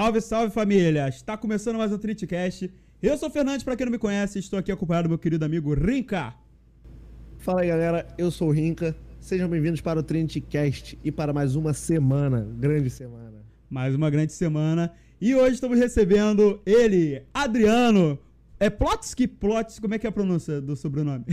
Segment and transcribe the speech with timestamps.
[0.00, 1.06] Salve, salve família!
[1.08, 2.72] Está começando mais um Tritcast.
[3.02, 5.44] Eu sou o Fernandes, para quem não me conhece, estou aqui acompanhado do meu querido
[5.44, 6.34] amigo Rinca.
[7.36, 8.96] Fala aí galera, eu sou o Rinca.
[9.20, 13.44] Sejam bem-vindos para o Trinitcast e para mais uma semana, grande semana.
[13.68, 14.90] Mais uma grande semana.
[15.20, 18.18] E hoje estamos recebendo ele, Adriano.
[18.58, 19.28] É Plotsky?
[19.28, 21.26] Plotsky, como é que é a pronúncia do sobrenome?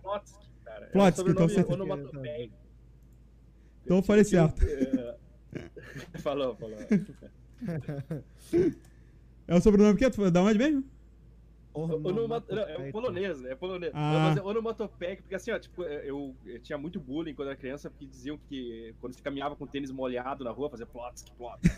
[0.00, 0.86] Plotsky, cara.
[0.86, 2.50] Plotsky, é um então você-.
[3.84, 4.64] Então eu falei certo.
[6.22, 6.76] Falou, falou.
[9.48, 10.10] É o sobrenome que é?
[10.30, 10.84] Da onde mesmo?
[12.78, 13.52] É polonês, né?
[13.52, 13.92] É polonês.
[13.94, 14.12] Ah.
[14.12, 17.56] Não, mas é onomatopeico, porque assim, ó, tipo, eu, eu tinha muito bullying quando era
[17.56, 21.68] criança, porque diziam que quando você caminhava com tênis molhado na rua, fazia Plotsky, Plotsky.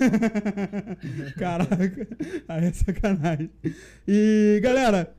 [1.36, 2.08] Caraca,
[2.46, 3.50] aí é sacanagem.
[4.06, 5.12] E galera,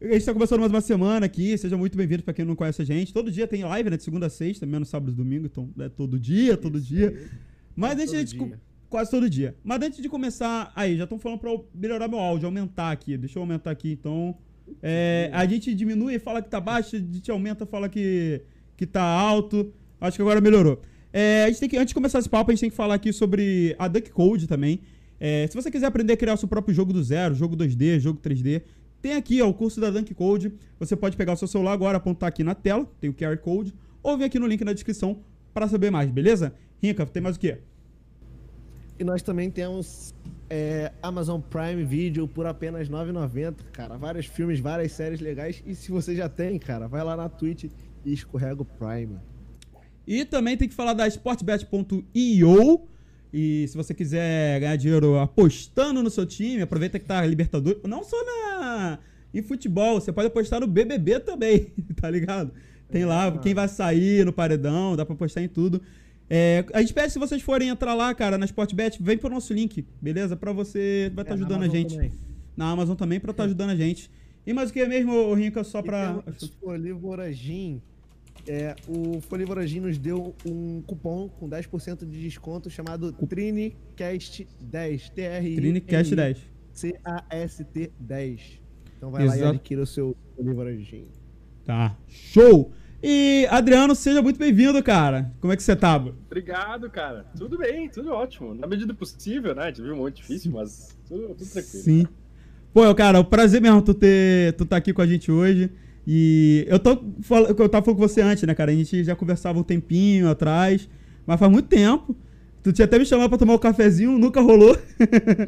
[0.00, 1.56] a gente tá começando mais uma semana aqui.
[1.56, 3.14] Sejam muito bem-vindos pra quem não conhece a gente.
[3.14, 3.96] Todo dia tem live, né?
[3.96, 5.46] De segunda a sexta, menos sábado e domingo.
[5.46, 7.16] Então, é todo dia, todo dia.
[7.76, 8.38] Mas Quase antes de a gente.
[8.38, 8.60] dia.
[8.88, 9.54] Quase todo dia.
[9.64, 10.72] Mas antes de começar.
[10.74, 13.16] Aí, já estão falando eu melhorar meu áudio, aumentar aqui.
[13.16, 14.36] Deixa eu aumentar aqui, então.
[14.82, 18.42] É, a gente diminui e fala que tá baixo, a gente aumenta fala que,
[18.76, 19.72] que tá alto.
[20.00, 20.80] Acho que agora melhorou.
[21.12, 22.94] É, a gente tem que, antes de começar esse papo, a gente tem que falar
[22.94, 24.80] aqui sobre a Duck Code também.
[25.18, 28.20] É, se você quiser aprender a criar seu próprio jogo do zero, jogo 2D, jogo
[28.20, 28.62] 3D,
[29.00, 30.52] tem aqui ó, o curso da Dunk Code.
[30.78, 33.72] Você pode pegar o seu celular agora, apontar aqui na tela, tem o QR Code,
[34.02, 35.20] ou vir aqui no link na descrição
[35.54, 36.54] para saber mais, beleza?
[36.82, 37.58] Rinca, tem mais o quê?
[38.98, 40.14] E nós também temos
[40.48, 43.96] é, Amazon Prime Video por apenas R$ 9,90, cara.
[43.96, 45.62] Vários filmes, várias séries legais.
[45.66, 47.64] E se você já tem, cara, vai lá na Twitch
[48.04, 49.18] e escorrega o Prime.
[50.06, 52.88] E também tem que falar da sportbet.io.
[53.32, 57.82] E se você quiser ganhar dinheiro apostando no seu time, aproveita que tá Libertadores.
[57.84, 58.98] Não só na
[59.34, 62.52] em futebol, você pode apostar no BBB também, tá ligado?
[62.88, 65.82] Tem lá quem vai sair no paredão, dá pra apostar em tudo.
[66.28, 69.52] É, a gente pede se vocês forem entrar lá, cara, na Sportbet, vem pro nosso
[69.54, 70.36] link, beleza?
[70.36, 71.94] Pra você, vai estar É, na ajudando a gente.
[71.94, 72.12] também.
[72.56, 74.10] Na Amazon também, pra estar ajudando a gente.
[74.46, 76.22] E mais o que mesmo, Rinca, só pra.
[76.26, 77.80] E temos Folivoragin.
[78.48, 85.10] É, o Folivoragin nos deu um cupom com 10% de desconto chamado TriniCast10.
[85.10, 85.56] T-R-I.
[85.56, 86.38] Trinicast 10.
[86.72, 88.60] C-A-S-T 10.
[88.96, 89.52] Então vai lá Exato.
[89.54, 91.06] e adquira o seu Folivoragin.
[91.64, 91.96] Tá.
[92.06, 92.72] Show!
[93.08, 95.32] E, Adriano, seja muito bem-vindo, cara.
[95.40, 95.94] Como é que você tá?
[95.94, 97.24] Obrigado, cara.
[97.38, 98.52] Tudo bem, tudo ótimo.
[98.52, 99.70] Na medida do possível, né?
[99.70, 101.84] Viu um monte difícil, mas tudo, tudo tranquilo.
[101.84, 102.08] Sim.
[102.74, 105.70] Pô, cara, é um prazer mesmo tu ter tu tá aqui com a gente hoje.
[106.04, 108.72] E eu tô eu tava falando com você antes, né, cara?
[108.72, 110.88] A gente já conversava um tempinho atrás,
[111.24, 112.16] mas faz muito tempo.
[112.66, 114.76] Tu tinha até me chamado pra tomar um cafezinho, nunca rolou.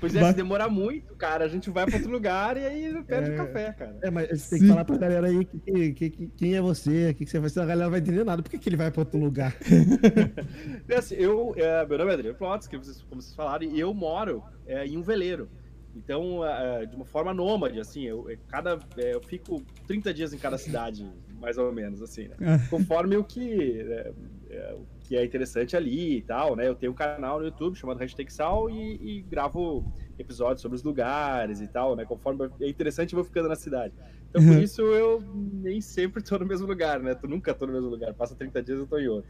[0.00, 3.02] Pois é, Vai- se demorar muito, cara, a gente vai pra outro lugar e aí
[3.04, 3.34] perde É.
[3.34, 3.96] o café, cara.
[4.02, 4.64] É, mas você tem Sim.
[4.64, 7.38] que falar pra galera aí que, que- que- quem é você, o que, que você
[7.38, 8.42] faz, senão a galera não vai entender nada.
[8.42, 9.54] Por que, que ele vai pra outro lugar?
[10.88, 13.78] É assim, eu, é, meu nome é Adriano Plots, que vocês, como vocês falaram, e
[13.78, 15.48] eu moro é, em um veleiro.
[15.94, 20.32] Então, é, de uma forma nômade, assim, eu, é, cada, é, eu fico 30 dias
[20.32, 21.06] em cada cidade,
[21.40, 22.36] mais ou menos, assim, né?
[22.70, 24.12] Conforme o que, é,
[24.50, 26.66] é, o que é interessante ali e tal, né?
[26.66, 29.84] Eu tenho um canal no YouTube chamado Hashtag Sal e, e gravo
[30.18, 32.06] episódios sobre os lugares e tal, né?
[32.06, 33.92] Conforme é interessante, eu vou ficando na cidade.
[34.30, 34.62] Então, por Uhum.
[34.62, 35.22] isso, eu
[35.62, 37.14] nem sempre tô no mesmo lugar, né?
[37.14, 38.14] Tu nunca tô no mesmo lugar.
[38.14, 39.28] Passa 30 dias, eu tô em outro.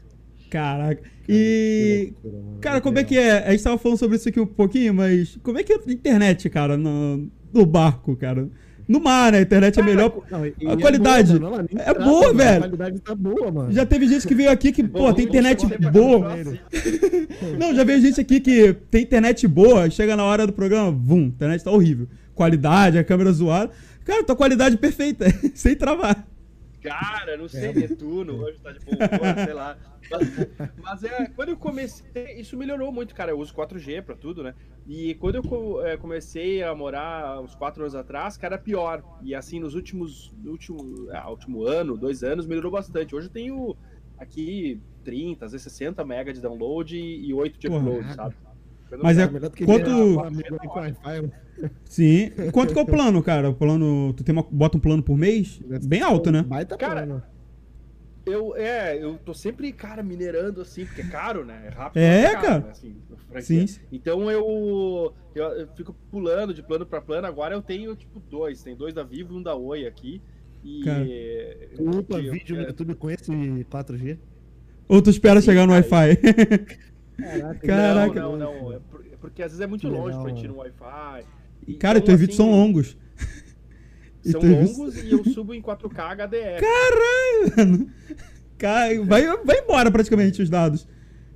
[0.49, 1.03] Caraca.
[1.27, 2.13] E.
[2.21, 2.59] Que loucura.
[2.61, 3.45] Cara, como é que é?
[3.45, 5.91] A gente tava falando sobre isso aqui um pouquinho, mas como é que é a
[5.91, 8.49] internet, cara, no, no barco, cara?
[8.87, 9.39] No mar, né?
[9.39, 10.13] A internet é melhor.
[10.29, 12.55] Não, A é qualidade boa, mano, ela nem é trava, boa, velho.
[12.55, 13.71] A qualidade tá boa, mano.
[13.71, 16.35] Já teve gente que veio aqui que, pô, tem internet boa.
[17.57, 21.23] Não, já veio gente aqui que tem internet boa, chega na hora do programa, vum,
[21.23, 22.07] a internet tá horrível.
[22.35, 23.71] Qualidade, a câmera zoada.
[24.05, 26.27] Cara, tua qualidade perfeita, sem travar.
[26.81, 29.77] Cara, não sei, Netuno, hoje tá de humor, sei lá.
[30.13, 33.31] Mas, mas é, quando eu comecei, isso melhorou muito, cara.
[33.31, 34.53] Eu uso 4G pra tudo, né?
[34.87, 39.03] E quando eu é, comecei a morar uns 4 anos atrás, cara, era pior.
[39.21, 43.15] E assim, nos últimos, no último, ah, último ano, dois anos, melhorou bastante.
[43.15, 43.75] Hoje eu tenho
[44.17, 47.79] aqui 30, às vezes 60 mega de download e, e 8 de Porra.
[47.89, 48.35] upload, sabe?
[48.89, 51.31] Quando Mas é- melhor do que quanto- Wi-Fi, mano.
[51.85, 52.31] Sim.
[52.51, 53.49] Quanto que é o plano, cara?
[53.49, 54.13] O plano.
[54.13, 55.59] Tu tem uma, bota um plano por mês?
[55.85, 56.41] Bem alto, né?
[56.43, 57.23] Baita Cara, plano.
[58.25, 61.63] Eu, é, eu tô sempre, cara, minerando assim, porque é caro, né?
[61.65, 62.01] É rápido.
[62.01, 62.59] É, mas caro, cara.
[62.59, 63.67] né, assim.
[63.67, 63.79] Sim.
[63.91, 67.27] Então eu, eu, eu fico pulando de plano pra plano.
[67.27, 68.63] Agora eu tenho, tipo, dois.
[68.63, 70.21] Tem dois da Vivo e um da Oi aqui.
[70.63, 70.83] E.
[70.83, 71.05] Cara.
[71.75, 73.29] Tu upa eu- vídeo no é, YouTube com esse
[73.69, 74.17] 4G?
[74.87, 76.15] Ou tu espera Sim, chegar no Wi-Fi?
[77.17, 77.59] Caraca.
[77.67, 78.21] Caraca.
[78.21, 78.73] Não, não, não.
[78.73, 78.79] É
[79.11, 81.25] é porque às vezes é muito Que longe legal, pra gente ir no Wi-Fi.
[81.79, 82.97] Cara, e então, teus vídeos assim, são longos.
[84.25, 86.61] E São longos e eu subo em 4K HDR.
[86.61, 87.89] Caralho!
[88.57, 90.87] Cara, vai, vai embora praticamente os dados.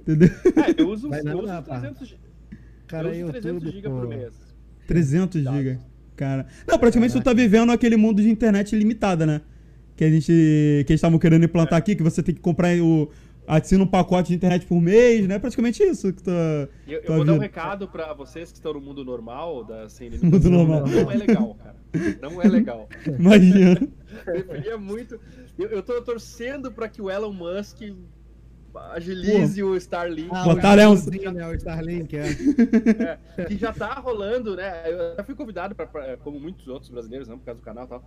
[0.02, 0.30] Entendeu?
[0.56, 1.80] É, eu uso, Vai eu nada, uso pá.
[1.80, 2.16] 300 G.
[2.88, 4.34] Cara, eu uso eu 300 tudo, GB por mês.
[4.88, 5.52] 300 Tá.
[5.52, 5.80] GB.
[6.16, 6.48] Cara.
[6.66, 9.42] Não, praticamente tu tá vivendo aquele mundo de internet limitada, né?
[9.96, 10.28] Que a gente.
[10.32, 11.80] Que eles estavam querendo implantar É.
[11.80, 13.12] aqui, que você tem que comprar o.
[13.48, 15.40] Assina um pacote de internet por mês, né?
[15.40, 16.32] Praticamente isso que tá.
[16.32, 17.46] Eu, eu Tua vou dar um vida.
[17.46, 20.86] recado pra vocês que estão no mundo normal, da sem Mundo normal.
[20.86, 21.76] Não é legal, cara.
[22.22, 22.90] Não é legal.
[23.08, 23.88] Imagina.
[24.26, 25.18] Preferia muito.
[25.58, 27.82] Eu, eu tô torcendo pra que o Elon Musk
[28.94, 30.30] agilize o Starlink.
[30.32, 31.48] Ah, Botaram é o um- Starlink, né?
[31.48, 33.18] O Starlink, é.
[33.38, 34.84] É, que já tá rolando, né?
[34.86, 37.86] Eu já fui convidado, pra, pra- como muitos outros brasileiros, não por causa do canal
[37.86, 38.04] e tal,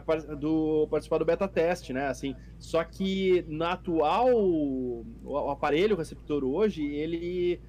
[0.00, 2.06] pra, do, participar do beta teste, né?
[2.08, 7.60] Assim, só que na atual, o, o aparelho receptor hoje, ele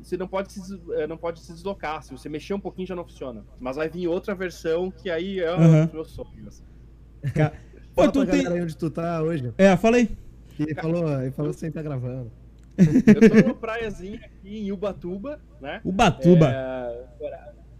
[0.00, 2.02] você não pode, se, eh, não pode se deslocar.
[2.04, 3.44] Se você mexer um pouquinho já não funciona.
[3.58, 5.48] Mas vai vir outra versão que aí é
[6.46, 6.62] assim.
[7.34, 7.52] Cara.
[7.94, 8.62] Pô, Fala tu pra tem.
[8.62, 9.52] onde tu tá hoje.
[9.58, 10.06] É, fala aí.
[10.06, 10.16] Que
[10.58, 12.30] Ele falou, ele falou sem tá gravando.
[12.76, 15.80] Eu tô numa praiazinha aqui em Ubatuba, né?
[15.84, 16.46] Ubatuba.
[16.50, 17.04] É,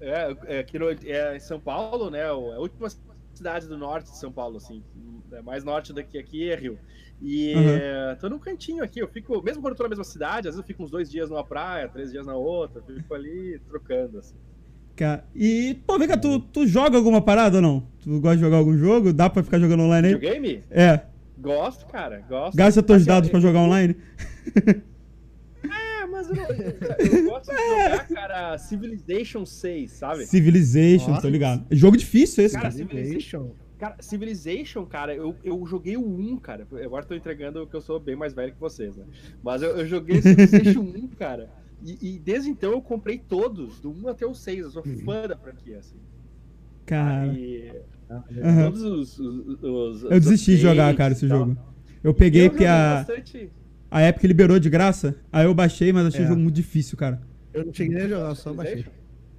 [0.01, 2.31] é, é, aqui no, é em São Paulo, né?
[2.33, 2.89] o- A última
[3.35, 4.83] cidade do norte de São Paulo, assim.
[5.33, 6.79] É mais norte daqui aqui é Rio.
[7.21, 7.69] E Uhum.
[7.69, 9.01] é, tô num cantinho aqui.
[9.01, 11.11] Eu fico, mesmo quando eu tô na mesma cidade, às vezes eu fico uns dois
[11.11, 12.83] dias numa praia, três dias na outra.
[12.83, 14.37] Fico ali trocando, assim.
[14.97, 15.25] Cara.
[15.35, 17.87] E, pô, vem cá, tu, tu joga alguma parada ou não?
[18.03, 19.13] Tu gosta de jogar algum jogo?
[19.13, 20.15] Dá pra ficar jogando online aí?
[20.15, 20.65] Videogame?
[20.71, 21.03] É.
[21.41, 22.21] Gosto, cara.
[22.29, 22.57] Gosto.
[22.57, 23.97] Gasta teus Assim, dados eu- pra jogar online?
[25.63, 30.27] É, mas eu, não- eu gosto de jogar, cara, Civilization 6, sabe?
[30.27, 31.23] Civilization, Nossa.
[31.23, 31.67] tô ligado.
[31.71, 32.75] Jogo difícil esse, Cara, cara.
[32.75, 33.51] Civilization.
[33.79, 36.67] Cara, Civilization, cara, eu, eu joguei o 1, cara.
[36.73, 39.05] Eu Agora tô entregando que eu sou bem mais velho que vocês, né?
[39.43, 41.49] Mas eu, eu joguei Civilization 1, cara.
[41.85, 44.65] E, e desde então eu comprei todos, do 1 até o 6.
[44.65, 45.95] Eu sou fã da franquia, assim.
[46.87, 47.27] Cara.
[47.29, 47.73] E
[48.11, 48.65] Aham.
[48.65, 49.19] todos os.
[49.19, 51.39] os, os- Eu desisti de jogar, cara, esse tal.
[51.41, 51.57] jogo.
[52.03, 53.51] Eu peguei Eu porque a, bastante.
[53.91, 56.25] a Epic liberou de graça, aí eu baixei, mas achei É.
[56.25, 57.21] o jogo muito difícil, cara.
[57.53, 58.85] Eu não cheguei nem a jogar, só baixei.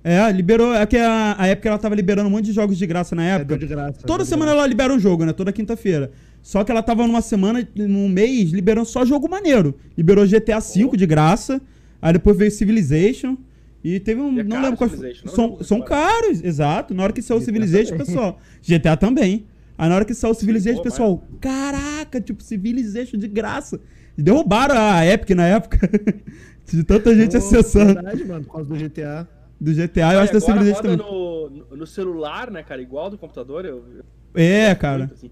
[0.04, 0.74] É, liberou.
[0.74, 3.24] É que a, a Epic ela tava liberando um monte de jogos de graça na
[3.26, 3.46] É, época.
[3.46, 4.00] deu de graça.
[4.06, 4.60] Toda semana graça.
[4.60, 5.34] ela libera um jogo, né?
[5.34, 6.12] Toda quinta-feira.
[6.42, 9.76] Só que ela tava numa semana, num mês, liberando só jogo maneiro.
[9.98, 11.62] Liberou GTA V de graça,
[12.02, 13.36] aí depois veio Civilization.
[13.84, 14.36] E teve um.
[14.36, 16.94] E é não lembro qual é São, são caros, exato.
[16.94, 18.40] Na hora que saiu o Civilization, pessoal.
[18.62, 19.46] GTA também.
[19.78, 23.80] Aí na hora que saiu o Civilization, pessoal, caraca, tipo, Civilization de graça.
[24.18, 25.90] E derrubaram a Epic na época.
[26.72, 29.28] de tanta gente Pô, acessando Verdade, mano, por causa do GTA.
[29.60, 30.02] do GTA.
[30.02, 30.98] Eu Olha, acho da Civilization também.
[30.98, 32.82] no, no- no celular, né, cara?
[32.82, 33.64] Igual do computador.
[33.66, 34.04] Eu, eu
[34.36, 35.00] É, cara.
[35.00, 35.32] muito, assim.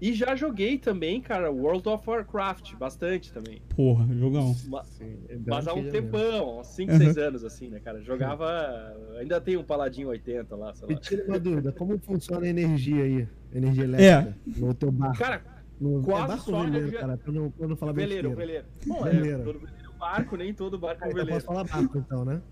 [0.00, 3.62] E já joguei também, cara, World of Warcraft, bastante também.
[3.74, 4.54] Porra, jogão.
[4.68, 6.98] Ma- Sim, é Mas há um tempão, uns 5, Uhum.
[6.98, 8.00] 6 anos, assim, né, cara?
[8.02, 8.94] Jogava.
[9.18, 11.00] Ainda tem um Paladinho 80 lá, sei Me lá.
[11.00, 13.28] tira uma dúvida, como funciona a energia aí?
[13.54, 15.18] Energia elétrica no teu barco.
[15.18, 15.42] Cara,
[15.80, 17.16] no, quase é barco só veleiro, energia- cara?
[17.16, 18.62] Pra não, pra não falar veleiro, besteira.
[18.62, 18.66] veleiro.
[18.86, 19.44] Bom, é, Veleiro.
[19.44, 21.44] todo veleiro é um barco, nem todo barco é um então veleiro.
[21.44, 22.42] posso falar barco então, né?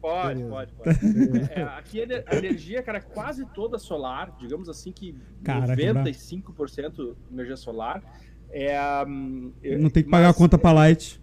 [0.00, 0.98] Pode, pode, pode.
[1.54, 5.18] É, aqui a ener- a energia, cara, é quase toda solar, digamos assim que que
[5.42, 5.72] brabo.
[5.74, 8.02] 95% energia solar.
[8.50, 11.20] É, hum, é, Não tem que pagar a mas- conta pra Light.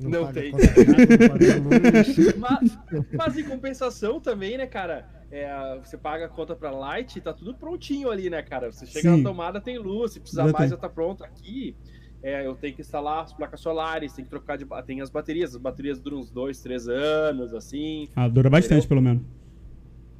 [0.00, 0.52] Não tem.
[0.52, 2.36] não luz.
[2.38, 2.78] Mas,
[3.12, 5.08] mas em compensação também, né, cara?
[5.30, 8.70] é, você paga a conta pra Light e tá tudo prontinho ali, né, cara?
[8.72, 9.22] Você chega Sim.
[9.22, 10.70] na tomada, tem luz, se precisar Já mais tem.
[10.70, 11.22] já tá pronto.
[11.24, 11.76] Aqui,
[12.22, 14.66] é, eu tenho que instalar as placas solares, tem que trocar de.
[14.86, 18.08] Tem as baterias, as baterias duram uns dois, três anos, assim.
[18.14, 18.88] Ah, dura bastante, Entendeu?
[18.88, 19.22] pelo menos.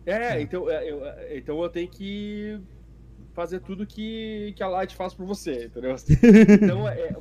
[0.06, 2.58] É, então, é, eu, é, então eu tenho que
[3.34, 5.94] fazer tudo que, que a Light faz por você, entendeu?
[6.62, 7.14] Então, é,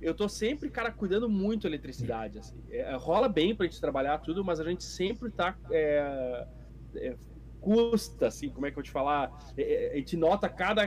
[0.00, 2.56] eu tô sempre, cara, cuidando muito da eletricidade, assim.
[2.70, 5.56] É, rola bem pra gente trabalhar tudo, mas a gente sempre tá...
[5.70, 6.46] é,
[6.96, 7.14] é,
[7.64, 9.32] custa, assim, como é que eu vou te falar?
[9.56, 10.86] É, é, a gente nota cada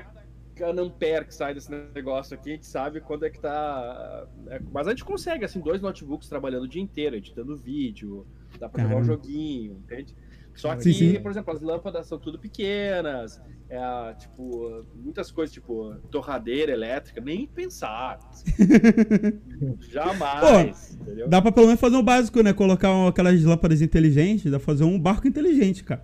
[0.58, 4.28] cada ampere que sai desse negócio aqui, a gente sabe quando é que tá...
[4.48, 8.26] é, mas a gente consegue, assim, dois notebooks trabalhando o dia inteiro, editando vídeo,
[8.60, 9.14] dá pra jogar um Caramba.
[9.24, 10.16] joguinho, entende?
[10.56, 11.20] Só que, Sim, sim.
[11.22, 17.46] por exemplo, as lâmpadas são tudo pequenas, é, tipo, muitas coisas, tipo, torradeira elétrica, nem
[17.46, 18.18] pensar.
[18.28, 18.44] assim.
[19.92, 21.28] Jamais, entendeu?
[21.28, 22.54] Dá pra pelo menos fazer o básico, né?
[22.54, 26.04] Colocar um- aquelas lâmpadas inteligentes, dá pra fazer um barco inteligente, cara.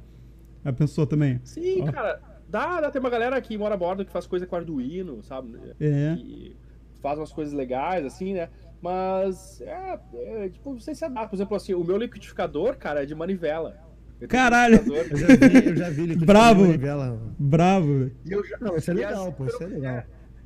[0.64, 1.42] Já pensou também?
[1.44, 1.92] Sim, Ó.
[1.92, 2.22] cara,
[2.54, 5.58] dá, dá, tem uma galera que mora a bordo que faz coisa com Arduino, sabe?
[5.80, 6.16] É.
[6.16, 6.56] Que
[7.02, 8.48] faz umas coisas legais, assim, né?
[8.80, 11.30] Mas, é, é, tipo, você se adapta.
[11.30, 13.76] Por exemplo, assim, o meu liquidificador, cara, é de manivela.
[14.22, 14.76] Eu Caralho.
[14.86, 16.62] Eu já vi, eu já vi ele Bravo.
[16.62, 17.20] Manivela.
[17.40, 18.12] Bravo.
[18.24, 20.04] E eu já, Não, isso é legal, assim, pô, isso é legal.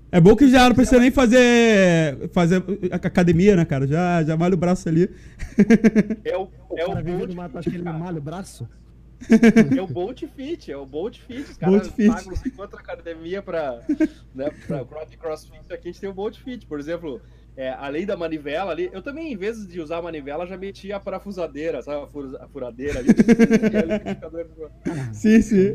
[0.10, 3.86] É bom que já não precisa nem fazer, fazer academia, né, cara?
[3.86, 5.10] Já, já malha o braço ali.
[6.24, 8.66] É o, O é o cara vive no mato, acho que ele malha o braço.
[9.78, 11.42] É o Bolt Fit, é o Bolt Fit.
[11.52, 13.82] Os caras pagam não sei quanto academia pra,
[14.36, 15.74] né, pra cross- crossfit.
[15.74, 17.20] Aqui a gente tem o Bolt Fit, por exemplo.
[17.56, 20.98] é, além da manivela ali, eu também, em vez de usar a manivela, já metia
[20.98, 22.04] a parafusadeira, sabe?
[22.04, 23.08] A, fura- a furadeira ali.
[25.14, 25.74] Sim, sim.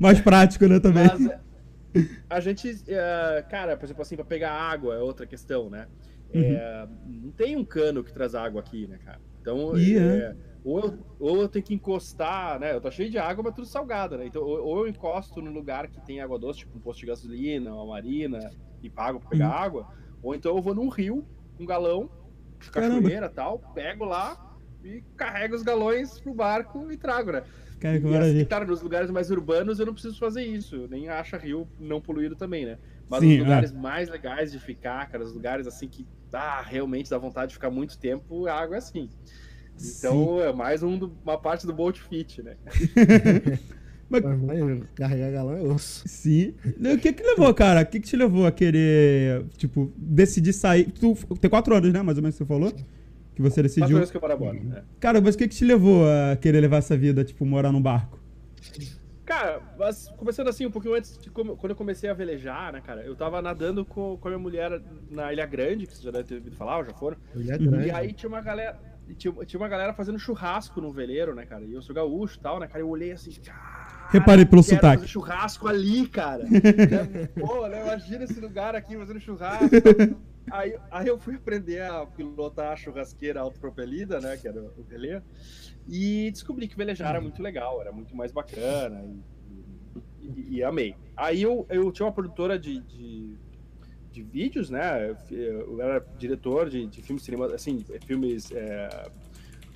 [0.00, 1.04] Mais prático, né, também.
[1.06, 1.40] Mas é,
[2.28, 5.86] a gente, é, cara, por exemplo, assim, pra pegar água é outra questão, né?
[6.56, 9.20] É, Não tem um cano que traz água aqui, né, cara?
[9.40, 10.34] Então, é, é.
[10.64, 12.74] Ou, eu, ou eu tenho que encostar, né?
[12.74, 14.26] Eu tô cheio de água, mas tudo salgado, né?
[14.26, 17.06] Então, ou, ou eu encosto num lugar que tem água doce, tipo um posto de
[17.06, 19.54] gasolina, uma marina, e pago pra pegar Uhum.
[19.54, 19.86] água,
[20.22, 21.28] ou então eu vou num rio,
[21.58, 22.10] um galão,
[22.72, 24.38] cachoeira e tal, pego lá
[24.82, 27.42] e carrego os galões pro barco e trago, né?
[27.78, 28.48] Cara, E assim, maravilha.
[28.48, 30.88] cara, nos lugares mais urbanos eu não preciso fazer isso.
[30.88, 32.78] Nem acha rio não poluído também, né?
[33.08, 37.08] Mas Sim, os lugares mais legais de ficar, cara, os lugares assim que ah, realmente
[37.10, 39.10] dá vontade de ficar muito tempo, a água é assim.
[39.80, 42.54] Então é mais um do- uma parte do Bolt Fit, né?
[44.08, 46.06] Mas, mas carregar galão é osso.
[46.06, 46.54] Sim.
[46.94, 47.80] O que que levou, cara?
[47.80, 50.92] O que que te levou a querer, tipo, decidir sair?
[50.92, 52.02] Tu tem quatro anos, né?
[52.02, 52.70] Mais ou menos que você falou?
[53.34, 53.96] Que você Quatro decidiu.
[53.96, 54.84] anos que eu moro agora, né?
[55.00, 57.80] Cara, mas o que que te levou a querer levar essa vida, tipo, morar num
[57.82, 58.20] barco?
[59.24, 62.82] Cara, mas começando assim, um pouquinho antes de come- quando eu comecei a velejar, né,
[62.82, 63.02] cara?
[63.02, 66.26] Eu tava nadando com, com a minha mulher na Ilha Grande, que vocês já devem
[66.26, 67.16] ter ouvido falar, ou já foram.
[67.34, 67.70] É Uhum.
[67.70, 67.88] grande.
[67.88, 68.78] E aí tinha uma galera.
[69.16, 71.64] Tinha, tinha uma galera fazendo churrasco no veleiro, né, cara?
[71.64, 72.80] E eu sou gaúcho e tal, né, cara?
[72.80, 74.08] Eu olhei assim, cara.
[74.10, 74.96] Reparei pelo sotaque.
[75.02, 76.44] fazer churrasco ali, cara.
[76.48, 77.26] Né?
[77.38, 79.66] Pô, né, imagina esse lugar aqui fazendo churrasco.
[79.74, 80.34] e.
[80.50, 84.36] Aí, aí eu fui aprender a pilotar a churrasqueira autopropelida, né?
[84.36, 85.22] Que era o veleiro.
[85.88, 89.02] E descobri que velejar era muito legal, era muito mais bacana.
[90.20, 90.94] E, e- e amei.
[91.16, 93.36] Aí eu, eu tinha uma produtora de, de,
[94.14, 95.14] de vídeos, né?
[95.30, 99.10] Eu era diretor de, de filmes cinema, assim, filmes é,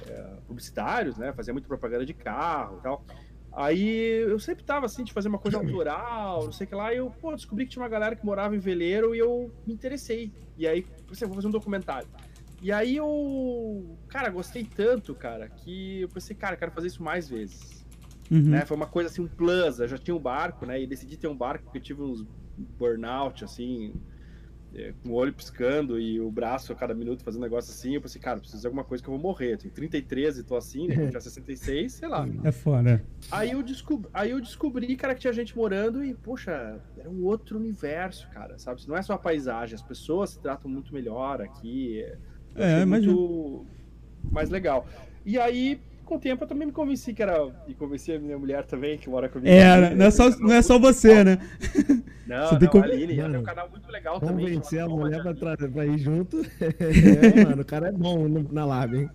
[0.06, 1.32] é, publicitários, né?
[1.32, 3.04] Fazia muita propaganda de carro e tal.
[3.52, 6.94] Aí eu sempre tava assim de fazer uma coisa autoral, não sei o que lá,
[6.94, 9.74] e eu pô, descobri que tinha uma galera que morava em veleiro e eu me
[9.74, 10.30] interessei.
[10.56, 12.08] E aí, pensei, vou fazer um documentário.
[12.62, 17.28] E aí eu, cara, gostei tanto, cara, que eu pensei, cara, quero fazer isso mais
[17.28, 17.78] vezes
[18.30, 18.50] Uhum.
[18.50, 18.64] né?
[18.64, 19.80] Foi uma coisa assim, um plus.
[19.80, 20.80] Eu já tinha um barco, né?
[20.80, 22.26] E decidi ter um barco porque eu tive uns
[22.78, 23.94] burnout, assim,
[24.74, 27.94] é, com o olho piscando e o braço a cada minuto fazendo um negócio assim.
[27.94, 29.54] Eu pensei, cara, preciso de alguma coisa que eu vou morrer.
[29.54, 30.94] Eu tenho 33 e tô assim, né?
[30.96, 32.28] Eu tinha 66, sei lá.
[32.44, 33.02] É foda.
[33.30, 37.24] Aí eu, descobri, aí eu descobri, cara, que tinha gente morando e, poxa, era um
[37.24, 38.82] outro universo, cara, sabe?
[38.86, 42.04] Não é só a paisagem, as pessoas se tratam muito melhor aqui.
[42.54, 43.12] Eu É, imagino.
[43.14, 43.66] muito
[44.30, 44.86] mais legal.
[45.24, 47.46] E aí, com o tempo, eu também me convenci que era.
[47.68, 49.48] E convenci a minha mulher também, que mora comigo.
[49.54, 51.38] É, não é só, não é só você, né?
[52.26, 54.46] Não, Você não, tem que- a Aline, ela tem Mano, um canal muito legal também.
[54.46, 56.40] Convencer a mulher pra, tra- pra ir junto.
[56.60, 59.08] é, mano, o cara é bom no- na lab, hein?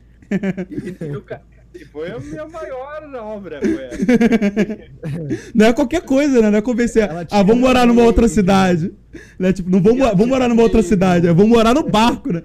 [0.69, 3.97] E, e e foi a minha maior obra, foi essa.
[5.55, 6.51] Não é qualquer coisa, né?
[6.51, 7.09] Não é convencer.
[7.31, 8.93] Ah, vamos morar numa outra cidade.
[9.39, 9.51] Né?
[9.53, 11.27] Tipo, não vamos, vamos morar numa outra cidade.
[11.27, 12.43] É, vamos morar no barco, né?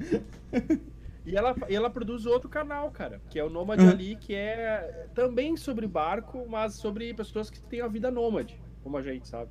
[1.28, 3.90] E ela, e ela produz outro canal, cara, que é o Nômade Uhum.
[3.90, 8.96] Ali, que é também sobre barco, mas sobre pessoas que têm a vida nômade, como
[8.96, 9.50] a gente, sabe?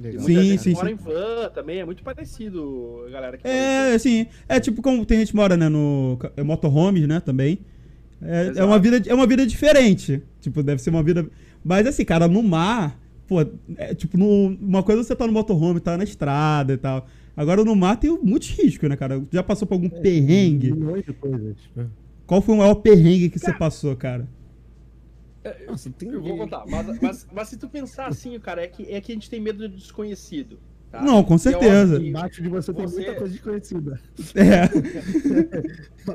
[0.00, 0.22] Legal.
[0.22, 0.94] Sim, gente sim, mora sim.
[0.94, 4.82] em van também, é muito parecido, a galera que mora em É, assim, é tipo
[4.82, 7.60] como tem gente que mora, né, no é motorhomes, né, também.
[8.20, 10.22] É, é uma vida, é uma vida diferente.
[10.40, 11.28] Tipo, deve ser uma vida.
[11.62, 13.40] Mas assim, cara, no mar, pô,
[13.76, 17.06] é, tipo, no, uma coisa é você tá no motorhome, tá na estrada e tal.
[17.36, 19.22] Agora no mar tem muitos riscos, né, cara?
[19.30, 20.72] Já passou por algum perrengue?
[20.72, 21.56] Milhões de coisas.
[21.74, 21.86] né?
[22.26, 24.26] Qual foi o maior perrengue que você passou, cara?
[25.66, 28.84] Nossa, tem Eu vou contar, mas, mas, mas se tu pensar assim, cara, é que,
[28.90, 30.58] é que a gente tem medo do desconhecido.
[30.90, 31.02] tá?
[31.02, 32.00] Não, com é certeza.
[32.00, 34.00] que- Embaixo de você, tem Você- muita coisa desconhecida.
[34.34, 34.62] É.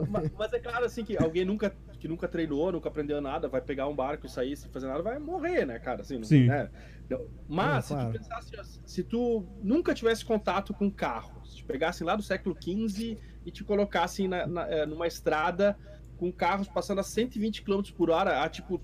[0.09, 3.61] Ma- Mas é claro, assim, que alguém nunca, que nunca treinou, nunca aprendeu nada, vai
[3.61, 6.01] pegar um barco e sair sem fazer nada, vai morrer, né, cara?
[6.01, 6.45] Assim, não- Sim.
[6.47, 6.69] né?
[7.09, 8.11] Não, Mas, É, se claro.
[8.11, 12.21] tu pensasse, ó, se tu nunca tivesse contato com carro, se te pegassem lá do
[12.21, 15.75] século XV e te colocassem na- na- eh, numa estrada
[16.17, 18.79] com carros passando a 120 km por hora, a tipo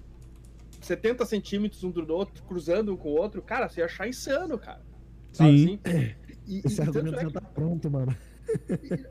[0.81, 4.57] 70 centímetros um do outro, cruzando um com o outro, cara, você ia achar insano,
[4.57, 4.81] cara.
[5.31, 5.79] Sabe Sim.
[5.85, 6.15] assim?
[6.47, 8.15] E, e Esse tanto argumento é já que tá pronto, mano.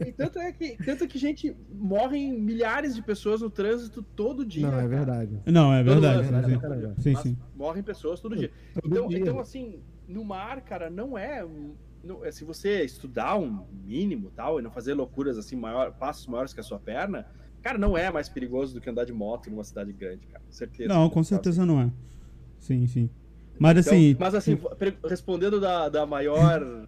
[0.03, 4.45] E, e tanto é que tanto que gente morrem milhares de pessoas no trânsito todo
[4.45, 4.63] dia.
[4.67, 4.89] Não, é cara.
[4.89, 5.41] verdade.
[5.47, 6.29] Não, é Todo verdade.
[6.29, 6.43] ano,
[6.99, 7.17] sim, né?
[7.17, 7.17] sim.
[7.17, 7.39] Sim.
[7.55, 8.51] Morrem pessoas todo dia.
[8.75, 9.19] Todo Então, dia.
[9.19, 11.47] então assim, no mar, cara, não é,
[12.03, 16.27] não- é, se você estudar um mínimo tal e não fazer loucuras assim maior, passos
[16.27, 17.27] maiores que a sua perna,
[17.63, 20.45] cara, não é mais perigoso do que andar de moto numa cidade grande, cara.
[20.51, 20.89] Certeza.
[20.89, 21.91] Não, com certeza não é.
[22.59, 23.11] Sim, sim.
[23.59, 24.17] Mas Então, assim.
[24.19, 24.59] mas assim,
[25.09, 26.87] respondendo da, da maior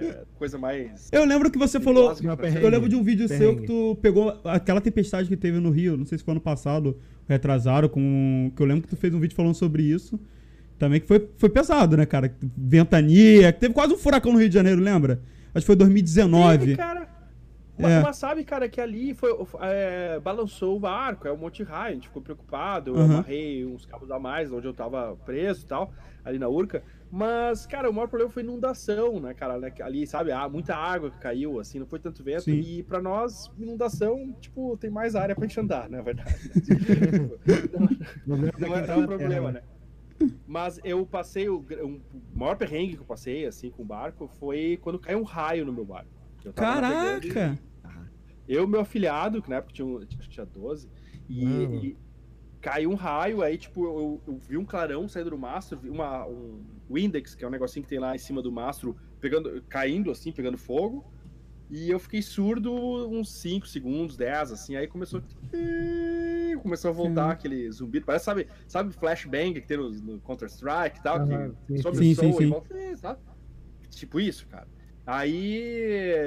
[0.00, 2.14] é, coisa mais Eu lembro que você falou.
[2.62, 3.60] Eu lembro de um vídeo seu Perrengue.
[3.60, 6.98] que tu pegou aquela tempestade que teve no Rio, não sei se foi ano passado,
[7.28, 8.52] retrasado, com.
[8.54, 10.18] Que eu lembro que tu fez um vídeo falando sobre isso.
[10.78, 12.34] Também que foi, foi pesado, né, cara?
[12.56, 15.20] Ventania, que teve quase um furacão no Rio de Janeiro, lembra?
[15.54, 16.58] Acho que foi 2019.
[16.58, 17.08] Teve, cara.
[17.78, 18.02] Mas, É.
[18.02, 19.30] mas sabe, cara, que ali foi,
[19.62, 23.64] é, balançou o barco, é um monte de raio, a gente ficou preocupado, eu amarrei
[23.64, 25.92] uns cabos a mais onde eu tava preso e tal,
[26.24, 26.82] ali na Urca.
[27.10, 29.58] Mas, cara, o maior problema foi inundação, né, cara?
[29.60, 32.42] né, Ali, sabe, há muita água que caiu, assim, não foi tanto vento.
[32.42, 32.58] Sim.
[32.58, 36.34] E pra nós, inundação, tipo, tem mais área pra gente andar, na verdade.
[38.26, 39.64] Não lembro não é, não é um na problema, terra.
[40.20, 40.30] né?
[40.46, 44.26] Mas eu passei, o, um- o maior perrengue que eu passei, assim, com o barco,
[44.38, 46.10] foi quando caiu um raio no meu barco.
[46.54, 47.58] Caraca!
[48.46, 50.88] eu e meu afilhado, que na época tinha, um- acho que tinha 12,
[51.28, 51.44] e,
[51.84, 51.96] e
[52.60, 56.26] caiu um raio, aí, tipo, eu, eu vi um clarão saindo do mastro, vi uma,
[56.26, 60.10] um Windex, que é um negocinho que tem lá em cima do mastro, pegando, caindo,
[60.10, 61.04] assim, pegando fogo,
[61.70, 65.22] e eu fiquei surdo uns 5 segundos, 10, assim, aí começou...
[66.62, 67.32] Começou a voltar Sim.
[67.32, 71.76] aquele zumbido, parece, sabe, sabe flashbang que tem no, no Counter-Strike e tal, Ah, que
[71.76, 72.12] sim, sobe sim.
[72.12, 73.20] o som e volta, é, sabe?
[73.90, 74.66] Tipo isso, cara.
[75.06, 75.56] Aí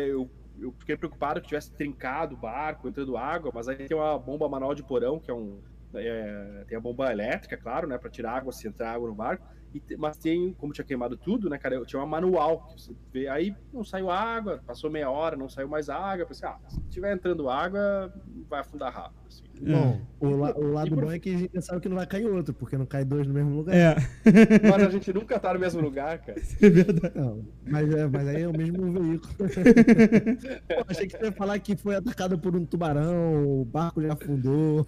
[0.09, 4.17] eu, eu fiquei preocupado que tivesse trincado o barco, entrando água, mas aí tem uma
[4.19, 5.59] bomba manual de porão, que é um.
[6.05, 7.97] É, tem a bomba elétrica, claro, né?
[7.97, 9.45] Pra tirar água, se entrar água no barco.
[9.73, 11.83] E mas tem, como tinha queimado tudo, né, cara?
[11.85, 12.67] Tinha uma manual.
[12.67, 16.25] Que você vê, aí não saiu água, passou meia hora, não saiu mais água.
[16.25, 18.13] Pensei, ah, se tiver entrando água,
[18.49, 19.26] vai afundar rápido.
[19.55, 19.71] Assim.
[19.71, 22.05] Bom, o, la- o lado por- bom é que a gente sabe que não vai
[22.05, 23.75] cair outro, porque não cai dois no mesmo lugar.
[23.75, 23.95] É,
[24.85, 26.39] a gente nunca tá no mesmo lugar, cara.
[26.61, 27.17] é verdade.
[27.17, 29.33] Não, mas, é, mas aí é o mesmo veículo.
[30.67, 34.13] Pô, achei que você ia falar que foi atacado por um tubarão, o barco já
[34.13, 34.85] afundou.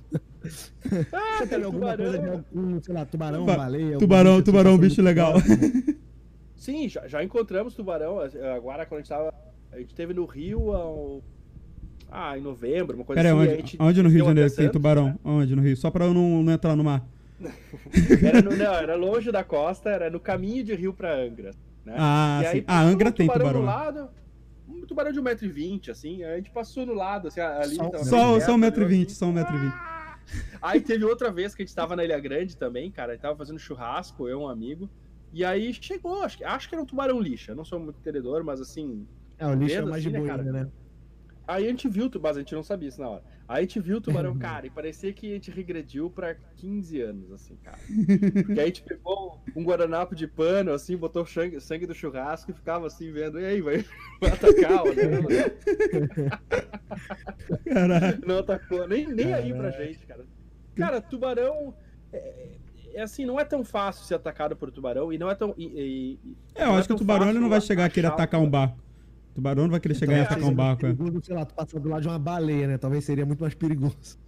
[1.12, 2.46] Ah, Você teve alguma coisa de tubarão.
[2.56, 3.98] algum, sei lá, tubarão, Tuba- baleia?
[3.98, 5.34] Tubarão, bicho tubarão, assim, bicho legal.
[6.56, 8.20] Sim, já, já encontramos tubarão.
[8.56, 9.34] Agora, quando a gente tava.
[9.72, 11.24] A gente teve no Rio ao.
[12.12, 13.50] Ah, em novembro, uma coisa Pera aí, assim.
[13.50, 15.20] a onde, gente onde no Rio de Janeiro que tem tubarão?
[15.24, 15.78] Onde no Rio?
[15.78, 17.06] Só pra eu não, não entrar no mar.
[18.24, 21.52] Era, no- não, era longe da costa, era no caminho de Rio pra Angra.
[21.86, 21.96] Né?
[21.98, 22.66] Ah, E aí sim.
[22.68, 23.60] Ah, passou Angra um tem tubarão.
[23.62, 24.10] no lado,
[24.68, 27.76] um tubarão de 1,20m, assim, a gente passou no lado, assim, ali.
[27.76, 29.16] Só- Só, só perto, 1,20m, assim.
[29.16, 29.74] só 1,20m.
[30.62, 33.22] Aí teve outra vez que a gente tava na Ilha Grande também, cara, a gente
[33.22, 34.90] tava fazendo churrasco, eu e um amigo.
[35.32, 37.56] E aí chegou, acho, que- acho que era um tubarão lixa.
[37.56, 40.30] Não sou muito entendedor, mas assim, É, o lixo é mais de assim, né, boa
[40.30, 40.42] cara?
[40.42, 40.68] ainda, né?
[41.50, 43.24] Aí a gente viu o tubarão, a gente não sabia isso na hora.
[43.48, 47.02] Aí a gente viu o tubarão, cara, e parecia que a gente regrediu pra 15
[47.02, 47.80] anos, assim, cara.
[48.46, 52.54] Porque a gente pegou um guardanapo de pano, assim, botou sangue, sangue do churrasco e
[52.54, 53.84] ficava assim, vendo, e aí, vai,
[54.22, 55.52] vai atacar, né?
[57.66, 58.22] Caralho.
[58.26, 60.26] Não atacou, nem, nem aí pra gente, cara.
[60.76, 61.74] Cara, tubarão.
[62.14, 62.48] É,
[62.94, 65.54] é assim, não é tão fácil ser atacado por tubarão e não é tão.
[65.58, 66.20] e- e-
[66.56, 68.40] É, eu não acho que o tubarão ele não vai chegar a querer o atacar
[68.40, 68.78] um barco.
[69.40, 70.94] O tubarão não vai querer chegar e é, atacar um barco, é.
[70.94, 72.78] perigoso, sei lá, tu passar do lado de uma baleia, né?
[72.78, 74.20] Talvez seria muito mais perigoso.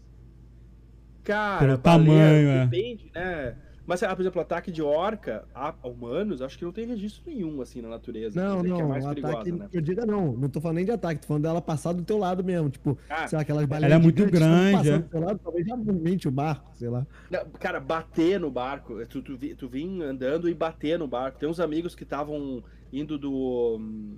[1.22, 2.66] Cara, Pelo baleia, tamanho, é.
[2.66, 3.56] Depende, né?
[3.86, 7.62] Mas, ah, por exemplo, ataque de orca a humanos, acho que não tem registro nenhum,
[7.62, 8.42] assim, na natureza.
[8.42, 9.68] Não, dizer, que é não, mais perigosa, ataque né?
[9.74, 10.32] eu diga não.
[10.32, 12.70] Não tô falando nem de ataque, tô falando dela passar do teu lado mesmo.
[12.70, 15.00] Tipo, Ah, sei lá, aquelas baleias é muito grande, é.
[15.00, 17.06] do teu lado, talvez já movimente o barco, sei lá.
[17.30, 21.38] Não, Cara, bater no barco, tu, tu, tu vim andando e bater no barco.
[21.38, 24.16] Tem uns amigos que estavam indo do hum,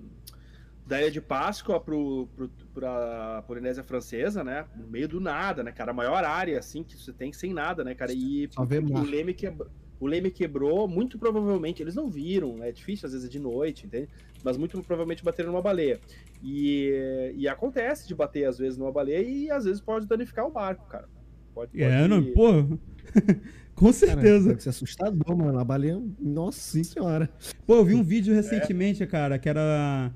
[0.86, 4.65] da Ilha de Páscoa pro, pro, pra Polinésia Francesa, né?
[4.76, 5.91] No meio do nada, né, cara?
[5.91, 8.12] A maior área, assim, que você tem sem nada, né, cara?
[8.13, 9.69] E o leme, quebrou,
[10.00, 12.69] o leme quebrou, muito provavelmente, eles não viram, né?
[12.69, 14.10] é difícil às vezes de noite, entende?
[14.43, 16.00] Mas muito provavelmente bateram numa baleia.
[16.43, 20.52] E, e acontece de bater às vezes numa baleia e às vezes pode danificar o
[20.52, 21.08] barco, cara.
[21.54, 22.78] Pode, É, pode- não, pô.
[23.76, 24.50] Com Cara, certeza.
[24.50, 25.58] deve ser assustador, mano.
[25.58, 27.28] A baleia, nossa senhora.
[27.65, 30.12] Pô, eu vi um vídeo recentemente, cara, que era.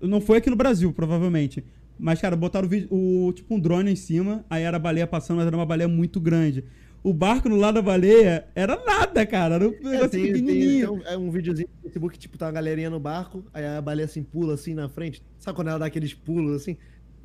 [0.00, 1.64] Não foi aqui no Brasil, provavelmente.
[1.98, 5.36] Mas, cara, botaram o o, tipo um drone em cima, aí era a baleia passando,
[5.38, 6.64] mas era uma baleia muito grande.
[7.02, 9.56] O barco no lado da baleia era nada, cara.
[9.56, 10.92] Era um É, negócio tem, tem, tem pequenininho.
[10.94, 14.06] um, é um videozinho no Facebook, tipo, tá uma galerinha no barco, aí a baleia
[14.06, 15.22] assim pula assim na frente.
[15.38, 16.76] Sabe quando ela dá aqueles pulos assim?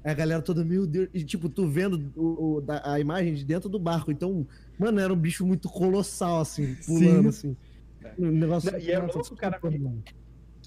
[0.04, 3.34] Aí a galera toda, meu Deus, e tipo, tu vendo o, o- da- a imagem
[3.34, 4.12] de dentro do barco.
[4.12, 7.56] Então, mano, era um bicho muito colossal, assim, pulando assim.
[8.18, 8.78] Um negócio.
[8.80, 10.04] E é louco, cara, mano.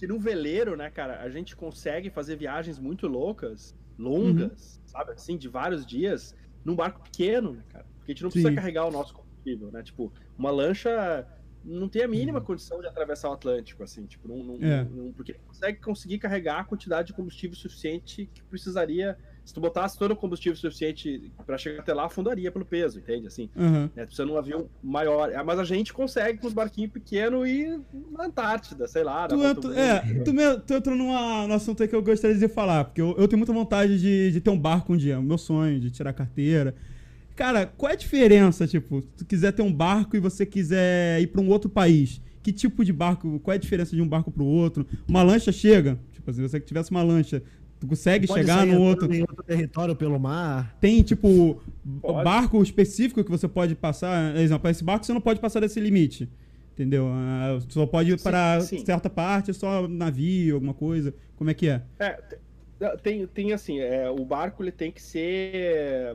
[0.03, 4.83] Que no veleiro, né, cara, a gente consegue fazer viagens muito loucas, longas, Uhum.
[4.85, 6.35] sabe, assim, de vários dias,
[6.65, 7.87] num barco pequeno, né, cara?
[7.99, 8.57] Porque a gente não precisa Sim.
[8.57, 9.81] carregar o nosso combustível, né?
[9.85, 11.25] Tipo, uma lancha
[11.63, 12.45] não tem a mínima Uhum.
[12.45, 14.83] condição de atravessar o Atlântico, assim, tipo, não, não- É.
[14.83, 19.17] não- porque consegue conseguir carregar a quantidade de combustível suficiente que precisaria.
[19.45, 23.27] Se tu botasse todo o combustível suficiente pra chegar até lá, afundaria pelo peso, entende?
[23.27, 23.91] Assim, Aham.
[23.95, 24.05] né?
[24.07, 25.31] Precisa de um avião maior.
[25.33, 27.81] É, Mas a gente consegue com os barquinhos pequenos ir
[28.13, 29.27] na Antártida, sei lá.
[29.27, 32.47] Tu, entra, é, tu, me- tu entrou numa, num assunto aí que eu gostaria de
[32.49, 35.23] falar, porque eu, eu tenho muita vontade de, de ter um barco um dia, o
[35.23, 36.75] meu sonho, de tirar carteira.
[37.35, 41.21] Cara, qual é a diferença, tipo, se tu quiser ter um barco e você quiser
[41.21, 42.21] ir pra um outro país?
[42.43, 44.87] Que tipo de barco, qual é a diferença de um barco pro outro?
[45.09, 45.99] Uma lancha chega?
[46.13, 47.43] Tipo, Tipo assim, se você tivesse uma lancha,
[47.83, 49.13] tu consegue Pode chegar sair no outro.
[49.13, 50.77] Em outro território pelo mar.
[50.81, 51.61] Tem, tipo,
[52.01, 52.25] Pode.
[52.25, 54.37] barco específico que você pode passar.
[54.37, 56.29] Exemplo, esse barco você não pode passar desse limite.
[56.73, 57.09] Entendeu?
[57.13, 61.13] Ah, só pode ir para certa parte, só navio, alguma coisa.
[61.37, 61.83] Como é que é?
[61.99, 62.39] É, te-
[63.03, 66.15] tem, tem assim, é, o barco ele tem que ser é,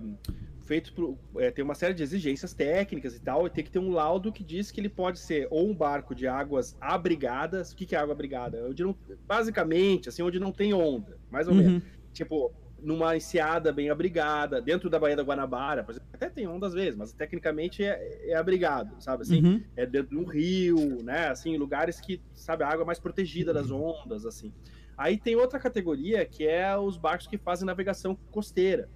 [0.68, 3.80] feito por, é, tem uma série de exigências técnicas e tal, e tem que ter
[3.80, 7.72] um laudo que diz que ele pode ser ou um barco de águas abrigadas.
[7.72, 8.68] O que, que é água abrigada?
[8.70, 11.74] Onde não, basicamente, assim, onde não tem onda, mais ou menos.
[11.74, 11.82] Uhum.
[12.14, 16.68] Tipo, numa enseada bem abrigada, dentro da Baía da Guanabara, por exemplo, até tem onda
[16.68, 19.24] às vezes, mas tecnicamente é, é abrigado, sabe?
[19.24, 19.64] Assim, Uhum.
[19.76, 21.30] é dentro de um rio, né?
[21.30, 24.52] Assim, lugares que, sabe, a água é mais protegida das ondas, assim.
[24.98, 28.90] Aí tem outra categoria que é os barcos que fazem navegação costeira.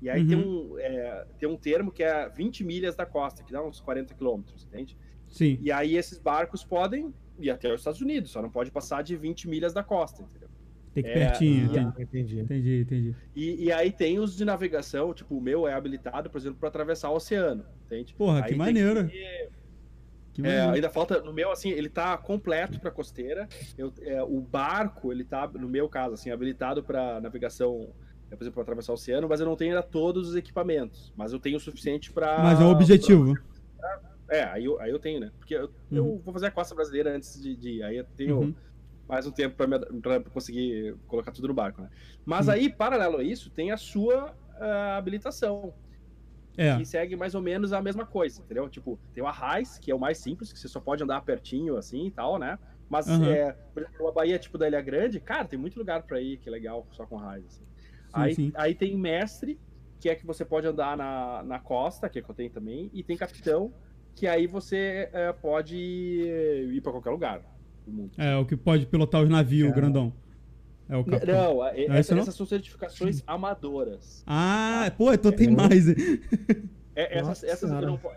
[0.00, 3.52] E aí tem, um, é, tem um termo que é 20 milhas da costa, que
[3.52, 4.96] dá uns 40 quilômetros, entende?
[5.26, 5.58] Sim.
[5.60, 9.16] E aí esses barcos podem ir até os Estados Unidos, só não pode passar de
[9.16, 10.48] 20 milhas da costa, entendeu?
[10.94, 11.72] Tem que ir É, pertinho.
[11.74, 12.38] e a- entendi.
[12.40, 12.80] Entendi.
[12.80, 13.16] Entendi.
[13.34, 16.68] E, e aí tem os de navegação, tipo, o meu é habilitado, por exemplo, para
[16.68, 18.14] atravessar o oceano, entende?
[18.14, 19.06] Porra, Aí que maneiro.
[19.08, 19.50] ter-
[20.32, 20.72] Que É, maneiro.
[20.74, 23.48] ainda falta, no meu, assim, ele tá completo para costeira.
[23.76, 27.92] Eu, é, o barco, ele tá, no meu caso, assim, habilitado para navegação,
[28.36, 31.12] por exemplo, para atravessar o oceano, mas eu não tenho ainda todos os equipamentos.
[31.16, 32.42] Mas eu tenho o suficiente para.
[32.42, 33.34] Mas é o objetivo.
[34.30, 35.32] É, aí eu, aí eu tenho, né?
[35.38, 36.22] Porque eu, eu Uhum.
[36.22, 37.82] vou fazer a costa brasileira antes de, de ir.
[37.82, 38.54] Aí eu tenho Uhum.
[39.08, 41.88] mais um tempo para conseguir colocar tudo no barco, né?
[42.26, 42.52] Mas Sim.
[42.52, 45.74] aí, paralelo a isso, tem a sua ah, habilitação
[46.56, 46.74] É.
[46.76, 48.68] que segue mais ou menos a mesma coisa, entendeu?
[48.68, 51.76] Tipo, tem o Arraiz, que é o mais simples, que você só pode andar pertinho
[51.76, 52.58] assim e tal, né?
[52.88, 53.22] Mas, Aham.
[53.22, 56.38] é, por exemplo, uma Bahia tipo da Ilha Grande, cara, tem muito lugar pra ir
[56.38, 57.67] que é legal só com Arraiz, assim.
[58.12, 58.52] Aí, sim.
[58.54, 59.58] aí tem Mestre,
[60.00, 62.90] que é que você pode andar na, na costa, que é que eu tenho também,
[62.92, 63.72] e tem Capitão,
[64.14, 67.42] que aí você é, pode ir pra qualquer lugar
[67.86, 68.12] do mundo.
[68.18, 69.80] É, o que pode pilotar os navios, Cara.
[69.80, 70.12] grandão.
[70.88, 71.34] É o capitão.
[71.54, 72.22] Não, é- Não, essa- isso não?
[72.22, 74.22] essas são certificações amadoras.
[74.26, 75.86] Ah, pô, então tem mais.
[76.96, 78.10] É, essas, Nossa essas eu não, po-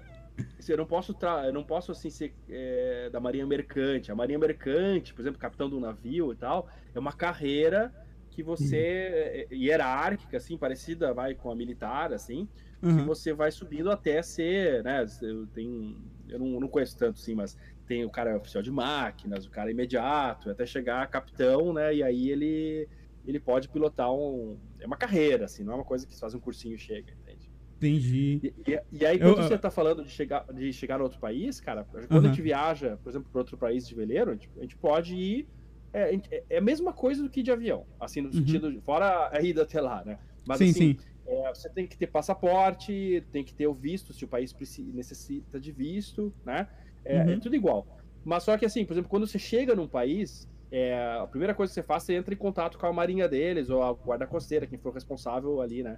[0.58, 1.46] assim, eu não posso tra...
[1.46, 4.12] eu não posso assim ser é, da Marinha Mercante.
[4.12, 7.94] A Marinha Mercante, por exemplo, capitão do navio e tal, é uma carreira
[8.32, 12.50] que você é, é, hierárquica, assim, parecida, vai com a militar, assim,
[12.94, 13.04] que Uhum.
[13.04, 15.06] você vai subindo até ser, né?
[15.22, 19.46] Eu tenho, eu não, não conheço tanto, sim, mas tem o cara oficial de máquinas,
[19.46, 21.94] o cara imediato, até chegar a capitão, né?
[21.96, 22.90] E aí ele
[23.24, 26.34] ele pode pilotar um, é uma carreira, assim, não é uma coisa que você faz
[26.34, 27.52] um cursinho e chega, entende?
[27.82, 28.44] Entendi.
[28.44, 31.20] E, e- e aí, Eu- quando você tá falando de chegar, de chegar no outro
[31.20, 32.26] país, cara, quando Aham.
[32.26, 35.16] a gente viaja, por exemplo, para outro país de veleiro, a gente, a gente pode
[35.16, 35.50] ir.
[35.94, 38.34] É, a gente- é a mesma coisa do que de avião, assim, no Uhum.
[38.34, 38.72] sentido.
[38.72, 40.20] de- Fora a ida até lá, né?
[40.46, 41.00] Mas sim, assim, sim.
[41.26, 44.92] é, você tem que ter passaporte, tem que ter o visto, se o país preci-
[44.94, 46.68] necessita de visto, né?
[47.06, 47.32] É, Uhum.
[47.34, 47.88] é tudo igual.
[48.24, 51.72] Mas só que assim, por exemplo, quando você chega num país, é, a primeira coisa
[51.72, 54.66] que você faz, você entra em contato com a marinha deles, ou a guarda costeira,
[54.68, 55.98] quem for responsável ali, né?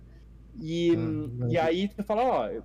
[0.55, 2.61] E, Ah, e aí você fala, ó,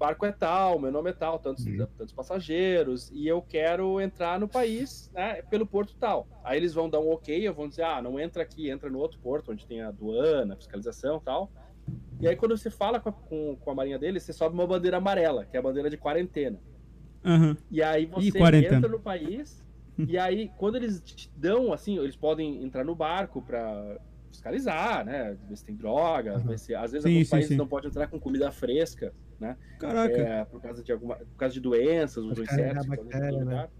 [0.00, 1.86] barco é tal, meu nome é tal, tantos, Uhum.
[1.96, 6.30] tantos passageiros, e eu quero entrar no país, né, pelo porto tal.
[6.42, 8.98] Aí eles vão dar um ok, eu vou dizer, ah, não entra aqui, entra no
[8.98, 11.52] outro porto, onde tem a aduana, fiscalização e tal.
[12.20, 14.66] E aí quando você fala com a, com, com a marinha deles, você sobe uma
[14.66, 16.62] bandeira amarela, que é a bandeira de quarentena.
[17.24, 17.56] Aham.
[17.70, 18.60] E aí você quarentena.
[18.60, 19.64] entra no país,
[20.06, 23.98] e aí quando eles te dão, assim, eles podem entrar no barco pra
[24.32, 25.34] fiscalizar, né?
[25.34, 26.46] Ver se tem droga, Uhum.
[26.46, 27.56] ver se, às vezes Sim, alguns sim, países sim.
[27.56, 29.14] não podem entrar com comida fresca,
[29.78, 30.16] Caraca.
[30.16, 32.86] é, por causa de alguma, por causa de doenças, os insetos.
[32.86, 33.44] bactéria, né?
[33.44, 33.70] lugar.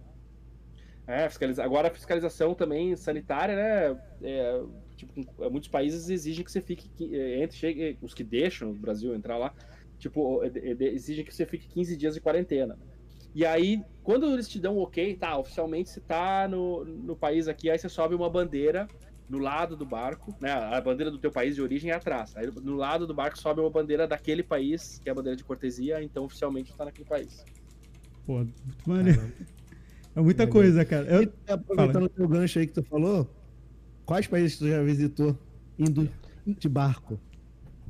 [1.07, 1.65] É, fiscaliza...
[1.65, 4.01] agora a fiscalização também sanitária, né?
[4.23, 4.63] é,
[4.97, 8.75] tipo, com- muitos países exigem que você fique, é, entre, chegue, os que deixam o
[8.75, 9.53] Brasil entrar lá,
[9.99, 12.79] tipo, é, é, exigem que você fique 15 dias de quarentena.
[13.35, 17.71] E aí, quando eles te dão ok, tá, oficialmente você tá no, no país aqui,
[17.71, 18.89] aí você sobe uma bandeira
[19.31, 20.51] no lado do barco, né?
[20.53, 22.37] A bandeira do teu país de origem é atrás.
[22.37, 25.45] Aí no lado do barco sobe uma bandeira daquele país, que é a bandeira de
[25.45, 27.45] cortesia, então oficialmente tá naquele país.
[28.27, 29.33] Pô, muito maneiro.
[30.17, 31.07] É muita coisa, cara.
[31.07, 33.31] Eu- E, aproveitando o teu gancho aí que tu falou,
[34.05, 35.39] quais países tu já visitou
[35.79, 36.11] indo
[36.45, 37.19] de barco?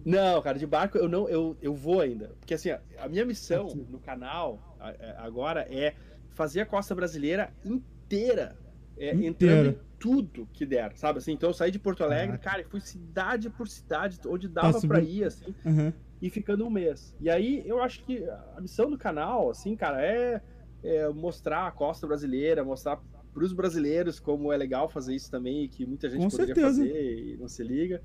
[0.04, 2.28] Não, cara, de barco eu não, eu, eu vou ainda.
[2.38, 5.94] Porque assim, a minha missão no canal a- agora é
[6.30, 8.56] fazer a costa brasileira inteira.
[9.02, 11.18] É, entrando em tudo que der, sabe?
[11.18, 12.50] Assim, então eu saí de Porto Alegre, Caraca.
[12.50, 15.94] cara, e fui cidade por cidade, onde dava subindo- pra ir, assim, Aham.
[16.20, 17.16] e ficando um mês.
[17.18, 18.22] E aí eu acho que
[18.56, 20.42] a missão do canal, assim, cara, é,
[20.82, 23.00] é mostrar a costa brasileira, mostrar
[23.32, 26.82] pros brasileiros como é legal fazer isso também, e que muita gente Com poderia certeza.
[26.82, 28.02] fazer e não se liga.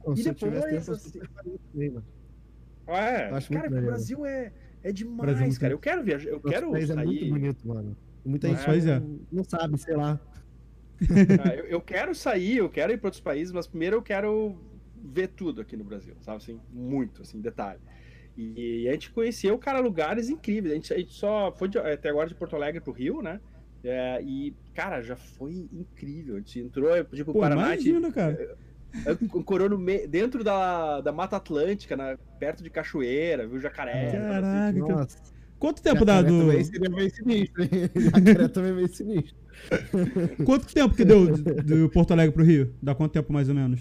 [0.00, 1.20] Então, E depois, tempo, eu assim,
[1.74, 2.04] mano.
[2.88, 3.86] É, acho cara, muito o maneiro.
[3.86, 4.52] Brasil é,
[4.82, 5.72] é demais, Brasil é cara.
[5.72, 6.98] Eu quero viajar, eu Nosso quero país sair.
[7.00, 7.96] é muito bonito, mano.
[8.24, 9.00] Muita gente é.
[9.00, 10.20] não, não sabe, sei lá.
[11.44, 14.56] Ah, eu, eu quero sair, eu quero ir para outros países, mas primeiro eu quero
[14.94, 16.60] ver tudo aqui no Brasil, sabe assim?
[16.70, 17.80] Muito, assim, detalhe.
[18.36, 20.72] E, a gente conheceu, cara, lugares incríveis.
[20.72, 23.40] A gente, a gente só foi de, até agora de Porto Alegre pro Rio, né?
[23.84, 26.36] É, e, cara, já foi incrível.
[26.36, 27.74] A gente entrou, tipo, Pô, Paraná.
[27.74, 28.56] imagina, cara.
[29.34, 34.12] Ancorou no meio, dentro da, da Mata Atlântica, na, perto de Cachoeira, viu jacaré.
[34.12, 34.72] Caraca, cara.
[34.72, 35.31] Nossa.
[35.62, 36.40] Quanto tempo dá do.
[36.40, 37.70] também seria meio sinistro, hein?
[37.94, 39.36] Jacaré também é meio sinistro.
[40.44, 42.74] Quanto tempo que deu do Porto Alegre pro Rio?
[42.82, 43.80] Dá quanto tempo mais ou menos?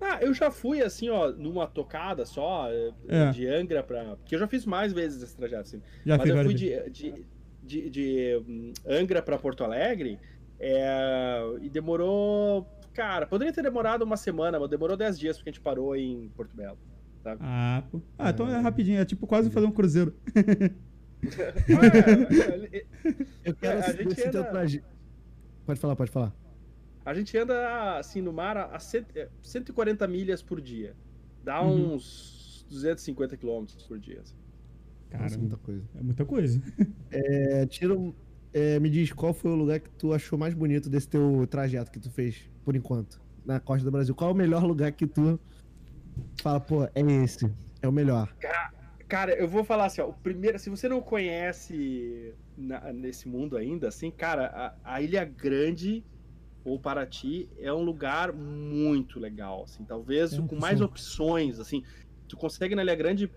[0.00, 3.30] Ah, eu já fui assim, ó, numa tocada só, eh, É.
[3.32, 4.14] de Angra pra.
[4.14, 5.82] Porque eu já fiz mais vezes esse trajeto, assim.
[6.04, 7.26] Já Mas eu fui de, de,
[7.64, 10.20] de, de, hum, Angra pra Porto Alegre
[10.60, 12.64] é, e demorou.
[12.94, 16.28] Cara, poderia ter demorado uma semana, mas demorou 10 dias porque a gente parou em
[16.36, 16.78] Porto Belo.
[17.26, 17.40] Sabe?
[17.42, 18.00] Ah, pô.
[18.16, 19.00] Ah, então é rapidinho.
[19.00, 20.14] É tipo quase fazer um cruzeiro.
[21.24, 22.84] É,
[23.44, 24.84] Eu quero É, a gente anda- traje...
[25.64, 26.32] Pode falar, pode falar.
[27.04, 30.94] a gente anda assim no mar a cento- é, 140 milhas por dia.
[31.42, 31.94] Dá Uhum.
[31.94, 34.20] uns 250 quilômetros por dia.
[34.20, 34.36] assim.
[35.10, 35.82] Cara, Nossa, muita coisa.
[35.96, 36.62] é muita coisa.
[37.10, 38.14] É, tira um-
[38.52, 41.90] é, me diz qual foi o lugar que tu achou mais bonito desse teu trajeto
[41.90, 44.14] que tu fez, por enquanto, na costa do Brasil.
[44.14, 45.40] Qual é o melhor lugar que tu
[46.40, 47.46] fala, pô, é esse,
[47.82, 48.34] é o melhor.
[49.08, 53.56] Cara, eu vou falar assim, ó, o primeiro, se você não conhece na- nesse mundo
[53.56, 54.46] ainda, assim, cara,
[54.84, 56.04] a, a Ilha Grande
[56.64, 60.84] ou Paraty é um lugar muito legal, assim, talvez É, com mais sim.
[60.84, 61.82] opções, assim,
[62.26, 63.32] tu consegue na Ilha Grande,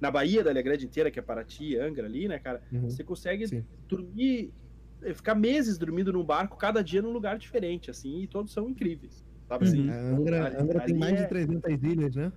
[0.00, 2.88] na Bahia da Ilha Grande inteira, que é Paraty, Angra ali, né, cara, Uhum.
[2.88, 3.66] você consegue Sim.
[3.86, 4.54] dormir,
[5.02, 8.70] eh, ficar meses dormindo num barco, cada dia num lugar diferente, assim, e todos são
[8.70, 9.80] incríveis, sabe assim?
[9.82, 9.90] Uhum.
[9.90, 12.32] A Angra, Ali- Angra tem mais é- de 300 ilhas, né?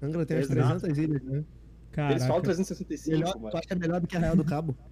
[0.00, 0.80] Angra tem umas Exato.
[0.80, 1.32] 300 ilhas, né?
[1.34, 2.42] Eles falam Caraca.
[2.42, 3.50] 365, Melhor, mas...
[3.50, 4.76] tu acha melhor do que Arraial do Cabo?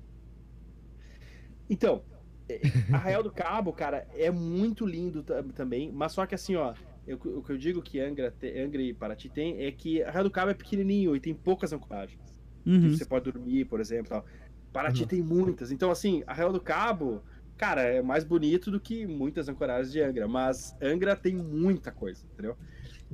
[1.68, 2.02] Então,
[2.48, 2.60] é,
[2.92, 6.74] Arraial do Cabo, cara, é muito lindo ta- também, mas só que assim, ó,
[7.06, 10.24] eu- o que eu digo que Angra, te- Angra e Paraty tem é que Arraial
[10.24, 12.20] do Cabo é pequenininho e tem poucas ancoragens.
[12.64, 12.90] que Uhum.
[12.96, 14.24] Você pode dormir, por exemplo, tal.
[14.72, 15.06] Paraty Uhum.
[15.08, 15.70] tem muitas.
[15.70, 17.22] Então, assim, Arraial do Cabo,
[17.56, 22.24] cara, é mais bonito do que muitas ancoragens de Angra, mas Angra tem muita coisa,
[22.32, 22.56] entendeu?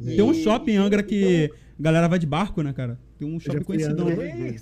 [0.03, 2.99] Tem um E- shopping em Angra que a galera vai de barco, né, cara?
[3.19, 3.85] Tem um shopping em.
[3.85, 4.05] Angra.
[4.05, 4.57] né?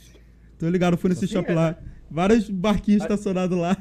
[0.58, 1.54] Tô ligado, fui nesse Sim, shopping é.
[1.54, 1.78] lá.
[2.10, 3.76] Vários barquinhos A- estacionados lá.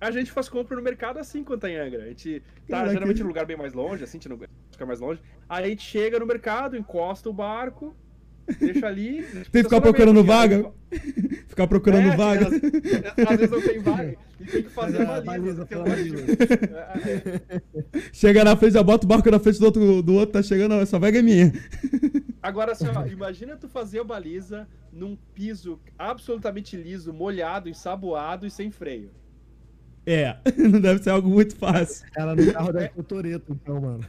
[0.00, 2.02] A gente faz compra no mercado assim quando tá em Angra.
[2.04, 2.92] A gente tá Caraca.
[2.92, 4.38] geralmente num lugar bem mais longe, assim, a gente não
[4.70, 5.20] fica mais longe.
[5.48, 7.96] Aí a gente chega no mercado, encosta o barco,
[8.58, 9.22] deixa ali.
[9.22, 10.70] Tem que ficar procurando vaga?
[11.48, 12.48] Ficar procurando É, vaga.
[12.48, 12.52] Às,
[13.32, 14.14] às vezes não tem vaga.
[14.40, 15.64] E tem que fazer Fazer a baliza.
[15.64, 18.00] baliza, tem um fazer a monte de- É, é.
[18.12, 20.74] Chega na frente, já bota o barco na frente do outro, do outro tá chegando,
[20.74, 21.52] essa vaga é minha.
[22.42, 28.50] Agora, assim, ó, imagina tu fazer a baliza num piso absolutamente liso, molhado, ensaboado e
[28.50, 29.10] sem freio.
[30.04, 32.06] É, não deve ser algo muito fácil.
[32.16, 34.00] Ela no carro deve ter Toreto, então, mano.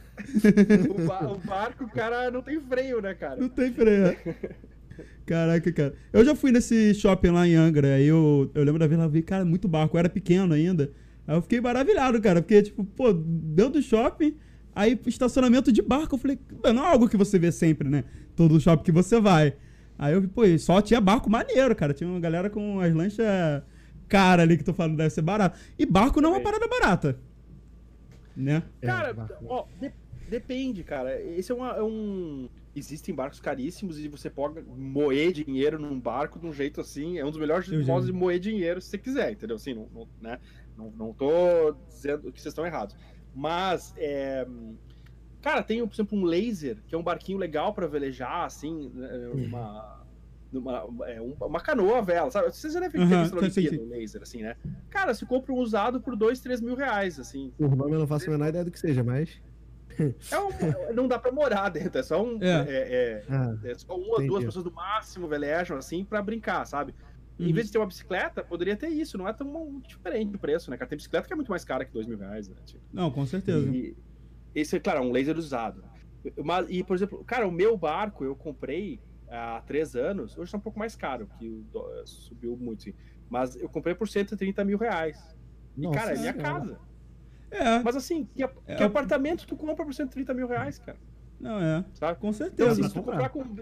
[0.90, 3.36] O, ba- o barco, cara, não tem freio, né, cara?
[3.36, 4.16] Não tem freio.
[5.24, 5.94] Caraca, cara.
[6.12, 9.06] Eu já fui nesse shopping lá em Angra, aí eu, eu lembro da vez lá,
[9.06, 10.90] vi, cara, muito barco, eu era pequeno ainda.
[11.26, 14.36] Aí eu fiquei maravilhado, cara, porque, tipo, pô, dentro do shopping,
[14.74, 16.38] aí estacionamento de barco, eu falei,
[16.74, 18.04] não é algo que você vê sempre, né?
[18.36, 19.54] Todo shopping que você vai.
[19.98, 21.94] Aí eu vi, pô, só tinha barco maneiro, cara.
[21.94, 23.24] Tinha uma galera com as lanchas
[24.14, 25.58] cara ali que tô falando, deve ser barato.
[25.78, 27.18] E barco não é uma parada barata.
[28.36, 28.62] Né?
[28.82, 29.14] É, Cara,
[29.46, 29.92] ó, de-
[30.28, 31.20] depende, cara.
[31.20, 32.48] Esse é, uma- é um.
[32.76, 37.18] Existem barcos caríssimos e você pode moer dinheiro num barco de um jeito assim.
[37.18, 39.56] É um dos melhores Eu modos de moer dinheiro se você quiser, entendeu?
[39.56, 40.38] Assim, não, não, né?
[40.76, 42.96] não, não tô dizendo que vocês estão errados.
[43.32, 44.44] Mas, é,
[45.40, 49.08] cara, tem, por exemplo, um laser, que é um barquinho legal pra velejar, assim, né,
[50.54, 52.50] numa é, um- uma canoa vela, sabe?
[52.50, 54.56] Vocês já devem ter Aham, visto na sim, sim, Olimpíada, um laser, assim, né?
[54.88, 57.52] Cara, você compra um usado por 2, 3 mil reais, assim.
[57.58, 59.42] Por nome eu não faço a menor ideia do que seja, mas.
[60.32, 62.42] É um- não dá pra morar dentro, é só um.
[62.42, 62.64] É.
[62.68, 66.64] É, é- Ah, é só uma ou duas pessoas no máximo velejam assim pra brincar,
[66.66, 66.94] sabe?
[67.38, 67.52] Em Uhum.
[67.52, 70.76] vez de ter uma bicicleta, poderia ter isso, não é tão diferente o preço, né?
[70.78, 72.56] Cara, tem bicicleta que é muito mais cara que dois mil reais, né?
[72.64, 73.68] Tipo, Não, com certeza.
[73.70, 73.94] e
[74.54, 75.84] esse é, claro, um laser usado.
[76.42, 79.00] Mas, e, por exemplo, cara, o meu barco eu comprei
[79.34, 82.94] há três anos, hoje tá um pouco mais caro, que dó- subiu muito, sim.
[83.28, 85.18] Mas eu comprei por 130 mil reais.
[85.76, 86.78] E, Nossa cara, é minha casa.
[87.50, 90.98] É, Mas assim, que, É, que apartamento tu compra por 130 mil reais, cara?
[91.38, 91.84] não é.
[91.94, 92.18] Sabe?
[92.20, 92.70] Com Então, certeza.
[92.72, 93.56] assim, dá se tu pra comprar com.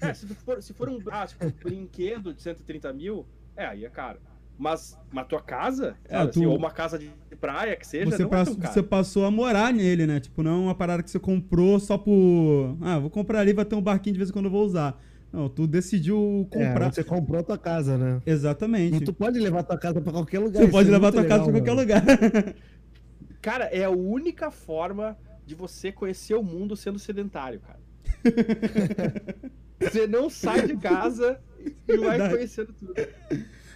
[0.00, 3.66] É, se, for, se for um, ah, se for um brinquedo de 130 mil, é,
[3.66, 4.20] aí é caro.
[4.58, 8.10] Mas na tua casa, É, sabe, assim, tu- ou uma casa de praia que seja,
[8.10, 8.74] você, não é passou, tão caro.
[8.74, 10.18] você passou a morar nele, né?
[10.18, 12.76] Tipo, não é uma parada que você comprou só por.
[12.80, 15.00] Ah, vou comprar ali, vai ter um barquinho de vez em quando eu vou usar.
[15.32, 16.92] Não, tu decidiu é, comprar.
[16.92, 18.20] você comprou a tua casa, né?
[18.26, 18.96] Exatamente.
[18.96, 20.58] E tu pode levar tua casa pra qualquer lugar.
[20.58, 22.40] Você isso pode é levar tua casa legal, pra qualquer mano.
[22.42, 22.54] lugar.
[23.40, 25.16] Cara, é a única forma
[25.46, 27.78] de você conhecer o mundo sendo sedentário, cara.
[29.80, 31.38] você não sai de casa
[31.86, 32.34] e vai Verdade.
[32.34, 32.94] conhecendo tudo.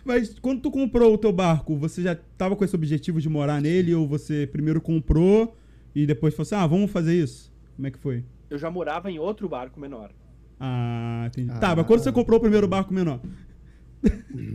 [0.05, 3.61] Mas quando tu comprou o teu barco, você já tava com esse objetivo de morar
[3.61, 5.57] nele ou você primeiro comprou
[5.95, 7.53] e depois falou assim, ah, vamos fazer isso?
[7.77, 8.25] Como é que foi?
[8.51, 10.11] Eu já morava em outro barco menor.
[10.59, 11.51] Ah, entendi.
[11.51, 11.59] Ah.
[11.59, 13.21] Tá, mas quando você comprou o primeiro barco menor?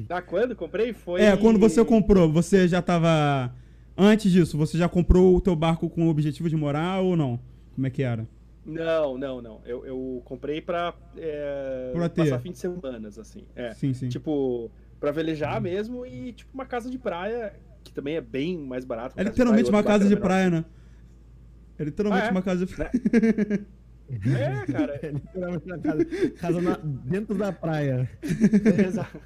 [0.10, 1.22] Ah, quando comprei foi.
[1.22, 3.54] É, quando você comprou, você já tava...
[3.98, 7.40] Antes disso, você já comprou o teu barco com o objetivo de morar ou não?
[7.74, 8.28] Como é que era?
[8.64, 9.62] Não, não, não.
[9.66, 13.44] Eu, eu comprei pra, é, Pra passar fim de semanas, assim.
[13.56, 13.74] É.
[13.74, 14.10] Sim, sim.
[14.10, 18.86] Tipo, pra velejar mesmo e, tipo, uma casa de praia, que também é bem mais
[18.86, 19.20] barato.
[19.20, 20.66] É literalmente uma casa de praia, né?
[21.80, 22.32] É literalmente Ah, é?
[22.32, 22.92] uma casa de praia.
[24.10, 25.00] É, cara.
[25.04, 26.06] É literalmente na casa,
[26.40, 28.10] casa na- dentro da praia.
[28.88, 29.20] Exato.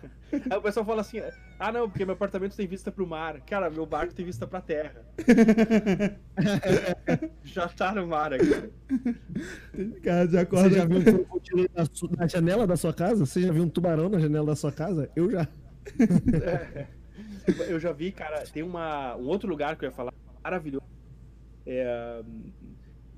[0.50, 1.22] Aí o pessoal fala assim:
[1.60, 3.40] ah, não, porque meu apartamento tem vista pro mar.
[3.42, 5.06] Cara, meu barco tem vista pra terra.
[7.44, 8.72] já tá no mar aqui.
[10.04, 10.70] Cara, já Você acorda.
[10.72, 11.84] já viu um crocodilo na,
[12.18, 13.26] na janela da sua casa?
[13.26, 15.10] Você já viu um tubarão na janela da sua casa?
[15.16, 15.48] Eu já.
[16.44, 16.88] É.
[17.68, 20.14] Eu já vi, cara, tem uma, um outro lugar que eu ia falar
[20.44, 20.86] maravilhoso.
[21.66, 22.24] É,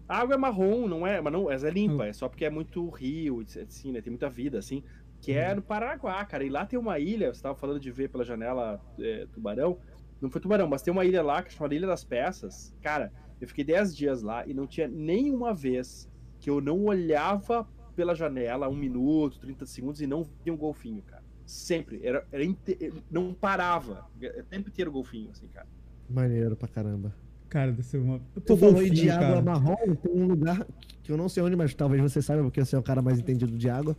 [0.08, 2.50] a água é marrom, não é, mas não, mas é limpa, é só porque é
[2.50, 4.02] muito rio, assim, né?
[4.02, 4.84] Tem muita vida, assim.
[5.22, 6.44] Que é no Paranaguá, cara.
[6.44, 9.78] E lá tem uma ilha, você tava falando de ver pela janela é, tubarão.
[10.22, 12.76] Não foi tubarão, mas tem uma ilha lá que é chamada Ilha das Peças.
[12.82, 17.68] Cara, eu fiquei 10 dias lá e não tinha nenhuma vez que eu não olhava
[17.96, 21.23] pela janela um minuto, 30 segundos e não via um golfinho, cara.
[21.46, 22.00] Sempre.
[22.04, 24.08] Era, era inte- Não parava.
[24.22, 25.68] É o tempo inteiro golfinho, assim, cara.
[26.10, 27.14] Maneiro pra caramba.
[27.50, 28.20] Cara, deve ser uma.
[28.34, 29.42] Tu Pô, falou golfinho, de água cara.
[29.42, 30.66] marrom, tem um lugar
[31.04, 33.20] que eu não sei onde, mas talvez você saiba, porque você é o cara mais
[33.20, 33.96] entendido de água.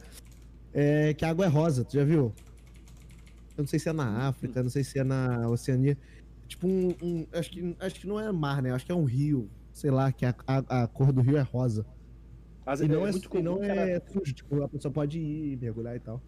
[0.72, 2.32] É que a água é rosa, tu já viu?
[3.56, 5.96] Eu não sei se é na África, não sei se é na Oceania.
[6.48, 6.88] Tipo um.
[7.00, 8.72] um- acho, que, acho que não é mar, né?
[8.72, 9.48] Acho que é um rio.
[9.72, 11.86] Sei lá, que a, a, a cor do rio é rosa.
[12.66, 14.90] Mas E é, não é, muito e comum, não cara, é sujo, tipo, a pessoa
[14.92, 16.20] pode ir mergulhar e tal.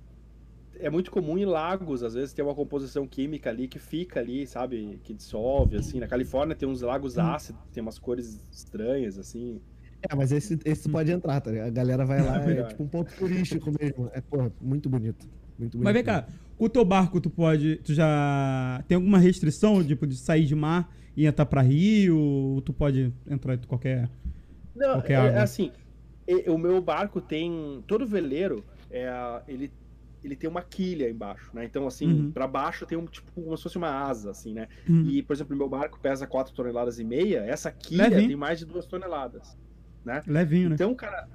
[0.81, 4.47] É muito comum em lagos, às vezes tem uma composição química ali que fica ali,
[4.47, 5.01] sabe?
[5.03, 5.99] Que dissolve, assim.
[6.01, 9.61] Na Califórnia tem uns lagos ácidos, tem umas cores estranhas, assim.
[10.09, 11.69] É, mas esse, esse pode entrar, tá ligado?
[11.69, 12.69] A galera vai lá, é melhor.
[12.69, 14.11] tipo um ponto turístico mesmo.
[14.13, 15.27] É, porra, muito bonito.
[15.59, 15.85] Muito bonito.
[15.85, 16.27] Mas vem cá,
[16.59, 17.77] com o teu barco, tu pode.
[17.77, 18.85] Tu já.
[18.87, 22.19] Tem alguma restrição, tipo, de sair de mar e entrar pra rio?
[22.19, 24.09] Ou tu pode entrar em qualquer.
[24.75, 25.31] Não, Qualquer é, água.
[25.31, 25.73] é assim,
[26.29, 27.83] e- o meu barco tem.
[27.87, 29.11] Todo veleiro, é,
[29.49, 29.73] ele,
[30.23, 31.65] ele tem uma quilha embaixo, né?
[31.65, 32.33] Então, assim, Uhum.
[32.33, 34.69] pra baixo tem um tipo como se fosse uma asa, assim, né?
[34.89, 35.05] Uhum.
[35.07, 38.29] E, por exemplo, meu barco pesa 4 toneladas e meia, essa quilha Levinho.
[38.29, 39.57] tem mais de 2 toneladas.
[40.27, 40.75] Levinho, né?
[40.75, 41.27] Então, cara,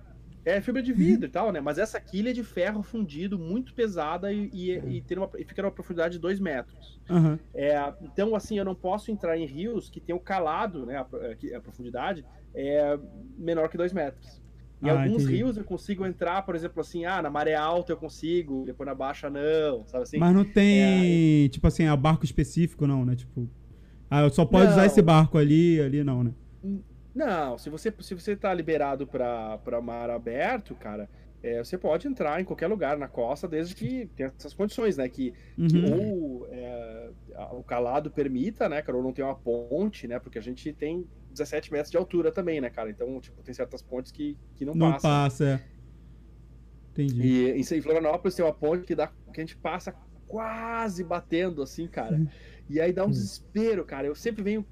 [0.43, 1.59] é fibra de vidro e tal, né?
[1.61, 4.71] Mas essa quilha é de ferro fundido, muito pesada e, e,
[5.09, 6.99] e uma, e fica numa profundidade de 2 metros.
[7.09, 7.39] Aham.
[7.53, 10.97] É, então, assim, eu não posso entrar em rios que tem o calado, né?
[10.97, 12.97] A, a profundidade é
[13.37, 14.40] menor que 2 metros.
[14.81, 15.37] Em Ah, alguns entendi.
[15.37, 18.95] rios eu consigo entrar, por exemplo, assim, ah, na maré alta eu consigo, depois na
[18.95, 20.17] baixa não, sabe assim?
[20.19, 23.15] Mas não tem, tipo assim, a barco específico, não, né?
[23.15, 23.49] Tipo.
[24.09, 24.71] Ah, eu só pode Não.
[24.71, 26.31] usar esse barco ali, ali não, né?
[27.13, 31.09] Não, se você, se você tá liberado pra, pra mar aberto, cara,
[31.43, 35.09] é, você pode entrar em qualquer lugar na costa, desde que tenha essas condições, né?
[35.09, 35.33] Que,
[35.67, 35.83] que Uhum.
[35.83, 37.11] ou é,
[37.51, 40.19] o calado permita, né, cara, ou não tem uma ponte, né?
[40.19, 42.89] Porque a gente tem 17 metros de altura também, né, cara?
[42.89, 45.09] Então, tipo, tem certas pontes que, que não, Não passam.
[45.09, 45.71] passa, é.
[46.91, 47.23] Entendi.
[47.23, 49.95] E em Florianópolis tem uma ponte que, dá, que a gente passa
[50.27, 52.15] quase batendo, assim, cara.
[52.15, 52.27] Uhum.
[52.69, 54.07] E aí dá um desespero, cara.
[54.07, 54.65] Eu sempre venho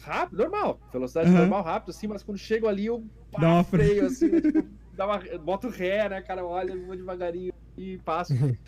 [0.00, 1.38] rápido, normal, velocidade Uhum.
[1.38, 4.40] normal, rápido, assim, mas quando chego ali eu pá, Dá uma fre- freio, assim, né,
[4.40, 6.44] tipo, dá uma, boto ré, né, cara?
[6.46, 8.32] Olha, vou devagarinho e passo.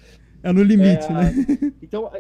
[0.43, 1.33] É no limite, É, né?
[1.81, 2.11] Então,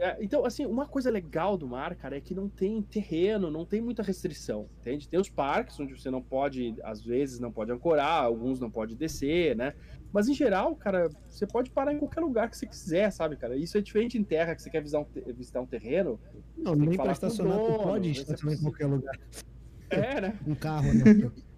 [0.00, 3.66] é, então, assim, uma coisa legal do mar, cara, é que não tem terreno, não
[3.66, 5.06] tem muita restrição, entende?
[5.06, 8.96] Tem os parques onde você não pode, às vezes, não pode ancorar, alguns não pode
[8.96, 9.74] descer, né?
[10.10, 13.56] Mas, em geral, cara, você pode parar em qualquer lugar que você quiser, sabe, cara?
[13.56, 16.18] Isso é diferente em terra, que você quer visitar um, te- visitar um terreno.
[16.56, 19.18] Não, nem o estacionar, tu dono, pode ver se é estacionar em qualquer lugar.
[19.90, 20.38] É, né?
[20.48, 21.04] Um carro, né?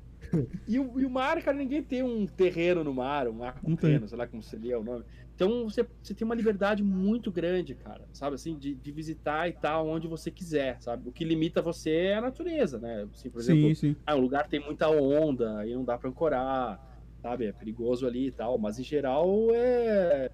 [0.67, 3.75] E o, e o mar, cara, ninguém tem um terreno no mar, um ar Não
[3.77, 5.05] terreno, sei lá como seria o nome.
[5.35, 8.37] Então você, você tem uma liberdade muito grande, cara, sabe?
[8.37, 11.09] Assim, de, de visitar e tal, onde você quiser, sabe?
[11.09, 13.09] O que limita você é a natureza, né?
[13.13, 13.97] Assim, por exemplo, Sim, sim.
[14.07, 16.81] ah, um lugar tem muita onda, aí não dá pra ancorar,
[17.21, 17.47] sabe?
[17.47, 20.31] É perigoso ali e tal, mas em geral é.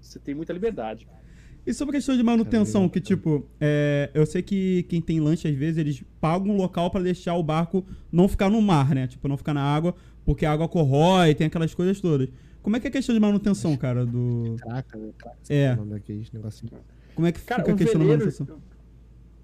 [0.00, 1.06] Você tem muita liberdade.
[1.66, 5.46] E sobre a questão de manutenção, que tipo, é, eu sei que quem tem lanche,
[5.46, 9.06] às vezes, eles pagam um local pra deixar o barco não ficar no mar, né?
[9.06, 9.94] Tipo, não ficar na água,
[10.24, 12.28] porque a água corrói, tem aquelas coisas todas.
[12.62, 14.56] Como é que é a questão de manutenção, cara, do...
[14.60, 15.10] Craca, né?
[15.16, 15.76] Craca, É.
[16.32, 16.72] negocinho.
[17.14, 18.24] Como é que Cara, fica a um questão da veleiro.
[18.24, 18.58] manutenção?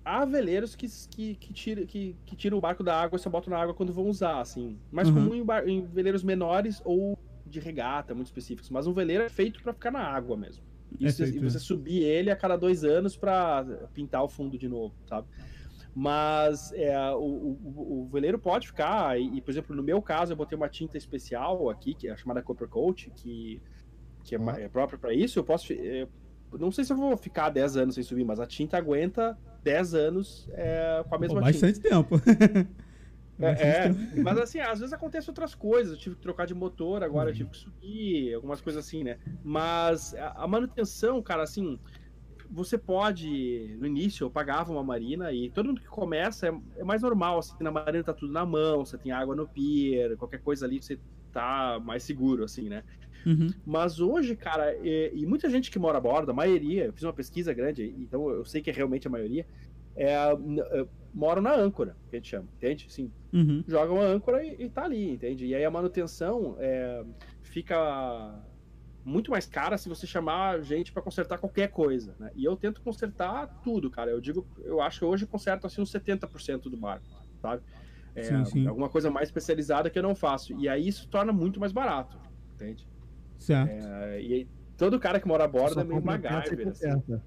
[0.04, 3.28] há veleiros que, que, que, tira, que, que tiram o barco da água e só
[3.28, 4.78] botam na água quando vão usar, assim.
[4.92, 5.14] Mais Uhum.
[5.14, 8.70] comum em, bar- em veleiros menores ou de regata, muito específicos.
[8.70, 10.62] Mas um veleiro é feito pra ficar na água mesmo.
[11.00, 14.56] É Isso, feito, e você subir ele a cada dois anos pra pintar o fundo
[14.58, 15.26] de novo, sabe?
[15.94, 20.32] Mas é, o, o, o- veleiro pode ficar, e, e, por exemplo, no meu caso,
[20.32, 23.62] eu botei uma tinta especial aqui, que é chamada Copper Coat, que,
[24.22, 25.38] que é, ma- é própria para isso.
[25.38, 25.72] Eu posso.
[25.72, 26.06] é,
[26.52, 29.94] não sei se eu vou ficar 10 anos sem subir, mas a tinta aguenta 10
[29.94, 31.66] anos é, com a Pô, mesma tinta.
[31.66, 32.16] bastante tempo.
[33.38, 33.88] É, é,
[34.22, 35.92] mas assim, às vezes acontecem outras coisas.
[35.92, 39.18] Eu tive que trocar de motor, agora eu tive que subir, algumas coisas assim, né?
[39.44, 41.78] Mas a a manutenção, cara, assim,
[42.50, 43.76] você pode.
[43.78, 47.38] No início eu pagava uma marina e todo mundo que começa é, é mais normal,
[47.38, 50.80] assim, na marina tá tudo na mão, você tem água no pier, qualquer coisa ali
[50.80, 50.98] você
[51.32, 52.82] tá mais seguro, assim, né?
[53.26, 53.48] Uhum.
[53.66, 57.02] Mas hoje, cara, e, e muita gente que mora a bordo, a maioria, eu fiz
[57.02, 59.44] uma pesquisa grande, então eu sei que é realmente a maioria,
[59.96, 62.86] é, é, moram na âncora, que a gente chama, entende?
[62.88, 63.64] Assim, Uhum.
[63.66, 65.46] jogam a âncora e, e tá ali, entende?
[65.46, 67.04] E aí a manutenção é,
[67.42, 68.44] fica
[69.04, 72.30] muito mais cara se você chamar gente para consertar qualquer coisa, né?
[72.34, 74.10] E eu tento consertar tudo, cara.
[74.10, 77.06] Eu digo, eu acho que hoje eu conserto assim uns 70% do barco,
[77.40, 77.62] sabe?
[78.14, 78.66] É, Sim, sim.
[78.66, 80.58] Alguma coisa mais especializada que eu não faço.
[80.58, 82.18] E aí isso torna muito mais barato,
[82.54, 82.88] entende?
[83.38, 83.70] Certo.
[83.70, 86.88] É, e aí, todo cara que mora a bordo é meio MacGyver, assim.
[86.88, 87.22] conserta.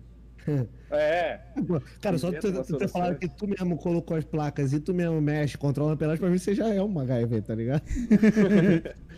[0.92, 1.40] É,
[2.02, 5.58] Cara, só tu, ter falado que tu mesmo colocou as placas e tu mesmo mexe,
[5.58, 7.84] controla a ampelagem, pra mim você já é uma MacGyver, tá ligado?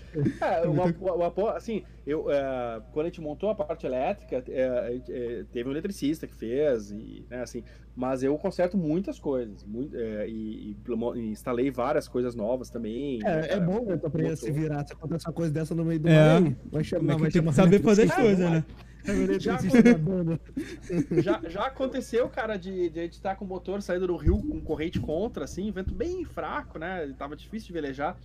[0.42, 4.68] É, uma, uma- uma- assim, eu, é, quando a gente montou a parte elétrica, é,
[4.68, 7.64] a gente, é, teve um eletricista que fez, e, né, assim,
[7.96, 10.78] mas eu conserto muitas coisas, muito, é, e, e
[11.16, 13.20] e instalei várias coisas novas também.
[13.20, 14.86] né, É, é cara, bom, né, tu aprender a se virar.
[15.02, 16.40] Uma coisa dessa no meio do É.
[16.42, 18.66] mar, vai chamar, é vai tem que saber fazer as coisas, né?
[19.06, 19.58] É Já.
[21.22, 24.38] Já, já aconteceu, cara, de, de a gente estar com o motor saindo do rio
[24.38, 27.14] com corrente contra, assim, vento bem fraco, né?
[27.18, 28.18] Tava difícil de velejar.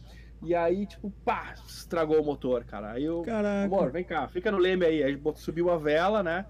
[0.42, 2.92] E aí, tipo, pá, estragou o motor, cara.
[2.92, 3.64] Aí eu, Caraca.
[3.64, 5.02] amor, vem cá, fica no leme aí.
[5.02, 6.44] Aí subiu a vela, né?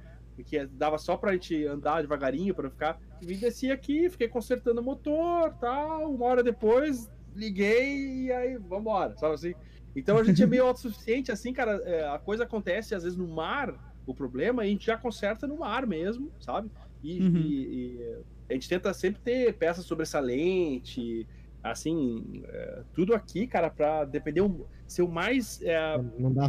[0.44, 3.00] Que dava só pra gente andar devagarinho, pra não ficar.
[3.22, 6.12] E vim desci aqui, fiquei consertando o motor, tal.
[6.12, 9.54] Uma hora depois, liguei e aí, vambora, sabe assim?
[9.94, 11.80] Então a gente é meio autossuficiente, assim, cara.
[11.86, 13.74] é, a coisa acontece às vezes no mar,
[14.06, 16.70] o problema, a gente já conserta no mar mesmo, sabe?
[17.02, 17.36] E, Uhum.
[17.36, 18.16] e- e
[18.50, 21.26] a gente tenta sempre ter peça sobressalente,
[21.62, 25.76] assim, é, tudo aqui, cara, pra depender o, ser o mais é,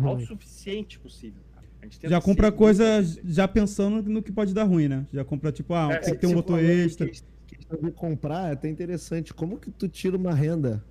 [0.04, 1.42] autossuficiente possível.
[2.04, 5.08] Já compra coisa já pensando no que pode dar ruim, né?
[5.14, 7.08] Já compra, tipo, ah, É, tem que ter um Você motor extra.
[7.08, 9.34] que de comprar é até interessante.
[9.34, 10.84] Como que tu tira uma renda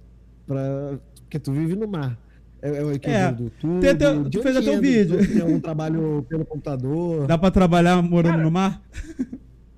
[0.47, 0.99] pra.
[1.21, 2.19] Porque tu vive no mar.
[2.67, 3.81] É, é o equilíbrio do tudo.
[3.81, 5.19] Tem até- tu fez até um vídeo.
[5.27, 7.27] Tem algum trabalho pelo computador.
[7.27, 8.83] Dá pra trabalhar morando Cara, no mar?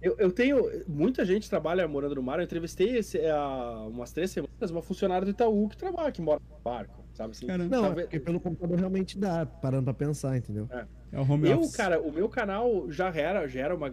[0.00, 0.64] Eu, eu tenho.
[0.86, 2.38] Muita gente trabalha morando no mar.
[2.38, 6.40] Eu entrevistei esse, há umas três semanas uma funcionária do Itaú que trabalha, que mora
[6.48, 7.46] no barco, sabe assim?
[7.46, 7.68] Caramba.
[7.76, 10.68] Não, é Talvez- porque pelo computador realmente dá, parando pra pensar, entendeu?
[11.10, 11.74] É o home Eu, office.
[11.76, 13.92] cara, o meu canal já era, já era uma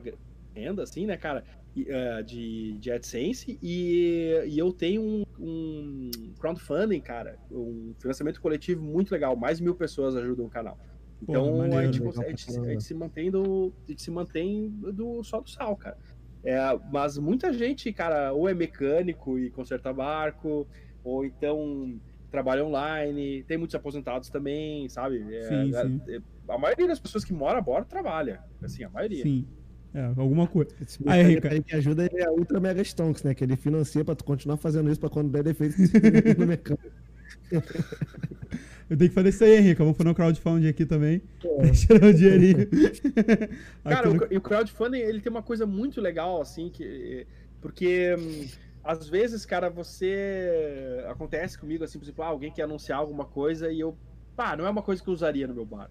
[0.55, 1.43] renda, assim, né, cara,
[1.77, 8.81] eh, de, de AdSense, e, e eu tenho um, um crowdfunding, cara, um financiamento coletivo
[8.81, 10.79] muito legal, mais mil pessoas ajudam o canal.
[11.21, 11.85] Então a, maneiro.
[11.85, 15.23] gente, Legal consegue- a, gente, a gente se mantém do, a gente se mantém do
[15.23, 15.97] só do sal, cara.
[16.43, 16.57] É,
[16.91, 20.67] mas muita gente, cara, ou é mecânico e conserta barco,
[21.03, 21.99] ou então
[22.29, 25.23] trabalha online, tem muitos aposentados também, sabe?
[25.35, 26.01] É, Sim, a- sim.
[26.49, 28.43] a maioria das pessoas que moram a bordo trabalha.
[28.61, 29.23] Assim, a maioria.
[29.23, 29.47] Sim.
[29.95, 30.69] É, alguma coisa.
[30.81, 31.51] Esse Aí, aí, Rica.
[31.53, 33.33] aí que ajuda ele é a Ultra Mega Stonks, né?
[33.33, 35.75] Que ele financia pra tu continuar fazendo isso pra quando der defeito
[36.37, 36.83] no mecânico.
[38.89, 39.79] Eu tenho que fazer isso aí, Henrique.
[39.81, 41.21] Vamos fazer um crowdfunding aqui também.
[41.43, 41.69] É.
[41.71, 42.67] Tirar um dinheirinho.
[43.83, 47.25] Cara, o, e o crowdfunding, ele tem uma coisa muito legal, assim, que...
[47.61, 48.45] Porque, hum,
[48.83, 51.03] às vezes, cara, você...
[51.07, 53.97] Acontece comigo, assim, por exemplo, ah, alguém quer anunciar alguma coisa e eu...
[54.35, 55.89] Pá, não é uma coisa que eu usaria no meu bar,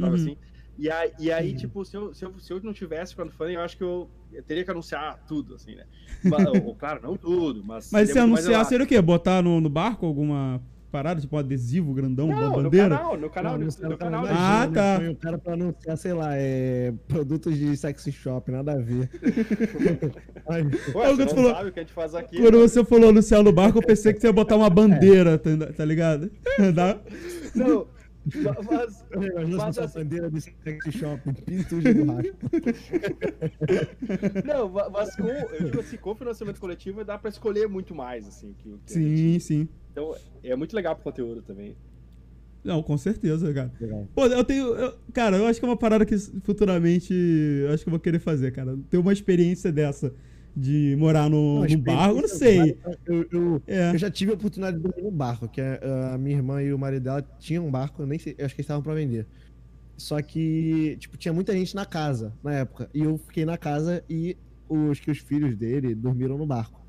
[0.00, 0.14] sabe Uhum.
[0.14, 0.36] assim?
[0.78, 1.56] E aí, e aí Uhum.
[1.56, 4.42] tipo, se eu, se, eu, se eu não tivesse crowdfunding, eu acho que eu, eu
[4.42, 5.84] teria que anunciar tudo, assim, né?
[6.24, 7.90] Mas, ou, claro, não tudo, mas...
[7.92, 9.00] Mas se anunciar, seria o quê?
[9.00, 12.88] Botar no, no barco alguma parada, tipo um adesivo grandão, uma Não, no bandeira?
[12.96, 14.26] canal, no canal, no, Não, no canal.
[14.26, 14.74] imagina, Ah, né?
[14.74, 15.10] tá.
[15.10, 19.08] O cara pra anunciar, sei lá, é, produtos de sexy shop, nada a ver.
[20.48, 20.62] Ai,
[20.94, 21.50] Ué, É o você que não tu falou.
[21.54, 22.36] sabe o que a gente faz aqui.
[22.40, 22.68] Quando né?
[22.68, 25.84] você falou anunciar no barco, eu pensei que você ia botar uma bandeira, tá, tá
[25.84, 26.30] ligado?
[27.54, 27.86] Não,
[28.36, 29.04] ma- mas,
[29.56, 32.32] Mas assim- bandeira de sexy shop, pintos de borracha.
[34.44, 38.26] não, ma- mas com, eu digo assim, com financiamento coletivo dá pra escolher muito mais,
[38.26, 38.54] assim.
[38.58, 39.68] Que, que Sim, gente- sim.
[39.90, 41.76] então é muito legal pro conteúdo também.
[42.64, 43.72] Não, com certeza, cara.
[43.80, 44.06] Legal.
[44.14, 44.66] Pô, eu tenho.
[44.76, 47.12] eu- cara, eu acho que é uma parada que futuramente.
[47.12, 48.78] Eu acho que eu vou querer fazer, cara.
[48.88, 50.14] Ter uma experiência dessa.
[50.54, 52.78] De morar no, Não, eu não experiência sei.
[53.06, 53.90] Eu, eu, É.
[53.92, 56.72] eu já tive a oportunidade de dormir no barco, que a, a minha irmã e
[56.72, 58.94] o marido dela tinham um barco, eu nem sei, eu acho que eles estavam pra
[58.94, 59.26] vender.
[59.96, 62.90] Só que, tipo, tinha muita gente na casa na época.
[62.92, 64.36] E eu fiquei na casa e
[64.68, 66.80] os que os filhos dele dormiram no barco.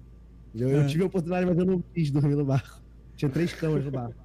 [0.56, 0.86] Eu, eu É.
[0.88, 2.82] tive a oportunidade, mas eu não quis dormir no barco.
[3.16, 4.16] Tinha três camas no barco.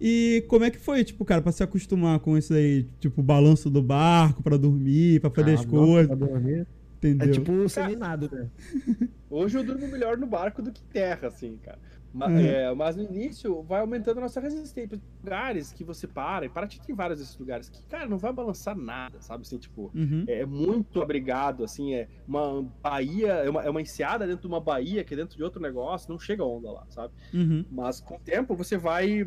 [0.00, 2.86] E como é que foi, tipo, cara, pra se acostumar com isso aí?
[3.00, 6.66] Tipo, o balanço do barco pra dormir, pra fazer Ah, as coisas, pra dormir.
[6.98, 7.28] Entendeu?
[7.28, 8.48] É tipo seminado, né?
[9.30, 11.78] Hoje eu durmo melhor no barco do que terra, assim, cara.
[12.14, 12.38] Ma- Uhum.
[12.38, 14.98] é, mas no início vai aumentando a nossa resistência.
[15.22, 18.74] Lugares que você para, e Paraty tem vários desses lugares que, cara, não vai balançar
[18.74, 19.42] nada, sabe?
[19.42, 20.24] Assim, tipo, Uhum.
[20.26, 24.60] é muito abrigado, assim, é uma baía, é uma, é uma enseada dentro de uma
[24.60, 27.12] baía que é dentro de outro negócio, não chega onda lá, sabe?
[27.34, 27.62] Uhum.
[27.70, 29.22] Mas com o tempo você vai.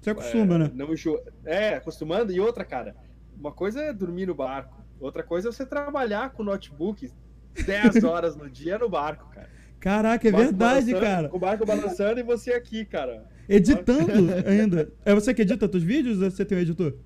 [0.00, 0.70] Você acostuma, é, né?
[0.74, 1.20] Não enjo...
[1.44, 2.32] É, acostumando.
[2.32, 2.96] E outra, cara,
[3.38, 7.10] uma coisa é dormir no barco, outra coisa é você trabalhar com notebook
[7.66, 9.48] 10 horas no dia no barco, cara.
[9.80, 11.28] Caraca, é verdade, cara.
[11.28, 13.26] Com o barco balançando e você aqui, cara.
[13.48, 14.12] Editando
[14.46, 14.92] ainda.
[15.04, 16.96] É você que edita teus vídeos ou você tem um editor?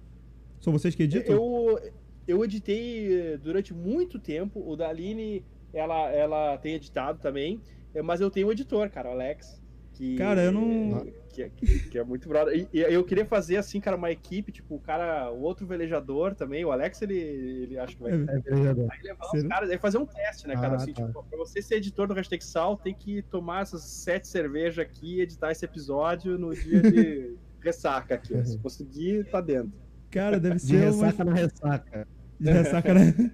[0.60, 1.34] São vocês que editam?
[1.36, 1.78] Eu,
[2.26, 4.62] eu editei eh, durante muito tempo.
[4.66, 7.60] O da Aline, ela, ela tem editado também.
[7.94, 9.60] eh, Mas eu tenho um editor, cara, o Alex.
[9.94, 12.54] Que, Cara, eu não- Que, que- que é muito brother.
[12.54, 16.34] E, e eu queria fazer, assim, cara, uma equipe, tipo, o cara, o outro velejador
[16.34, 16.62] também.
[16.64, 18.12] O Alex, ele, ele acho que vai.
[18.12, 18.88] É, É velejador.
[18.90, 19.42] Aí levar Sério?
[19.46, 20.72] os caras, aí fazer um teste, né, cara?
[20.74, 21.06] Ah, assim, tá.
[21.06, 25.16] tipo, pra você ser editor do Hashtag Sal, tem que tomar essas sete cervejas aqui
[25.16, 28.34] e editar esse episódio no dia de ressaca aqui.
[28.34, 28.44] ó.
[28.44, 29.72] Se conseguir, tá dentro.
[30.10, 31.06] Cara, deve De ser uma...
[31.06, 32.08] ressaca na ressaca.
[32.38, 33.30] De ressaca, né?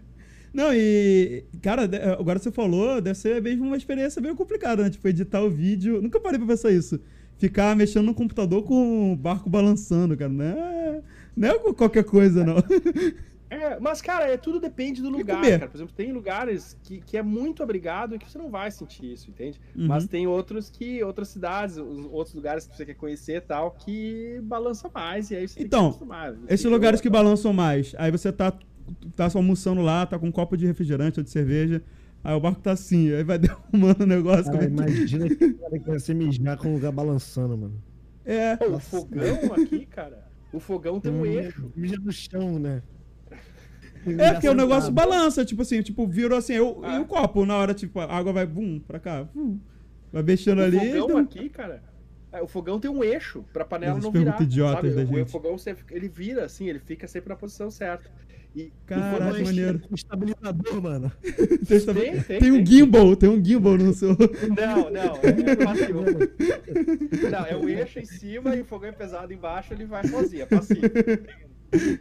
[0.53, 1.45] Não, e.
[1.63, 4.91] Cara, de- agora você falou, deve ser mesmo uma experiência bem complicada, né?
[4.91, 6.01] Tipo, editar o vídeo.
[6.03, 7.01] Nunca parei pra pensar isso.
[7.37, 10.31] Ficar mexendo no computador com o barco balançando, cara.
[10.33, 11.03] Não é,
[11.37, 12.57] não é qualquer coisa, não.
[13.51, 15.67] É, mas, cara, é, tudo depende do lugar, cara.
[15.69, 19.11] Por exemplo, tem lugares que, que é muito abrigado e que você não vai sentir
[19.15, 19.59] isso, entende?
[19.75, 19.87] Uhum.
[19.87, 23.71] Mas tem outros que, outras cidades, os- outros lugares que você quer conhecer e tal,
[23.71, 26.35] que balança mais, e aí você Então, tem que se acostumar.
[26.47, 28.53] Esses Fica- lugares que balançam mais, aí você tá,
[29.17, 31.83] tá só almoçando lá, tá com um copo de refrigerante ou de cerveja,
[32.25, 33.39] aí o barco tá assim, aí vai
[33.73, 34.51] derrumando o negócio.
[34.53, 37.83] Cara, imagina que cara que vai ser mijar com o lugar balançando, mano.
[38.25, 38.91] É, Pô, o Nossa.
[38.91, 41.73] fogão aqui, cara, o fogão tem um eixo.
[41.75, 42.83] Mija no chão, né?
[44.07, 46.97] é porque o negócio balança, tipo assim, tipo, virou assim, eu, Ah.
[46.97, 49.59] e o copo, na hora, tipo, a água vai, bum, pra cá, vum,
[50.13, 50.79] vai mexendo O ali.
[50.79, 51.83] fogão então- aqui, cara.
[52.33, 54.25] é, o fogão tem um eixo pra panela Essas não virar.
[54.33, 54.95] perguntas idiotas sabe?
[54.95, 55.27] da o, gente.
[55.27, 58.11] o fogão você- ele vira assim, ele fica sempre na posição certa.
[58.59, 59.79] E Caraca, Fogão é maneiro.
[59.79, 61.13] com estabilizador, mano.
[61.69, 64.17] Tem, tem, tem, tem, um gimbal, tem um gimbal no seu.
[64.17, 66.03] Não, não, é passivo.
[67.31, 70.43] Não, é o eixo em cima e o fogão é pesado embaixo, ele vai sozinho,
[70.43, 70.81] é passivo.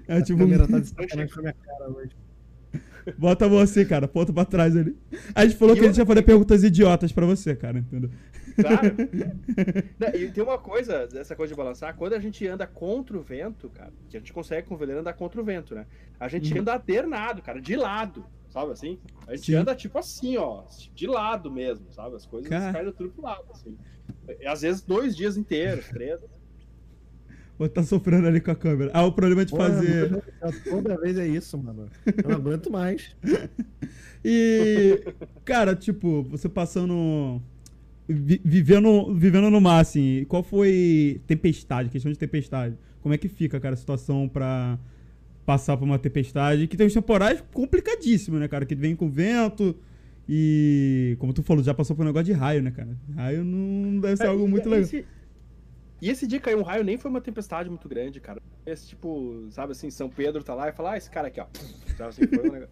[0.07, 2.11] É A tipo, câmera tá de sacanagem com a minha cara hoje.
[3.17, 4.95] bota a mão assim, cara, ponta pra trás ali.
[5.35, 8.09] A gente falou E que a gente ia fazer perguntas idiotas pra você, cara, entendeu?
[8.59, 8.95] Claro.
[9.99, 13.21] Não, e tem uma coisa, dessa coisa de balançar, quando a gente anda contra o
[13.21, 15.85] vento, cara, que a gente consegue com o veleiro andar contra o vento, né?
[16.19, 16.61] A gente Uhum.
[16.61, 18.99] anda alternado, cara, de lado, sabe assim?
[19.27, 19.55] A gente Sim.
[19.55, 22.15] anda tipo assim, ó, de lado mesmo, sabe?
[22.15, 22.73] As coisas Cara.
[22.73, 23.77] caem tudo pro lado, assim.
[24.39, 26.19] E, às vezes dois dias inteiros, três.
[27.59, 28.91] Ou tá sofrendo ali com a câmera.
[28.93, 30.11] Ah, o problema de Pô, fazer.
[30.11, 30.23] mano,
[30.69, 31.89] Toda vez é isso, mano.
[32.05, 33.15] Eu não aguento mais.
[34.25, 35.03] E,
[35.45, 37.41] cara, tipo, você passando.
[38.07, 42.75] Vi- vivendo, vivendo no mar, assim, qual foi tempestade, questão de tempestade?
[43.01, 44.77] Como é que fica, cara, a situação pra
[45.45, 46.67] passar por uma tempestade?
[46.67, 48.65] Que tem os temporais complicadíssimos, né, cara?
[48.65, 49.75] Que vem com vento
[50.27, 52.97] e, como tu falou, já passou por um negócio de raio, né, cara?
[53.15, 54.83] Raio não deve ser É, algo e- muito e legal.
[54.83, 55.05] esse-
[56.01, 58.39] E esse dia caiu um raio, nem foi uma tempestade muito grande, cara.
[58.65, 61.47] Esse tipo, sabe assim, São Pedro tá lá e fala, ah, esse cara aqui, ó.
[61.97, 62.69] Sabe assim, foi um negócio.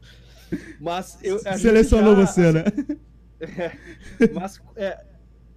[0.80, 1.40] Mas eu.
[1.40, 2.64] Selecionou já- você, né?
[4.34, 5.04] Mas é,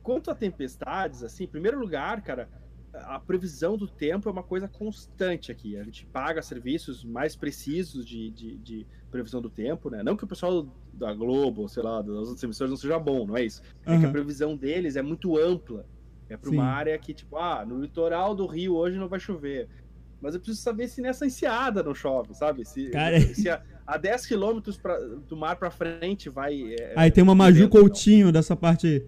[0.09, 2.49] quanto a tempestades, assim, em primeiro lugar, cara,
[2.95, 5.77] a previsão do tempo é uma coisa constante aqui.
[5.77, 10.03] A gente paga serviços mais precisos de, de, de previsão do tempo, né?
[10.03, 13.37] Não que o pessoal da Globo, sei lá, das outras emissoras não seja bom, não
[13.37, 13.61] é isso.
[13.85, 15.85] É que a previsão deles é muito ampla.
[16.27, 19.69] É para uma área que, tipo, ah, no litoral do Rio hoje não vai chover.
[20.23, 22.65] Mas eu preciso saber se nessa enseada não chove, sabe?
[22.65, 23.21] Se, Cara.
[23.21, 24.81] se a, a 10 quilômetros
[25.29, 26.75] do mar para frente vai.
[26.81, 27.83] é, Aí tem uma Maju vento, não.
[27.83, 29.05] Coutinho dessa parte.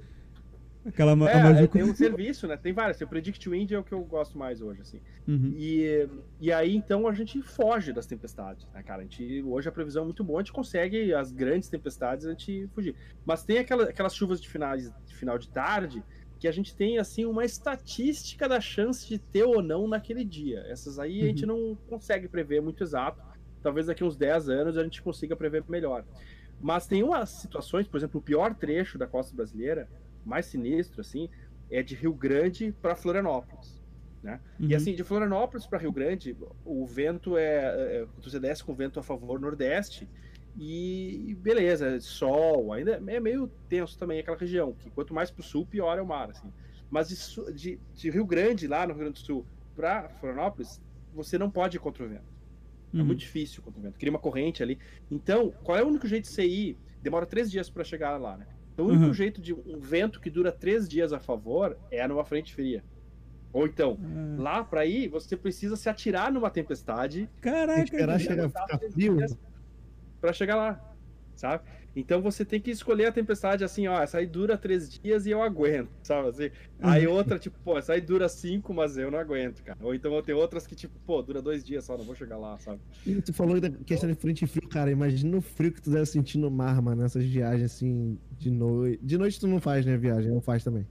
[0.85, 2.57] Aquela ma- a É, é, tem um serviço, né?
[2.57, 2.97] Tem vários.
[2.97, 5.01] Tem o Predict Wind é o que eu gosto mais hoje, assim.
[5.28, 5.53] Uhum.
[5.55, 6.09] E,
[6.41, 9.01] e aí, então, a gente foge das tempestades, né, cara?
[9.01, 12.31] A gente, hoje a previsão é muito boa, a gente consegue as grandes tempestades a
[12.31, 12.95] gente fugir.
[13.26, 16.03] Mas tem aquela, aquelas chuvas de, finais, de final de tarde
[16.39, 20.64] que a gente tem, assim, uma estatística da chance de ter ou não naquele dia.
[20.68, 23.20] Essas aí a gente não consegue prever muito exato.
[23.62, 26.03] Talvez daqui uns 10 anos a gente consiga prever melhor.
[26.59, 29.87] Mas tem umas situações, por exemplo, o pior trecho da costa brasileira,
[30.31, 31.28] mais sinistro, assim,
[31.70, 33.81] é de Rio Grande para Florianópolis.
[34.22, 34.41] Né?
[34.59, 34.68] Uhum.
[34.68, 38.07] E assim, de Florianópolis para Rio Grande, o vento é, é.
[38.22, 40.09] Você desce com vento a favor nordeste,
[40.59, 45.45] e beleza, sol, ainda é meio tenso também aquela região, que quanto mais para o
[45.45, 46.31] sul, pior é o mar.
[46.31, 46.53] Assim.
[46.91, 50.81] Mas de, de, de, Rio Grande, lá no Rio Grande do Sul, para Florianópolis,
[51.14, 52.31] você não pode ir contra o vento.
[52.93, 53.05] É Uhum.
[53.05, 53.99] muito difícil contra o vento.
[53.99, 54.76] Cria uma corrente ali.
[55.09, 56.76] Então, qual é o único jeito de você ir?
[57.01, 58.47] Demora três dias para chegar lá, né?
[58.81, 59.14] Então, o único Uhum.
[59.14, 62.83] jeito de um vento que dura três dias a favor é numa frente fria.
[63.53, 68.45] Ou então, Ah, lá para ir, você precisa se atirar numa tempestade Caraca, Esperar chegar
[68.47, 69.18] a ficar frio.
[70.20, 70.95] para chegar lá,
[71.35, 71.64] sabe?
[71.95, 75.30] Então você tem que escolher a tempestade assim, ó, essa aí dura três dias e
[75.30, 76.28] eu aguento, sabe?
[76.28, 79.78] Assim, aí outra, tipo, pô, essa aí dura cinco, mas eu não aguento, cara.
[79.82, 82.59] Ou então tem outras que, tipo, pô, dura dois dias só, não vou chegar lá,
[82.59, 82.80] sabe?
[83.07, 84.91] E tu falou da questão de frente frio, cara.
[84.91, 89.01] Imagina o frio que tu deve sentir no mar, mano, nessas viagens assim, de noite.
[89.03, 90.30] De noite tu não faz, né, viagem?
[90.30, 90.86] Não faz também.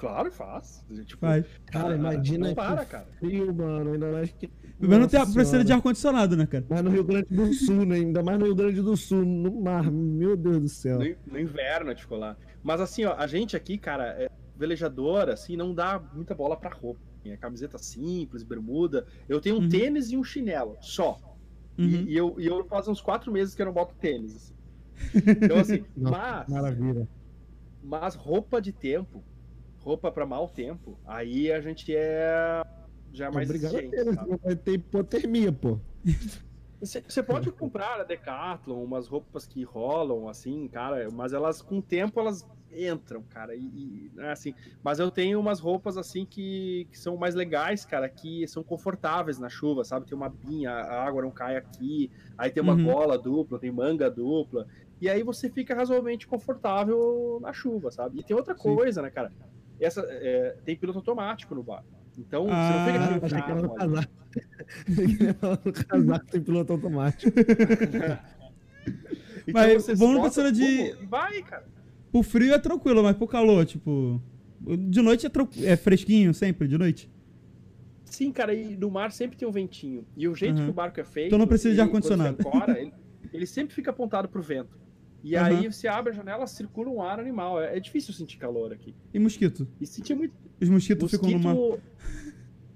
[0.00, 0.82] Claro, faz.
[1.04, 1.44] Tipo, Vai.
[1.66, 3.06] Cara, imagina não para, cara.
[3.18, 3.92] frio, mano.
[3.92, 4.50] Ainda mais que.
[4.80, 6.64] Menos não tem, Nossa precisa de ar-condicionado, né, cara?
[6.70, 7.96] Mas no Rio Grande do Sul, né?
[7.96, 9.90] Ainda mais no Rio Grande do Sul, no mar.
[9.90, 10.98] Meu Deus do céu.
[10.98, 12.34] No, no inverno a gente ficou lá.
[12.62, 16.70] Mas assim, ó, a gente aqui, cara, é velejador, assim, não dá muita bola pra
[16.70, 17.00] roupa.
[17.26, 19.06] É camiseta simples, bermuda.
[19.28, 19.68] Eu tenho um Uhum.
[19.68, 21.20] tênis e um chinelo, só.
[21.78, 21.84] Uhum.
[21.86, 24.34] E, e eu, e eu faz uns quatro meses que eu não boto tênis.
[24.34, 24.54] assim.
[25.44, 27.08] Então, assim, Nossa, mas, Maravilha.
[27.82, 29.22] mas roupa de tempo,
[29.80, 32.62] roupa pra mau tempo, aí a gente é
[33.12, 34.38] já é mais Obrigado a exigente, ter, né?
[34.42, 35.78] vai ter hipotermia, pô.
[36.80, 41.82] Você pode comprar na Decathlon umas roupas que rolam, assim, cara, mas elas, com o
[41.82, 46.86] tempo, elas entram, cara, e, e, né, assim, mas eu tenho umas roupas, assim, que,
[46.90, 51.04] que são mais legais, cara, que são confortáveis na chuva, sabe, tem uma binha, a
[51.04, 52.84] água não cai aqui, aí tem uma Uhum.
[52.84, 54.66] gola dupla, tem manga dupla,
[55.00, 58.62] e aí você fica razoavelmente confortável na chuva, sabe, e tem outra Sim.
[58.76, 59.32] coisa, né, cara,
[59.80, 61.84] essa, é, tem piloto automático no bar,
[62.18, 64.12] então Ah, você não fica Ah, aqui no achei que era no casaco.
[65.66, 67.32] No casaco tem piloto automático.
[69.46, 71.66] Então Mas vamos pra cena de- Vai, cara.
[72.12, 74.20] Pro frio é tranquilo, mas pro calor, tipo.
[74.88, 77.10] De noite é, tranqu- é fresquinho sempre, de noite.
[78.04, 80.04] Sim, cara, e no mar sempre tem um ventinho.
[80.16, 80.64] E o jeito Uhum.
[80.66, 81.28] que o barco é feito.
[81.28, 82.36] Então não precisa de ar-condicionado.
[82.76, 82.92] ele,
[83.32, 84.78] ele sempre fica apontado pro vento.
[85.22, 85.44] E Uhum.
[85.44, 87.60] aí você abre a janela, circula um ar animal.
[87.62, 88.94] É, é difícil sentir calor aqui.
[89.12, 89.68] E mosquito?
[89.80, 90.34] E sentir muito.
[90.60, 91.54] Os mosquitos ficam numa.
[91.54, 91.82] Mosquito.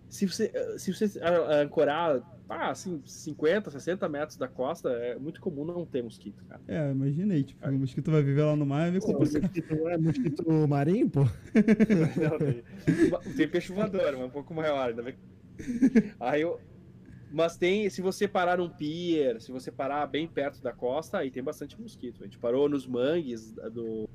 [0.08, 1.18] Se você, se você
[1.60, 6.60] ancorar, ah, assim, 50, 60 metros da costa, é muito comum não ter mosquito, cara.
[6.68, 9.42] É, imaginei, tipo, o mosquito vai viver lá no mar e vai complicado.
[9.42, 11.20] mosquito, não é mosquito marinho, pô?
[12.30, 15.14] Não, tem, tem peixe voador, mas um pouco maior, ainda bem.
[16.20, 16.60] Aí eu.
[17.34, 21.30] Mas tem, se você parar num pier, se você parar bem perto da costa, aí
[21.32, 22.22] tem bastante mosquito.
[22.22, 24.08] A gente parou nos mangues do,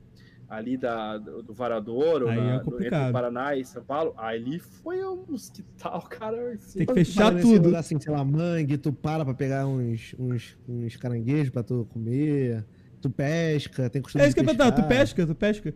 [0.47, 3.11] ali da, do, do Varadouro, Aí é na- do- entre complicado.
[3.11, 4.13] Paraná e São Paulo.
[4.15, 6.53] Ali foi um mosquital, cara.
[6.53, 6.77] assim.
[6.79, 7.65] Tem que fechar para tudo.
[7.65, 11.85] lugar, assim, sei lá, mangue, tu para pra pegar uns, uns, uns caranguejos pra tu
[11.91, 12.65] comer,
[13.01, 15.75] tu pesca, tem costume É isso que eu ia tu pesca, tu pesca?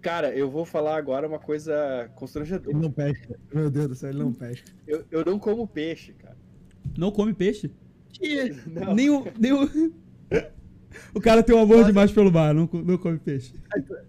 [0.00, 2.78] Cara, eu vou falar agora uma coisa Ele constrangedora.
[2.78, 3.38] não pesca.
[3.52, 4.70] Meu Deus do céu, ele não pesca.
[4.86, 6.36] Eu, eu não como peixe, cara.
[6.96, 7.70] Não come peixe?
[8.66, 8.94] Não.
[8.94, 9.26] Nem o.
[9.38, 9.92] Nem o...
[11.14, 13.54] o cara tem um amor demais pelo mar, não, não come peixe.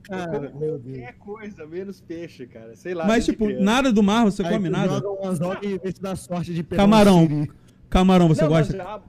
[0.03, 0.97] Cara, meu Deus.
[0.97, 2.75] Qualquer coisa, menos peixe, cara.
[2.75, 3.05] Sei lá.
[3.05, 3.63] Mas, tipo, criança.
[3.63, 4.93] nada do mar você Aí come nada?
[4.93, 7.23] joga um anzol e vê se dá sorte de pegar Camarão.
[7.23, 7.47] um.
[7.89, 8.75] Camarão você não, gosta?
[8.75, 9.01] já-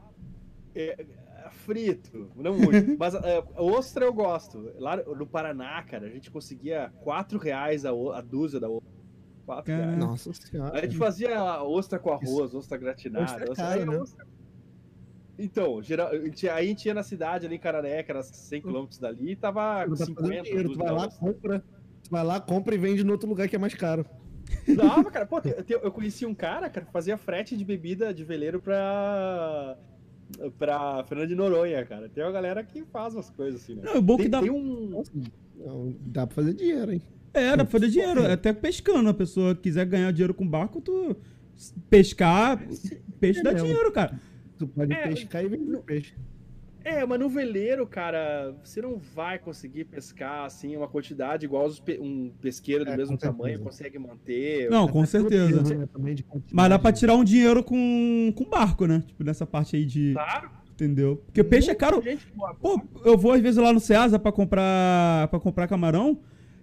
[0.74, 2.96] é, é, frito, não muito.
[2.98, 4.72] mas é, ostra eu gosto.
[4.78, 8.97] Lá no Paraná, cara, a gente conseguia 4 reais a, a dúzia da ostra.
[9.48, 9.86] 4 Caraca.
[9.86, 9.98] reais.
[9.98, 10.78] Nossa senhora.
[10.78, 13.24] A gente fazia ostra com arroz, ostra gratinada.
[13.24, 13.96] Ostra é ostra- caro, aí, né?
[13.98, 14.26] ostra-
[15.38, 18.22] Então, geral, a gente- aí a gente ia na cidade, ali em Cararé, que era
[18.22, 21.64] 100 km dali, e tava Tu tá fazendo 50 dinheiro, tu vai lá, compra,
[22.02, 24.04] tu vai lá, compra e vende no outro lugar que é mais caro.
[24.76, 25.24] Dava, cara.
[25.26, 25.40] Pô,
[25.82, 29.76] eu conheci um cara, cara, que fazia frete de bebida de veleiro pra.
[30.58, 32.08] pra Fernando de Noronha, cara.
[32.08, 33.82] Tem uma galera que faz umas coisas assim, né?
[33.84, 34.40] Não, o bom que Tem, dá.
[34.40, 35.02] tem um.
[35.56, 37.02] Não, dá pra fazer dinheiro, hein?
[37.34, 38.24] É, dá pra fazer dinheiro.
[38.30, 39.08] Até pescando.
[39.08, 41.16] A pessoa quiser ganhar dinheiro com barco, tu.
[41.90, 42.60] Pescar,
[43.20, 44.20] peixe dá É, dinheiro, cara.
[44.58, 46.14] Tu pode É, pescar e vender peixe.
[46.84, 51.78] É, mas no veleiro, cara, você não vai conseguir pescar assim uma quantidade igual os
[51.80, 54.70] pe- um pesqueiro do É, mesmo tamanho consegue manter.
[54.70, 55.62] Não, com certeza.
[55.76, 55.86] Né.
[56.52, 59.02] Mas dá pra tirar um dinheiro com, com barco, né?
[59.06, 60.12] Tipo, nessa parte aí de.
[60.12, 60.50] Claro.
[60.72, 61.16] Entendeu?
[61.26, 62.00] Porque peixe é caro.
[62.60, 66.20] Pô, eu vou às vezes lá no Ceasa pra comprar para comprar camarão.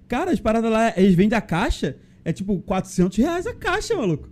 [0.08, 4.30] Cara, as paradas lá, eles vendem a caixa, é tipo 400 reais a caixa, maluco.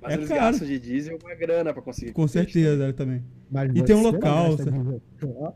[0.00, 0.40] Mas É eles caro.
[0.40, 2.12] gastam de diesel uma grana pra conseguir.
[2.12, 3.24] Com certeza, ele também.
[3.50, 4.78] Mas E tem um local, gasta sabe?
[4.78, 5.02] dinheiro.
[5.24, 5.52] Ó,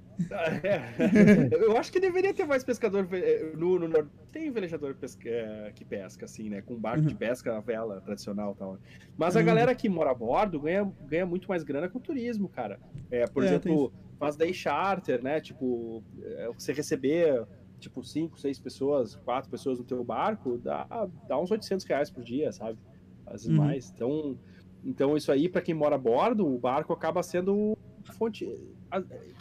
[0.64, 1.48] É.
[1.52, 4.08] Eu acho que deveria ter mais pescador eh, no, no norte.
[4.32, 6.62] Tem velejador pesca- eh, que pesca, assim, né?
[6.62, 8.78] Com barco de pesca, a vela tradicional e tal.
[9.16, 9.46] Mas a Uhum.
[9.46, 12.80] galera que mora a bordo ganha, ganha muito mais grana com turismo, cara.
[13.10, 15.38] É, por É, exemplo, faz day charter, né?
[15.40, 17.44] Tipo, eh, você receber
[17.82, 20.86] tipo cinco, seis pessoas, quatro pessoas no teu barco, dá,
[21.28, 22.78] dá uns 800 reais por dia, sabe?
[23.26, 23.56] Às vezes Uhum.
[23.64, 23.92] mais.
[23.94, 24.38] Então,
[24.84, 27.76] então isso aí, pra quem mora a bordo, o barco acaba sendo
[28.18, 28.46] fonte.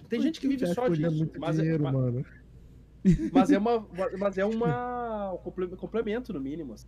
[0.09, 2.25] Tem gente que vive só disso, mas é, dinheiro, ma- mano.
[3.31, 3.87] mas é uma,
[4.19, 6.73] mas é uma um comple- complemento no mínimo.
[6.73, 6.87] assim.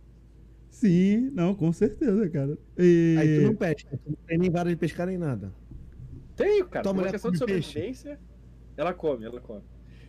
[0.70, 2.58] Sim, não, com certeza, cara.
[2.76, 3.16] E...
[3.18, 5.52] Aí tu não pesca, tu não tem nem vara de pescar nem nada.
[6.34, 6.82] Tenho, cara.
[6.82, 7.68] Tua Por uma questão de come peixe?
[7.68, 8.18] sobrevivência,
[8.76, 9.62] ela come, ela come.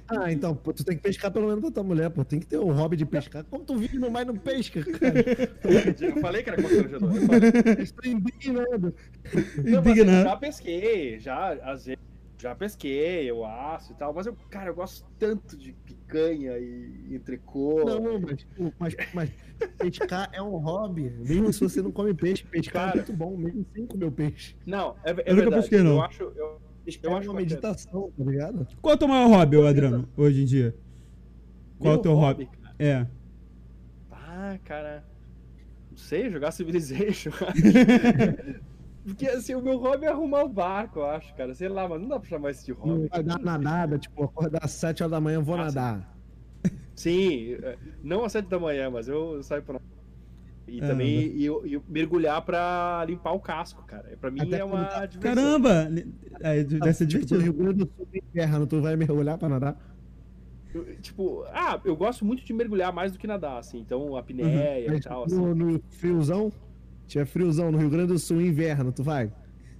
[0.08, 2.24] Ah, então, pô, tu tem que pescar pelo menos pra tua mulher, pô.
[2.24, 3.44] Tem que ter o hobby de pescar.
[3.44, 5.16] Como tu vive no mar e não pesca, cara?
[6.16, 7.12] Eu falei que era constrangedor.
[7.16, 7.84] eu.
[7.84, 8.96] Estou indignado.
[9.58, 10.30] Não, mas eu Indignado.
[10.30, 12.00] já pesquei, já, às vezes,
[12.38, 17.16] já pesquei, eu aço e tal, mas eu, cara, eu gosto tanto de picanha e
[17.16, 17.84] entrecô.
[17.84, 18.46] Não, mas,
[18.78, 19.30] mas, mas
[19.80, 21.10] pescar é um hobby.
[21.20, 22.92] Mesmo se você não come peixe, pescar Cara.
[22.92, 24.56] é muito bom, mesmo sem comer o peixe.
[24.66, 25.56] Não, é, é Eu nunca verdade.
[25.62, 25.92] pesquei, não.
[25.96, 28.68] Eu acho, eu, É acho uma meditação, tá ligado?
[28.82, 30.76] Qual é o teu maior hobby, ô Adriano, hoje em dia?
[31.80, 32.46] Qual é o meu teu hobby?
[32.48, 32.76] cara.
[32.78, 33.08] É.
[34.12, 35.04] Ah, cara.
[35.92, 37.32] Não sei, jogar Civilization.
[39.06, 41.54] Porque assim, o meu hobby é arrumar o barco, eu acho, cara.
[41.54, 43.08] Sei lá, mas não dá pra chamar isso de Não hobby.
[43.08, 46.16] vai dar nadada, tipo, acordar às 7 horas da manhã, vou Ah, nadar.
[46.96, 49.80] Sim, é, não às sete da manhã, mas eu saio pra.
[50.68, 54.18] E É, também e, eu- e eu mergulhar pra limpar o casco, cara.
[54.20, 55.22] Pra mim Até é uma quando diversão.
[55.36, 55.90] Caramba!
[56.42, 57.42] É, deve ser Tipo, no divertido.
[57.42, 59.96] Rio Grande do Sul, no inverno, tu vai mergulhar pra nadar?
[60.74, 63.80] Eu- Tipo, ah, eu gosto muito de mergulhar mais do que nadar, assim.
[63.80, 65.36] Então, a apneia e Mas tal, assim.
[65.36, 66.52] no, no friozão,
[67.08, 69.32] tiver friozão no Rio Grande do Sul, inverno, tu vai?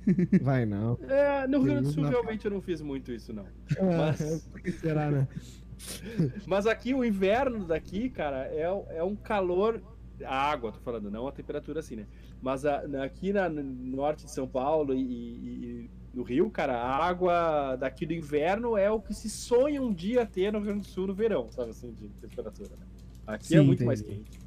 [0.44, 1.00] Vai não.
[1.10, 3.46] É, no Rio Grande do Sul, realmente, eu não fiz muito isso, não.
[3.82, 4.22] Mas...
[4.22, 5.28] Mas- Por que será, né?
[6.46, 8.62] Mas aqui, o inverno daqui, cara, é,
[8.98, 9.82] é um calor.
[10.24, 12.08] A água, tô falando, não a temperatura assim, né?
[12.42, 17.06] Mas a- aqui na, no norte de São Paulo e, e- no Rio, cara, a
[17.06, 20.82] água daqui do inverno é o que se sonha um dia ter no Rio Grande
[20.84, 22.86] do Sul no verão, sabe assim, de temperatura, né?
[23.28, 23.86] Aqui é Sim, muito entendi.
[23.86, 24.40] mais quente.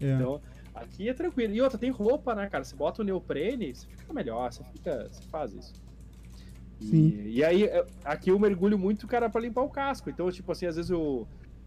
[0.00, 0.14] É.
[0.14, 0.40] Então,
[0.74, 1.52] aqui é tranquilo.
[1.52, 2.64] E outra, tem roupa, né, cara?
[2.64, 5.06] Você bota o neoprene, você fica melhor, você fica.
[5.10, 5.74] Você faz isso.
[6.80, 7.22] E, Sim.
[7.28, 10.08] e aí, é, aqui eu mergulho muito, cara, pra limpar o casco.
[10.10, 11.26] Então, tipo assim, às vezes eu,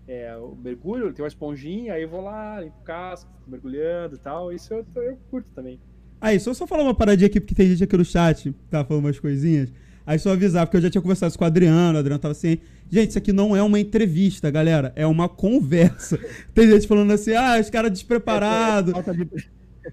[0.09, 4.15] é, eu mergulho, tem uma esponjinha, aí eu vou lá, limpo o casco, fico mergulhando
[4.15, 4.51] e tal.
[4.51, 5.79] Isso eu, eu curto também.
[6.19, 8.83] Aí, só só falar uma paradinha aqui, porque tem gente aqui no chat que tá
[8.83, 9.71] falando umas coisinhas.
[10.07, 12.31] Aí só avisar, porque eu já tinha conversado isso com o Adriano, o Adriano tava
[12.31, 12.57] assim.
[12.89, 14.91] Gente, isso aqui não é uma entrevista, galera.
[14.95, 16.19] É uma conversa.
[16.55, 18.91] Tem gente falando assim, ah, os caras despreparados.
[18.91, 19.29] Falta de...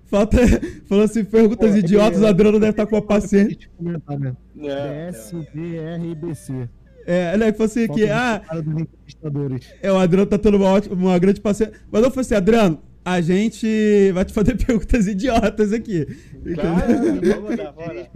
[0.06, 0.38] Falta.
[0.88, 3.68] Falando assim, perguntas Pô, idiotas, é- o Adriano deve estar com a paciência.
[3.78, 4.34] né?
[7.06, 8.42] É, né, que falou assim, Falta que, ah,
[9.80, 11.74] é, o Adriano tá tendo uma, ótima, uma grande paciência.
[11.90, 16.04] Mas eu falei assim, Adriano, a gente vai te fazer perguntas idiotas aqui.
[16.54, 18.10] Claro, vamos mandar, bora.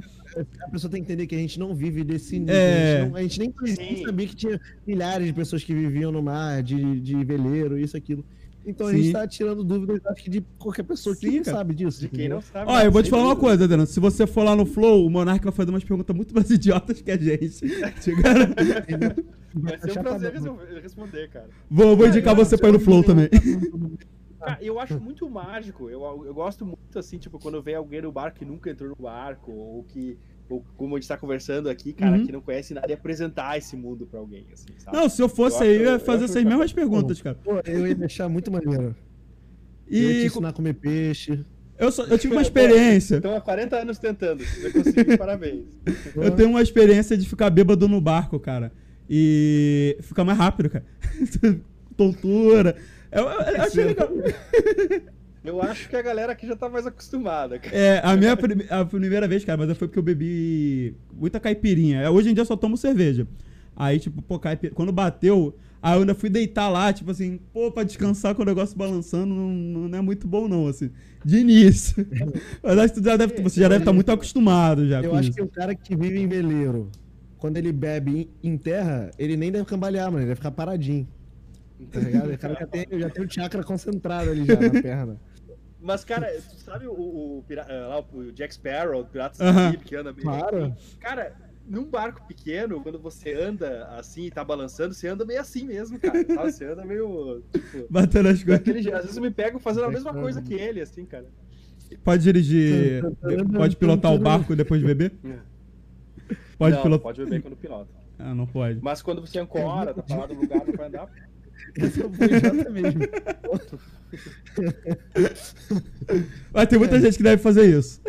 [0.63, 2.55] A pessoa tem que entender que a gente não vive desse nível.
[2.55, 3.03] É.
[3.15, 4.05] A, gente não- a gente nem Sim.
[4.05, 8.25] sabia que tinha milhares de pessoas que viviam no mar, de, de veleiro, isso, aquilo.
[8.65, 8.99] Então a Sim.
[9.03, 11.99] gente tá tirando dúvidas, acho que de qualquer pessoa que Sim, não sabe disso.
[12.01, 12.71] De quem não sabe.
[12.71, 13.87] Ó, eu vou te falar uma coisa, Adriano.
[13.87, 17.01] Se você for lá no Flow, o Monark vai fazer umas perguntas muito mais idiotas
[17.01, 17.67] que a gente.
[18.03, 18.55] Chegaram?
[19.55, 21.49] Vai ser um prazer resolver- responder, cara.
[21.71, 23.29] Vou, vou indicar você pra ir no Flow também.
[24.39, 25.89] Cara, eu acho muito mágico.
[25.91, 28.97] Eu, eu gosto muito, assim, tipo, quando vem alguém no barco que nunca entrou no
[28.97, 30.19] barco, ou que,
[30.51, 32.27] ou como a gente tá conversando aqui, cara, Uhum.
[32.27, 34.97] que não conhece nada, e apresentar esse mundo pra alguém, assim, sabe?
[34.97, 37.39] Não, se eu fosse Eu aí, eu ia fazer essas mesmas perguntas, cara.
[37.43, 38.95] Pô, eu ia deixar muito maneiro.
[39.89, 41.45] Eu ia te E ensinar a comer peixe.
[41.79, 43.17] eu, só- eu tive uma experiência.
[43.17, 44.45] Então, há 40 anos tentando.
[44.45, 45.65] Você conseguiu, parabéns.
[46.15, 48.73] Eu tenho uma experiência de ficar bêbado no barco, cara.
[49.09, 50.85] E fica mais rápido, cara.
[51.97, 52.77] Tontura.
[53.11, 54.09] Eu, eu- eu achei legal.
[55.43, 57.75] Eu acho que a galera aqui já tá mais acostumada, cara.
[57.75, 62.01] É, a minha prime- a primeira vez, cara, mas foi porque eu bebi muita caipirinha.
[62.03, 63.27] É, Hoje em dia eu só tomo cerveja.
[63.75, 64.73] Aí, tipo, pô, caipir...
[64.75, 68.45] quando bateu, aí eu ainda fui deitar lá, tipo assim, pô, pra descansar com o
[68.45, 70.91] negócio balançando, não, não é muito bom, não, assim,
[71.25, 72.07] de início.
[72.63, 75.17] mas acho que tu já deve, você já deve estar muito acostumado já Eu com
[75.17, 75.37] acho isso.
[75.39, 76.91] que o cara que vive em veleiro,
[77.39, 80.19] quando ele bebe em em terra, ele nem deve cambalear, mano.
[80.19, 81.09] Ele deve ficar paradinho.
[81.91, 82.31] Tá ligado?
[82.31, 85.17] O cara já tem, já tem o chakra concentrado ali já na perna.
[85.83, 89.45] Mas, cara, tu sabe o, o, ah, lá, o Jack Sparrow, o Piratas do.
[89.45, 90.77] Caribe, que anda meio Claro.
[90.99, 91.35] Cara,
[91.67, 95.99] num barco pequeno, quando você anda assim e tá balançando, você anda meio assim mesmo,
[95.99, 96.19] cara.
[96.35, 96.53] sabe?
[96.53, 97.43] Você anda meio.
[97.53, 98.59] Tipo, Batendo as coisas.
[98.59, 101.27] daquele, je- às vezes eu me pego fazendo a mesma coisa que ele, assim, cara.
[102.05, 103.03] Pode dirigir.
[103.57, 105.13] pode pilotar o barco depois de beber?
[106.59, 107.03] Pode não, pilotar.
[107.03, 107.91] pode beber quando pilota.
[108.19, 108.81] Ah, não pode.
[108.83, 111.09] Mas quando você ancora, tá parado no lugar, não vai andar.
[111.77, 111.89] É
[112.29, 113.01] PJ mesmo.
[116.53, 118.01] Mas tem muita gente que deve fazer isso.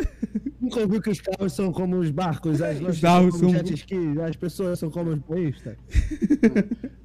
[0.60, 3.66] Nunca ouviu que os carros são como os barcos, as lanchas carros são como são-
[3.66, 5.76] jet ski, as pessoas são como os boístas.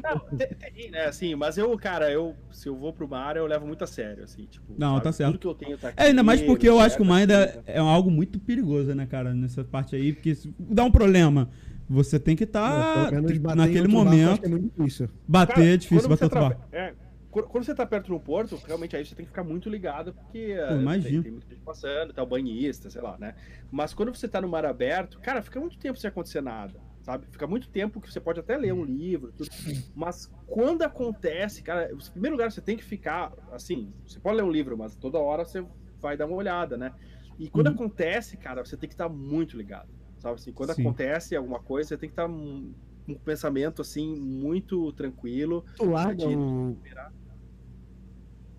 [0.04, 3.66] Não, tem, né, assim, mas eu, cara, eu, se eu vou pro mar, eu levo
[3.68, 4.74] muito a sério, assim, tipo.
[4.78, 5.32] Não, sabe, tá certo.
[5.34, 6.02] Tudo que eu tenho tá aqui.
[6.02, 7.64] É, ainda mais porque eu acho que o mar ainda certo?
[7.68, 10.14] é algo muito perigoso, né, cara, nessa parte aí.
[10.14, 11.50] Porque dá um problema,
[11.90, 14.46] você tem que estar menos bater em naquele acho momento.
[14.46, 15.10] é muito difícil.
[15.28, 16.68] Bater Cara, é difícil, quando bater você outro tá- barco.
[16.72, 16.94] é,
[17.30, 20.14] quando você tá perto de um porto, realmente aí você tem que ficar muito ligado,
[20.14, 20.68] porque eh,
[21.02, 23.36] tem, tem muita gente passando, tá o banhista, sei lá, né?
[23.72, 27.28] Mas quando você tá no mar aberto, cara, fica muito tempo sem acontecer nada, sabe?
[27.30, 29.50] Fica muito tempo que você pode até ler um livro, tudo.
[29.94, 34.44] Mas quando acontece, cara, em primeiro lugar você tem que ficar, assim, você pode ler
[34.44, 35.64] um livro, mas toda hora você
[36.02, 36.92] vai dar uma olhada, né?
[37.38, 37.74] E quando Uhum.
[37.74, 39.90] acontece, cara, você tem que estar muito ligado,
[40.28, 40.42] sabe?
[40.42, 40.82] Assim, quando Sim.
[40.82, 42.74] acontece alguma coisa, você tem que estar um,
[43.08, 45.64] um pensamento, assim, muito tranquilo.
[45.78, 46.78] Tu larga o.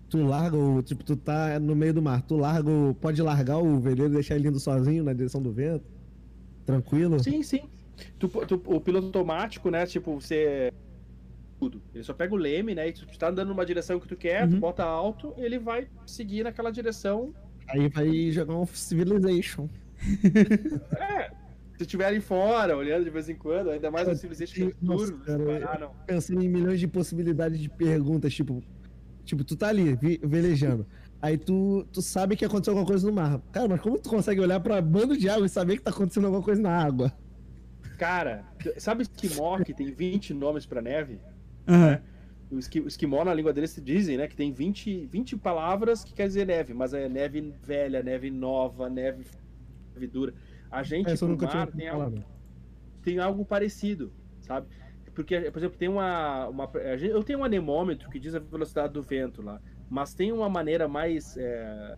[0.09, 0.81] Tu larga o.
[0.81, 2.21] Tipo, tu tá no meio do mar.
[2.23, 2.95] Tu larga o.
[2.95, 5.85] Pode largar o veleiro e deixar ele indo sozinho na direção do vento?
[6.65, 7.19] Tranquilo?
[7.23, 7.69] Sim, sim.
[8.17, 9.85] Tu- tu- o piloto automático, né?
[9.85, 10.71] Tipo, você.
[11.59, 11.81] Tudo.
[11.93, 12.87] Ele só pega o leme, né?
[12.87, 14.59] E tu tá andando numa direção que tu quer, tu Uhum.
[14.61, 17.33] bota alto, ele vai seguir naquela direção.
[17.67, 19.67] Aí vai jogar um Civilization.
[20.97, 21.29] É.
[21.79, 24.69] Se estiverem fora, olhando de vez em quando, ainda mais no Civilization
[25.65, 25.91] ah, não.
[26.05, 28.61] Pensando em milhões de possibilidades de perguntas, tipo.
[29.23, 30.85] Tipo, tu tá ali, velejando.
[31.21, 33.39] Aí tu, tu sabe que aconteceu alguma coisa no mar.
[33.53, 36.25] Cara, mas como tu consegue olhar pra bando de água e saber que tá acontecendo
[36.25, 37.13] alguma coisa na água?
[37.97, 38.43] Cara,
[38.75, 41.17] sabe esquimó que tem 20 nomes pra neve?
[42.51, 44.27] Esqui- o esquimó, na língua deles, dizem, né?
[44.27, 48.89] Que tem 20, 20 palavras que quer dizer neve, mas é neve velha, neve nova,
[48.89, 49.23] neve,
[49.93, 50.33] neve dura.
[50.69, 52.23] A gente, pro tinha mar, tem algo,
[53.01, 54.67] tem algo parecido, sabe?
[55.13, 56.47] Porque, por exemplo, tem uma.
[56.47, 56.69] uma
[57.01, 59.59] eu tenho um anemômetro que diz a velocidade do vento lá,
[59.89, 61.97] mas tem uma maneira mais é,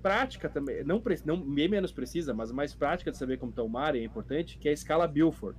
[0.00, 3.68] prática também, não, não bem menos precisa, mas mais prática de saber como está o
[3.68, 5.58] mar, e é importante, que é a escala Bilford.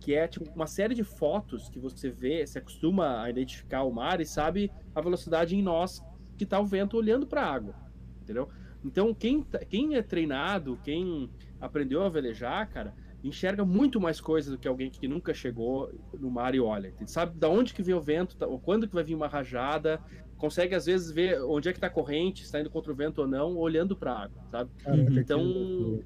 [0.00, 3.92] Que é tipo uma série de fotos que você vê, se acostuma a identificar o
[3.92, 6.02] mar e sabe a velocidade em nós
[6.36, 7.74] que está o vento olhando para a água,
[8.22, 8.48] entendeu?
[8.84, 11.30] Então, quem, tá- quem é treinado, quem
[11.64, 16.30] aprendeu a velejar, cara, enxerga muito mais coisas do que alguém que nunca chegou no
[16.30, 16.92] mar e olha.
[16.98, 19.26] Ele sabe da onde que vem o vento, tá- ou quando que vai vir uma
[19.28, 19.98] rajada,
[20.36, 22.94] consegue às vezes ver onde é que tá a corrente, se está indo contra o
[22.94, 24.70] vento ou não, olhando para a água, sabe?
[24.86, 25.18] Uhum.
[25.18, 26.00] Então,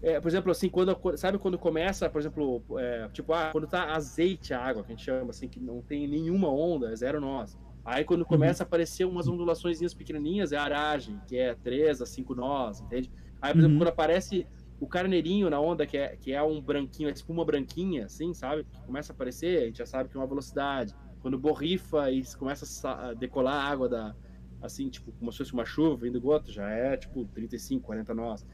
[0.00, 3.92] é, por exemplo, assim, quando sabe quando começa, por exemplo, é, tipo, ah, quando tá
[3.94, 7.20] azeite a água, que a gente chama assim, que não tem nenhuma onda, é zero
[7.20, 7.58] nós.
[7.84, 12.32] Aí quando começa a aparecer umas ondulações pequenininhas, é aragem, que é 3 a 5
[12.34, 13.10] nós, entende?
[13.40, 13.78] Aí, por exemplo, Uhum.
[13.80, 14.46] quando aparece
[14.80, 18.32] o carneirinho na onda, que é, que é um branquinho, é tipo uma branquinha, assim,
[18.34, 18.64] sabe?
[18.64, 20.94] Que começa a aparecer, a gente já sabe que é uma velocidade.
[21.20, 24.14] Quando borrifa e começa a a decolar a água da,
[24.62, 28.46] assim, tipo, como se fosse uma chuva vindo gota, já é tipo 35, 40 nós.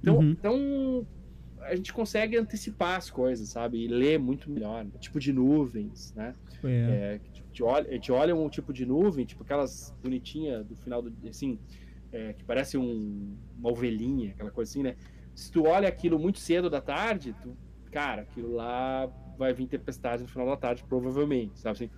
[0.00, 0.30] Então, Uhum.
[0.30, 1.06] então
[1.62, 3.84] a gente consegue antecipar as coisas, sabe?
[3.84, 4.84] E ler muito melhor.
[5.00, 6.34] Tipo de nuvens, né?
[6.64, 6.68] É.
[6.68, 7.12] É, a,
[7.46, 11.12] gente olha, a gente olha um tipo de nuvem, tipo aquelas bonitinhas do final do
[11.28, 11.58] assim,
[12.12, 14.96] é, que parece um- uma ovelhinha, aquela coisa assim, né?
[15.34, 17.56] Se tu olha aquilo muito cedo da tarde, tu,
[17.90, 19.06] cara, aquilo lá
[19.38, 21.90] vai vir tempestade no final da tarde, provavelmente, sabe assim?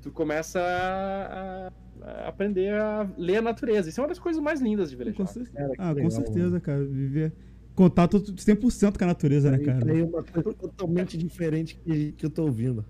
[0.00, 1.72] Tu começa a,
[2.02, 3.88] a aprender a ler a natureza.
[3.88, 5.26] Isso é uma das coisas mais lindas de Com velejar.
[5.26, 6.84] cer- Cara, que Ah, com legal, certeza, cara.
[6.84, 7.32] Viver
[7.74, 9.92] contato 100% com a natureza, né, cara?
[9.92, 12.84] aí uma coisa totalmente diferente que, que eu tô ouvindo.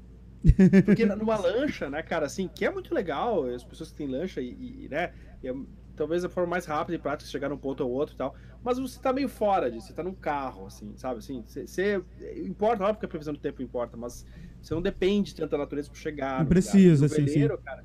[0.84, 4.40] Porque numa lancha, né, cara, assim, que é muito legal, as pessoas que têm lancha
[4.40, 5.54] e, e, né, e é-
[5.96, 8.34] talvez a forma mais rápida e prática de chegar num ponto ao outro e tal,
[8.62, 12.04] mas você tá meio fora disso, você tá num carro, assim, sabe, assim, você, você-
[12.44, 14.24] importa, óbvio que a previsão do tempo importa, mas
[14.60, 16.40] você não depende tanto da natureza pra chegar.
[16.42, 17.84] Não precisa, assim, no veleiro, cara,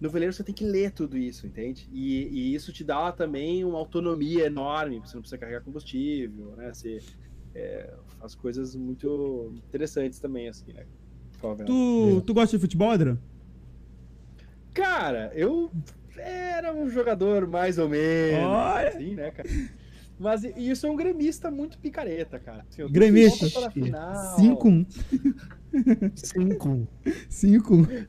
[0.00, 1.86] no veleiro você tem que ler tudo isso, entende?
[1.90, 6.72] E, e isso te dá também uma autonomia enorme, você não precisa carregar combustível, né,
[6.72, 6.98] você
[7.54, 10.86] é, faz coisas muito interessantes também, assim, né.
[11.56, 11.66] Vendo.
[11.66, 13.20] Tu, tu gosta de futebol, Adriano?
[14.74, 15.70] Cara, eu
[16.16, 18.88] era um jogador mais ou menos, Olha!
[18.88, 19.48] assim, né, cara?
[20.18, 22.64] Mas eu sou um gremista muito picareta, cara.
[22.70, 23.46] Assim, Gremista.
[23.48, 24.36] volta pra final.
[24.36, 24.86] 5-1.
[26.14, 26.88] 5
[27.30, 28.06] 5-1.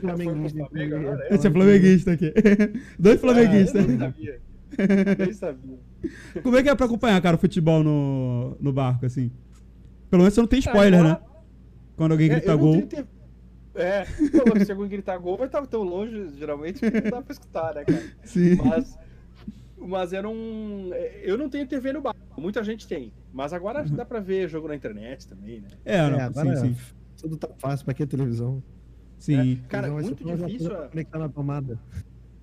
[0.00, 0.58] Flamenguista.
[0.58, 2.32] Foi pro Flamengo agora, Esse é flamenguista aqui.
[2.98, 3.84] Dois flamenguistas.
[3.86, 4.40] Ah, eu sabia.
[5.18, 5.78] Nem sabia.
[6.42, 9.30] Como é que é pra acompanhar, cara, o futebol no, no barco, assim?
[10.10, 11.18] Pelo menos você não tem spoiler, Ah, né?
[11.96, 12.82] Quando alguém É, grita eu não gol.
[12.82, 13.06] tenho.
[13.74, 14.04] É,
[14.64, 17.84] se alguém gritar gol, vai estar tão longe, geralmente, que não dá pra escutar, né,
[17.84, 18.02] cara?
[18.24, 18.56] Sim.
[18.56, 18.96] Mas
[19.76, 20.90] Mas era um.
[21.22, 23.12] Eu não tenho TV no bar, muita gente tem.
[23.32, 23.96] Mas agora Uhum.
[23.96, 25.68] dá pra ver jogo na internet também, né?
[25.84, 26.80] É, É, não, agora sim, sim.
[27.20, 28.62] tudo tá fácil, pra que televisão?
[29.18, 29.60] Sim.
[29.68, 30.74] Cara, Televisão vai muito difícil.
[30.76, 31.78] a- Conectar na tomada.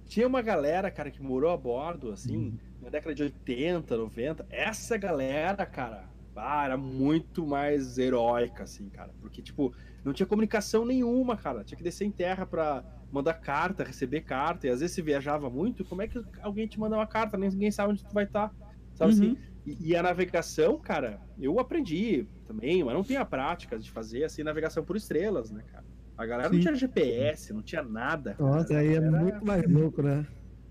[0.06, 2.54] Tinha uma galera, cara, que morou a bordo, assim, Uhum.
[2.82, 4.46] na década de 80, 90.
[4.50, 6.04] Essa galera, cara,
[6.36, 9.12] ah, era muito mais heróica, assim, cara.
[9.20, 9.74] Porque, tipo,
[10.04, 11.64] não tinha comunicação nenhuma, cara.
[11.64, 14.68] Tinha que descer em terra pra mandar carta, receber carta.
[14.68, 17.38] E às vezes se viajava muito, como é que alguém te manda uma carta?
[17.38, 18.54] Ninguém sabe onde tu vai estar.
[18.94, 19.30] Sabe assim?
[19.30, 19.38] Uhum.
[19.66, 24.44] E, e a navegação, cara, eu aprendi também, mas não tinha prática de fazer assim
[24.44, 25.86] navegação por estrelas, né, cara?
[26.18, 26.62] A galera não Sim.
[26.62, 28.34] tinha GPS, não tinha nada.
[28.34, 28.50] cara.
[28.50, 30.26] Nossa, aí é muito mais louco, né?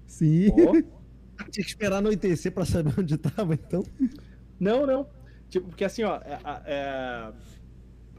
[0.06, 0.50] Sim.
[0.50, 0.72] Pô,
[1.48, 3.82] Tinha que esperar anoitecer pra saber onde tava, então.
[4.58, 5.06] Não, não.
[5.50, 7.32] Tipo, porque assim, ó, é- a, é-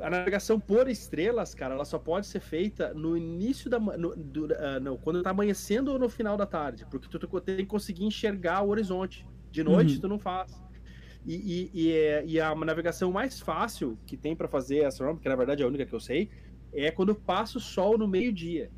[0.03, 3.79] a navegação por estrelas, cara, ela só pode ser feita no início da.
[3.79, 6.85] No, do- ah, não, quando tá amanhecendo ou no final da tarde.
[6.91, 9.25] Porque tu, tu tem que conseguir enxergar o horizonte.
[9.49, 10.01] De noite, Uhum.
[10.01, 10.61] tu não faz.
[11.25, 15.29] E, e, e, é- e a navegação mais fácil que tem pra fazer astronômica, que
[15.29, 16.29] na verdade é a única que eu sei,
[16.73, 18.71] é quando passa o sol no meio-dia.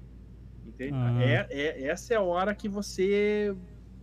[0.66, 0.94] Entende?
[0.96, 1.24] Ah.
[1.24, 3.56] É, é- essa é a hora que você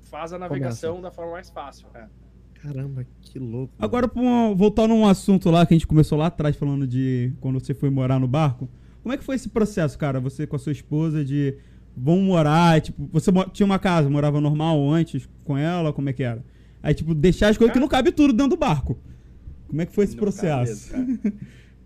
[0.03, 1.89] faz a navegação da forma mais fácil.
[1.95, 2.07] é.
[2.63, 3.73] Caramba, que louco.
[3.79, 6.87] Agora, pra uma- voltando a um assunto lá que a gente começou lá atrás, falando
[6.87, 8.69] de quando você foi morar no barco.
[9.03, 10.21] Como é que foi esse processo, cara?
[10.21, 11.57] Você com a sua esposa de
[11.97, 16.23] vamos morar, tipo, você tinha uma casa, morava normal antes com ela, como é que
[16.23, 16.45] era?
[16.83, 18.99] Aí, tipo, deixar as coisas que não cabe tudo dentro do barco.
[19.69, 20.93] Como é que foi esse cara, processo?
[20.97, 21.21] mesmo,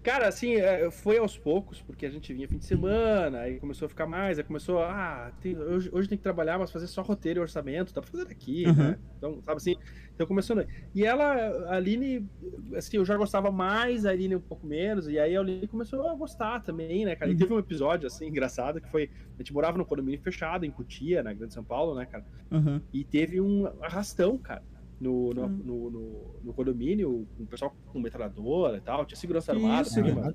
[0.04, 0.28] cara.
[0.28, 3.88] Assim, é, foi aos poucos, porque a gente vinha fim de semana, aí começou a
[3.88, 7.40] ficar mais, aí começou, ah, tem- hoje, hoje tem que trabalhar, mas fazer só roteiro
[7.40, 8.90] e orçamento, dá pra fazer daqui, Aham.
[8.90, 8.98] né?
[9.18, 9.74] Então, sabe assim,
[10.14, 10.54] então começou.
[10.56, 10.66] né?
[10.94, 11.24] E ela,
[11.70, 12.30] a Aline,
[12.76, 16.08] assim, eu já gostava mais, a Aline um pouco menos, e aí a Aline começou
[16.08, 17.30] a gostar também, né, cara?
[17.32, 17.38] E Uhum.
[17.38, 21.22] teve um episódio, assim, engraçado, que foi, a gente morava num condomínio fechado, em Cutia,
[21.22, 22.24] na Grande São Paulo, né, cara?
[22.50, 22.82] Aham.
[22.92, 24.62] E teve um arrastão, cara,
[25.04, 25.60] no, no, Hum.
[25.64, 29.86] no, no- no condomínio, com o pessoal com metralhadora e tal, tinha segurança Que armada.
[29.88, 30.34] isso, né, cara?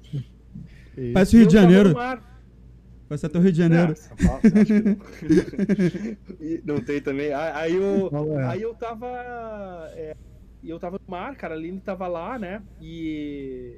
[0.98, 1.14] Isso.
[1.14, 1.90] Parece o Rio de Janeiro.
[3.18, 3.94] ser até o Rio de Janeiro.
[4.22, 4.40] Não?
[6.76, 7.34] Não tem também.
[7.34, 8.10] Aí eu,
[8.40, 8.44] é.
[8.46, 9.08] aí eu tava.
[9.94, 10.16] é,
[10.62, 11.56] e eu tava no mar, cara.
[11.56, 12.62] A Aline tava lá, né?
[12.82, 13.76] E.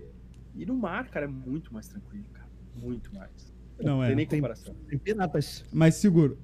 [0.55, 2.47] E no mar, cara, é muito mais tranquilo, cara.
[2.75, 3.53] Muito mais.
[3.81, 4.07] Não é.
[4.07, 4.75] tem nem Tem- comparação.
[4.87, 5.63] Tem piratas.
[5.71, 6.37] Mais seguro.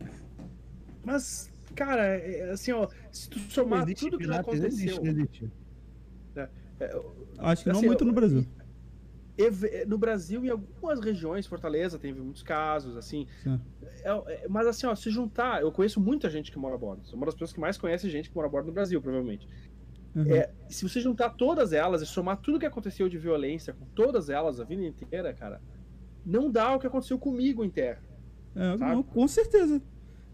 [1.04, 4.68] Mas, cara, é, assim, ó, se tu somar Existe tudo que já aconteceu.
[4.68, 5.52] Existe, existe.
[6.36, 6.50] é,
[7.40, 8.46] Acho que não Assim, muito eu- no Brasil.
[9.88, 13.28] No Brasil, em algumas regiões, Fortaleza teve muitos casos, assim.
[13.44, 13.60] Sim.
[14.04, 14.10] É-
[14.44, 17.06] é- mas assim, ó, se juntar, eu conheço muita gente que mora a bordo.
[17.06, 19.48] Sou uma das pessoas que mais conhece gente que mora a bordo no Brasil, provavelmente.
[20.16, 20.26] Uhum.
[20.34, 24.30] É, se você juntar todas elas e somar tudo que aconteceu de violência com todas
[24.32, 25.62] elas a vida inteira, cara,
[26.26, 28.02] não dá o que aconteceu comigo em terra.
[28.56, 29.80] É, não, com certeza.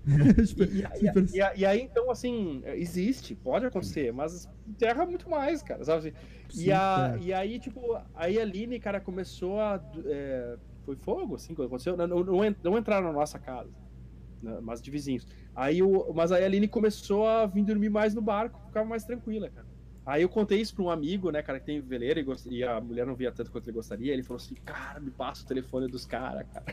[0.58, 5.84] E, e- e- e- aí, então, assim, existe, pode acontecer, mas terra muito mais, cara,
[5.84, 6.14] sabe?
[6.50, 9.82] Sim, E, a, e aí, tipo, aí a Aline, cara, começou a.
[10.06, 11.96] é, foi fogo, assim, quando aconteceu.
[11.96, 13.72] Não, não, não en- não entraram na nossa casa,
[14.42, 15.26] né, mas de vizinhos.
[15.56, 19.06] Aí o, mas aí a Aline começou a vir dormir mais no barco, ficava mais
[19.06, 19.68] tranquila, cara.
[20.06, 22.62] Aí eu contei isso pra um amigo, né, cara, que tem veleiro e, gost- e
[22.62, 24.12] a mulher não via tanto quanto ele gostaria.
[24.12, 26.66] Ele falou assim: Cara, me passa o telefone dos caras, cara.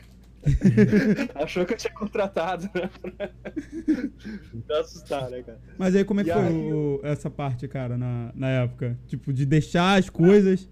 [1.37, 2.91] Achou que eu tinha contratado, né?
[4.67, 5.61] pra assustar, né, cara?
[5.79, 8.99] Mas aí como é que E foi aí o- essa parte, cara, na, na época?
[9.07, 10.69] Tipo, de deixar as coisas.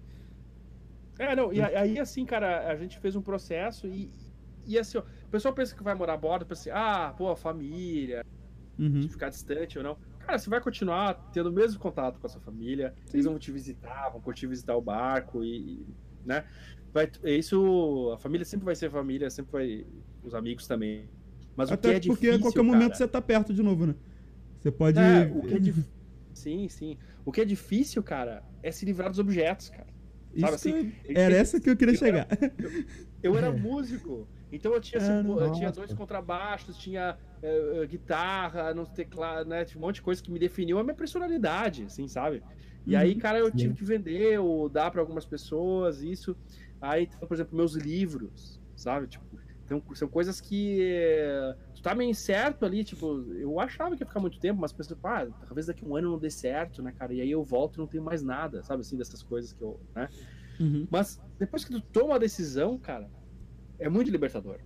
[1.19, 4.09] É, não, e aí assim, cara, a gente fez um processo e,
[4.65, 7.35] e assim, ó, o pessoal pensa que vai morar a bordo, pensa assim, ah, pô,
[7.35, 8.21] família,
[8.77, 9.01] Uhum.
[9.01, 9.97] de ficar distante ou não.
[10.19, 13.51] Cara, você vai continuar tendo o mesmo contato com a sua família, eles vão te
[13.51, 15.87] visitar, vão curtir visitar o barco e, e,
[16.23, 16.45] né?
[16.93, 19.85] Vai, isso, a família sempre vai ser família, sempre vai,
[20.23, 21.07] os amigos também.
[21.55, 23.61] Mas o que Até é porque difícil, a qualquer momento cara, você tá perto de
[23.61, 23.95] novo, né?
[24.59, 24.99] Você pode.
[24.99, 25.85] é, o que é dif...
[26.33, 26.97] Sim, sim.
[27.25, 29.87] O que é difícil, cara, é se livrar dos objetos, cara.
[30.33, 32.27] Isso sabe assim, era essa que eu queria eu chegar.
[33.21, 33.51] Eu era É.
[33.51, 39.49] músico, então eu tinha, É, assim, eu tinha dois contrabaixos, tinha eh, guitarra, no teclado,
[39.49, 39.65] né?
[39.65, 42.45] Tinha um monte de coisa que me definiu a minha personalidade, assim, sabe?
[42.85, 43.19] E aí, Uhum.
[43.19, 43.57] cara, eu Sim.
[43.57, 46.37] tive que vender ou dar para algumas pessoas, isso.
[46.81, 49.07] Aí, então, por exemplo, meus livros, sabe?
[49.07, 49.25] Tipo,
[49.65, 54.07] então, são coisas que eh, tu tá meio incerto ali, tipo, eu achava que ia
[54.07, 57.13] ficar muito tempo, mas pensei, pá, talvez daqui um ano não dê certo, né, cara?
[57.13, 59.79] E aí eu volto e não tenho mais nada, sabe, assim, dessas coisas que eu,
[59.93, 60.09] né?
[60.59, 60.87] Uhum.
[60.89, 63.09] Mas depois que tu toma a decisão, cara,
[63.77, 64.59] é muito libertador.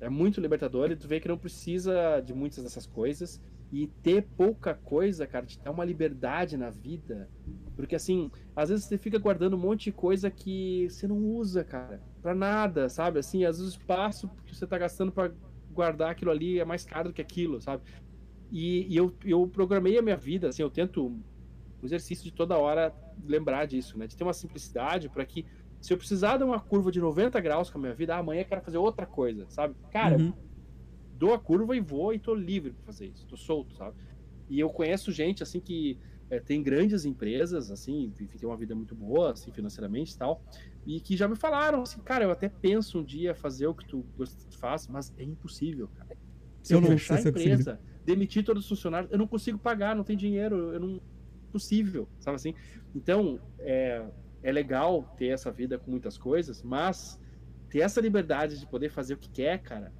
[0.00, 3.40] É muito libertador e tu vê que não precisa de muitas dessas coisas.
[3.74, 7.28] E ter pouca coisa, cara, te dá uma liberdade na vida.
[7.74, 11.64] Porque assim, às vezes você fica guardando um monte de coisa que você não usa,
[11.64, 12.00] cara.
[12.22, 13.18] Pra nada, sabe?
[13.18, 15.32] Assim, às vezes o espaço que você tá gastando pra
[15.72, 17.82] guardar aquilo ali é mais caro do que aquilo, sabe?
[18.48, 21.08] E, e eu, eu programei a minha vida, assim, eu tento
[21.82, 22.94] o exercício de toda hora
[23.26, 24.06] lembrar disso, né?
[24.06, 25.44] De ter uma simplicidade para que
[25.80, 28.46] se eu precisar de uma curva de 90 graus com a minha vida, amanhã eu
[28.46, 29.74] quero fazer outra coisa, sabe?
[29.90, 30.32] Cara, Uhum.
[31.18, 33.96] Dou a curva e vou e tô livre para fazer isso, tô solto, sabe?
[34.48, 35.98] E eu conheço gente assim que
[36.30, 40.42] é, tem grandes empresas, assim, que tem uma vida muito boa, assim, financeiramente e tal,
[40.86, 43.86] e que já me falaram assim, cara, eu até penso um dia fazer o que
[43.86, 44.04] tu
[44.50, 46.16] faz, mas é impossível, cara.
[46.62, 49.58] Se Eu eu, não fechar a eu empresa, demitir todos os funcionários, eu não consigo
[49.58, 51.00] pagar, não tem dinheiro, eu não
[51.52, 52.54] possível, sabe assim?
[52.94, 54.04] Então, é,
[54.42, 57.20] é legal ter essa vida com muitas coisas, mas
[57.68, 59.92] ter essa liberdade de poder fazer o que quer, cara,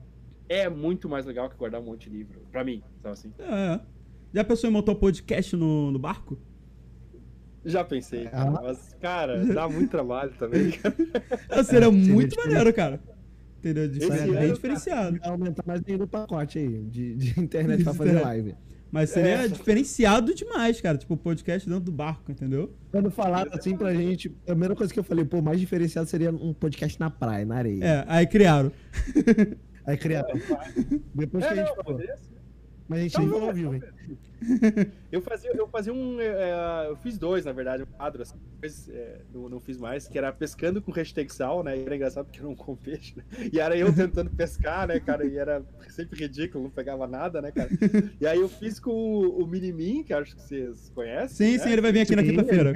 [0.48, 3.32] é muito mais legal que guardar um monte de livro, pra mim, sabe assim?
[3.38, 3.80] É.
[4.32, 6.38] Já pensou em montar um podcast no, no barco?
[7.64, 8.60] Já pensei, cara, Ah.
[8.62, 10.70] mas, cara, dá muito trabalho também.
[10.72, 10.94] cara.
[11.48, 13.00] Ah, Seria seria muito maneiro, cara.
[13.58, 13.88] Entendeu?
[13.88, 15.18] De Esse ano, bem cara, diferenciado.
[15.18, 18.54] Vai aumentar mais ainda o pacote aí de, de internet pra De fazer live.
[18.92, 19.48] Mas seria É.
[19.48, 20.98] diferenciado demais, cara.
[20.98, 22.72] Tipo, podcast dentro do barco, entendeu?
[22.92, 26.30] Quando falaram assim pra gente, a primeira coisa que eu falei, pô, mais diferenciado seria
[26.30, 27.82] um podcast na praia, na areia.
[27.82, 28.70] É, aí criaram.
[29.86, 30.28] Aí criaram.
[31.14, 31.98] Depois que É, a gente não, falou.
[31.98, 32.34] mas é assim.
[32.86, 33.82] Mas a gente Então, é, vivo, hein?
[35.10, 36.20] Eu fazia, eu fazia um.
[36.20, 40.06] é, eu fiz dois, na verdade, um quadro, assim, depois é, não, não fiz mais,
[40.06, 41.78] que era pescando com hashtag sal, né?
[41.78, 43.24] E era engraçado porque eu não como peixe, né?
[43.50, 45.24] E era eu tentando pescar, né, cara?
[45.26, 47.70] E era sempre ridículo, não pegava nada, né, cara?
[48.20, 51.28] E aí eu fiz com o, o Minimin, que acho que vocês conhecem.
[51.52, 51.64] Sim, né?
[51.64, 52.72] sim, ele vai vir aqui na Sim, quinta-feira.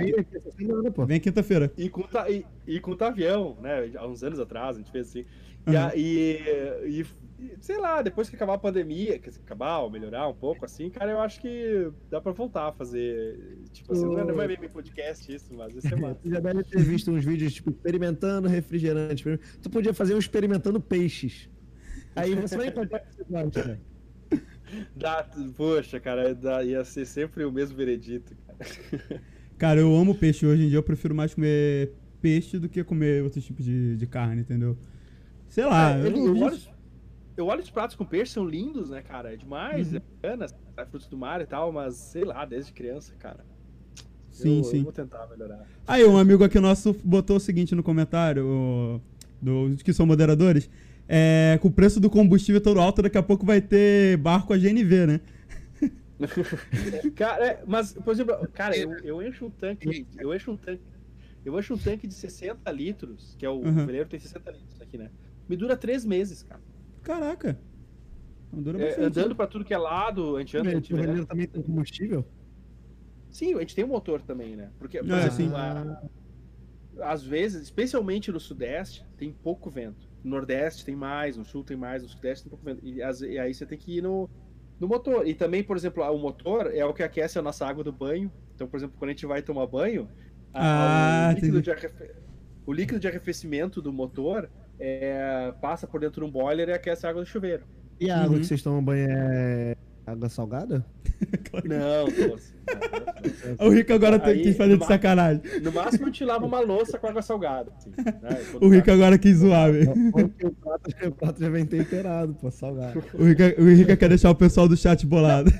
[0.56, 1.04] semana, pô.
[1.04, 1.70] Vem quinta-feira.
[1.76, 3.90] E com, e, e com o Tavião, né?
[3.96, 5.26] Há uns anos atrás a gente fez assim.
[5.66, 5.76] E, Uhum.
[5.76, 7.06] a- e, e-
[7.40, 10.64] e, sei lá, depois que acabar a pandemia, quer dizer, acabar ou melhorar um pouco,
[10.64, 13.58] assim, cara, eu acho que dá pra voltar a fazer.
[13.72, 16.20] Tipo assim, não é, não é bem podcast isso, mas isso é massa.
[16.24, 19.24] Já deve ter visto uns vídeos, tipo, experimentando refrigerante.
[19.62, 21.48] Tu podia fazer um experimentando peixes.
[22.16, 23.78] Aí você vai encontrar episódio, né?
[24.96, 25.22] Dá,
[25.56, 28.58] poxa, cara, dá- ia ser sempre o mesmo veredito, cara.
[29.58, 30.46] Cara, eu amo peixe.
[30.46, 34.06] Hoje em dia eu prefiro mais comer peixe do que comer outros tipos de, de
[34.06, 34.78] carne, entendeu?
[35.48, 35.92] Sei lá.
[35.92, 36.58] É, eu eu, eu olho,
[37.36, 39.32] eu olho os pratos com peixe, são lindos, né, cara?
[39.32, 39.96] É demais, Uhum.
[39.98, 40.46] é bacana,
[40.76, 43.44] é frutos do mar e tal, mas sei lá, desde criança, cara.
[44.30, 44.82] Sim, sim.
[44.82, 45.66] Vou tentar melhorar.
[45.86, 49.00] Aí, um amigo aqui nosso botou o seguinte no comentário, o-
[49.40, 50.68] dos que são moderadores.
[51.08, 54.58] É, com o preço do combustível todo alto, daqui a pouco vai ter barco a
[54.58, 55.20] GNV, né?
[57.16, 60.82] Cara, é, mas, por exemplo, cara, eu, eu encho um tanque, eu encho um tanque,
[61.44, 63.86] eu encho um tanque de 60 litros, que é o Uhum.
[63.86, 65.10] veleiro tem 60 litros aqui, né?
[65.48, 66.60] Me dura três meses, cara.
[67.02, 67.58] Caraca.
[68.52, 69.06] Não dura É, bastante.
[69.06, 71.46] andando pra tudo que é lado, a gente anda, a gente O vê- veleiro também
[71.46, 72.26] tem combustível?
[73.30, 74.70] Sim, a gente tem um motor também, né?
[74.78, 75.50] Porque, por É, exemplo, sim.
[75.54, 76.02] a-
[77.02, 80.08] às vezes, especialmente no Sudeste, tem pouco vento.
[80.24, 82.84] No Nordeste tem mais, no Sul tem mais, no Sudeste tem pouco vento.
[82.84, 84.28] E, às- e aí você tem que ir no,
[84.80, 85.26] no motor.
[85.26, 88.32] E também, por exemplo, o motor é o que aquece a nossa água do banho.
[88.54, 90.08] Então, por exemplo, quando a gente vai tomar banho,
[90.52, 92.14] a- Ah, o, líquido de arrefe-
[92.66, 97.06] o líquido de arrefecimento do motor é, passa por dentro de um boiler e aquece
[97.06, 97.64] a água do chuveiro.
[98.00, 98.40] E a água Uhum.
[98.40, 99.76] que vocês tomam banho é
[100.06, 100.84] água salgada?
[101.64, 102.54] Não, doce.
[103.58, 105.42] Não, O Rico agora tem- quis fazer de sacanagem.
[105.62, 107.72] No máximo, a gente lava uma louça com água salgada.
[107.76, 108.38] assim, né?
[108.60, 109.90] O Rico agora quis zoar, velho.
[109.92, 113.02] O prato, o prato já vem temperado, pô, salgado.
[113.14, 115.50] O Rico, o Rico quer deixar o pessoal do chat bolado.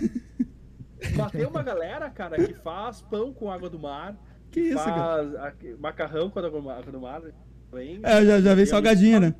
[1.16, 4.16] Mas tem uma galera, cara, que faz pão com água do mar,
[4.50, 5.54] Que isso, cara?
[5.80, 6.50] macarrão com água
[6.92, 7.20] do mar.
[8.02, 9.34] É, já, já vem aí salgadinho, né?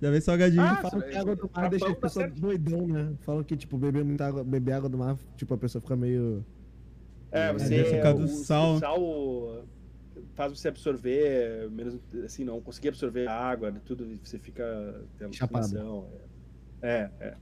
[0.00, 0.62] Já vem salgadinho.
[0.62, 2.40] Ah, Falam que a água do mar deixa pão a dá pessoa certo.
[2.40, 3.14] doidão, né?
[3.20, 6.44] Falam que, tipo, beber muita água, beber água do mar, tipo, a pessoa fica meio.
[7.30, 7.68] É, você.
[7.70, 8.74] deve ser por causa do o, sal.
[8.74, 9.64] o sal
[10.34, 14.64] faz você absorver, menos assim, não conseguir absorver a água, tudo, você fica
[15.30, 15.58] Chapado.
[15.58, 16.06] alucinação,
[16.82, 17.34] É, é.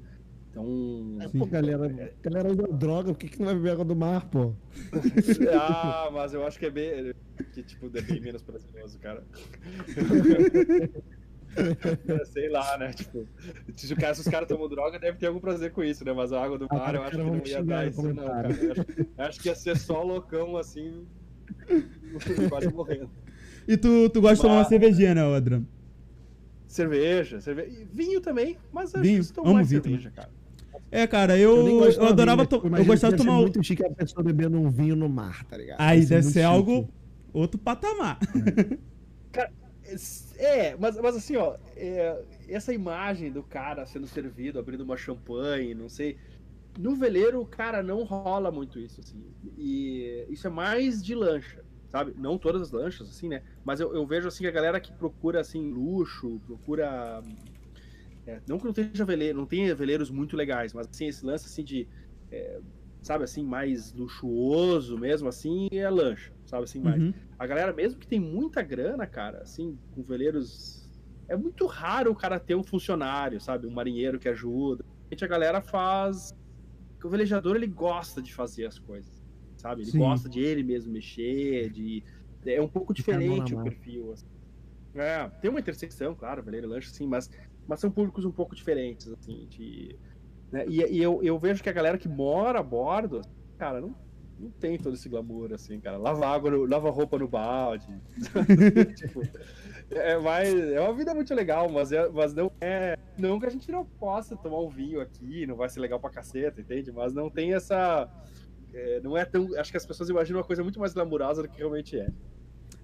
[0.51, 1.19] Então.
[1.21, 4.29] É, pô, galera, galera usa droga, por que, que não vai beber água do mar,
[4.29, 4.53] pô?
[5.59, 7.13] ah, mas eu acho que é bem.
[7.53, 9.25] Que, tipo, é bem menos prazeroso, cara.
[11.57, 12.93] É, Sei lá, né?
[12.93, 13.27] Tipo,
[13.75, 16.13] se, o cara, se os caras tomam droga, deve ter algum prazer com isso, né?
[16.13, 18.25] Mas a água do Ah, mar, eu os acho que não ia dar isso, não,
[18.25, 18.49] cara.
[18.53, 18.81] Eu acho,
[19.19, 21.07] eu acho que ia ser só loucão assim.
[22.49, 23.11] Quase morrendo.
[23.67, 25.67] E tu, tu gosta de tomar uma Mas- cervejinha, né, Adram?
[26.69, 27.85] Cerveja, cerveja.
[27.93, 30.31] Vinho também, mas acho Vinho, que estão amo mais vinho cerveja, cara.
[30.93, 32.43] É, cara, eu, eu, tomar adorava.
[32.43, 33.37] vinho, to- mas, tipo, eu gostava de tomar.
[33.39, 35.81] muito chique a pessoa bebendo um vinho no mar, tá ligado?
[35.81, 36.45] Aí deve ser chique.
[36.45, 36.89] algo.
[37.33, 38.19] Outro patamar.
[40.37, 42.19] É, mas, mas assim, ó, é,
[42.49, 46.17] essa imagem do cara sendo servido, abrindo uma champanhe, não sei.
[46.79, 49.23] No veleiro, cara, não rola muito isso, assim.
[49.59, 52.15] E isso é mais de lancha, sabe?
[52.17, 53.43] Não todas as lanchas, assim, né?
[53.65, 57.23] Mas eu, eu vejo, assim, a galera que procura, assim, luxo, procura.
[58.27, 61.47] É, não que não tenha veleiro, não tenha veleiros muito legais, mas, assim, esse lance,
[61.47, 61.89] assim, de
[62.31, 62.61] é,
[63.03, 67.01] sabe assim, mais luxuoso mesmo, assim, é lancha, sabe assim, mais.
[67.01, 67.13] Uhum.
[67.39, 70.89] A galera, mesmo que tem muita grana, cara, assim, com veleiros.
[71.29, 73.67] É muito raro o cara ter um funcionário, sabe?
[73.67, 74.85] Um marinheiro que ajuda.
[75.11, 76.35] A galera faz.
[77.03, 79.23] O velejador, ele gosta de fazer as coisas,
[79.57, 79.83] sabe?
[79.83, 79.99] Ele Sim.
[79.99, 82.03] gosta de ele mesmo mexer, de.
[82.45, 84.13] É um pouco diferente o perfil.
[84.13, 84.27] assim.
[84.95, 87.31] É, tem uma intersecção, claro, veleiro e lancha, sim, mas,
[87.71, 89.97] mas são públicos um pouco diferentes, assim, de.
[90.51, 90.65] né?
[90.69, 93.23] E, e eu, eu vejo que a galera que mora a bordo,
[93.57, 93.95] cara, não,
[94.37, 95.97] não tem todo esse glamour, assim, cara.
[95.97, 97.87] Lava água, no- lava roupa no balde.
[98.97, 99.23] tipo,
[99.89, 100.13] é,
[100.75, 102.97] é uma vida muito legal, mas, é, mas não é.
[103.17, 106.11] Não que a gente não possa tomar um vinho aqui, não vai ser legal pra
[106.11, 106.91] caceta, entende?
[106.91, 108.09] Mas não tem essa.
[108.75, 109.49] é, não é tão.
[109.59, 112.09] Acho que as pessoas imaginam uma coisa muito mais glamurosa do que realmente é.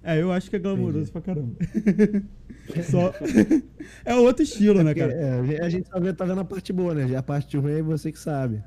[0.03, 1.55] É, eu acho que é glamouroso pra caramba.
[2.89, 3.11] Só...
[4.05, 5.13] é outro estilo, né, Porque, cara?
[5.13, 7.15] é, a gente só vê, tá vendo a parte boa, né?
[7.15, 8.63] A parte ruim é você que sabe.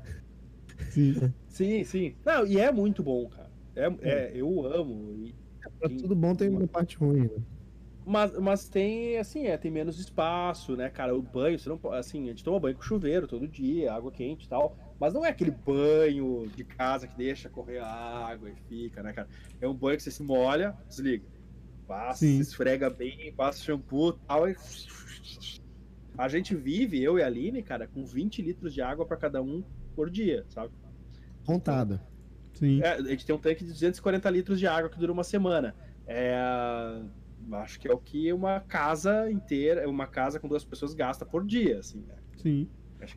[0.89, 1.33] Sim.
[1.47, 2.15] Sim, sim.
[2.25, 3.49] Não, e é muito bom, cara.
[3.75, 5.13] É, é, eu amo.
[5.25, 5.35] e-
[5.79, 7.43] Pra tudo bom tem uma parte ruim, né?
[8.05, 11.15] Mas, mas tem, assim, é, tem menos espaço, né, cara?
[11.15, 11.97] O banho, você não pode.
[11.97, 14.75] Assim, a gente toma banho com chuveiro todo dia, água quente e tal.
[15.01, 19.11] Mas não é aquele banho de casa que deixa correr a água e fica, né,
[19.11, 19.27] cara?
[19.59, 21.25] É um banho que você se molha, desliga.
[21.87, 22.35] Passa, Sim.
[22.35, 24.47] se esfrega bem, passa shampoo e tal.
[24.47, 24.55] E...
[26.15, 29.41] A gente vive, eu e a Aline, cara, com 20 litros de água pra cada
[29.41, 29.63] um
[29.95, 30.71] por dia, sabe?
[31.47, 31.99] Contado.
[32.53, 32.83] Sim.
[32.83, 35.73] É, a gente tem um tanque de 240 litros de água que dura uma semana.
[36.05, 36.37] É,
[37.53, 41.43] acho que é o que uma casa inteira, uma casa com duas pessoas gasta por
[41.43, 42.17] dia, assim, né?
[42.37, 42.69] Sim.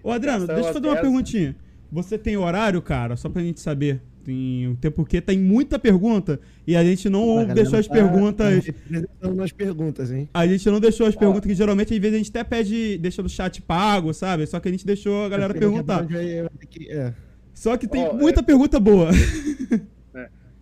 [0.03, 1.55] Ô, Adriano, deixa eu fazer uma 10 perguntinha.
[1.95, 3.15] Você tem horário, cara?
[3.17, 4.03] Só pra gente saber.
[4.25, 7.93] Tem o tempo porque tem muita pergunta e a gente não A deixou as tá-
[7.95, 8.65] perguntas.
[9.21, 10.29] tá nas perguntas, hein?
[10.33, 13.23] A gente não deixou as perguntas que geralmente às vezes a gente até pede, deixa
[13.23, 14.47] no chat pago, sabe?
[14.47, 16.07] Só que a gente deixou a galera perguntar.
[16.69, 17.15] que- é.
[17.53, 19.11] Só que tem Ó, muita pergunta boa.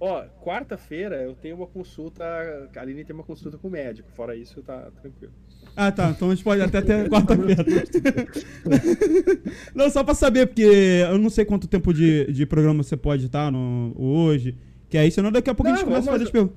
[0.00, 4.34] Ó, quarta-feira eu tenho uma consulta, a Aline tem uma consulta com o médico, fora
[4.34, 5.32] isso tá tranquilo.
[5.77, 6.11] Ah, tá.
[6.11, 7.65] Então a gente pode até ter quarta-feira.
[9.74, 13.27] não, só pra saber, porque eu não sei quanto tempo de, de programa você pode
[13.27, 14.55] estar no, hoje.
[14.89, 16.57] Que aí, senão daqui a pouco a gente Não, começa a fazer as perguntas.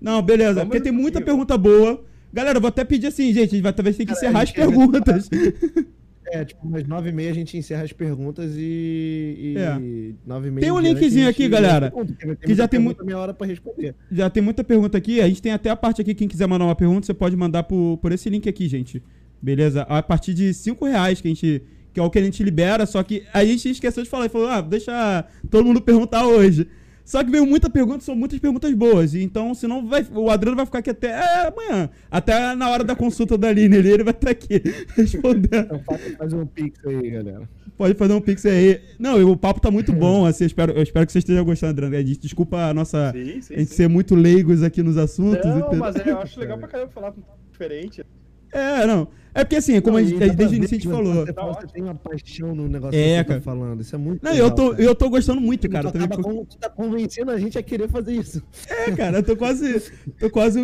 [0.00, 0.54] Não, beleza.
[0.54, 1.26] vamos porque tem muita possível.
[1.26, 2.04] pergunta boa.
[2.32, 3.50] Galera, eu vou até pedir assim, gente.
[3.50, 5.28] A gente vai talvez ter que Cara, encerrar as perguntas.
[6.32, 9.34] É, tipo, umas nove e meia a gente encerra as perguntas e.
[9.38, 9.78] e É.
[10.26, 10.62] nove e meia.
[10.62, 13.94] Tem um linkzinho aqui, galera, pergunta, que já muita tem pergunta, meia hora pra responder.
[14.10, 15.20] Já tem muita pergunta aqui.
[15.20, 16.14] A gente tem até a parte aqui.
[16.14, 19.02] Quem quiser mandar uma pergunta, você pode mandar por, por esse link aqui, gente.
[19.42, 19.82] Beleza?
[19.82, 21.62] A partir de 5 reais que a gente.
[21.92, 24.30] Que é o que a gente libera, só que a gente esqueceu de falar e
[24.30, 26.66] falou, ah, deixa todo mundo perguntar hoje.
[27.04, 29.14] Só que veio muita pergunta, são muitas perguntas boas.
[29.14, 31.90] Então, senão vai, o Adriano vai ficar aqui até é, amanhã.
[32.10, 34.62] Até na hora da consulta da Aline ali, ele vai estar aqui
[34.94, 35.64] respondendo.
[35.64, 37.48] Então faz, faz um pix aí, galera.
[37.76, 38.80] Pode fazer um pix aí.
[38.98, 41.42] Não, e o papo tá muito bom, assim, eu espero, eu espero que você esteja
[41.42, 42.04] gostando, Adriano.
[42.20, 43.12] Desculpa a nossa.
[43.12, 45.44] Sim, sim, a gente ser muito leigos aqui nos assuntos.
[45.44, 45.78] Não, entendeu?
[45.78, 47.14] mas é, eu acho legal pra caramba falar
[47.50, 48.04] diferente.
[48.52, 49.08] É, não.
[49.34, 50.88] É porque assim, como a Não, gente, e dá pra desde o início a gente
[50.90, 51.14] falou.
[51.26, 53.40] Você, você tem uma paixão no negócio É, que você cara.
[53.40, 53.80] tá falando.
[53.80, 54.82] Isso é muito Não, legal, eu tô, cara.
[54.82, 55.90] eu tô gostando muito, cara.
[55.90, 58.42] tu, Também, tá, tu tá convencendo a gente a querer fazer isso.
[58.68, 59.90] É, cara, eu tô quase.
[60.18, 60.60] Tô quase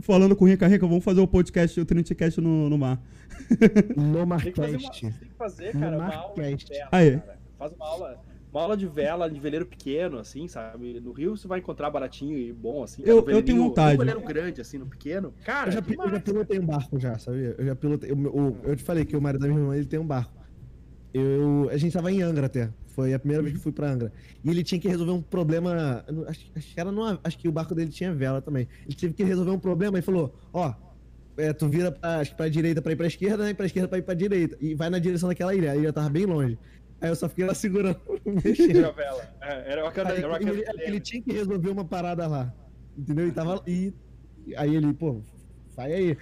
[0.00, 3.00] falando com o Rica Rica, vamos fazer o podcast, o Trinity no, no mar.
[3.96, 5.00] No Tem que fazer, uma, Marcast.
[5.00, 6.72] tem que fazer cara, uma aula Marcast.
[6.90, 7.10] Aí.
[7.18, 7.38] cara.
[7.58, 8.18] Faz uma aula,
[8.52, 11.00] uma aula de vela de veleiro pequeno, assim, sabe?
[11.00, 13.02] No Rio você vai encontrar baratinho e bom, assim.
[13.04, 13.94] Eu- eu tenho vontade.
[13.96, 15.32] Um veleiro grande, assim, no pequeno.
[15.44, 17.54] Cara, Eu já, eu já pilotei um barco já, sabia?
[17.58, 18.10] Eu já pilotei.
[18.10, 20.32] Eu, eu te falei que o marido da minha irmã ele tem um barco.
[21.14, 22.70] Eu, a gente tava em Angra até.
[22.88, 24.12] Foi a primeira vez que fui pra Angra.
[24.44, 26.04] E ele tinha que resolver um problema.
[26.28, 28.68] Acho, acho que era numa, acho que o barco dele tinha vela também.
[28.86, 30.74] Ele teve que resolver um problema e falou: Ó,
[31.38, 33.50] é, tu vira pra, acho que pra direita pra ir pra esquerda, né?
[33.50, 34.56] E pra esquerda pra ir pra direita.
[34.60, 35.72] E vai na direção daquela ilha.
[35.72, 36.58] A ilha tava bem longe.
[37.02, 38.76] Aí eu só fiquei lá segurando, mexendo.
[38.76, 39.34] Era a vela.
[39.40, 42.54] É, era uma cada, Aí era uma ele, ele tinha que resolver uma parada lá.
[42.96, 43.26] Entendeu?
[43.26, 43.62] E tava.
[43.66, 43.92] E,
[44.56, 45.20] aí ele, pô,
[45.74, 46.18] vai aí.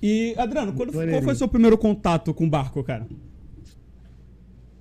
[0.00, 3.06] E, Adriano, quando, qual foi o seu primeiro contato com o barco, cara?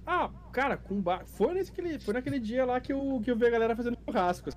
[0.06, 1.24] Ah, cara, com bar...
[1.26, 4.50] foi, naquele, foi naquele dia lá que eu, que eu vi a galera fazendo churrasco.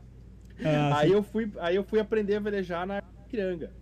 [0.62, 1.14] Ah, aí, sim.
[1.14, 3.72] eu fui, aí eu fui aprender a velejar na Piranga,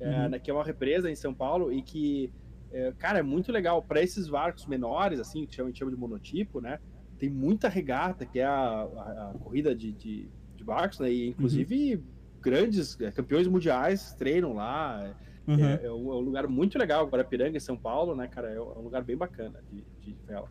[0.00, 0.40] é, Uhum.
[0.40, 2.30] que é uma represa em São Paulo e que,
[2.74, 3.82] é, cara, é muito legal.
[3.82, 6.78] Para esses barcos menores, assim, que a gente chama de monotipo, né?
[7.18, 11.10] Tem muita regata, que é a, a- a corrida de, de, de barcos, né?
[11.12, 12.02] E inclusive
[12.42, 15.14] grandes é, campeões mundiais treinam lá.
[15.48, 15.60] Aham.
[15.82, 17.06] É, é um, é um lugar muito legal.
[17.06, 18.50] Guarapiranga, em São Paulo, né, cara?
[18.50, 20.48] É um é um lugar bem bacana de, de vela.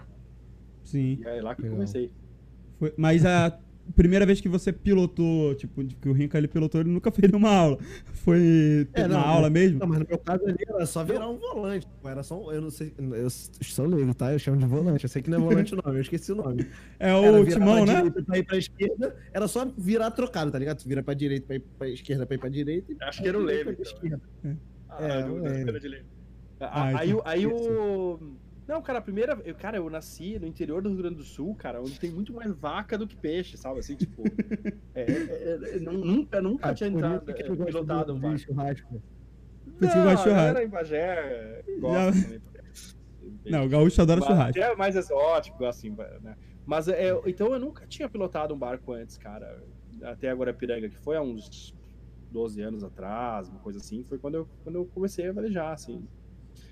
[0.84, 1.18] Sim.
[1.20, 2.14] E é lá que eu comecei.
[2.80, 3.60] Foi- mas a,
[3.96, 7.50] primeira vez que você pilotou, tipo, que o Rinca ele pilotou, ele nunca fez nenhuma
[7.52, 7.78] aula.
[8.14, 9.80] Foi É, na não, aula mesmo?
[9.80, 11.88] Não, mas no meu caso ali era só virar um volante.
[12.04, 14.32] Era só um, eu não sei, eu sou leigo, tá?
[14.32, 15.04] Eu chamo de volante.
[15.04, 16.66] Eu sei que não é volante o nome, eu esqueci o nome.
[17.00, 17.96] É Era o Timão, né?
[17.96, 20.82] direita pra ir pra esquerda, era só virar trocado, tá ligado?
[20.82, 23.38] Tu vira pra direita pra ir pra esquerda pra ir pra direita Acho que era
[23.38, 23.84] o Leme, pra então.
[23.84, 24.22] esquerda.
[24.90, 25.58] Ah, É, do- não da é.
[25.60, 26.02] esfera de lei.
[26.60, 28.20] Ah, Ah, aí, então, o- aí o.
[28.68, 29.40] Não, cara, a primeira.
[29.44, 32.34] Eu, cara, eu nasci no interior do Rio Grande do Sul, cara, onde tem muito
[32.34, 33.80] mais vaca do que peixe, sabe?
[33.80, 34.24] Assim, tipo.
[34.96, 38.40] é, é, é, não- nunca, nunca Ah, tinha entrado, é, pilotado um barco.
[38.40, 39.04] churrasco.
[39.66, 40.30] Eu gosto de Não, churrasco.
[40.30, 42.42] Era em Bagé, gosto Já- também.
[43.46, 44.60] Não, o gaúcho adora Mas churrasco.
[44.60, 45.90] É mais exótico, assim,
[46.22, 46.36] né?
[46.66, 49.46] Mas é, então eu nunca tinha pilotado um barco antes, cara.
[50.04, 51.74] Até agora Piranga, que foi há uns
[52.32, 56.08] 12 anos atrás, uma coisa assim, foi quando eu, quando eu comecei a velejar, assim.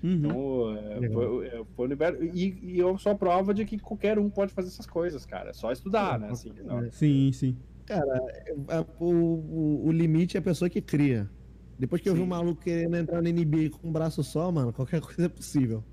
[0.02, 0.18] Uhum.
[0.18, 2.24] Então, é, foi, é, foi no inverno.
[2.24, 5.50] E, e eu sou a prova de que qualquer um pode fazer essas coisas, cara.
[5.50, 6.30] É só estudar, né?
[6.30, 7.58] Assim, não- Sim, sim.
[7.88, 11.30] É, o, o, o limite é a pessoa que cria.
[11.78, 14.72] Depois que eu vi um maluco querendo entrar no NBA com um braço só, mano,
[14.72, 15.84] qualquer coisa é possível.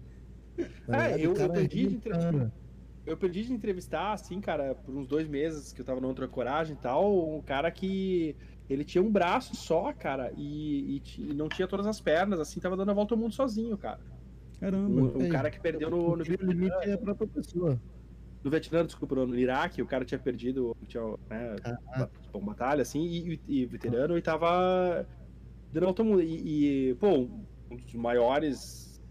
[0.86, 2.54] Tá É, eu- cara eu perdi de arrebentando.
[3.06, 6.28] Eu perdi de entrevistar, assim, cara, por uns dois meses que eu tava no Outra
[6.28, 8.38] Coragem e tal, um cara que
[8.70, 12.60] ele tinha um braço só, cara, e, e e não tinha todas as pernas, assim,
[12.60, 14.00] tava dando a volta ao mundo sozinho, cara.
[14.60, 15.02] Caramba.
[15.02, 17.82] Um, um É, cara que perdeu no, no, O limite é a própria pessoa.
[18.44, 21.56] no Vietnã, desculpa, no Iraque, o cara tinha perdido, tinha, né,
[21.94, 25.08] Ah, bom, batalha, assim, e, e- e veterano, e tava
[25.72, 26.22] dando a volta ao mundo.
[26.22, 27.08] E, e, pô,
[27.72, 29.02] um dos maiores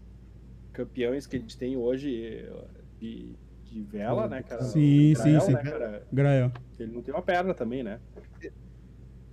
[0.71, 2.47] campeões que a gente tem hoje
[2.99, 3.33] de,
[3.65, 4.63] de vela, né, cara?
[4.63, 5.53] Sim, O Grael, sim, sim.
[5.53, 6.07] né, cara?
[6.11, 6.51] Grael.
[6.77, 7.99] Ele não tem uma perna também, né?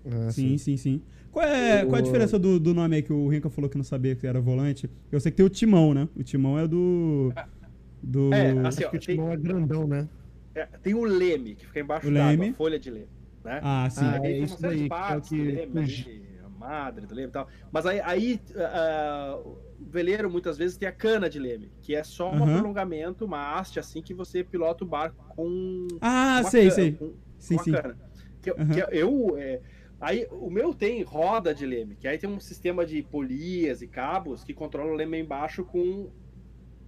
[0.09, 1.05] Ah, Sim, sim, sim.
[1.31, 3.69] Qual é, qual é a O- diferença do, do nome aí que o Rinca falou
[3.69, 4.91] que não sabia que era volante?
[5.11, 6.09] Eu sei que tem o Timão, né?
[6.15, 7.35] O Timão é do.
[8.03, 8.23] Do.
[8.31, 10.09] É, assim, Acho ó, que o tem, timão é grandão, né?
[10.55, 13.11] é, tem o leme, que fica embaixo da folha de leme,
[13.45, 13.67] né?
[13.69, 14.15] Ah, sim.
[14.15, 15.43] Ah, Aí é tem uma isso série daí, de que é o partes que do
[15.45, 17.49] leme, ali, a madre do leme e tal.
[17.71, 22.03] Mas aí, aí ah, o veleiro muitas vezes tem a cana de leme, que é
[22.05, 22.49] só um Aham.
[22.49, 26.99] prolongamento, uma haste assim que você pilota o barco com Ah, uma sei, cana, sei.
[26.99, 27.83] com- Sim, com a sim.
[27.83, 27.99] cana.
[28.43, 29.61] Que, que eu é,
[30.01, 33.87] aí o meu tem roda de leme, que aí tem um sistema de polias e
[33.89, 36.11] cabos que controla o leme embaixo com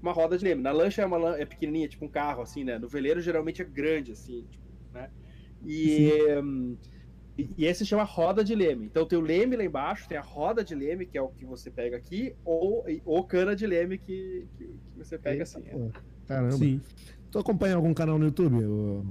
[0.00, 0.62] uma roda de leme.
[0.62, 2.78] Na lancha é uma é pequenininha, tipo um carro assim, né?
[2.78, 5.10] No veleiro geralmente é grande assim, tipo, né?
[5.64, 6.10] E
[7.36, 8.86] e e esse chama roda de leme.
[8.86, 11.44] Então tem o leme lá embaixo, tem a roda de leme, que é o que
[11.44, 15.62] você pega aqui, ou, ou cana de leme que, que, que você pega assim.
[15.66, 15.70] é.
[15.70, 15.90] Pô,
[16.26, 16.56] Caramba.
[16.56, 16.80] Sim.
[17.30, 18.64] Tu acompanha algum canal no YouTube?
[18.64, 19.04] ô-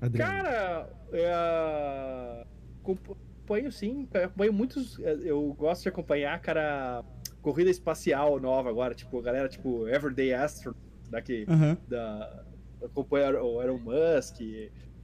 [0.00, 0.32] Adriano?
[0.32, 2.46] Cara, é,
[2.92, 4.98] acompanho sim, acompanho muitos.
[5.00, 7.04] é, Eu gosto de acompanhar, cara,
[7.42, 11.76] corrida espacial nova agora, tipo, galera tipo Everyday Astronaut, daqui, Aham.
[11.88, 12.44] da,
[12.84, 14.38] acompanha o Elon Musk.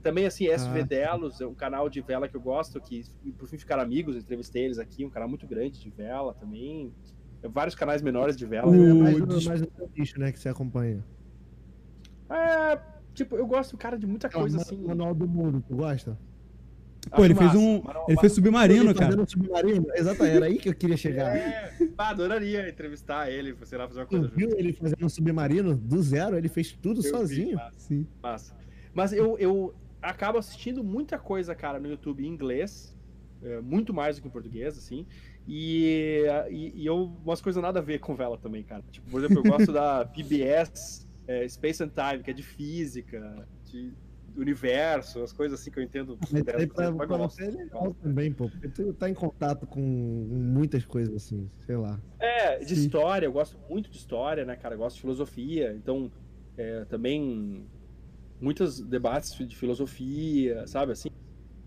[0.03, 0.85] Também, assim, SV Ah.
[0.85, 3.03] Delos, é um canal de vela que eu gosto, que
[3.37, 6.95] por fim ficaram amigos, entrevistei eles aqui, um canal muito grande de vela também.
[7.43, 8.71] Vários canais menores de vela.
[8.71, 11.05] O- É mais, o- mais o nicho, né, que você acompanha.
[12.31, 12.81] É,
[13.15, 14.77] tipo, eu gosto, cara, de muita Aquela coisa ma- assim.
[14.85, 16.19] Manual do mundo, tu gosta?
[17.15, 17.83] Pô, ele fez um.
[18.09, 19.07] Ele fez submarino, Ele cara.
[19.13, 19.87] fazendo submarino?
[19.95, 21.37] Exato, era aí que eu queria chegar.
[21.37, 25.09] É, pá, adoraria entrevistar ele, sei lá, fazer uma Tu coisa viu ele fazendo um
[25.09, 26.37] submarino do zero?
[26.37, 27.57] Ele fez tudo Eu vi, sozinho.
[27.57, 28.07] massa, Sim.
[28.23, 28.55] massa.
[28.93, 32.97] Mas eu, eu acabo assistindo muita coisa, cara, no YouTube em inglês,
[33.43, 35.07] é, muito mais do que em português, assim.
[35.47, 38.83] E, e, e eu, umas coisas nada a ver com vela também, cara.
[38.91, 43.47] Tipo, por exemplo, eu gosto da PBS é, Space and Time, que é de física,
[43.65, 43.93] de
[44.37, 46.19] universo, as coisas assim que eu entendo.
[46.31, 48.51] Mas pra, pra você é legal também, pô.
[48.75, 52.01] Tu tá em contato com muitas coisas assim, sei lá.
[52.21, 52.83] É, de Sim.
[52.87, 54.75] história, eu gosto muito de história, né, cara?
[54.75, 56.11] Eu gosto de filosofia, então
[56.57, 57.69] é, também
[58.41, 61.09] muitos debates de filosofia, sabe assim?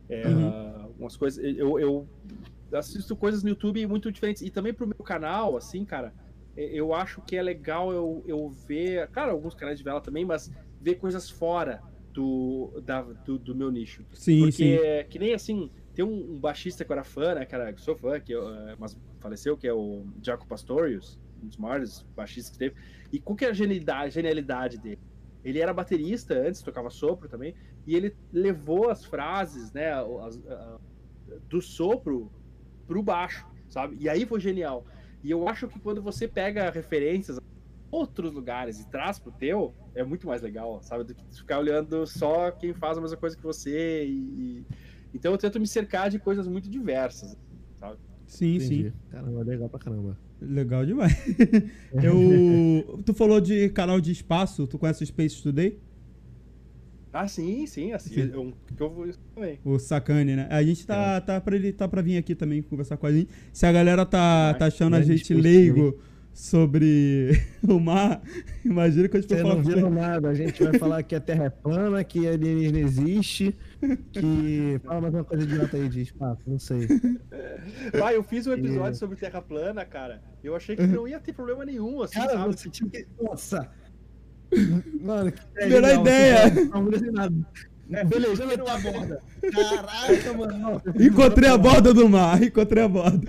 [0.09, 0.95] É, Uhum.
[0.97, 1.43] Umas coisas.
[1.43, 2.09] Eu, eu
[2.73, 4.41] assisto coisas no YouTube muito diferentes.
[4.41, 6.13] E também pro meu canal, assim, cara,
[6.55, 10.51] eu acho que é legal eu, eu ver, claro, alguns canais de vela também, mas
[10.79, 11.81] ver coisas fora
[12.13, 14.05] do, da, do, do meu nicho.
[14.13, 14.73] Sim, Porque, sim.
[14.73, 17.81] é que nem assim, tem um, um baixista que eu era fã, né, cara, que
[17.81, 22.05] sou fã, que eu, eh, mas faleceu, que é o Jaco Pastorius, um dos maiores
[22.15, 22.75] baixistas que teve.
[23.11, 24.95] E qual que é a genialidade, genialidade dele?
[25.43, 27.55] Ele era baterista antes, tocava sopro também,
[27.85, 30.75] e ele levou as frases, né, as- a-
[31.49, 32.31] do sopro
[32.87, 33.97] pro baixo, sabe?
[33.99, 34.85] E aí foi genial.
[35.23, 37.37] E eu acho que quando você pega referências
[37.91, 41.03] outros lugares e traz pro teu, é muito mais legal, sabe?
[41.03, 44.05] Do que ficar olhando só quem faz a mesma coisa que você.
[44.05, 44.65] E, e-
[45.13, 47.35] Então eu tento me cercar de coisas muito diversas.
[48.27, 48.65] Sim, sim.
[48.81, 48.93] Entendi.
[49.09, 50.17] Caramba, legal pra caramba.
[50.39, 51.11] Legal demais.
[51.91, 52.99] Eu.
[53.03, 55.79] Tu falou de canal de espaço, tu conhece o Space Today?
[57.11, 58.13] Ah, sim, sim, assim.
[58.13, 58.29] Sim.
[58.31, 59.59] Eu, que eu vou isso também.
[59.65, 60.47] O Sacane, né?
[60.51, 60.85] A gente É.
[60.85, 63.31] tá, tá, pra ele, tá pra vir aqui também conversar com a gente.
[63.51, 65.99] Se a galera tá, tá achando a gente leigo
[66.39, 67.37] sobre
[67.67, 68.21] o mar,
[68.63, 70.29] imagina que a gente vai Vocês falar não nada.
[70.29, 73.53] A gente vai falar que a Terra é plana, que alienígena existe,
[74.13, 74.79] que...
[74.85, 76.87] Fala mais uma coisa idiota aí de espaço, não sei.
[77.99, 80.21] Pai, eu fiz um E- episódio sobre Terra plana, cara.
[80.41, 82.55] Eu achei que não ia ter problema nenhum, assim, Cara, sabe?
[82.57, 83.05] você tinha que...
[83.21, 83.69] Nossa!
[85.01, 86.49] Mano, que Melhor legal, ideia.
[86.49, 87.11] você Não, não disse
[87.89, 88.05] nada.
[88.05, 89.21] Beleza, eu a borda.
[89.51, 90.81] Caraca, mano.
[90.99, 93.27] Encontrei a borda do mar, encontrei a borda.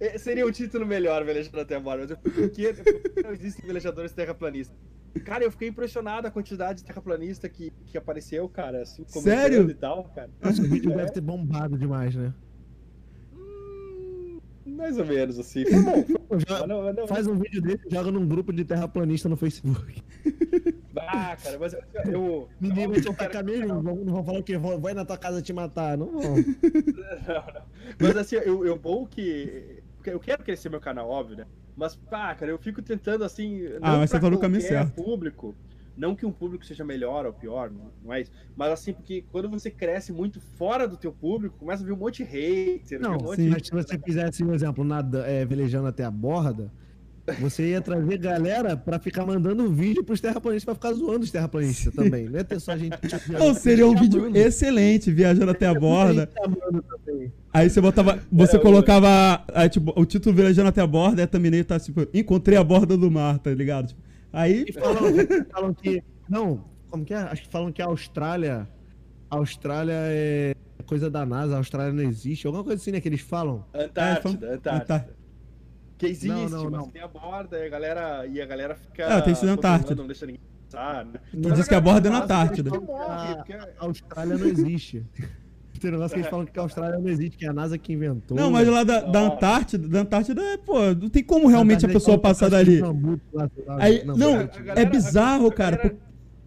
[0.00, 3.32] É, Seria um título melhor, velejando até agora, mas eu por que por que não
[3.32, 4.76] existem velejadores terraplanistas?
[5.24, 9.70] Cara, eu fiquei impressionado a quantidade de terraplanista que, que apareceu, cara, assim, comentando Sério?
[9.70, 10.30] e tal, cara.
[10.40, 12.32] Nossa, o vídeo deve ter bombado demais, né?
[13.34, 15.64] Hum, mais ou menos, assim.
[15.66, 18.52] Foi bom, foi bom, joga- não- não- Faz um vídeo desse e joga num grupo
[18.54, 20.02] de terraplanista no Facebook.
[20.96, 21.82] Ah, cara, mas eu...
[22.06, 24.58] eu Ninguém vai te cara, caminho, não vão, não vão falar o quê?
[24.58, 25.96] Vai na tua casa te matar.
[25.96, 26.20] Não vão.
[26.22, 26.34] Não,
[27.54, 27.62] não.
[28.00, 29.82] Mas assim, eu, eu bom que.
[30.04, 31.46] Eu quero crescer meu canal, óbvio, né?
[31.76, 33.64] Mas, pá, cara, eu fico tentando assim.
[33.80, 34.92] Ah, mas você pra tá no caminho certo.
[34.92, 35.54] público.
[35.96, 38.32] Não que um público seja melhor ou pior, não, não é isso.
[38.56, 41.96] Mas assim, porque quando você cresce muito fora do teu público, começa a vir um
[41.96, 43.50] monte de hater, Não, um monte sim.
[43.50, 46.72] mas se você fizesse um exemplo, nada, é, velejando até a borda,
[47.40, 51.94] você ia trazer galera pra ficar mandando vídeo pros terraplanistas pra ficar zoando os terraplanistas
[51.94, 52.24] também.
[52.28, 52.96] Não ia ter só gente.
[53.40, 56.28] Ou seria um vídeo excelente, viajando até a borda.
[57.52, 58.18] Aí você botava.
[58.30, 59.44] Você É, colocava.
[59.54, 62.64] aí, tipo, o título Viajando até a borda, e a thumbnail tá tipo, encontrei a
[62.64, 63.88] borda do mar, tá ligado?
[63.88, 64.00] Tipo,
[64.32, 64.64] aí.
[64.68, 65.02] E falam,
[65.52, 66.02] falam que.
[66.28, 67.18] Não, como que é?
[67.18, 68.68] Acho que falam que a Austrália.
[69.30, 70.54] A Austrália é
[70.86, 72.46] coisa da NASA, a Austrália não existe.
[72.46, 73.00] Alguma coisa assim, né?
[73.00, 73.64] Que eles falam.
[73.72, 74.82] Antártida, É, Antártida.
[74.82, 75.21] Antártida.
[76.02, 76.88] Que existe, Não, não, mas não.
[76.88, 79.06] tem a borda e a galera, e a galera fica.
[79.06, 79.94] Ah, tem isso na Antártida.
[79.94, 81.12] Não deixa ninguém passar, né?
[81.30, 82.70] Tu diz que a borda é na Antártida.
[82.70, 85.04] Eles morrem, A, porque- a Austrália não existe.
[85.80, 87.76] Tem um negócio que eles falam que a Austrália não existe, que é a NASA
[87.76, 88.36] que inventou.
[88.36, 89.20] Não, mas lá da, da.
[89.20, 92.80] Antártida, da Antártida, é, pô, não tem como realmente a pessoa passar dali.
[93.78, 95.76] Aí, não, a é galera- bizarro, cara.
[95.76, 95.96] galera-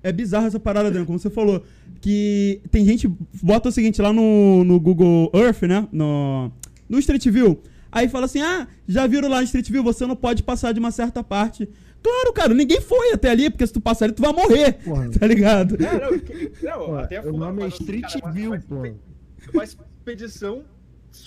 [0.04, 1.64] É bizarro essa parada, Adriano, como você falou.
[2.00, 3.12] Que tem gente.
[3.42, 5.88] Bota o seguinte lá no, no Google Earth, né?
[5.92, 6.52] No,
[6.88, 7.60] no Street View.
[7.96, 10.80] Aí fala assim: ah, já viram lá no Street View, você não pode passar de
[10.80, 11.68] uma certa parte.
[12.04, 14.74] Claro, cara, ninguém foi até ali, porque se tu passar ali, tu vai morrer.
[14.84, 15.10] Porra.
[15.18, 15.78] Tá ligado?
[15.80, 18.84] Não, não, que- não, até o nome é Street cara, View, mas- pô.
[19.54, 20.64] Uma expedição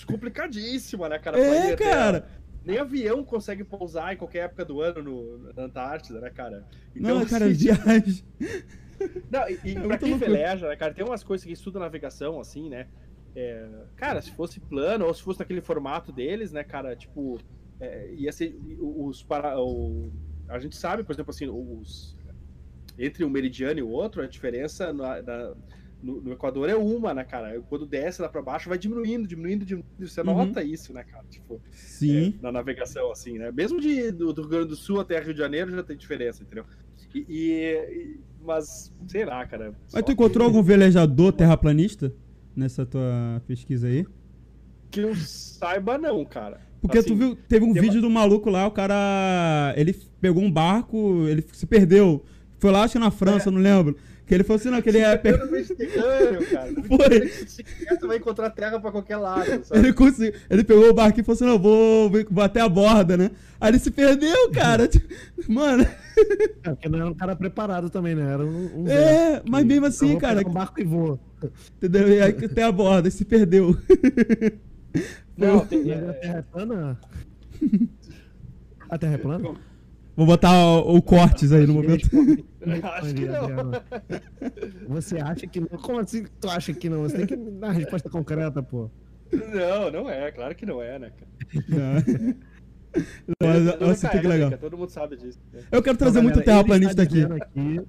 [0.05, 1.39] complicadíssima, né, cara?
[1.39, 2.27] É, até- cara.
[2.65, 6.65] Nem avião consegue pousar em qualquer época do ano no, na Antártida, né, cara?
[6.95, 8.23] Então, Não, cara, assim, viagem.
[9.31, 10.17] Não, e, e É pra quem loucura.
[10.31, 12.87] veleja, né, cara, tem umas coisas que estuda navegação, assim, né?
[13.35, 17.39] É, cara, se fosse plano, ou se fosse naquele formato deles, né, cara, tipo,
[17.79, 19.59] é, ia ser os para.
[19.61, 20.11] O,
[20.47, 22.17] a gente sabe, por exemplo, assim, os.
[22.97, 25.53] Entre um meridiano e o outro, a diferença na- na-
[26.03, 27.61] no, no Equador é uma, né, cara?
[27.69, 30.07] Quando desce lá pra baixo, vai diminuindo, diminuindo, diminuindo.
[30.07, 30.27] Você Uhum.
[30.47, 31.25] nota isso, né, cara?
[31.29, 32.35] Tipo, Sim.
[32.39, 33.51] é, na navegação, assim, né?
[33.51, 36.41] Mesmo de, do, do Rio Grande do Sul até Rio de Janeiro já tem diferença,
[36.43, 36.65] entendeu?
[37.13, 39.73] E, e- mas, sei lá, cara.
[39.93, 42.13] Mas tu encontrou algum velejador terraplanista
[42.59, 44.05] nessa tua pesquisa aí?
[44.91, 46.61] Que eu saiba, não, cara.
[46.81, 49.73] Porque Assim, tu viu, teve um tem vídeo do maluco lá, o cara.
[49.75, 52.23] Ele pegou um barco, ele se perdeu.
[52.57, 53.95] Foi lá, acho que na França, eu não lembro.
[54.25, 55.19] Que ele falou assim, não, que ele é.
[55.49, 56.71] Mediterrâneo, cara.
[56.87, 57.27] Foi.
[57.47, 57.63] Se
[57.99, 59.79] Tu vai encontrar terra pra qualquer lado, sabe?
[59.79, 63.17] Ele, conseguiu, ele pegou o barquinho e falou assim: não, vou, vou até a borda,
[63.17, 63.31] né?
[63.59, 64.87] Aí ele se perdeu, cara.
[65.49, 65.83] Mano,
[66.63, 68.33] É, porque não era um cara preparado também, né?
[68.33, 68.83] Era um.
[68.83, 70.37] um é, mas mesmo Eu assim, vou cara.
[70.37, 71.19] pegar um barco e vou.
[71.77, 72.09] Entendeu?
[72.09, 73.75] E aí até a borda, se perdeu.
[75.37, 76.99] Não, tem, a é, Terra é plana?
[78.89, 79.55] A Terra é plana?
[80.15, 82.09] Vou botar o, o cortes aí no momento.
[82.83, 83.71] acho que não.
[84.89, 85.67] Você acha que não?
[85.67, 87.03] Como assim que tu acha que não?
[87.03, 88.89] Você tem que dar a resposta concreta, pô.
[89.31, 91.31] Não, não é, claro que não é, né, cara?
[91.69, 92.35] Não.
[93.41, 94.51] Mas, nossa, que legal.
[94.57, 95.39] Todo mundo sabe disso.
[95.53, 95.61] né?
[95.71, 97.79] Eu quero trazer Então, muito galera, terraplanista está aqui.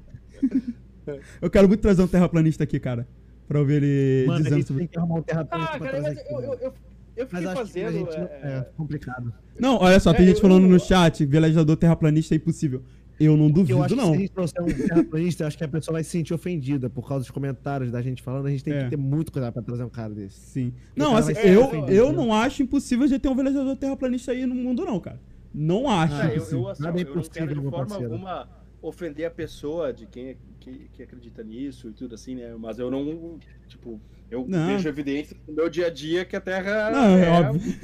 [1.07, 1.21] aqui.
[1.41, 3.09] Eu quero muito trazer um terraplanista aqui, cara.
[3.51, 4.83] Pra ouvir ele Mano, dizendo sobre.
[4.83, 6.33] tem que arrumar um terraplanista Ah, pra cara, trazer mas aqui.
[6.35, 6.73] eu, eu, eu,
[7.17, 7.93] eu fiquei Mas acho que a fazendo.
[7.99, 9.35] gente não- é, é complicado.
[9.59, 12.81] Não, olha só, tem É, gente eu- falando no chat, velejador terraplanista é impossível.
[13.19, 14.15] Eu não Porque eu duvido, acho que se não.
[14.15, 17.09] a gente trouxer um terraplanista, eu acho que a pessoa vai se sentir ofendida por
[17.09, 18.47] causa dos comentários da gente falando.
[18.47, 18.85] A gente tem É.
[18.85, 20.39] que ter muito cuidado pra trazer um cara desse.
[20.39, 20.69] Sim.
[20.97, 22.17] O Não, assim, eu, ofendido, eu né?
[22.17, 25.21] não acho impossível de ter um velejador terraplanista aí no mundo, não, cara.
[25.53, 26.61] Não acho Ah, É, eu, impossível.
[26.61, 28.13] eu, assim, Nada é eu não impossível, quero de forma parceiro.
[28.13, 28.49] alguma
[28.83, 32.55] ofender a pessoa de quem, é- que, que acredita nisso e tudo assim, né?
[32.59, 33.39] Mas eu não,
[33.69, 34.01] tipo,
[34.31, 34.67] eu Não.
[34.67, 37.75] vejo evidência no meu dia a dia que a Terra Não, é óbvio.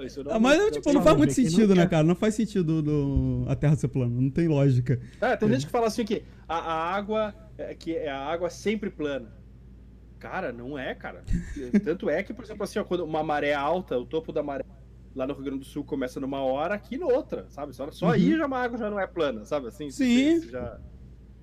[0.00, 1.90] isso Ah, mas, não- tipo, não faz muito não sentido, né, quer.
[1.90, 2.04] cara?
[2.04, 4.20] Não faz sentido no, a Terra ser plana.
[4.20, 5.00] Não tem lógica.
[5.20, 8.48] É, tem gente que fala assim que a, a água é, que é a água
[8.50, 9.32] sempre plana.
[10.18, 11.22] Cara, não é, cara.
[11.84, 14.64] Tanto é que, por exemplo, assim, ó, quando uma maré alta, o topo da maré
[15.18, 17.74] lá no Rio Grande do Sul começa numa hora, aqui noutra, sabe?
[17.74, 19.66] Só, só aí já a água já não é plana, sabe?
[19.66, 19.90] Assim, Uhum.
[19.90, 20.40] Sim.
[20.40, 20.78] Você, você já,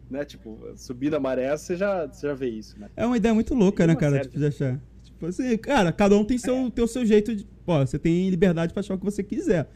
[0.10, 2.90] né, tipo, subindo a maré, você já, você já vê isso, né?
[2.96, 4.22] É uma ideia muito louca, Tem né, uma cara?
[4.22, 4.80] Tipo, de achar.
[5.04, 7.46] Tipo assim, cara, cada um tem seu, tem o seu jeito de.
[7.68, 9.70] Ó, você tem liberdade pra achar o que você quiser.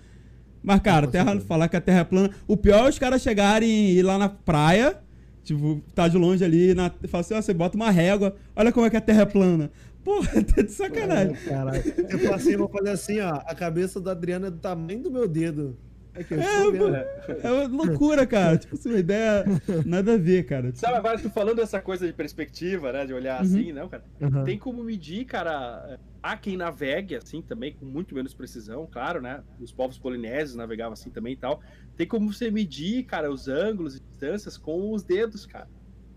[0.63, 2.29] Mas, cara, Com terra, falar que a Terra é plana.
[2.47, 4.97] O pior é os caras chegarem e ir lá na praia,
[5.43, 8.85] tipo, tá de longe ali, na, falar assim, ó, você bota uma régua, olha como
[8.85, 9.71] é que a Terra é plana.
[10.03, 11.35] Porra, tá de sacanagem.
[11.35, 11.83] É, caralho.
[12.09, 13.35] Eu passei, vou fazer assim, ó.
[13.45, 15.77] A cabeça do Adriano é do tamanho do meu dedo.
[16.15, 16.95] Aqui, É, vendo.
[16.95, 18.57] É uma loucura, cara.
[18.57, 19.45] tipo assim, uma ideia
[19.85, 20.71] nada a ver, cara.
[20.73, 23.05] Sabe, agora tu falando dessa coisa de perspectiva, né?
[23.05, 24.03] De olhar assim, não, cara.
[24.21, 24.43] Aham.
[24.43, 25.99] Tem como medir, cara.
[26.21, 29.41] Há quem navegue assim também, com muito menos precisão, claro, né?
[29.59, 31.61] Os povos polinésios navegavam assim também e tal.
[31.95, 35.67] Tem como você medir, cara, os ângulos e distâncias com os dedos, cara.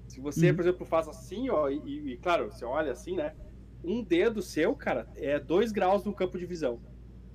[0.09, 0.57] Se você, Uhum.
[0.57, 3.33] por exemplo, faz assim, ó, e, e, claro, você olha assim, né?
[3.85, 6.81] Um dedo seu, cara, é dois graus no campo de visão.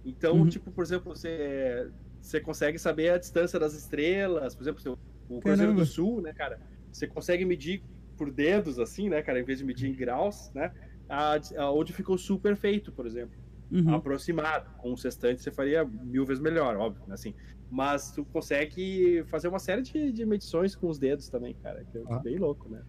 [0.06, 0.48] Então, Uhum.
[0.48, 1.91] tipo, por exemplo, você,
[2.22, 4.98] você consegue saber a distância das estrelas, por exemplo,
[5.30, 6.60] o Cruzeiro do Sul, né, cara?
[6.91, 7.84] Você consegue medir
[8.15, 10.72] por dedos, assim, né, cara, em vez de medir em graus, né?
[11.10, 13.34] a- a- onde ficou o sul perfeito, por exemplo.
[13.72, 13.95] Uhum.
[13.95, 14.69] Aproximado.
[14.78, 17.34] Com o sextante você faria mil vezes melhor, óbvio, né, assim.
[17.69, 21.98] Mas tu consegue fazer uma série de, de medições com os dedos também, cara, que
[21.98, 22.19] é Ah.
[22.19, 22.82] bem louco, né?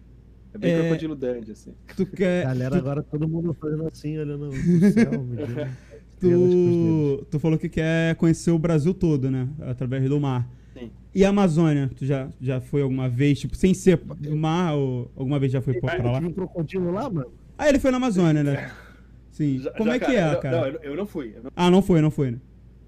[0.53, 0.79] É bem É.
[0.81, 1.73] crocodilo dandy, assim.
[1.95, 2.43] Tu quer.
[2.45, 4.55] Galera, tu- agora todo mundo fazendo assim, olhando pro
[4.91, 5.69] céu.
[6.19, 9.47] Tu, tu falou que quer conhecer o Brasil todo, né?
[9.61, 10.45] Através do mar.
[10.73, 10.91] Sim.
[11.15, 11.89] E a Amazônia?
[11.95, 15.61] Tu já, já foi alguma vez, tipo, sem ser do mar, ou alguma vez já
[15.61, 16.19] foi pra, pra lá?
[16.19, 17.31] Um crocodilo lá, mano.
[17.57, 18.69] Ah, ele foi na Amazônia, né?
[19.31, 19.59] Sim.
[19.59, 20.57] Já- Como já, é que é, não, cara?
[20.59, 21.33] Não, eu, eu não fui.
[21.37, 22.39] eu não- Ah, não foi, não foi, né?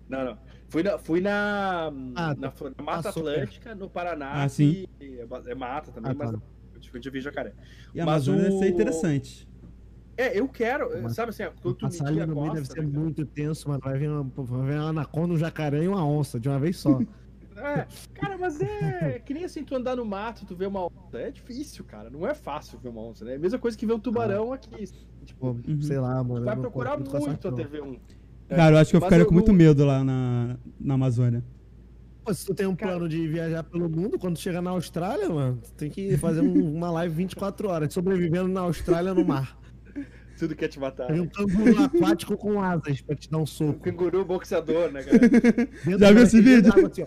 [0.09, 0.37] Não, não.
[0.67, 4.43] Fui na, fui na, Ah, na, na Mata Atlântica, no Paraná.
[4.43, 4.85] Ah, sim.
[4.99, 6.23] É, é mata também, Ah, tá.
[6.25, 6.41] mas não.
[6.87, 7.53] Eu fui de vi jacaré.
[7.93, 9.47] E a Mas Amazônia deve ser o- interessante.
[10.17, 12.61] É, eu quero, Mas sabe assim, quando tu Passar medir ali a no meio costa,
[12.61, 13.81] deve ser né, muito tenso, mano.
[13.83, 16.77] Vai vir uma, vai vir uma anaconda, um jacaré e uma onça de uma vez
[16.77, 16.99] só.
[17.53, 21.19] É, cara, mas é que nem assim, tu andar no mato, tu vê uma onça.
[21.19, 22.09] É difícil, cara.
[22.09, 23.33] Não é fácil ver uma onça, né?
[23.33, 24.85] É a mesma coisa que ver um tubarão aqui.
[25.25, 25.81] Tipo, Uhum.
[25.81, 26.39] sei lá, mano.
[26.39, 27.53] tu vai procurar muito não.
[27.53, 27.99] até ver um.
[28.49, 28.55] É.
[28.55, 31.43] Cara, eu acho que eu Mas ficaria eu com muito medo lá na, na Amazônia.
[32.23, 35.27] Pô, se tu tem um Cara- plano de viajar pelo mundo, quando chegar na Austrália,
[35.29, 36.43] mano, tu tem que fazer um-
[36.75, 39.57] uma live 24 horas, sobrevivendo na Austrália no mar.
[40.37, 41.07] Tudo quer te matar.
[41.07, 43.79] Tem um canguru aquático com asas pra te dar um Um soco.
[43.79, 45.19] canguru boxeador, né, cara?
[45.19, 46.71] Dentro Já viu esse vídeo?
[46.71, 47.05] água, assim.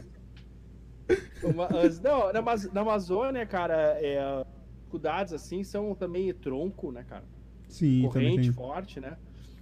[1.42, 2.40] Uma- as- não, na,
[2.72, 4.44] na Amazônia, cara, é,
[4.78, 7.24] dificuldades assim são também tronco, né, cara?
[7.68, 9.16] Sim, também Corrente forte, né?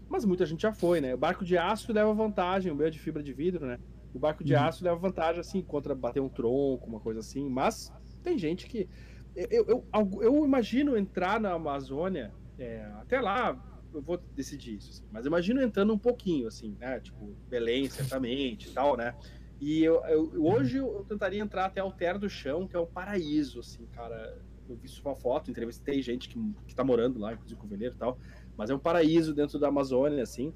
[0.08, 1.14] Mas muita gente já foi, né?
[1.14, 3.78] O barco de aço leva vantagem, o meu é de fibra de vidro, né?
[4.12, 4.60] O barco de Uhum.
[4.60, 7.48] aço leva vantagem, assim, contra bater um tronco, uma coisa assim.
[7.48, 7.90] Mas
[8.22, 8.88] tem gente que.
[9.34, 13.58] Eu, eu, eu, eu imagino entrar na Amazônia, é, até lá
[13.92, 17.00] eu vou decidir isso, assim, mas imagino entrando um pouquinho, assim, né?
[17.00, 19.14] Tipo, Belém, certamente e tal, né?
[19.60, 23.60] E eu, eu- hoje eu tentaria entrar até Alter do Chão, que é um paraíso,
[23.60, 24.28] assim, cara.
[24.68, 27.94] Eu vi sua foto, entrevistei gente que, que tá morando lá, inclusive com o veleiro
[27.94, 28.18] e tal.
[28.56, 30.54] Mas é um paraíso dentro da Amazônia, assim.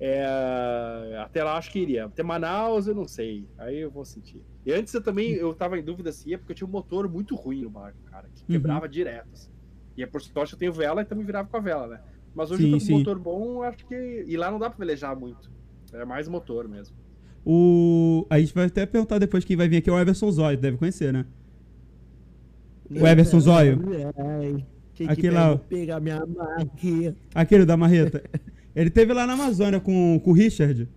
[0.00, 2.04] É, até lá acho que iria.
[2.04, 3.46] Até Manaus eu não sei.
[3.58, 4.40] Aí eu vou sentir.
[4.64, 7.08] E antes eu também eu tava em dúvida se ia, porque eu tinha um motor
[7.08, 8.46] muito ruim no barco, cara, que Uhum.
[8.58, 9.28] quebrava direto.
[9.32, 9.50] Assim.
[9.96, 12.00] E é por sorte eu tenho vela, então me virava com a vela, né?
[12.34, 14.24] Mas hoje Sim, eu tô com um motor bom, acho que.
[14.28, 15.50] E lá não dá pra velejar muito.
[15.92, 16.94] É mais motor mesmo.
[17.44, 18.26] O...
[18.30, 20.76] A gente vai até perguntar depois quem vai vir aqui é o Everson Zóio, deve
[20.76, 21.24] conhecer, né?
[22.90, 23.80] O Everson Zóio.
[25.08, 26.22] Aquele lá, pegar minha.
[27.34, 28.22] Aquele da marreta.
[28.74, 30.88] Ele teve lá na Amazônia com, com o Richard.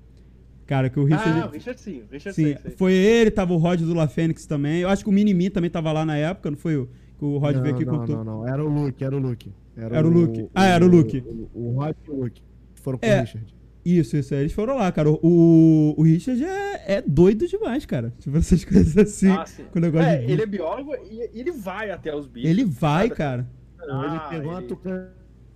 [0.68, 1.40] Cara, que o Richard.
[1.42, 2.72] Ah, o Richard sim, o Richard sim, sei, sei.
[2.78, 4.80] foi ele, tava o Rod do La Fênix também.
[4.82, 6.88] Eu acho que o Mini-Me também tava lá na época, não foi o
[7.18, 8.16] que o Rod não, veio aqui não, contou.
[8.18, 9.52] não, não, era o Luke, era o Luke.
[9.76, 10.48] Era o Luke.
[10.54, 11.24] Ah, era o Luke.
[11.54, 12.42] O, o Rod e o Luke.
[12.76, 13.18] Foram com É.
[13.18, 13.56] o Richard.
[13.84, 14.36] Isso, isso.
[14.36, 15.10] Eles foram lá, cara.
[15.10, 18.14] O, o Richard é, é doido demais, cara.
[18.20, 19.30] Tipo, essas coisas assim.
[19.30, 19.64] Ah, sim.
[19.72, 22.50] com o negócio É, de- ele é biólogo e ele vai até os bichos.
[22.50, 23.48] Ele vai, cara.
[23.80, 25.12] Não, ele Ah, pegou uma ele- tucana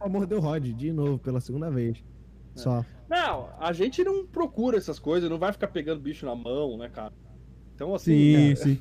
[0.07, 1.97] e mordeu o Rod de novo, pela segunda vez.
[2.55, 2.59] É.
[2.59, 2.85] Só.
[3.09, 6.89] Não, a gente não procura essas coisas, não vai ficar pegando bicho na mão, né,
[6.89, 7.13] cara?
[7.75, 8.13] Então, assim.
[8.13, 8.79] Sim, cara, sim.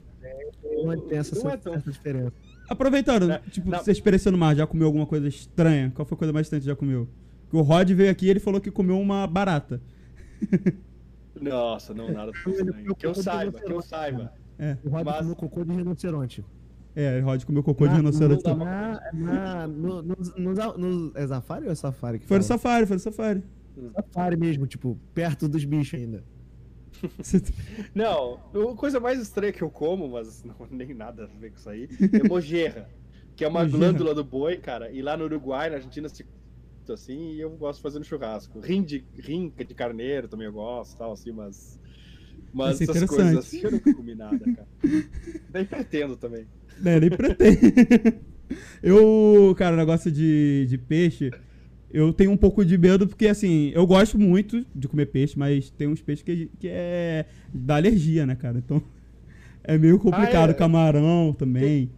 [0.85, 2.33] Não tem essa, Não é tão- essa diferença.
[2.69, 3.81] Aproveitando, É, tipo, não.
[3.87, 5.93] experiência no mar, já comeu alguma coisa estranha?
[5.95, 7.07] Qual foi a coisa mais estranha que já comeu?
[7.51, 9.83] Que o Rod veio aqui e ele falou que comeu uma barata.
[11.41, 12.95] Nossa, não, nada tão estranho.
[12.95, 14.33] Que eu saiba, de que eu saiba.
[14.59, 16.45] É, O Rod Mas- comeu cocô de rinoceronte.
[16.97, 18.43] É, o Rod comeu cocô de Na- rinoceronte.
[18.45, 18.67] não também.
[18.67, 22.19] Na, na, no, no, no, no- é Safari ou é Safari?
[22.21, 23.43] Que Foi no safari, foi no safari.
[23.95, 26.25] Safari mesmo, tipo, perto dos bichos ainda.
[27.95, 28.41] Não,
[28.73, 31.69] a coisa mais estranha que eu como, mas não nem nada a ver com isso
[31.69, 32.89] aí, é mojerra.
[33.37, 33.79] Que é uma Mojerra.
[33.79, 34.93] glândula do boi, cara.
[34.93, 36.25] E lá no Uruguai, na Argentina, se
[36.89, 38.61] assim, e eu gosto de fazer no churrasco.
[38.61, 41.81] Rim de, rim de carneiro também eu gosto, tal, assim, mas.
[42.53, 44.69] Mas Isso é essas coisas assim eu nunca comi nada, cara.
[45.53, 46.47] Nem pretendo também.
[46.85, 47.61] É, nem pretende.
[48.83, 51.31] Eu, cara, o negócio de, de peixe,
[51.91, 55.71] eu tenho um pouco de medo porque, assim, eu gosto muito de comer peixe, mas
[55.71, 58.59] tem uns peixes que, que é da alergia, né, cara?
[58.59, 58.83] Então
[59.65, 60.51] é meio complicado.
[60.51, 60.55] Ah, é?
[60.55, 61.91] Camarão também.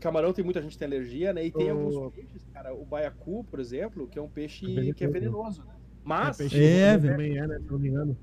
[0.00, 1.46] Camarão tem muita gente que tem alergia, né?
[1.46, 2.74] E tem O- alguns peixes, cara.
[2.74, 5.60] O baiacu, por exemplo, que é um peixe É que é venenoso.
[5.62, 5.64] venenoso.
[5.64, 5.74] né?
[6.02, 7.12] Mas, peixe É, voador velho.
[7.14, 7.58] também é, né?
[7.60, 8.18] Se não me engano.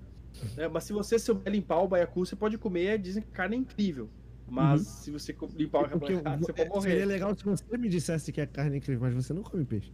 [0.57, 3.55] É, mas se você souber limpar o baiacu, você pode comer, dizem que a carne
[3.55, 4.09] é incrível.
[4.49, 4.85] Mas Uhum.
[4.85, 7.05] se você limpar o Porque baiacu, você pode é, seria morrer.
[7.05, 9.91] legal se você me dissesse que é carne incrível, mas você não come peixe.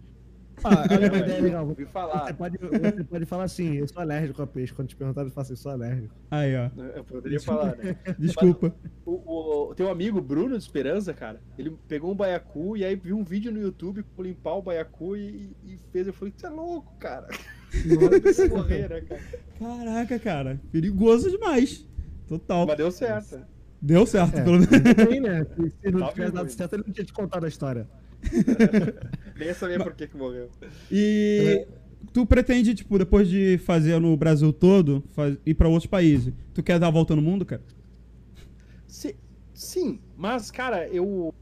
[0.63, 1.67] Ah, olha uma ideia legal.
[1.67, 2.31] Ouvi Você falar.
[2.35, 4.71] pode, você pode falar assim, eu sou alérgico a peixe.
[4.71, 6.13] Quando te perguntarem, eu falo assim, eu sou alérgico.
[6.29, 6.69] Aí, ó.
[6.95, 7.95] Eu poderia falar, né?
[8.19, 8.73] Desculpa.
[9.03, 13.17] O, o teu amigo Bruno de Esperança, cara, ele pegou um baiacu e aí viu
[13.17, 16.05] um vídeo no YouTube como limpar o baiacu e, e fez.
[16.05, 17.27] Eu falei, você é louco, cara.
[18.23, 19.21] Você morrer, né, cara?
[19.59, 20.61] Caraca, cara.
[20.71, 21.83] Perigoso demais.
[22.27, 22.67] Total.
[22.67, 23.43] Mas deu certo.
[23.85, 24.43] Deu certo, É.
[24.43, 24.69] pelo menos.
[25.11, 25.45] Sim, né?
[25.55, 27.85] Se, se não Tá tivesse dado certo, ele não tinha te contado a história.
[29.37, 30.49] Nem ia saber por que, que morreu.
[30.89, 31.67] E
[32.13, 36.63] tu pretende, tipo, depois de fazer no Brasil todo, faz- ir pra outros países, tu
[36.63, 37.61] quer dar a volta no mundo, cara?
[38.87, 39.17] Si-
[39.53, 41.33] sim, mas, cara, eu.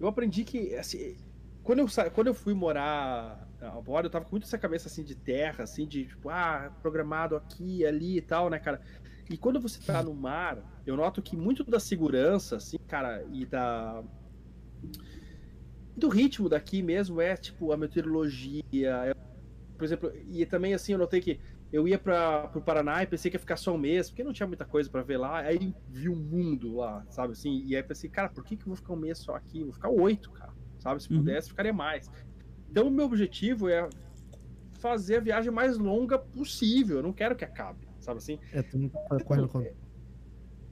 [0.00, 0.74] Eu aprendi que.
[0.76, 1.16] Assim,
[1.62, 5.02] quando, eu, sa- quando eu fui morar agora, eu tava com muito essa cabeça assim
[5.04, 8.80] de terra, assim, de tipo, ah, programado aqui, ali e tal, né, cara?
[9.28, 13.44] E quando você tá no mar, eu noto que muito da segurança, assim, cara, e
[13.44, 14.02] da.
[15.96, 18.62] Do ritmo daqui mesmo é, tipo, a meteorologia.
[18.72, 19.12] é-
[19.78, 21.40] por exemplo, e também, assim, eu notei que
[21.72, 24.32] eu ia para pro Paraná e pensei que ia ficar só um mês, porque não
[24.32, 25.38] tinha muita coisa pra ver lá.
[25.40, 27.62] Aí vi um mundo lá, sabe assim?
[27.66, 29.64] E aí pensei, cara, por que, que eu vou ficar um mês só aqui?
[29.64, 30.52] Vou ficar oito, cara.
[30.78, 31.02] Sabe?
[31.02, 31.18] Se Uhum.
[31.18, 32.08] pudesse, ficaria mais.
[32.70, 33.88] Então, o meu objetivo é
[34.78, 36.98] fazer a viagem mais longa possível.
[36.98, 38.38] Eu não quero que acabe, sabe assim?
[38.52, 39.74] É, tu não tá correndo contra.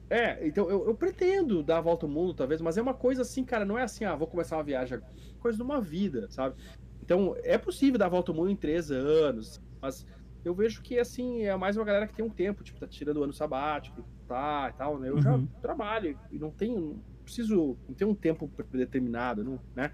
[0.09, 3.23] É, então eu, eu pretendo dar a volta ao mundo, talvez, mas é uma coisa
[3.23, 5.11] assim, cara, não é assim, ah, vou começar uma viagem agora.
[5.17, 6.55] É coisa de uma vida, sabe?
[7.01, 10.05] Então, é possível dar a volta ao mundo em três anos, mas
[10.43, 13.17] eu vejo que, assim, é mais uma galera que tem um tempo, tipo, tá tirando
[13.17, 15.09] o ano sabático, tá, e tal, né?
[15.09, 15.47] Eu já Uhum.
[15.61, 19.91] trabalho e não tenho, não preciso, não tenho um tempo determinado, não, né?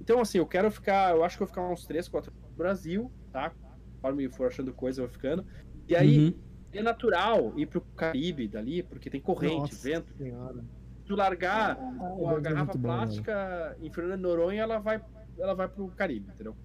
[0.00, 2.50] Então, assim, eu quero ficar, eu acho que eu vou ficar uns três, quatro anos
[2.50, 3.54] no Brasil, tá?
[4.02, 5.46] Conforme for achando coisa, eu vou ficando.
[5.88, 6.42] E aí, Uhum.
[6.78, 10.64] É natural ir pro Caribe dali, porque tem corrente, Nossa vento, Senhora.
[11.04, 12.84] tu largar deve uma ser garrafa bom, né?
[12.84, 15.02] plástica em Fernando Noronha, ela vai,
[15.38, 16.56] ela vai pro Caribe, entendeu?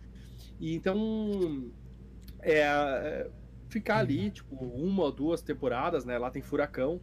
[0.60, 1.72] E então,
[2.41, 3.31] é, é,
[3.69, 6.18] ficar ali, tipo, uma ou duas temporadas, né?
[6.18, 6.99] Lá tem furacão,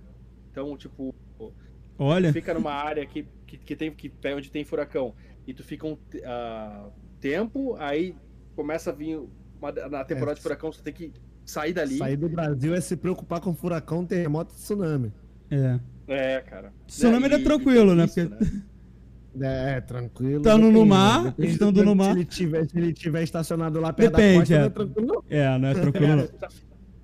[0.50, 1.14] então, tipo,
[1.98, 5.14] Olha, fica numa área que, que, que tem que onde tem furacão
[5.46, 8.14] e tu fica um ah, tempo, aí
[8.54, 9.18] começa a vir
[9.58, 10.34] uma, na temporada É.
[10.34, 11.12] de furacão, você tem que
[11.46, 11.96] sair dali.
[11.96, 15.12] Sair do Brasil é se preocupar com furacão, terremoto e tsunami.
[15.50, 15.80] é.
[16.08, 16.72] É, cara.
[16.86, 18.04] Tsunami é tranquilo, né?
[18.04, 18.46] isso, Porque-
[19.40, 20.36] É, tranquilo.
[20.38, 21.30] Estando no mar, né?
[21.36, 22.04] Depende estando do no mar.
[22.12, 24.58] Se ele tiver, se ele tiver estacionado lá perto Depende, da costa, é.
[24.58, 25.24] não é tranquilo, não.
[25.28, 26.22] É, não é tranquilo, não.
[26.26, 26.48] Se tu tá-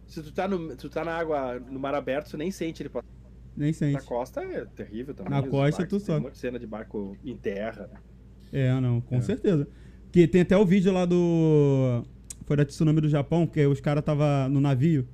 [0.07, 2.89] Se tu tá, no, tu tá na água, no mar aberto, tu nem sente ele
[2.91, 3.07] passar.
[3.57, 4.05] Nem Na sente.
[4.05, 5.31] costa é terrível também.
[5.33, 6.19] Na os costa, tu tem só.
[6.19, 7.99] um de cena de barco em terra, né?
[8.53, 9.21] É, não, com É.
[9.21, 9.67] certeza.
[10.13, 12.05] Que tem até o vídeo lá do.
[12.45, 15.07] Foi da tsunami do Japão, que os caras tava no navio.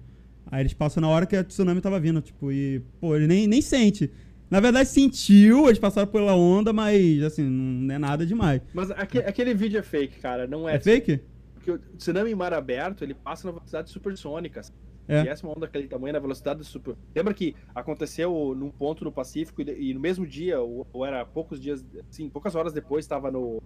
[0.50, 3.46] Aí eles passam na hora que a tsunami tava vindo, tipo, e, pô, ele nem,
[3.46, 4.10] nem sente.
[4.50, 8.62] Na verdade, sentiu, eles passaram pela onda, mas, assim, não é nada demais.
[8.72, 10.46] Mas aque- aquele vídeo é fake, cara.
[10.46, 10.76] Não é.
[10.76, 11.20] É fake?
[11.55, 14.62] Porque o tsunami em mar aberto, ele passa na velocidade supersônica.
[15.06, 15.24] É.
[15.24, 16.94] E essa uma onda daquele tamanho na velocidade super.
[17.14, 21.24] Lembra que aconteceu num ponto no Pacífico e, e no mesmo dia, ou, ou era
[21.26, 23.60] poucos dias, assim, poucas horas depois, estava no,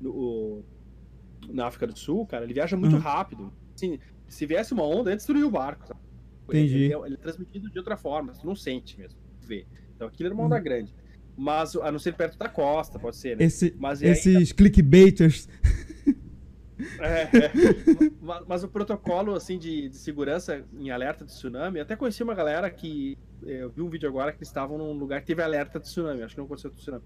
[0.00, 0.62] no-
[1.50, 2.44] na África do Sul, cara.
[2.44, 3.00] Ele viaja muito Uhum.
[3.02, 3.52] rápido.
[3.74, 3.98] Assim,
[4.28, 5.86] se viesse uma onda, ele destruiu o barco.
[5.86, 6.00] sabe?
[6.48, 6.84] Entendi.
[6.84, 9.66] Ele, é- ele é transmitido de outra forma, você não sente mesmo, vê.
[9.94, 10.94] Então aquilo era uma onda grande.
[11.36, 13.44] Mas a não ser perto da costa, pode ser, né?
[13.44, 15.48] Esse, Mas aí- esses clickbaiters.
[16.98, 17.52] É, é.
[18.20, 22.22] mas, mas o protocolo assim de, de segurança em alerta de tsunami, eu até conheci
[22.22, 23.16] uma galera que
[23.46, 25.86] é, eu vi um vídeo agora que eles estavam num lugar que teve alerta de
[25.86, 27.04] tsunami, acho que não aconteceu tsunami.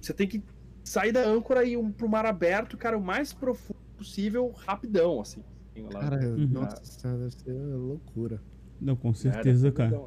[0.00, 0.42] Você tem que
[0.88, 5.20] sair da âncora e ir um, pro mar aberto, cara, o mais profundo possível, rapidão,
[5.20, 5.42] assim.
[5.92, 6.00] Lá.
[6.00, 6.46] Cara, Uhum.
[6.48, 8.42] nossa deve ser loucura.
[8.80, 10.00] Não, com É, certeza, ser cara.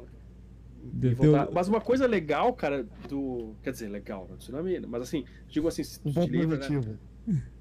[1.00, 1.16] ter
[1.52, 3.54] Mas uma coisa legal, cara, do.
[3.62, 6.98] Quer dizer, legal, no tsunami, mas assim, digo assim, se tu Um livra, né?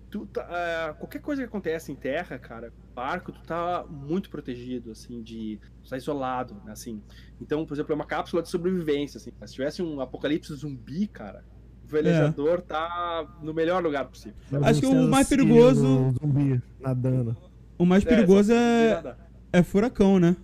[0.10, 4.92] tu tá, ah, qualquer coisa que acontece em terra, cara, barco, tu tá muito protegido,
[4.92, 5.60] assim, de.
[5.84, 7.02] Tu tá isolado, né, assim.
[7.40, 9.32] Então, por exemplo, é uma cápsula de sobrevivência, assim.
[9.46, 11.46] Se tivesse um apocalipse zumbi, cara,
[11.92, 14.38] o velejador tá no melhor lugar possível.
[14.64, 17.36] Acho que o Você mais perigoso- um zumbi nadando.
[17.78, 19.18] O mais perigoso é, nada.
[19.52, 20.38] é furacão, né?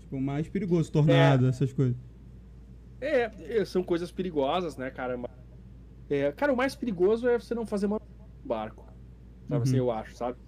[0.00, 1.96] Tipo, o mais perigoso, tornado, essas coisas.
[3.00, 5.18] É, é, são coisas perigosas, né, cara?
[6.10, 8.00] É, cara, o mais perigoso é você não fazer uma
[8.44, 8.84] barco.
[9.48, 9.62] Sabe Uhum.
[9.62, 10.38] assim, eu acho, sabe?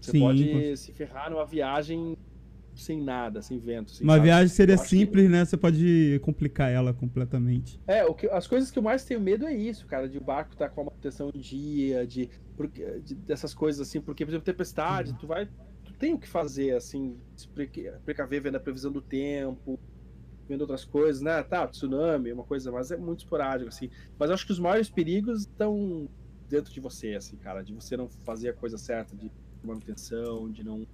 [0.00, 2.16] Você Sim, pode com- se ferrar numa viagem
[2.82, 3.92] sem nada, sem vento.
[3.92, 5.44] Assim, Uma viagem seria acho que- simples, né?
[5.44, 7.80] Você pode complicar ela completamente.
[7.86, 10.24] É, o que, as coisas que eu mais tenho medo é isso, cara, de o
[10.24, 12.28] barco estar com a manutenção em dia, de,
[13.04, 15.46] de- dessas coisas assim, porque, por exemplo, tempestade, tu vai.
[15.84, 19.78] Tu tem o que fazer, assim, se preca- precaver vendo a previsão do tempo,
[20.48, 21.42] vendo outras coisas, né?
[21.42, 23.88] Tá, tsunami, uma coisa, mas é muito esporádico, assim.
[24.18, 26.06] Mas eu acho que os maiores perigos estão
[26.48, 29.30] dentro de você, assim, cara, de você não fazer a coisa certa, de
[29.64, 30.86] manutenção, de não.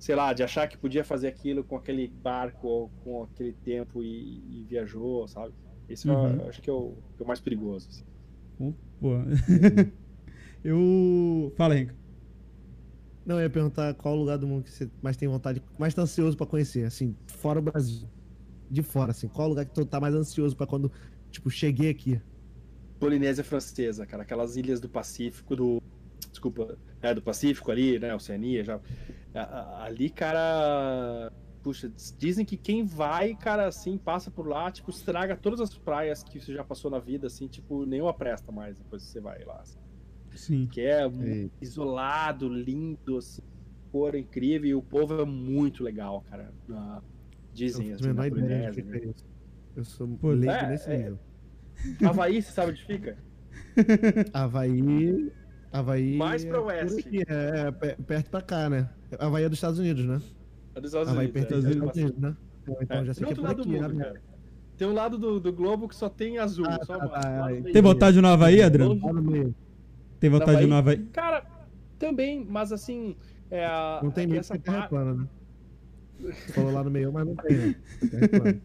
[0.00, 4.02] Sei lá, de achar que podia fazer aquilo com aquele barco ou com aquele tempo
[4.02, 5.52] e, e viajou, sabe?
[5.88, 6.48] Esse eu Uhum.
[6.48, 7.88] acho que é o, que é o mais perigoso.
[7.90, 8.74] assim.
[8.98, 9.10] Pô.
[10.64, 11.52] eu.
[11.56, 11.92] Fala, Henrique.
[13.26, 16.02] Não, eu ia perguntar qual lugar do mundo que você mais tem vontade, mais tá
[16.02, 18.08] ansioso pra conhecer, assim, fora o Brasil.
[18.70, 20.90] De fora, assim, qual lugar que tu tá mais ansioso pra quando,
[21.30, 22.20] tipo, cheguei aqui?
[22.98, 25.82] Polinésia Francesa, cara, aquelas ilhas do Pacífico, do.
[26.30, 28.14] Desculpa, é do Pacífico ali, né?
[28.14, 28.80] Oceania já.
[29.34, 31.32] Ali, cara.
[31.62, 36.22] Puxa, dizem que quem vai, cara, assim, passa por lá, tipo, estraga todas as praias
[36.22, 39.44] que você já passou na vida, assim, tipo, nenhuma presta mais depois que você vai
[39.44, 39.60] lá.
[39.60, 39.78] assim.
[40.34, 40.66] Sim.
[40.66, 41.50] Que é Ei.
[41.60, 43.42] isolado, lindo, assim,
[43.92, 46.50] cor incrível, e o povo é muito legal, cara.
[46.66, 47.02] Eu
[47.52, 48.82] Dizem, não assim, na ideia de Polinésia.
[48.82, 49.24] que é isso.
[49.76, 50.96] Eu sou Pô, leigo é, nesse é.
[50.96, 51.18] nível.
[52.08, 53.18] Havaí, você sabe onde fica?
[54.32, 55.30] Havaí.
[55.72, 56.16] Havaí.
[56.16, 57.00] Mais pra é oeste.
[57.06, 58.88] aqui, É, é pe- perto pra cá, né?
[59.18, 60.20] Havaí é dos Estados Unidos, né?
[60.74, 61.40] É dos Estados Havaí Unidos.
[61.48, 62.36] pertence é, aos é, Estados Unidos, né?
[62.82, 64.04] Então É, já sei tem que é por lado aqui, do mundo, né?
[64.04, 64.22] cara.
[64.76, 66.64] Tem um lado do, do globo que só tem azul.
[66.68, 67.64] Ah, só tá, tá, meio.
[67.72, 68.98] Tem vontade de ir no Havaí, Adriano?
[70.18, 70.98] Tem vontade no Havaí?
[71.12, 71.44] Cara,
[71.98, 73.16] também, mas assim.
[73.50, 75.28] É, a- Não tem meio essa porque terra parte- plana, né?
[76.20, 77.74] Você falou lá no meio, mas não tem, né?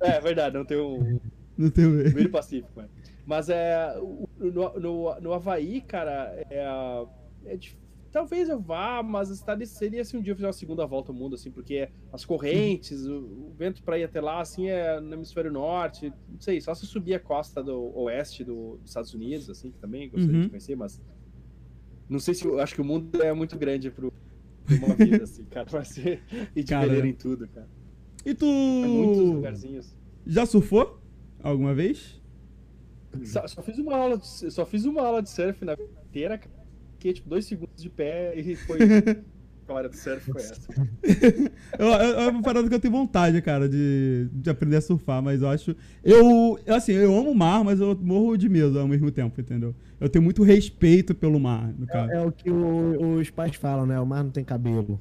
[0.00, 1.20] É verdade, não tem o
[1.56, 1.86] Não tem.
[1.86, 2.88] meio Pacífico, né?
[3.24, 3.94] Mas é.
[4.00, 7.06] o- No, no, no Havaí, cara, é,
[7.46, 7.78] é dif-
[8.14, 11.16] Talvez eu vá, mas estaria, seria se um dia eu fizer uma segunda volta ao
[11.18, 15.14] mundo, assim, porque as correntes, o, o vento para ir até lá, assim, é no
[15.14, 19.50] hemisfério norte, não sei, só se subir a costa do oeste do- dos Estados Unidos,
[19.50, 20.42] assim, que também gostaria Uhum.
[20.44, 21.00] de conhecer, mas
[22.08, 24.12] não sei se eu acho que o mundo é muito grande pro
[24.68, 26.22] uma vida, assim, cara, pra ser
[26.54, 27.68] ir de Cara, em tudo, cara.
[28.24, 28.46] E tu.
[28.46, 29.92] É muitos lugarzinhos.
[30.24, 31.02] Já surfou?
[31.42, 32.22] Alguma vez?
[33.24, 36.38] Só, só fiz uma aula de, só fiz uma aula de surf na vida inteira,
[36.38, 36.53] cara.
[37.04, 38.78] Fiquei tipo dois segundos de pé e foi.
[39.68, 40.68] a hora do surf foi essa.
[41.78, 45.48] É uma parada que eu tenho vontade, cara, de, de aprender a surfar, mas eu
[45.48, 45.76] acho.
[46.02, 49.74] Eu, assim, eu amo o mar, mas eu morro de medo ao mesmo tempo, entendeu?
[50.00, 52.10] Eu tenho muito respeito pelo mar, no caso.
[52.10, 54.00] É o que o- os pais falam, né?
[54.00, 54.98] O mar não tem cabelo.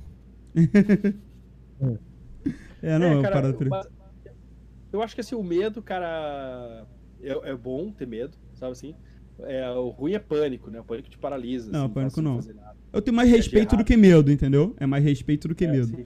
[2.81, 3.89] É, não, é, uma cara, parada.
[4.91, 6.85] eu acho que assim, o medo, cara,
[7.21, 8.93] é, é bom ter medo, sabe assim?
[9.45, 10.79] É, o ruim é pânico, né?
[10.79, 11.71] O pânico te paralisa.
[11.71, 12.39] Não, assim, pânico não.
[12.91, 14.75] Eu tenho mais É respeito do que medo, entendeu?
[14.79, 16.05] É mais respeito do que É, medo,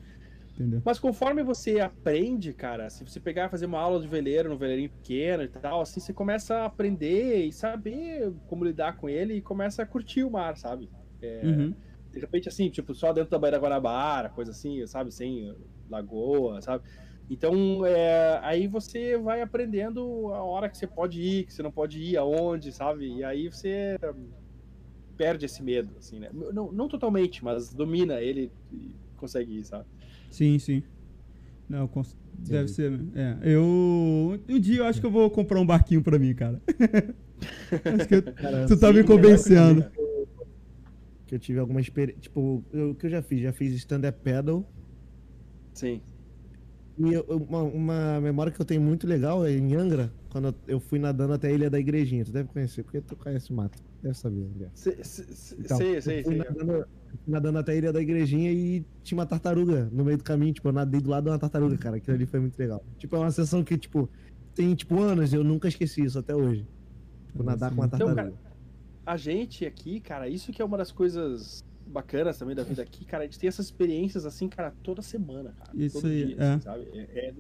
[0.54, 0.82] entendeu?
[0.86, 4.58] Mas conforme você aprende, cara, se você pegar e fazer uma aula de veleiro, num
[4.58, 9.36] veleirinho pequeno e tal, assim, você começa a aprender e saber como lidar com ele
[9.36, 10.90] e começa a curtir o mar, sabe?
[11.22, 11.74] É, Uhum.
[12.14, 15.12] De repente, assim, tipo, só dentro da Baía da Guanabara, coisa assim, sabe?
[15.12, 15.54] Sem
[15.90, 16.84] lagoa, sabe?
[17.30, 20.02] Então, é, aí você vai aprendendo
[20.34, 23.06] a hora que você pode ir, que você não pode ir, aonde, sabe?
[23.18, 23.98] E aí você
[25.18, 26.30] perde esse medo, assim, né?
[26.32, 29.86] Não, não totalmente, mas domina ele e consegue ir, sabe?
[30.32, 30.84] Sim, sim.
[31.68, 32.94] Não, cons- deve ser.
[33.14, 34.40] É, eu.
[34.48, 36.62] Um dia eu acho que eu vou comprar um barquinho pra mim, cara.
[37.98, 39.86] acho que Cara, tu tá sim, me convencendo.
[41.28, 42.22] Que eu tive alguma experiência.
[42.22, 43.42] Tipo, o que eu já fiz?
[43.42, 44.66] Já fiz stand-up paddle.
[45.74, 46.02] Sim.
[47.00, 50.80] E eu- uma, uma memória que eu tenho muito legal é em Angra, quando eu-
[50.80, 52.26] fui nadando até a Ilha da Igrejinha.
[52.26, 53.78] Tu deve conhecer, porque tu conhece o mato.
[54.02, 54.48] Deve saber,
[55.60, 56.44] Então, eu sei, fui sei.
[57.28, 60.54] Nadando, até a Ilha da Igrejinha e tinha uma tartaruga no meio do caminho.
[60.54, 61.98] Tipo, eu nadei do lado de uma tartaruga, cara.
[61.98, 62.84] Aquilo ali foi muito legal.
[62.98, 64.10] Tipo, é uma sensação que, tipo,
[64.56, 66.66] tem, tipo, anos eu nunca esqueci isso até hoje.
[67.28, 68.32] Tipo, nadar com uma Então, tartaruga.
[68.34, 68.34] cara,
[69.06, 73.06] a gente aqui, cara, isso que é uma das coisas bacanas também da vida aqui,
[73.06, 75.72] cara, a gente tem essas experiências assim, cara, toda semana, cara.
[75.76, 76.54] Isso todo aí, dia, é.
[76.54, 76.88] assim, sabe?
[76.94, 77.34] É- é-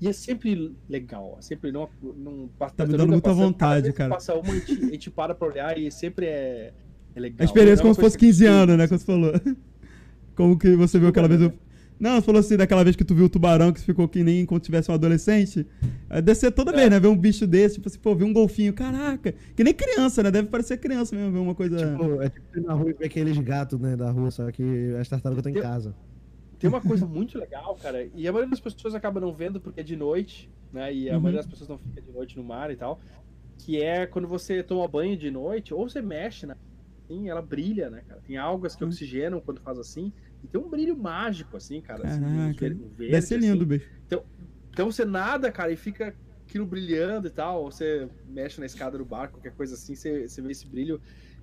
[0.00, 4.10] e é sempre legal, é sempre não, não Tá me dando muita vontade, que cara.
[4.14, 6.72] Passa uma, a gente, a gente para pra olhar e sempre é,
[7.14, 7.36] É legal.
[7.40, 8.88] A experiência É como se fosse coisa 15 que- anos, né?
[8.88, 9.32] Como você falou.
[10.34, 11.42] Como que você viu aquela vez.
[11.42, 11.52] o-
[12.02, 14.44] Não, você falou assim, daquela vez que tu viu o tubarão que ficou que nem
[14.44, 15.64] quando tivesse um adolescente.
[16.10, 16.74] É, Deve ser toda É.
[16.74, 16.98] vez, né?
[16.98, 18.72] Ver um bicho desse, tipo assim, pô, ver um golfinho.
[18.72, 19.32] Caraca.
[19.54, 20.30] Que nem criança, né?
[20.32, 21.76] Deve parecer criança mesmo, ver uma coisa.
[21.76, 24.62] Tipo, é tipo ir na rua e ver aqueles gatos, né, da rua, só que
[25.00, 25.96] as tartarugas estão em casa.
[26.58, 29.80] Tem uma coisa muito legal, cara, e a maioria das pessoas acaba não vendo porque
[29.80, 30.92] é de noite, né?
[30.92, 31.20] E a Uhum.
[31.22, 33.00] maioria das pessoas não fica de noite no mar e tal.
[33.64, 36.54] Que é quando você toma banho de noite, ou você mexe, né?
[37.08, 38.20] Assim, ela brilha, né, cara?
[38.20, 38.88] Tem algas que Hum.
[38.88, 40.12] oxigenam quando faz assim.
[40.42, 42.06] E tem um brilho mágico, assim, cara.
[42.06, 42.58] assim, Caraca.
[42.60, 43.66] ver- um verde, Deve ser lindo, assim.
[43.66, 43.90] bicho.
[44.72, 46.14] Então você nada, cara, e fica
[46.46, 47.64] aquilo brilhando e tal.
[47.64, 51.00] Ou você mexe na escada do barco, qualquer coisa assim, você, você vê esse brilho.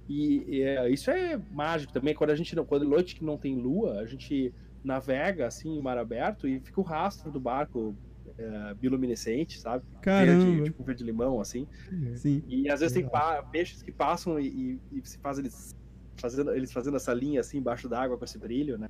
[0.08, 2.16] E, e, é, isso é mágico também.
[2.16, 4.54] Quando a gente não, quando é noite que não tem lua, a gente
[4.84, 7.96] navega assim em mar aberto e fica o rastro do barco
[8.38, 9.84] é, bioluminescente, sabe?
[10.02, 10.44] Caramba.
[10.44, 11.68] Verde, tipo verde limão, assim.
[12.16, 12.44] Sim.
[12.48, 13.08] E às vezes tem
[13.52, 15.76] peixes que passam e, e, e se faz eles
[16.20, 18.88] fazendo, eles fazendo essa linha assim embaixo d'água com esse brilho, né?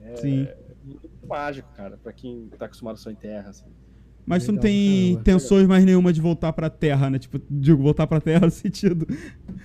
[0.00, 0.48] É Sim.
[0.84, 3.66] muito mágico, cara, pra quem tá acostumado só em terra, assim.
[4.24, 7.18] Mas tu não tem intenções mais nenhuma de voltar pra terra, né?
[7.18, 9.06] Tipo, digo, voltar pra terra no sentido.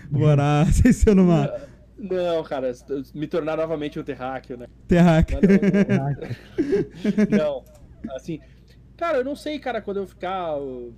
[0.10, 1.68] Morar sem ser no mar.
[1.98, 2.72] Não, cara,
[3.14, 4.65] me tornar novamente um terráqueo, né?
[4.89, 5.48] Mas
[7.30, 7.65] Não, não,
[8.03, 8.39] não, assim,
[8.95, 10.93] cara, eu não sei, cara, quando eu ficar uh,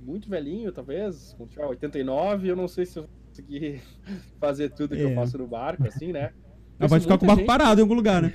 [0.00, 3.82] muito velhinho, talvez, tiver 89, eu não sei se eu conseguir
[4.40, 5.04] fazer tudo que É.
[5.04, 6.32] eu faço no barco, assim, né?
[6.78, 8.32] Ela pode ficar com o barco gente- parado em algum lugar, né?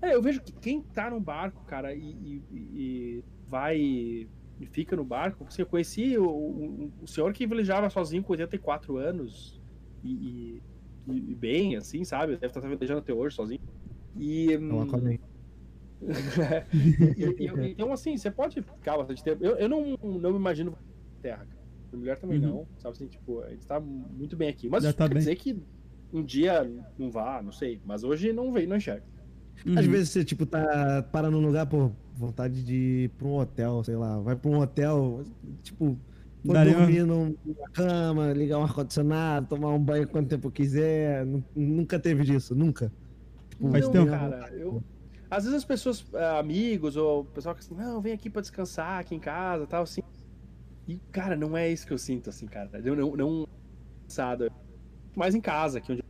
[0.00, 4.94] É, eu vejo que quem tá no barco, cara, e, e- e vai e fica
[4.94, 9.60] no barco, assim, eu conheci o, o, o senhor que velejava sozinho com 84 anos
[10.04, 10.60] e,
[11.06, 12.34] e- bem, assim, sabe?
[12.34, 13.58] Deve estar velejando até hoje sozinho.
[14.16, 15.14] E, É o hum, Aquaman.
[15.14, 15.18] e-
[17.16, 19.44] e- e- então, assim, você pode ficar bastante tempo.
[19.44, 20.76] Eu, eu não, não me imagino
[21.22, 21.61] Terra, cara.
[21.92, 22.46] A mulher também Uhum.
[22.48, 24.68] não, sabe assim, tipo, a gente tá muito bem aqui.
[24.68, 25.18] Mas Já tá quer bem.
[25.18, 25.62] dizer que
[26.12, 27.80] um dia não vá, não sei.
[27.84, 29.04] Mas hoje não veio, não enxerga.
[29.76, 29.92] Às Uhum.
[29.92, 32.74] vezes você, tipo, tá parando num lugar, pô, vontade de
[33.04, 34.18] ir pra um hotel, sei lá.
[34.20, 35.22] Vai pra um hotel,
[35.62, 35.98] tipo,
[36.44, 41.24] pode Daria dormir num- numa cama, ligar um ar-condicionado, tomar um banho quanto tempo quiser.
[41.26, 42.90] Nu- Nunca teve disso, nunca.
[43.50, 44.10] Tipo, Faz não, tempo.
[44.10, 44.48] cara.
[44.54, 44.82] Eu,
[45.30, 48.40] às vezes as pessoas, ah, amigos, ou o pessoal que assim, não, vem aqui pra
[48.40, 50.02] descansar aqui em casa tal, assim.
[50.92, 52.70] E, cara, não é isso que eu sinto, assim, cara.
[52.84, 53.16] Eu não.
[53.16, 53.44] não
[54.06, 54.46] cansado.
[55.16, 56.02] Mais em casa, aqui onde.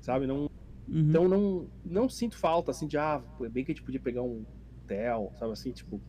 [0.00, 0.26] Sabe?
[0.26, 0.46] Não,
[0.88, 1.08] Uhum.
[1.08, 4.22] então não, não sinto falta, assim, de, ah, é bem que a gente podia pegar
[4.22, 4.44] um
[4.84, 6.00] hotel, sabe assim, tipo.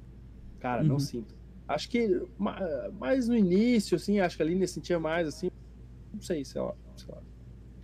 [0.59, 0.99] Cara, não Uhum.
[0.99, 1.35] sinto.
[1.67, 2.59] Acho que ma-
[2.93, 5.47] mais no início, assim, acho que a Aline sentia mais, assim.
[6.13, 6.73] Não sei, sei lá.
[6.95, 7.21] Sei lá.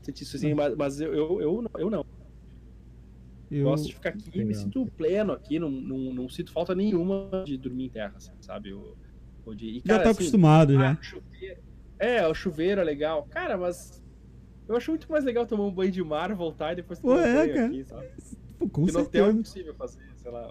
[0.04, 2.06] Senti isso assim, mas, mas eu, eu, eu, não- eu não.
[3.50, 3.64] Eu...
[3.64, 7.58] Gosto de ficar aqui me sinto pleno aqui, não, não, não sinto falta nenhuma de
[7.58, 8.74] dormir em terra, assim, sabe?
[8.74, 8.98] Ou,
[9.48, 10.92] ou de, e, Já cara, tá assim, acostumado já.
[10.92, 11.58] ah, chuveiro.
[11.98, 13.26] É, o chuveiro é legal.
[13.32, 14.04] Cara, mas
[14.68, 17.22] eu acho muito mais legal tomar um banho de mar, voltar e depois tomar Pô,
[17.22, 17.66] um é, banho cara.
[17.68, 18.08] aqui, sabe?
[18.60, 20.50] Pô, com no hotel é impossível fazer, sei lá,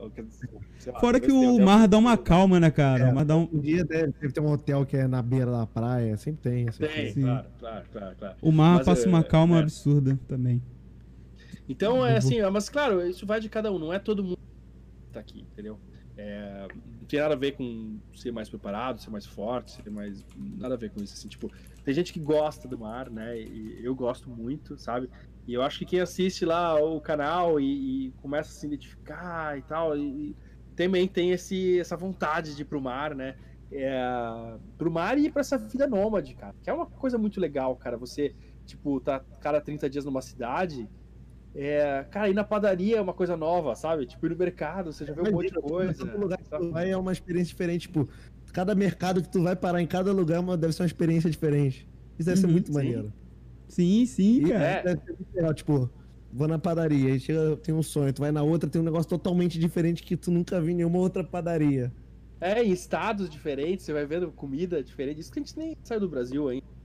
[0.78, 3.08] sei lá, Fora que o mar que- dá uma calma, né, cara?
[3.08, 3.12] É.
[3.12, 3.48] Mas dá um...
[3.52, 6.66] Um dia deve, deve ter um hotel que é na beira da praia, sempre tem.
[6.66, 8.36] Tem, claro, claro, claro, claro.
[8.40, 9.62] O mar Mas, passa é, uma calma é.
[9.62, 10.62] absurda também.
[11.68, 14.38] Então é assim, mas claro, isso vai de cada um, não é todo mundo
[15.08, 15.78] que tá aqui, entendeu?
[16.16, 16.68] É,
[17.06, 20.24] não tem nada a ver com ser mais preparado, ser mais forte, ser mais.
[20.36, 21.50] Nada a ver com isso, assim, tipo,
[21.84, 23.40] tem gente que gosta do mar, né?
[23.40, 25.08] E eu gosto muito, sabe?
[25.46, 29.56] E eu acho que quem assiste lá o canal e, e começa a se identificar
[29.56, 30.36] e tal, e, e
[30.74, 33.36] também tem esse, essa vontade de ir pro mar, né?
[33.70, 36.54] É, pro mar e pra essa vida nômade, cara.
[36.62, 37.96] Que é uma coisa muito legal, cara.
[37.96, 38.34] Você,
[38.64, 40.88] tipo, tá cada 30 dias numa cidade.
[41.58, 44.04] É, cara, ir na padaria é uma coisa nova, sabe?
[44.06, 46.04] Tipo, ir no mercado, você já vê um monte de coisa.
[46.16, 47.82] Lugar que tu vai é uma experiência diferente.
[47.82, 48.08] Tipo,
[48.52, 51.88] cada mercado que tu vai parar em cada lugar é deve ser uma experiência diferente.
[52.18, 52.72] Isso deve ser Uhum, muito sim.
[52.74, 53.12] maneiro.
[53.68, 54.64] Sim, sim, E cara.
[54.64, 54.82] É.
[54.82, 55.90] deve ser muito legal, tipo,
[56.32, 59.08] vou na padaria, aí chega, tem um sonho, tu vai na outra, tem um negócio
[59.08, 61.92] totalmente diferente que tu nunca viu em nenhuma outra padaria.
[62.38, 65.20] É, em estados diferentes, você vai vendo comida diferente.
[65.20, 66.75] Isso que a gente nem saiu do Brasil ainda.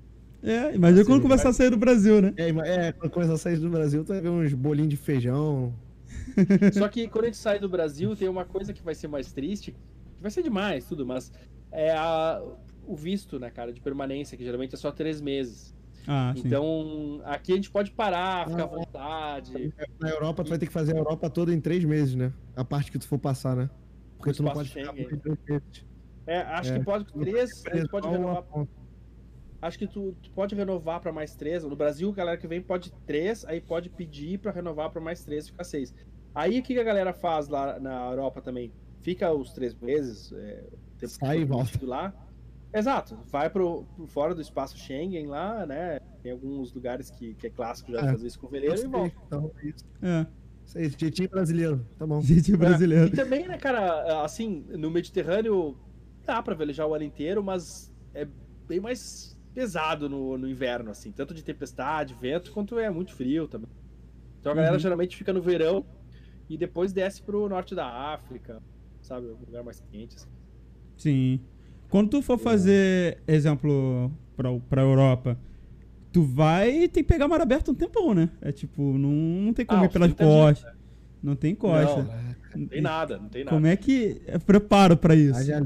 [0.44, 2.34] É, imagina quando Sim, começar a sair do Brasil, né?
[2.38, 5.74] É, é, quando começar a sair do Brasil, tu vai ver uns bolinhos de feijão.
[6.74, 9.32] Só que quando a gente sai do Brasil, tem uma coisa que vai ser mais
[9.32, 9.78] triste, que
[10.22, 11.32] vai ser demais, tudo, mas
[11.72, 12.42] é a-
[12.88, 15.76] o visto, né, cara, de permanência, que geralmente é só três meses.
[16.08, 16.42] Ah, sim.
[16.48, 19.72] Então, aqui a gente pode parar, ficar à Ah, vontade.
[20.00, 22.34] Na Europa, tu vai ter que fazer a Europa toda em três meses, né?
[22.56, 23.70] A parte que tu for passar, né?
[24.18, 25.20] Porque O tu não pode ficar Schengen.
[25.20, 25.86] três meses.
[26.26, 26.80] É, acho É.
[26.80, 28.42] que pode com três, a gente pode renovar.
[28.44, 28.81] ponta.
[29.62, 31.64] Acho que tu, tu pode renovar para mais três.
[31.64, 35.24] No Brasil, a galera que vem pode três, aí pode pedir para renovar para mais
[35.24, 35.94] três, fica seis.
[36.34, 38.72] Aí o que que a galera faz lá na Europa também?
[39.02, 40.64] Fica os três meses, é,
[40.98, 41.80] tempo que Sai e for volta.
[41.86, 42.14] lá.
[42.74, 46.00] Exato, vai pro, pro fora do espaço Schengen lá, né?
[46.24, 48.12] Tem alguns lugares que, que é clássico já É.
[48.12, 49.16] fazer isso com veleiro e volta.
[49.28, 49.86] Então, é isso.
[50.02, 51.86] É, jeitinho brasileiro.
[51.98, 52.22] Tá bom.
[52.22, 53.08] gente brasileiro.
[53.08, 55.78] E também, né, cara, assim, no Mediterrâneo
[56.26, 58.26] dá pra velejar o ano inteiro, mas é
[58.68, 63.48] bem mais pesado no, no inverno, assim, tanto de tempestade, vento, quanto é muito frio
[63.48, 63.70] também.
[64.40, 64.80] Então a galera Uhum.
[64.80, 65.86] geralmente fica no verão
[66.50, 68.62] e depois desce pro norte da África,
[69.02, 70.16] sabe, um lugar mais quente.
[70.16, 70.28] Assim.
[70.98, 71.40] Sim.
[71.90, 75.38] Quando tu for fazer, exemplo, pra, pra Europa,
[76.12, 78.30] tu vai tem que pegar mar aberto um tempão, né?
[78.42, 80.74] É tipo, não, não tem como Ah, ir pelas 30 dias, costas.
[81.22, 82.04] Não tem costa.
[82.04, 83.56] Não, não tem nada, não tem nada.
[83.56, 85.38] Como é que é preparo pra isso?
[85.40, 85.62] Haja.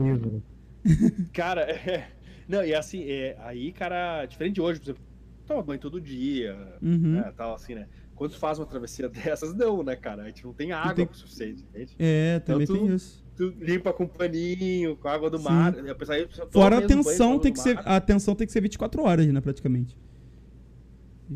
[1.34, 2.10] Cara, é...
[2.47, 5.03] Não, e assim, é, aí, cara, diferente de hoje, por exemplo,
[5.45, 7.13] toma banho todo dia, Uhum.
[7.13, 7.88] né, tal, assim, né?
[8.15, 9.09] Quando tu faz uma travessia
[9.39, 10.23] dessas, não, né, cara?
[10.23, 11.95] A gente não tem água tem- o suficiente, entende?
[11.99, 13.26] É, também Então tu- tem isso.
[13.35, 15.43] Tu limpa com paninho, com água do Sim.
[15.43, 15.76] mar.
[15.89, 18.53] Apesar aí, só toma Fora a mesmo banho tem que ser, a tensão tem que
[18.53, 19.97] ser 24 horas, né, praticamente.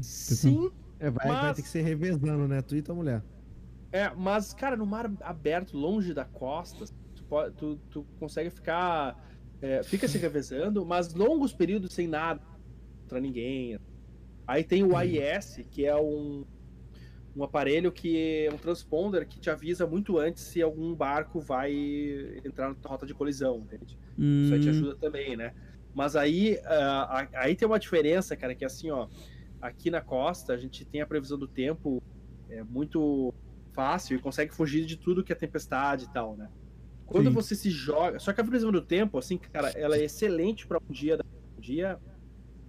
[0.02, 2.62] Sim, É, vai, vai Mas- ter que ser revezando, né?
[2.62, 3.24] Tu e tua mulher.
[3.92, 9.18] é, mas, cara, no mar aberto, longe da costa, tu, pode- tu, tu consegue ficar.
[9.62, 12.40] É, fica se revezando, mas longos períodos sem nada
[13.08, 13.76] contra ninguém.
[14.48, 16.44] Aí tem o AIS, que é um,
[17.36, 21.72] um aparelho que é um transponder que te avisa muito antes se algum barco vai
[22.46, 23.98] entrar na rota de colisão, entende?
[24.42, 25.54] Isso aí te Hum, ajuda também, né?
[25.94, 29.08] Mas aí, a- aí tem uma diferença, cara, que é assim, ó,
[29.62, 31.98] aqui na costa a gente tem a previsão do tempo
[32.50, 33.30] é muito
[33.74, 36.50] fácil e consegue fugir de tudo que é tempestade e tal, né?
[37.10, 37.34] Quando Sim.
[37.34, 40.78] você se joga, só que a previsão do tempo, assim, cara, ela é excelente para
[40.90, 41.18] um dia,
[41.58, 42.00] um dia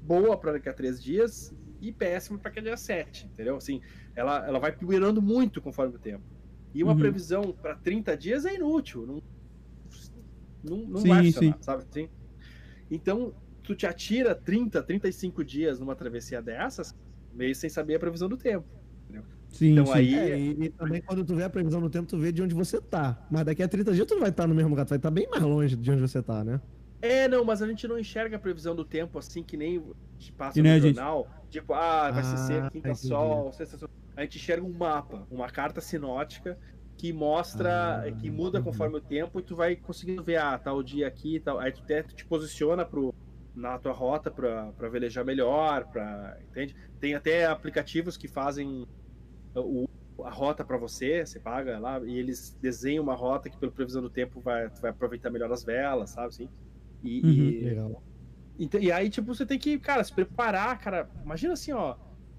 [0.00, 3.56] boa para daqui a três dias e péssima para daqui a dia sete, entendeu?
[3.56, 3.80] Assim,
[4.16, 6.24] ela, ela vai piorando muito conforme o tempo.
[6.74, 6.96] E uma Uhum.
[6.96, 9.18] previsão para 30 dias é inútil, não,
[10.62, 11.62] não, não Sim, vai funcionar, sim.
[11.62, 12.08] sabe assim?
[12.90, 16.94] Então, tu te atira 30, 35 dias numa travessia dessas,
[17.32, 18.68] meio sem saber a previsão do tempo.
[19.50, 19.92] Sim, então sim.
[19.92, 22.42] aí- É, e, e também quando tu vê a previsão do tempo, tu vê de
[22.42, 23.26] onde você tá.
[23.30, 25.10] Mas daqui a 30 dias tu não vai estar no mesmo lugar, tu vai estar
[25.10, 26.60] bem mais longe de onde você tá, né?
[27.02, 29.80] É, não, mas a gente não enxerga a previsão do tempo assim que nem a
[30.20, 30.96] gente passa Que nem no a gente.
[30.96, 31.28] jornal.
[31.48, 33.08] Tipo, ah, vai ser Ah, seca, quinta entendi.
[33.08, 33.88] sol, sexta sol.
[34.16, 36.58] A gente enxerga um mapa, uma carta sinótica
[36.98, 40.82] que mostra, Ah, que muda conforme o tempo e tu vai conseguindo ver, ah, tal
[40.82, 41.58] dia aqui, tal.
[41.58, 43.08] Aí tu até te posiciona pro,
[43.54, 46.74] na tua rota pra, pra velejar melhor, pra, entende?
[47.00, 48.82] Tem até aplicativos que fazem
[49.54, 49.84] o,
[50.24, 54.02] a rota pra você, você paga lá, e eles desenham uma rota que pela previsão
[54.02, 56.50] do tempo vai, vai aproveitar melhor as velas, sabe assim?
[57.02, 57.56] E, Uhum.
[57.62, 58.02] e- Legal.
[58.58, 61.10] então, e aí, tipo, você tem que, cara, se preparar, cara.
[61.24, 61.96] Imagina assim, ó.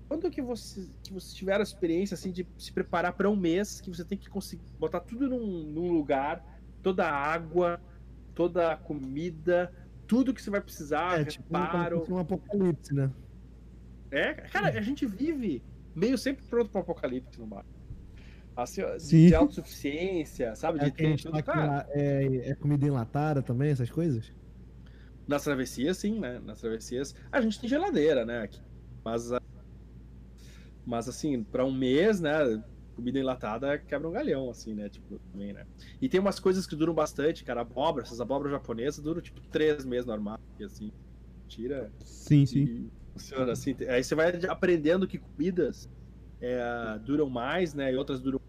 [0.09, 3.81] Quando que você, que você tiver a experiência, assim, de se preparar para um mês,
[3.81, 6.43] que você tem que conseguir botar tudo num, num lugar,
[6.81, 7.81] toda a água,
[8.35, 9.71] toda a comida,
[10.07, 11.99] tudo que você vai precisar, É, tipo, reparo.
[11.99, 13.13] fosse um apocalipse, né?
[14.11, 15.63] É, cara, a gente vive
[15.95, 17.65] meio sempre pronto para apocalipse no mar.
[18.55, 19.27] Assim, Sim.
[19.27, 20.79] de autossuficiência, sabe?
[20.79, 21.41] É De gente tudo.
[21.43, 24.31] Cara, é, é comida enlatada também, essas coisas?
[25.27, 26.39] Nas travessias, sim, né?
[26.45, 27.15] Nas travessias.
[27.31, 28.41] A gente tem geladeira, né?
[28.41, 28.61] Aqui.
[29.03, 29.29] Mas,
[30.85, 32.61] mas assim, para um mês, né?
[32.95, 34.89] Comida enlatada quebra um galhão, assim, né?
[34.89, 35.65] Tipo, também, né?
[36.01, 37.61] E tem umas coisas que duram bastante, cara.
[37.61, 40.39] Abóbora, essas abóboras japonesas duram tipo três meses normal.
[40.59, 40.91] E assim,
[41.47, 42.91] tira Sim, sim.
[43.13, 43.75] Funciona assim.
[43.87, 45.89] Aí você vai aprendendo que comidas
[46.41, 47.93] é, duram mais, né?
[47.93, 48.39] E outras duram.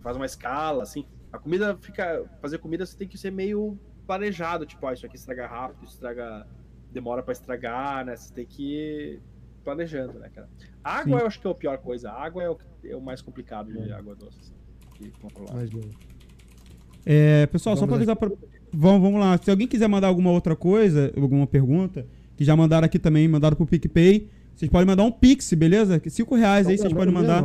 [0.00, 1.04] Faz uma escala, assim.
[1.32, 2.24] A comida fica.
[2.40, 6.46] Fazer comida você tem que ser meio planejado, tipo, ah, isso aqui estraga rápido, estraga.
[6.90, 8.16] Demora pra estragar, né?
[8.16, 9.22] Você tem que ir
[9.64, 10.48] planejando, né, cara?
[10.84, 11.22] Água Sim.
[11.22, 12.10] eu acho que é a pior coisa.
[12.10, 14.54] A água é o, é o mais complicado de água doce, assim,
[15.00, 15.64] de controlar.
[17.04, 18.28] É, pessoal, só pra Vamos avisar pra...
[18.72, 19.38] Vamos, vamos lá.
[19.38, 22.06] Se alguém quiser mandar alguma outra coisa, alguma pergunta,
[22.36, 26.00] que já mandaram aqui também, mandaram pro PicPay, vocês podem mandar um Pix, beleza?
[26.08, 27.44] Cinco reais aí vocês podem mandar.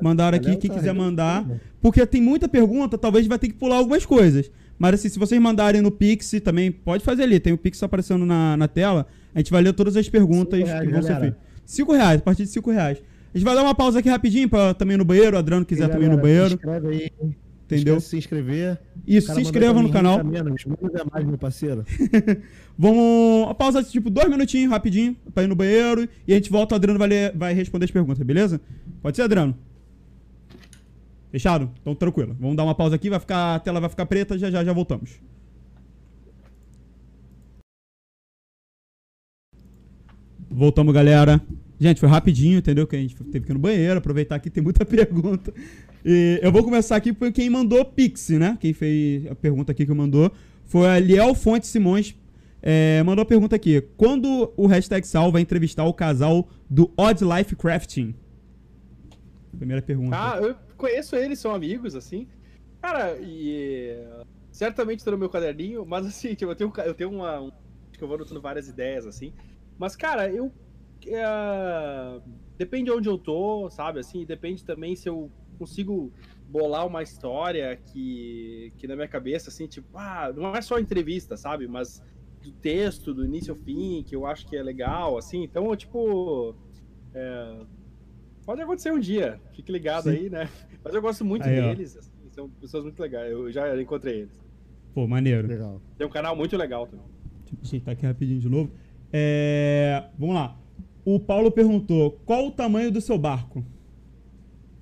[0.00, 1.38] Mandaram aqui, Galera quem tá quiser mandar.
[1.38, 1.60] arrebentando.
[1.80, 4.50] Porque tem muita pergunta, talvez vai ter que pular algumas coisas.
[4.78, 7.40] Mas assim, se vocês mandarem no Pix também, pode fazer ali.
[7.40, 9.06] Tem o Pix aparecendo na, na tela.
[9.34, 11.20] A gente vai ler todas as perguntas reais, que vão ser galera.
[11.32, 11.40] feitas.
[11.64, 12.98] Cinco reais, a partir de cinco reais.
[13.34, 15.36] A gente vai dar uma pausa aqui rapidinho pra também ir no banheiro.
[15.36, 16.48] O Adriano quiser E, também ir no galera, banheiro.
[16.50, 17.36] Se inscreve aí.
[17.76, 18.00] Entendeu?
[18.00, 18.80] Se inscrever.
[19.06, 20.24] Isso, se pra no canal.
[20.24, 21.84] Menos, menos é mais, meu parceiro.
[22.78, 23.48] Vamos.
[23.50, 26.08] A pausa tipo dois minutinhos, rapidinho, pra ir no banheiro.
[26.26, 28.58] E a gente volta, o Adriano vai, ler- vai responder as perguntas, beleza?
[29.02, 29.54] Pode ser, Adriano?
[31.30, 31.70] Fechado?
[31.82, 32.34] Então tranquilo.
[32.40, 34.72] Vamos dar uma pausa aqui, vai ficar, a tela vai ficar preta, já já já
[34.72, 35.20] voltamos.
[40.50, 41.40] Voltamos, galera.
[41.80, 42.86] Gente, foi rapidinho, entendeu?
[42.86, 45.52] Que a gente teve que ir no banheiro, aproveitar que tem muita pergunta.
[46.04, 48.56] E eu vou começar aqui por quem mandou Pix, né?
[48.60, 50.32] Quem fez a pergunta aqui que mandou
[50.64, 52.14] foi a Liel Fonte Simões.
[52.60, 53.80] É, mandou uma pergunta aqui.
[53.96, 58.14] Quando o hashtag Sal vai entrevistar o casal do Odd Life Crafting?
[59.56, 60.16] Primeira pergunta.
[60.16, 62.26] Ah, eu conheço eles, são amigos, assim.
[62.80, 63.96] Cara, e.
[64.50, 67.40] Certamente tá no meu caderninho, mas assim, tipo, eu tenho, eu tenho uma.
[67.40, 67.50] Um,
[67.92, 69.32] que eu vou anotando várias ideias, assim.
[69.78, 70.52] Mas, cara, eu.
[71.06, 72.20] É,
[72.56, 74.00] depende de onde eu tô, sabe?
[74.00, 76.12] Assim, depende também se eu consigo
[76.48, 81.36] bolar uma história que, que na minha cabeça, assim, tipo, ah, não é só entrevista,
[81.36, 81.66] sabe?
[81.66, 82.02] Mas
[82.42, 85.42] do texto, do início ao fim, que eu acho que é legal, assim.
[85.42, 86.54] Então, tipo.
[87.14, 87.66] É,
[88.44, 90.10] pode acontecer um dia, fique ligado Sim.
[90.10, 90.48] aí, né?
[90.82, 93.30] Mas eu gosto muito aí, deles, assim, são pessoas muito legais.
[93.30, 94.48] Eu já encontrei eles.
[94.94, 95.46] Pô, maneiro.
[95.46, 95.82] Legal.
[95.96, 97.06] Tem um canal muito legal também.
[97.44, 98.70] Deixa eu ajeitar aqui rapidinho de novo.
[99.12, 100.04] É...
[100.18, 100.57] Vamos lá.
[101.10, 103.64] O Paulo perguntou: qual o tamanho do seu barco?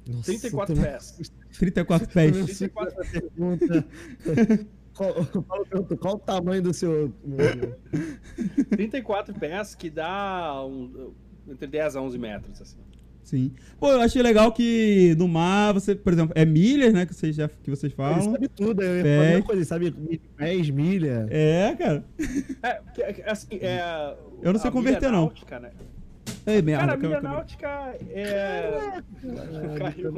[0.09, 1.33] Nossa, 34 pés.
[1.57, 2.59] 34 pés.
[2.59, 3.87] 34 pergunta.
[4.93, 5.15] Qual,
[6.01, 7.13] qual o tamanho do seu.
[8.71, 11.13] 34 pés que dá um,
[11.49, 12.79] entre 10 a 11 metros, assim.
[13.23, 13.53] Sim.
[13.79, 17.07] Pô, eu achei legal que no mar, você, por exemplo, é milhas, né?
[17.07, 18.19] Que vocês, já, que vocês falam.
[18.19, 19.45] Ele sabe tudo, é pés.
[19.45, 21.29] coisa, ele sabe pés, milha.
[21.31, 22.05] É, cara.
[22.65, 25.27] É, assim, é, eu não sei converter, não.
[25.27, 25.71] Náutica, né?
[26.47, 27.69] Ei, merda, cara, a milha náutica
[28.09, 29.03] é.
[29.79, 30.13] Caiu,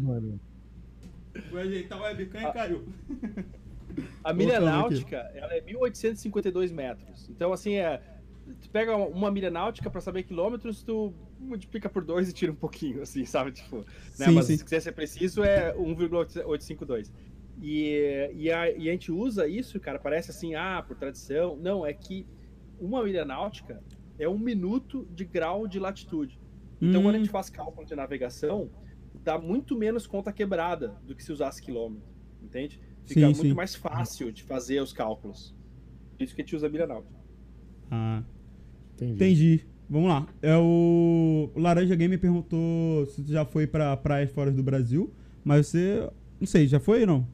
[0.00, 0.40] mano.
[1.50, 2.88] Vou ajeitar o webcam e caiu.
[4.24, 7.28] A milha náutica, ela é 1852 metros.
[7.28, 8.00] Então, assim, é.
[8.60, 12.56] Tu pega uma milha náutica para saber quilômetros, tu multiplica por dois e tira um
[12.56, 13.52] pouquinho, assim, sabe?
[13.52, 13.84] Tipo, né?
[14.26, 14.56] sim, Mas sim.
[14.56, 17.12] se quiser ser preciso, é 1,852.
[17.60, 21.56] E, e, a, e a gente usa isso, cara, parece assim, ah, por tradição.
[21.56, 22.26] Não, é que
[22.80, 23.80] uma milha náutica
[24.18, 26.40] é um minuto de grau de latitude.
[26.80, 27.04] Então, hum.
[27.04, 27.32] quando a gente hum.
[27.32, 28.70] faz cálculo de navegação,
[29.22, 32.08] dá muito menos conta quebrada do que se usasse quilômetro,
[32.42, 32.80] entende?
[33.04, 33.54] Fica sim, muito sim.
[33.54, 35.54] mais fácil de fazer os cálculos.
[36.16, 37.14] Por isso que a gente usa milha náutica.
[37.90, 38.22] Ah,
[38.94, 39.12] entendi.
[39.12, 39.66] entendi.
[39.88, 40.26] Vamos lá.
[40.40, 41.50] É o...
[41.54, 45.12] o Laranja Game perguntou se já foi para praias fora do Brasil,
[45.44, 46.08] mas você,
[46.40, 47.28] não sei, já foi ou não?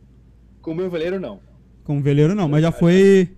[0.61, 1.41] Com o meu veleiro não.
[1.85, 3.31] Com o veleiro não, mas já foi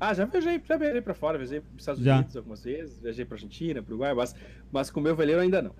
[0.00, 2.16] ah, já viajei, já viajei pra fora, viajei pros Estados já.
[2.16, 4.34] Unidos algumas vezes, viajei pra Argentina, pro Uruguai, mas,
[4.70, 5.74] mas com o meu veleiro ainda não.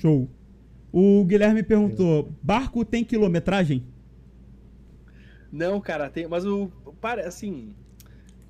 [0.00, 0.28] Show.
[0.92, 3.86] O Guilherme perguntou: barco tem quilometragem?
[5.50, 6.70] Não, cara, tem, mas o.
[7.00, 7.74] Para, assim.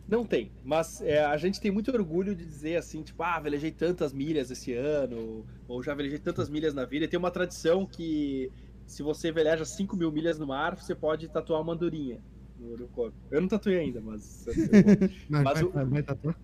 [0.09, 3.71] Não tem, mas é, a gente tem muito orgulho de dizer assim, tipo, ah, velejei
[3.71, 7.05] tantas milhas esse ano, ou já velejei tantas milhas na vida.
[7.05, 8.51] E tem uma tradição que
[8.85, 12.21] se você veleja 5 mil milhas no mar, você pode tatuar uma andorinha
[12.63, 13.17] no, no corpo.
[13.31, 14.47] Eu não tatuei ainda, mas.
[15.29, 15.89] mas, mas vai, o...
[15.89, 16.37] vai tatuar?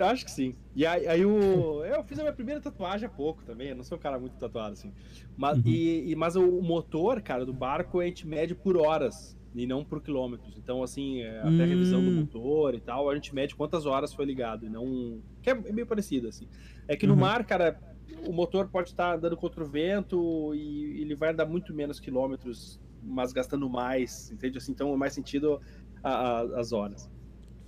[0.00, 0.54] Acho que sim.
[0.74, 1.84] E aí, aí, o.
[1.84, 3.68] Eu fiz a minha primeira tatuagem há pouco também.
[3.68, 4.92] Eu não sou um cara muito tatuado assim.
[5.36, 5.62] Mas, uhum.
[5.66, 9.84] e, e, mas o motor, cara, do barco a gente mede por horas e não
[9.84, 10.58] por quilômetros.
[10.58, 12.20] Então, assim, é, até a revisão do hum.
[12.22, 14.66] motor e tal, a gente mede quantas horas foi ligado.
[14.66, 15.20] E não.
[15.40, 16.48] Que é meio parecido, assim.
[16.88, 17.20] É que no uhum.
[17.20, 17.78] mar, cara,
[18.26, 22.80] o motor pode estar andando contra o vento e ele vai andar muito menos quilômetros
[23.06, 24.58] mas gastando mais, entende?
[24.58, 25.60] Assim, então, mais sentido
[26.02, 27.10] a, a, as horas.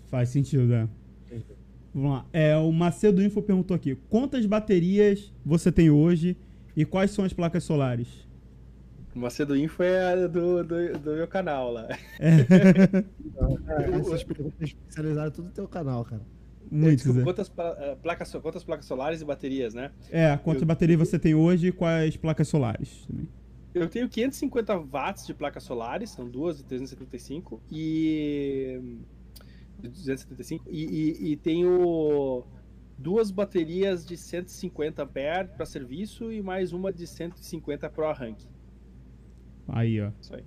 [0.06, 0.88] Faz sentido, é.
[1.94, 2.26] Vamos lá.
[2.32, 6.36] É, o Macedo Info perguntou aqui: quantas baterias você tem hoje
[6.76, 8.26] e quais são as placas solares?
[9.14, 11.88] O Macedo Info é do, do, do meu canal lá.
[12.20, 12.36] É.
[13.98, 16.22] Essas perguntas especializadas tudo no teu canal, cara.
[16.70, 16.96] Muito.
[16.96, 19.90] Desculpa, quantas, uh, placas, quantas placas solares e baterias, né?
[20.10, 20.68] É, quantas eu...
[20.68, 23.28] baterias você tem hoje e quais placas solares também?
[23.76, 28.80] Eu tenho 550 watts de placas solares, são duas de 375 e
[29.82, 32.42] 275 e, e, e tenho
[32.96, 38.46] duas baterias de 150 ampere para serviço e mais uma de 150 para o arranque.
[39.68, 40.10] Aí, ó.
[40.30, 40.44] Aí.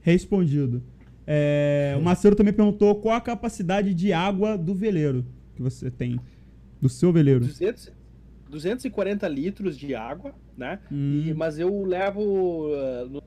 [0.00, 0.82] Respondido.
[1.26, 6.18] É, o Maceiro também perguntou qual a capacidade de água do veleiro que você tem,
[6.80, 7.40] do seu veleiro.
[7.40, 7.92] 200,
[8.52, 10.78] 240 litros de água, né?
[10.92, 11.22] Hum.
[11.26, 13.22] E, mas eu levo uh,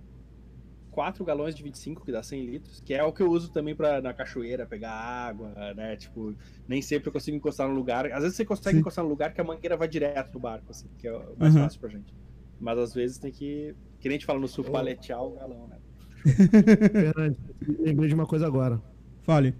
[0.92, 3.76] 4 galões de 25, que dá 100 litros, que é o que eu uso também
[3.76, 5.96] para na cachoeira pegar água, né?
[5.96, 6.36] Tipo,
[6.68, 8.06] nem sempre eu consigo encostar no lugar.
[8.12, 8.82] Às vezes você consegue Sim.
[8.82, 11.64] encostar no lugar que a mangueira vai direto no barco, assim, que é mais uhum.
[11.64, 12.14] fácil pra gente.
[12.60, 15.68] Mas às vezes tem que, que nem a gente fala no sul, paletear o galão,
[15.68, 15.78] né?
[16.92, 17.38] Fernando,
[17.80, 18.80] lembrei de uma coisa agora.
[19.24, 19.56] Fale.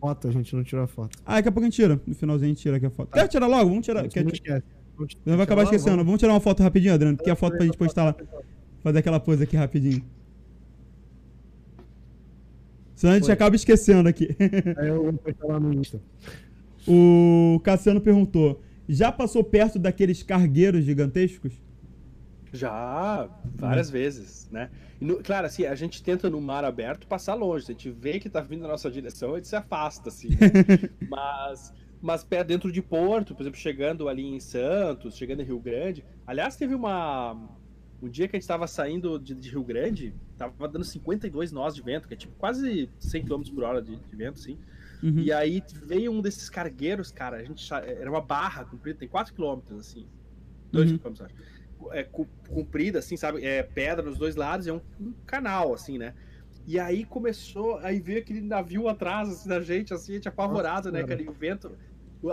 [0.00, 1.18] Foto, a gente não tirou a foto.
[1.26, 2.00] Ah, daqui a pouco a gente tira.
[2.06, 3.10] No finalzinho a gente tira aqui a foto.
[3.10, 3.20] Tá.
[3.20, 3.68] Quer tirar logo?
[3.68, 4.08] Vamos tirar.
[4.08, 4.24] Quer...
[4.24, 4.64] Não esquece.
[5.26, 5.90] Não vai acabar esquecendo.
[5.90, 6.06] Vamos.
[6.06, 8.16] vamos tirar uma foto rapidinho, Adriano, porque a foto pra gente postar lá.
[8.82, 10.02] Fazer aquela pose aqui rapidinho.
[12.94, 13.34] Senão a gente Foi.
[13.34, 14.34] acaba esquecendo aqui.
[14.78, 16.00] Aí eu vou postar lá no Insta.
[16.88, 21.52] O Cassiano perguntou: já passou perto daqueles cargueiros gigantescos?
[22.52, 23.92] Já, várias uhum.
[23.92, 24.70] vezes, né?
[25.00, 28.28] No, claro, assim, a gente tenta no mar aberto passar longe, a gente vê que
[28.28, 30.30] tá vindo na nossa direção, a gente se afasta, assim.
[30.30, 30.90] Né?
[31.08, 31.72] mas,
[32.02, 36.04] mas pé dentro de Porto, por exemplo, chegando ali em Santos, chegando em Rio Grande.
[36.26, 37.34] Aliás, teve uma.
[38.02, 41.74] Um dia que a gente tava saindo de, de Rio Grande, tava dando 52 nós
[41.74, 44.58] de vento, que é tipo quase 100 km por hora de, de vento, assim.
[45.02, 45.20] Uhum.
[45.20, 49.34] E aí veio um desses cargueiros, cara, a gente era uma barra comprida, tem 4
[49.34, 50.06] km, assim.
[50.72, 50.98] 2 uhum.
[50.98, 51.34] km, acho
[51.92, 53.44] é, comprida, assim, sabe?
[53.44, 56.14] É pedra nos dois lados, é um, um, canal, assim, né?
[56.66, 60.90] E aí começou, aí veio aquele navio atrás, assim, da gente, assim, a gente apavorado,
[60.90, 61.22] Nossa, né, cara?
[61.22, 61.76] E o vento.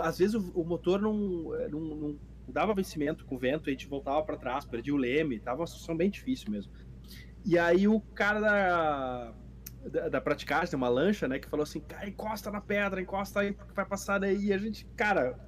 [0.00, 3.72] Às vezes o, o motor não, é, não, não, dava vencimento com o vento, a
[3.72, 6.72] gente voltava para trás, perdia o leme, tava uma situação bem difícil mesmo.
[7.44, 9.34] E aí o cara da,
[9.88, 13.52] da, da praticagem, uma lancha, né, que falou assim, cara, encosta na pedra, encosta aí,
[13.52, 14.46] porque vai passar daí.
[14.46, 15.38] E a gente, cara,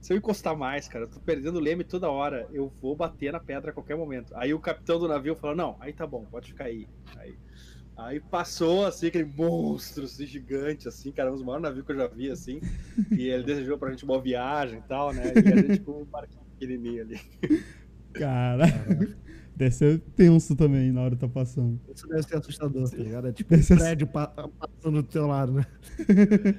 [0.00, 3.32] se eu encostar mais, cara, eu tô perdendo o leme toda hora, eu vou bater
[3.32, 4.32] na pedra a qualquer momento.
[4.34, 6.88] Aí o capitão do navio falou: Não, aí tá bom, pode ficar aí.
[7.16, 7.34] Aí,
[7.96, 11.96] aí passou, assim, aquele monstro assim, gigante, assim, cara, um dos maiores navios que eu
[11.96, 12.60] já vi, assim.
[13.12, 15.32] E ele desejou pra gente uma viagem e tal, né?
[15.34, 17.20] E a gente com um barquinho pequenininho ali.
[18.14, 18.66] Cara.
[19.60, 21.78] Deve ser tenso também na hora que tá passando.
[21.94, 23.28] Isso deve ser assustador, tá ligado?
[23.28, 25.66] É tipo um prédio passando do teu lado, né?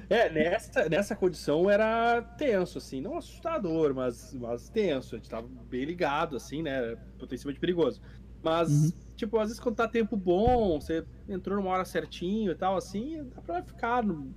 [0.08, 3.00] É, nessa, nessa condição era tenso, assim.
[3.00, 5.16] Não assustador, mas, mas tenso.
[5.16, 6.94] A gente tava bem ligado, assim, né?
[7.18, 8.00] Potencialmente perigoso.
[8.40, 8.92] Mas, uhum.
[9.16, 13.28] tipo, às vezes quando tá tempo bom, você entrou numa hora certinho e tal, assim,
[13.34, 14.32] dá pra ficar no,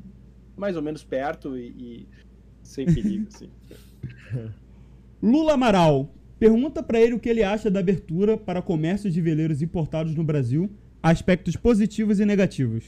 [0.58, 2.08] mais ou menos perto e, e
[2.64, 3.52] sem perigo, assim.
[5.22, 6.10] Lula Amaral,
[6.40, 10.24] Pergunta para ele o que ele acha da abertura para comércios de veleiros importados no
[10.24, 10.70] Brasil,
[11.02, 12.84] aspectos positivos e negativos.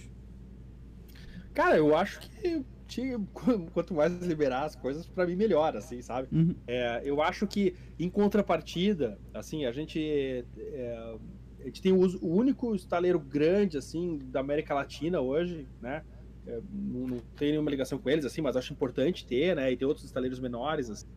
[1.53, 3.19] Cara, eu acho que tinha,
[3.73, 6.27] quanto mais liberar as coisas, para mim melhor, assim, sabe?
[6.31, 6.55] Uhum.
[6.65, 11.15] É, eu acho que em contrapartida, assim, a gente é,
[11.59, 16.03] a gente tem o, o, único estaleiro grande assim da América Latina hoje, né?
[16.45, 19.71] É, não, não tem nenhuma ligação com eles, assim, mas acho importante ter, né?
[19.71, 20.89] E ter outros estaleiros menores.
[20.89, 21.07] Assim.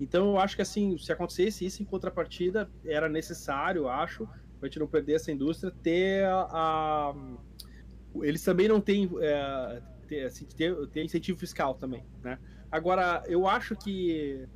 [0.00, 4.66] Então eu acho que assim, se acontecesse isso em contrapartida, era necessário, acho, para a
[4.66, 6.48] gente não perder essa indústria, ter a.
[6.50, 7.14] a
[8.22, 9.10] eles também não têm.
[9.20, 12.38] É, ter, assim, ter, ter, incentivo fiscal também, né?
[12.70, 14.46] Agora, eu acho que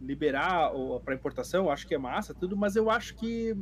[0.00, 0.70] liberar
[1.04, 3.56] para importação, acho que é massa, tudo, mas eu acho que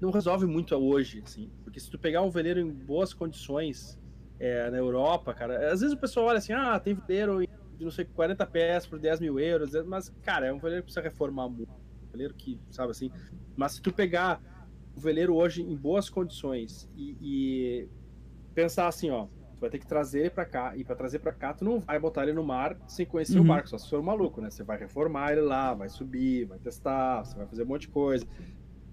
[0.00, 3.98] não resolve muito hoje, assim, porque se tu pegar um veleiro em boas condições
[4.40, 7.48] é, na Europa, cara, às vezes o pessoal olha assim, ah, tem veleiro em
[7.82, 10.86] de não sei 40 pés por 10 mil euros, mas, cara, é um veleiro que
[10.86, 11.70] precisa reformar muito.
[11.70, 13.10] Um veleiro que, sabe assim.
[13.56, 14.40] Mas se tu pegar
[14.96, 17.88] o veleiro hoje em boas condições e, e
[18.54, 21.32] pensar assim, ó, tu vai ter que trazer ele pra cá, e para trazer para
[21.32, 23.44] cá, tu não vai botar ele no mar sem conhecer uhum.
[23.44, 24.50] o barco, só se for um maluco, né?
[24.50, 27.88] Você vai reformar ele lá, vai subir, vai testar, você vai fazer um monte de
[27.88, 28.26] coisa.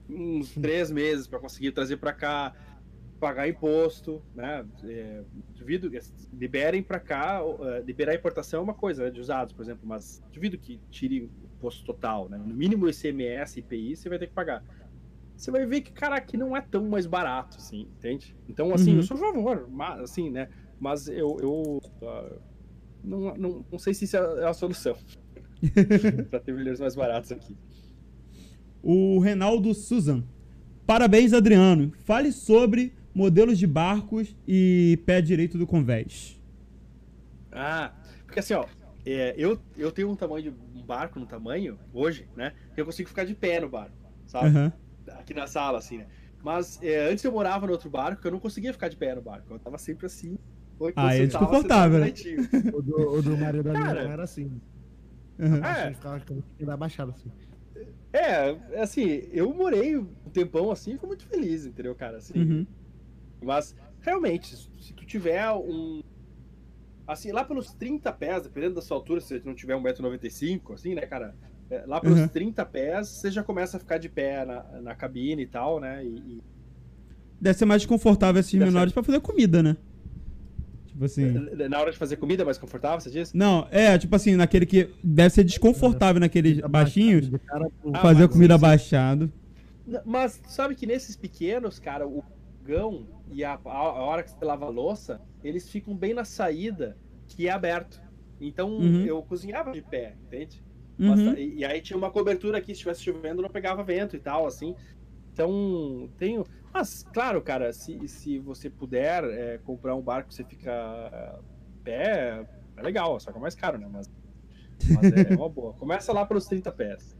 [0.09, 2.55] Uns três meses para conseguir trazer para cá
[3.19, 4.65] pagar imposto, né?
[4.85, 5.21] É,
[5.55, 5.91] duvido,
[6.33, 9.81] liberem para cá, uh, liberar a importação é uma coisa, né, de usados, por exemplo,
[9.85, 12.37] mas duvido que tire o imposto total, né?
[12.37, 14.63] No mínimo ICMS, IPI, você vai ter que pagar.
[15.35, 18.35] Você vai ver que, cara, aqui não é tão mais barato, assim, entende?
[18.47, 18.97] Então, assim, uhum.
[18.97, 20.49] eu sou a favor, mas, assim, né?
[20.79, 22.39] Mas eu, eu uh,
[23.03, 24.95] não, não, não sei se isso é a solução
[26.29, 27.55] para ter milhões mais baratos aqui.
[28.81, 30.23] O Renaldo Susan.
[30.85, 31.91] Parabéns, Adriano.
[31.99, 36.39] Fale sobre modelos de barcos e pé direito do convés.
[37.51, 37.91] Ah,
[38.25, 38.65] porque assim, ó,
[39.05, 40.49] é, eu, eu tenho um tamanho de
[40.79, 42.53] um barco no tamanho, hoje, né?
[42.73, 43.95] Que eu consigo ficar de pé no barco,
[44.27, 44.55] sabe?
[44.55, 44.71] Uhum.
[45.13, 46.07] Aqui na sala, assim, né?
[46.43, 49.21] Mas é, antes eu morava no outro barco, eu não conseguia ficar de pé no
[49.21, 49.53] barco.
[49.53, 50.37] Eu tava sempre assim.
[50.95, 52.13] Ah, é desconfortável, né?
[52.73, 54.61] O do, o do Mario da Cara, era assim.
[55.37, 55.63] Uhum.
[55.63, 55.93] É.
[55.93, 56.21] Ficava
[56.73, 57.29] abaixado assim.
[58.11, 62.17] É, assim, eu morei um tempão assim e fico muito feliz, entendeu, cara?
[62.17, 62.67] Assim, uhum.
[63.43, 66.01] Mas, realmente, se tu tiver um.
[67.07, 70.93] Assim, lá pelos 30 pés, dependendo da sua altura, se você não tiver 1,95m, assim,
[70.93, 71.35] né, cara?
[71.69, 72.27] É, lá pelos uhum.
[72.27, 76.03] 30 pés, você já começa a ficar de pé na, na cabine e tal, né?
[76.03, 76.43] E, e...
[77.39, 78.93] Deve ser mais confortável esses menores ser...
[78.95, 79.77] pra fazer comida, né?
[80.87, 81.31] Tipo assim.
[81.69, 83.35] Na hora de fazer comida é mais confortável, você disse?
[83.35, 84.89] Não, é, tipo assim, naquele que.
[85.01, 87.31] Deve ser desconfortável naqueles baixinhos.
[87.93, 89.31] Ah, fazer a comida abaixado.
[90.05, 92.23] Mas sabe que nesses pequenos, cara, o
[92.59, 96.97] fogão e a, a, hora que você lava a louça, eles ficam bem na saída,
[97.27, 98.01] que é aberto.
[98.39, 99.05] Então uhum.
[99.05, 100.63] eu cozinhava de pé, entende?
[100.97, 101.33] Uhum.
[101.33, 104.45] E, e, aí tinha uma cobertura aqui, se estivesse chovendo, não pegava vento e tal,
[104.45, 104.75] assim.
[105.31, 106.43] Então, tenho.
[106.73, 111.39] Mas, claro, cara, se, se você puder é, comprar um barco que você fica
[111.83, 112.45] pé,
[112.75, 113.87] é legal, só que é mais caro, né?
[113.89, 114.11] Mas,
[114.89, 115.73] mas é uma boa.
[115.73, 117.17] Começa lá pelos 30 pés.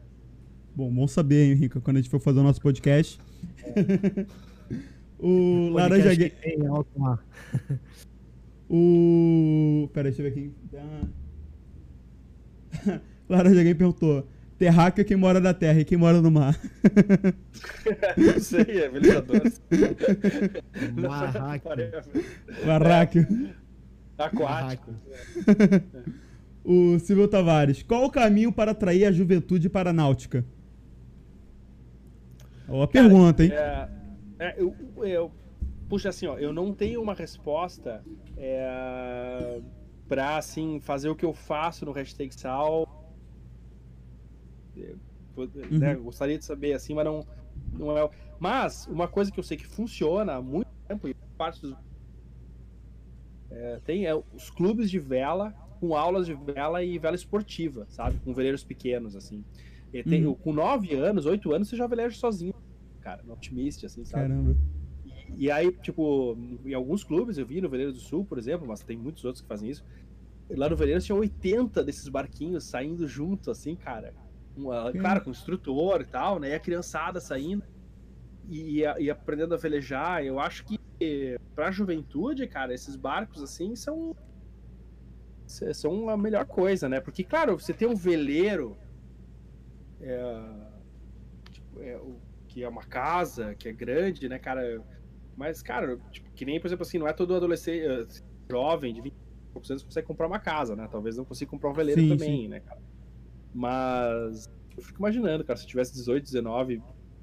[0.75, 3.19] Bom, bom saber, hein, Rica, quando a gente for fazer o nosso podcast.
[5.19, 6.29] o Laranja Podcast Game.
[6.29, 7.19] que tem alto lá.
[8.71, 9.89] O.
[9.93, 10.53] Pera, deixa eu ver aqui.
[12.87, 12.99] Ah.
[13.27, 14.27] Laranja Game perguntou:
[14.59, 16.55] Terráqueo é quem mora na terra e quem mora no mar.
[18.15, 19.41] Não sei, é velejador.
[20.95, 21.67] Marraque.
[22.63, 23.27] Barráqueo.
[24.19, 24.93] Aquático.
[26.63, 30.45] O Silvio Tavares: Qual o caminho para atrair a juventude para a náutica?
[32.67, 33.51] Ó, a pergunta, hein?
[33.51, 33.89] É,
[34.39, 35.31] é, eu, eu-
[35.87, 38.03] puxa, assim, ó, eu não tenho uma resposta
[38.37, 39.61] é,
[40.07, 42.83] pra, assim, fazer o que eu faço no hashtag Sal.
[45.79, 47.25] Né, gostaria de saber, assim, mas não,
[47.73, 48.09] não é.
[48.39, 51.75] Mas, uma coisa que eu sei que funciona há muito tempo, e parte dos.
[53.51, 58.19] é, tem é, os clubes de vela com aulas de vela e vela esportiva, sabe?
[58.19, 59.43] Com veleiros pequenos, assim.
[60.03, 60.35] Tem- Uhum.
[60.35, 62.53] Com 9 anos, 8 anos, você já veleja sozinho,
[62.99, 64.27] cara, no Optimist, assim, sabe?
[64.29, 64.55] Caramba.
[65.37, 68.81] E aí, tipo, em alguns clubes, eu vi no Veleiro do Sul, por exemplo, mas
[68.83, 69.85] tem muitos outros que fazem isso.
[70.49, 74.13] Lá no Veleiro tinha 80 desses barquinhos saindo junto, assim, cara.
[74.57, 76.49] Uma, claro, com instrutor e tal, né?
[76.49, 77.63] E a criançada saindo
[78.49, 80.23] e, e, e aprendendo a velejar.
[80.23, 80.79] Eu acho que
[81.55, 84.15] pra juventude, cara, esses barcos, assim, são.
[85.73, 86.99] São a melhor coisa, né?
[86.99, 88.77] Porque, claro, você tem um veleiro.
[90.01, 90.41] É,
[91.51, 92.19] tipo, é, o-
[92.49, 94.83] que é uma casa, que é grande, né, cara?
[95.37, 98.05] Mas, cara, tipo, que nem, por exemplo, assim, não é todo adolescente, eh,
[98.49, 99.15] jovem, de 20 e
[99.53, 100.87] poucos anos, que consegue comprar uma casa, né?
[100.91, 102.81] Talvez não consiga comprar um veleiro Sim, também, né, cara?
[103.53, 106.81] Mas eu fico imaginando, cara, se eu tivesse 18, 19,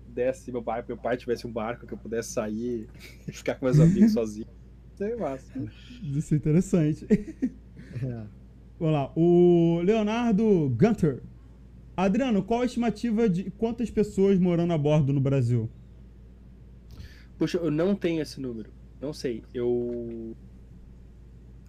[0.08, 2.88] desse meu pai, meu pai tivesse um barco que eu pudesse sair
[3.28, 4.46] e ficar com meus amigos sozinho.
[4.94, 5.52] Sei massa.
[6.02, 7.06] Isso é interessante.
[7.10, 8.26] É.
[8.78, 9.12] Vamos lá.
[9.16, 11.22] O Leonardo Gunter.
[11.96, 15.70] Adriano, qual a estimativa de quantas pessoas morando a bordo no Brasil?
[17.38, 18.70] Puxa, eu não tenho esse número.
[19.00, 19.42] Não sei.
[19.54, 20.36] Eu.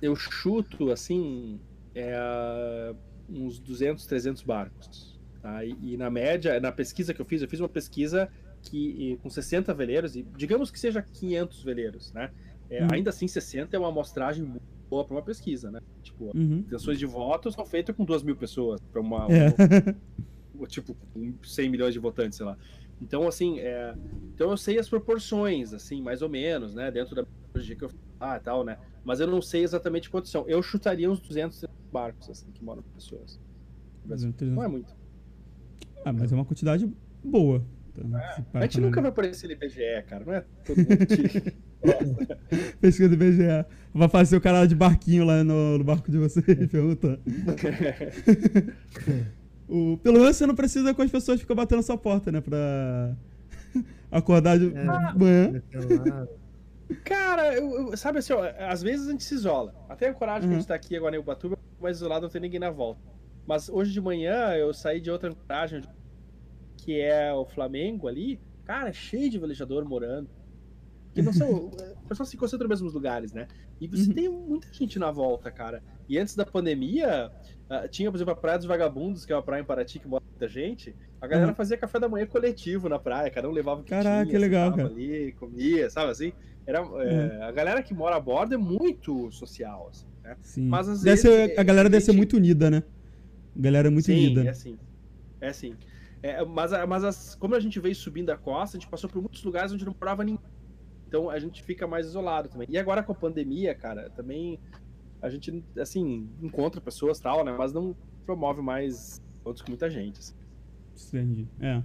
[0.01, 1.59] Eu chuto, assim,
[1.95, 2.93] é,
[3.29, 5.17] uns 200, 300 barcos.
[5.41, 5.63] Tá?
[5.65, 8.29] E, e na média, na pesquisa que eu fiz, eu fiz uma pesquisa
[8.61, 12.31] que e com 60 veleiros, e digamos que seja 500 veleiros, né?
[12.69, 12.89] É, Uhum.
[12.91, 15.79] Ainda assim, 60 é uma amostragem muito boa para uma pesquisa, né?
[16.01, 16.59] Tipo, Uhum.
[16.59, 19.53] intenções de voto são feitas com 2 mil pessoas, para uma, É.
[20.57, 22.57] ou, tipo, com 100 milhões de votantes, sei lá.
[23.01, 23.95] Então, assim, é...
[24.33, 27.91] então eu sei as proporções, assim, mais ou menos, né, dentro da metodologia que eu
[28.19, 30.47] ah, tal, né, mas eu não sei exatamente quantos são.
[30.47, 33.39] Eu chutaria uns 200 barcos, assim, que moram pessoas.
[34.01, 34.31] no Brasil.
[34.31, 34.95] 200, Não é muito.
[36.03, 36.91] Ah, mas é uma quantidade
[37.23, 37.63] boa.
[37.89, 41.55] Então, parar A gente nunca vai aparecer no IBGE, cara, não é todo mundo que...
[42.81, 43.65] Pesquisa do IBGE.
[43.93, 47.19] Vai fazer o canal de barquinho lá no, no barco de vocês, perguntando.
[49.67, 52.39] O, pelo menos você não precisa com as pessoas ficar batendo sua porta, né?
[52.41, 53.15] Pra
[54.11, 54.83] acordar de É.
[54.83, 55.61] manhã.
[57.03, 59.75] Cara, eu, eu- sabe assim, ó, às vezes a gente se isola.
[59.89, 60.59] Até a coragem que a Uhum.
[60.59, 63.01] gente tá aqui agora em Ubatuba, mais isolado, não tem ninguém na volta.
[63.45, 65.81] Mas hoje de manhã eu saí de outra coragem,
[66.77, 68.39] que é o Flamengo ali.
[68.63, 70.29] Cara, cheio de velejador morando.
[71.17, 71.51] Que não são.
[71.67, 73.47] O pessoal se concentra nos mesmos lugares, né?
[73.81, 74.13] E você Uhum.
[74.15, 75.83] tem muita gente na volta, cara.
[76.07, 77.31] E antes da pandemia,
[77.69, 80.07] ah, tinha, por exemplo, a Praia dos Vagabundos, que é uma praia em Paraty que
[80.07, 80.95] mora muita gente.
[81.19, 81.55] A galera Uhum.
[81.55, 84.37] fazia café da manhã coletivo na praia, cada um levava o que Caraca, tinha, que
[84.37, 84.87] legal, cara.
[84.87, 86.31] ali, comia, sabe assim?
[86.65, 90.37] Era, é, A galera que mora a bordo é muito social, assim, né?
[90.43, 90.67] Sim.
[90.67, 92.83] Mas às vezes, ser- a galera é, deve ser gente- muito unida, né?
[93.57, 94.43] A galera é muito Sim, unida.
[94.43, 94.77] é assim.
[95.41, 95.75] É assim.
[96.21, 99.21] É, mas mas as- como a gente veio subindo a costa, a gente passou por
[99.21, 100.39] muitos lugares onde não morava ninguém.
[101.07, 102.67] Então a gente fica mais isolado também.
[102.69, 104.59] E agora com a pandemia, cara, também
[105.21, 107.55] a gente, assim, encontra pessoas e tal, né?
[107.57, 110.19] Mas não promove mais outros com muita gente.
[110.19, 110.33] assim.
[111.17, 111.47] Entendi.
[111.59, 111.81] É.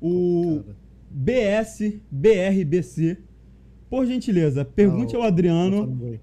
[0.00, 0.62] O
[1.10, 3.18] BS, BRBC,
[3.88, 6.18] por gentileza, pergunte Ah, ao Adriano.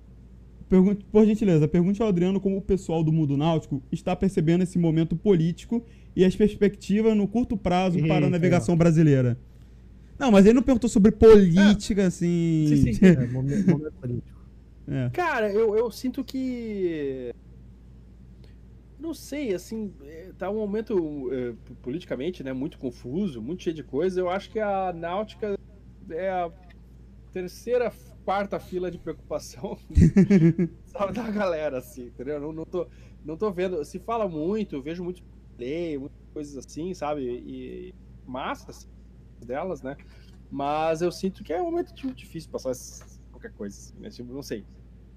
[0.67, 4.79] Pergunte, por gentileza, pergunte ao Adriano como o pessoal do mundo náutico está percebendo esse
[4.79, 5.83] momento político
[6.15, 8.29] e as perspectivas no curto prazo para a Eita.
[8.29, 9.37] navegação brasileira.
[10.17, 12.65] Não, mas ele não perguntou sobre política, assim.
[12.67, 12.99] Sim, sim.
[13.05, 14.39] É, momento, momento político.
[14.87, 15.09] É.
[15.09, 17.33] Cara, eu, eu sinto que.
[18.99, 23.83] Não sei, assim, é, tá um momento é, politicamente, né, muito confuso, muito cheio de
[23.83, 24.19] coisa.
[24.19, 25.59] Eu acho que a náutica
[26.09, 26.51] é a
[27.31, 27.91] terceira,
[28.23, 29.77] quarta fila de preocupação
[30.87, 32.39] sabe, da galera, assim, entendeu?
[32.39, 32.87] Não, não, tô,
[33.23, 33.83] não tô vendo.
[33.83, 35.21] Se fala muito, eu vejo muito
[35.55, 37.21] play, muitas coisas assim, sabe?
[37.21, 37.93] E
[38.25, 38.87] massa assim,
[39.43, 39.95] delas, né?
[40.49, 42.71] Mas eu sinto que é um momento tipo, difícil passar
[43.31, 44.09] qualquer coisa, assim, né?
[44.09, 44.65] Tipo, não sei.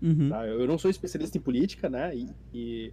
[0.01, 0.29] Uhum.
[0.31, 0.47] Tá?
[0.47, 2.15] Eu não sou especialista em política, né?
[2.17, 2.93] E, e-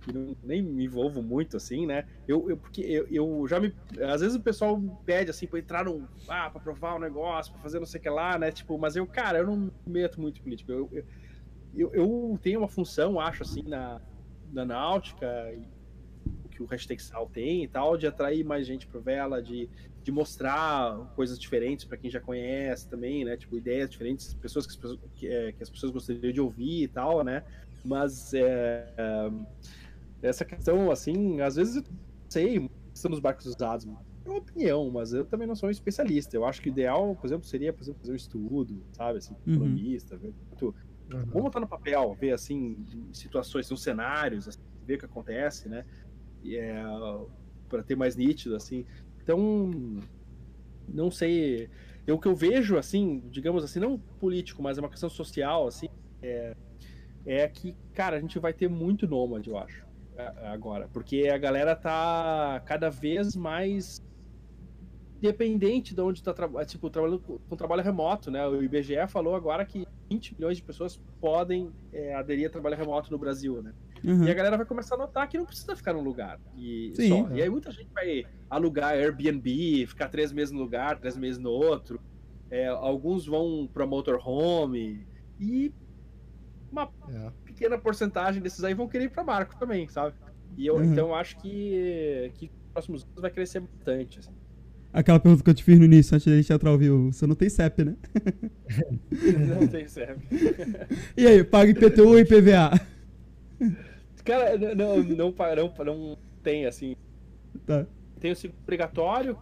[0.00, 2.04] que não, nem me envolvo muito, assim, né?
[2.28, 3.74] Eu, eu porque eu, eu, já me.
[4.08, 6.06] Às vezes o pessoal pede, assim, pra entrar num.
[6.28, 8.52] Ah, pra provar um negócio, pra fazer não sei o que lá, né?
[8.52, 10.72] Tipo, mas eu, cara, eu não me meto muito em política.
[10.72, 11.04] Eu, eu,
[11.74, 14.00] eu, eu tenho uma função, acho, assim, na,
[14.52, 15.26] na náutica,
[16.50, 19.68] que o hashtag Sal tem e tal, de atrair mais gente pro Vela, de,
[20.06, 23.36] de mostrar coisas diferentes para quem já conhece também, né?
[23.36, 26.84] Tipo, ideias diferentes, pessoas que as pessoas, que, é, que as pessoas gostariam de ouvir
[26.84, 27.42] e tal, né?
[27.84, 29.30] Mas é, é,
[30.22, 31.84] essa questão, assim, às vezes eu
[32.28, 33.84] sei, estamos barcos usados,
[34.24, 36.36] é uma opinião, mas eu também não sou um especialista.
[36.36, 39.34] Eu acho que o ideal, por exemplo, seria, por exemplo, fazer um estudo, sabe, assim,
[39.44, 39.54] uhum.
[39.54, 40.66] economista, ver muito,
[41.12, 41.24] uhum.
[41.24, 42.76] vamos botar no papel, ver, assim,
[43.12, 45.84] situações, são cenários, assim, ver o que acontece, né?
[46.46, 46.80] É,
[47.68, 48.86] para ter mais nítido, assim.
[49.26, 49.72] Então,
[50.88, 51.68] não sei.
[52.06, 55.66] Eu, o que eu vejo, assim, digamos assim, não político, mas é uma questão social,
[55.66, 55.88] assim,
[56.22, 56.54] é,
[57.26, 59.84] é que, cara, a gente vai ter muito nômade, eu acho,
[60.44, 60.88] agora.
[60.92, 64.00] Porque a galera tá cada vez mais
[65.20, 66.32] dependente de onde tá
[66.64, 68.46] tipo, trabalhando com trabalho remoto, né?
[68.46, 73.10] O IBGE falou agora que 20 milhões de pessoas podem é, aderir a trabalho remoto
[73.10, 73.74] no Brasil, né?
[74.04, 74.24] Uhum.
[74.24, 76.38] E a galera vai começar a notar que não precisa ficar num lugar.
[76.56, 77.30] E, Sim, só.
[77.32, 77.36] É.
[77.36, 81.50] e aí muita gente vai alugar Airbnb, ficar três meses no lugar, três meses no
[81.50, 82.00] outro.
[82.50, 85.06] É, alguns vão para motorhome.
[85.38, 85.72] E
[86.70, 87.30] uma é.
[87.44, 90.14] pequena porcentagem desses aí vão querer ir para barco também, sabe?
[90.56, 90.84] E eu, uhum.
[90.84, 94.20] então eu acho que, que nos próximos anos vai crescer bastante.
[94.20, 94.32] Assim.
[94.92, 97.12] Aquela pergunta que eu te fiz no início, antes de a gente entrar ao vivo.
[97.12, 97.96] Você não tem CEP, né?
[99.60, 100.18] não tem CEP.
[101.16, 102.80] e aí, paga IPTU e IPVA?
[104.24, 106.96] Cara, não, não, não, não tem, assim.
[107.64, 107.86] Tá.
[108.18, 109.38] Tem o obrigatório,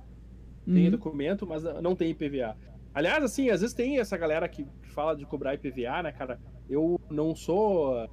[0.65, 0.91] tem uhum.
[0.91, 2.57] documento, mas não tem IPVA.
[2.93, 6.41] Aliás, assim, às vezes tem essa galera que fala de cobrar IPVA, né, cara?
[6.69, 8.09] Eu não sou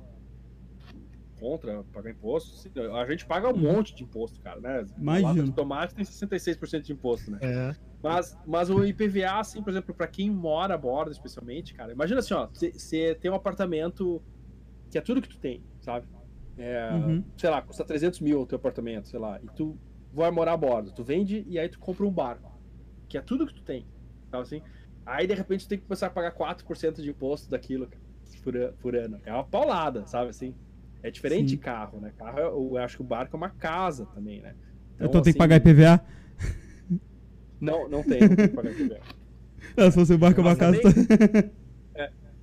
[1.40, 2.70] contra pagar imposto.
[2.96, 3.74] A gente paga um uhum.
[3.74, 4.86] monte de imposto, cara, né?
[4.98, 5.44] Imagina.
[5.44, 7.40] de tomate tem 66% de imposto, né?
[7.42, 7.76] É.
[8.02, 12.20] Mas, mas o IPVA, assim, por exemplo, para quem mora a bordo, especialmente, cara, imagina
[12.20, 14.22] assim, ó, você tem um apartamento
[14.90, 16.08] que é tudo que tu tem, sabe?
[16.58, 17.24] É, uhum.
[17.38, 19.78] Sei lá, custa 300 mil o teu apartamento, sei lá, e tu
[20.14, 22.52] vai morar a bordo, tu vende e aí tu compra um barco,
[23.10, 23.86] que é tudo que tu tem,
[24.30, 24.62] sabe assim?
[25.06, 27.90] Aí, de repente, tu tem que começar a pagar 4% de imposto daquilo
[28.44, 29.20] por, por ano.
[29.26, 30.54] É uma paulada, sabe assim?
[31.02, 31.56] É diferente Sim.
[31.56, 32.14] de carro, né?
[32.18, 34.54] Carro, eu acho que o barco é uma casa também, né?
[34.96, 36.02] Então, então tem que pagar IPVA?
[37.60, 39.00] Não, não tem, não tem que pagar IPVA.
[39.76, 40.80] Não, se fosse o barco é uma casa.
[40.82, 41.52] Também...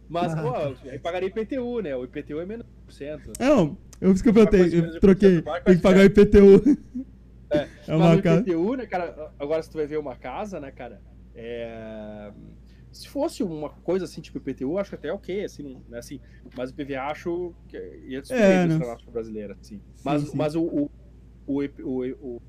[0.08, 0.42] é, mas, ah.
[0.42, 1.94] pô, aí pagaria IPTU, né?
[1.96, 3.32] O IPTU é menos por cento.
[3.38, 5.42] Não, eu fiz que eu perguntei, eu troquei.
[5.64, 6.78] Tem que pagar IPTU.
[7.50, 8.40] É, é uma mas casa.
[8.40, 9.32] IPTU, né, cara?
[9.38, 11.00] Agora, se tu vai ver uma casa, né, cara?
[11.34, 12.30] É
[12.92, 16.20] se fosse uma coisa assim, tipo IPTU, acho que até é ok, assim, né, assim,
[16.56, 17.76] mas o PVA acho que
[18.08, 18.74] ia destruir é, né?
[18.76, 19.80] a brasileira, assim.
[20.04, 20.36] Mas, sim, sim.
[20.36, 20.90] mas o, o,
[21.46, 22.42] o, o, o,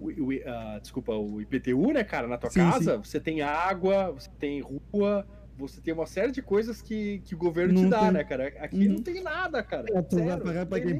[0.00, 4.30] o uh, desculpa, o IPTU, né, cara, na tua sim, casa, você tem água, você
[4.38, 5.26] tem rua,
[5.56, 8.12] você tem uma série de coisas que, que o governo não te dá, tem.
[8.12, 8.48] né, cara?
[8.60, 8.94] Aqui uhum.
[8.94, 9.86] não tem nada, cara.
[9.92, 10.98] É, tu vai pagar pra quem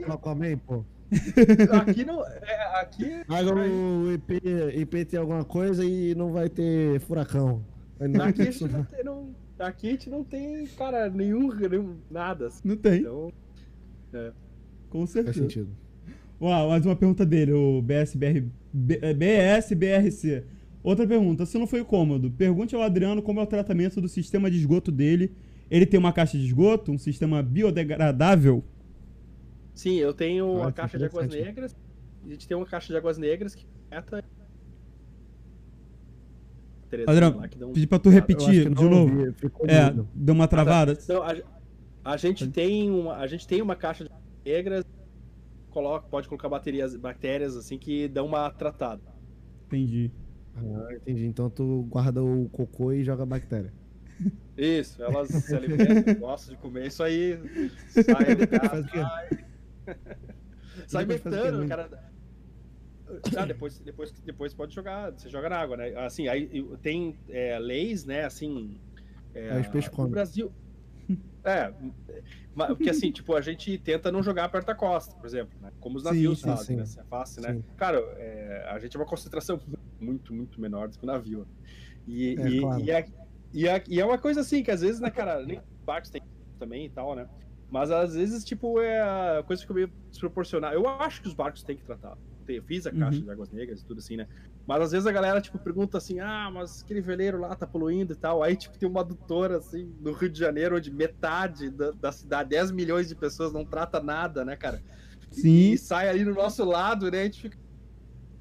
[0.58, 0.84] pô.
[1.82, 2.24] Aqui não.
[2.24, 3.22] É, aqui.
[3.28, 4.40] Agora o IP,
[4.76, 7.64] IP tem alguma coisa e não vai ter furacão.
[8.26, 12.48] Aqui a gente não tem, não, aqui a gente não tem, cara, nenhum, nenhum nada.
[12.48, 12.60] Assim.
[12.64, 13.00] Não tem.
[13.00, 13.32] Então,
[14.12, 14.32] é.
[14.90, 15.38] Com certeza.
[15.38, 15.70] Faz sentido.
[16.40, 20.44] Uau, mais uma pergunta dele, o BSBR, BSBRC.
[20.84, 24.50] Outra pergunta, se não foi cômodo, pergunte ao Adriano como é o tratamento do sistema
[24.50, 25.32] de esgoto dele.
[25.70, 28.62] Ele tem uma caixa de esgoto, um sistema biodegradável?
[29.74, 31.74] Sim, eu tenho ah, a caixa de águas negras.
[32.22, 34.22] A gente tem uma caixa de águas negras que meta
[37.06, 37.72] Adriano, um...
[37.72, 39.34] pedi pra tu repetir de novo.
[39.66, 40.92] É, deu uma travada.
[40.92, 41.02] Ah, tá.
[41.02, 44.10] então, a, a, gente tem uma, a gente tem uma caixa de
[44.44, 44.84] negras,
[45.70, 49.02] coloca, pode colocar baterias, bactérias assim que dão uma tratada.
[49.66, 50.12] Entendi.
[50.56, 51.26] Ah, entendi.
[51.26, 53.72] Então tu guarda o cocô e joga bactéria.
[54.56, 57.38] Isso, elas se alimentam, gostam de comer isso aí.
[57.88, 59.44] Sai de casa, sai.
[60.86, 61.88] sai metano, cara
[63.36, 65.94] ah, depois, depois, depois pode jogar, você joga na água, né?
[65.96, 66.48] Assim, aí
[66.82, 68.78] tem é, leis, né, assim...
[69.34, 70.52] É, os peixes no Brasil...
[71.44, 71.72] É,
[72.54, 75.72] porque assim, tipo, a gente tenta não jogar perto da costa, por exemplo, né?
[75.80, 76.76] Como os navios sim, fazem, sim.
[76.76, 76.86] né?
[76.86, 77.62] Se é fácil, né?
[77.76, 79.60] Cara, é, a gente é uma concentração
[80.00, 81.46] muito, muito menor do que o navio.
[82.06, 82.80] E, é, e, claro.
[82.80, 83.06] e, é,
[83.52, 86.22] e, é, e, é, uma coisa assim, que às vezes, né, cara, nem barcos tem
[86.58, 87.28] também e tal, né?
[87.70, 90.72] Mas às vezes, tipo, é coisa que fica meio desproporcional.
[90.72, 92.16] Eu acho que os barcos têm que tratar
[92.48, 93.24] eu fiz a caixa uhum.
[93.24, 94.28] de águas negras e tudo assim, né?
[94.66, 98.12] Mas às vezes a galera, tipo, pergunta assim, ah, mas aquele veleiro lá tá poluindo
[98.12, 98.42] e tal.
[98.42, 102.50] Aí, tipo, tem uma adutora, assim, no Rio de Janeiro, onde metade da, da cidade,
[102.50, 104.82] 10 milhões de pessoas não trata nada, né, cara?
[105.30, 105.48] Sim.
[105.48, 107.20] E, e sai ali no nosso lado, né?
[107.20, 107.58] A gente fica.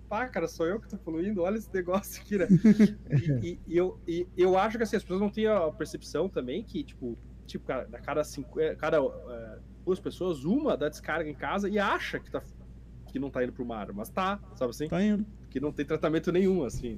[0.07, 2.47] Pá, cara, sou eu que tô poluindo, olha esse negócio aqui, né?
[3.41, 6.63] e, e- eu, e eu acho que assim, as pessoas não têm a percepção também
[6.63, 11.29] que, tipo, tipo, cara, da cada, cinco, eh, cada eh, duas pessoas, uma dá descarga
[11.29, 12.41] em casa e acha que, tá,
[13.13, 14.87] que não tá indo pro mar, mas tá, sabe assim?
[14.87, 15.23] Tá indo.
[15.51, 16.97] Que não tem tratamento nenhum, assim.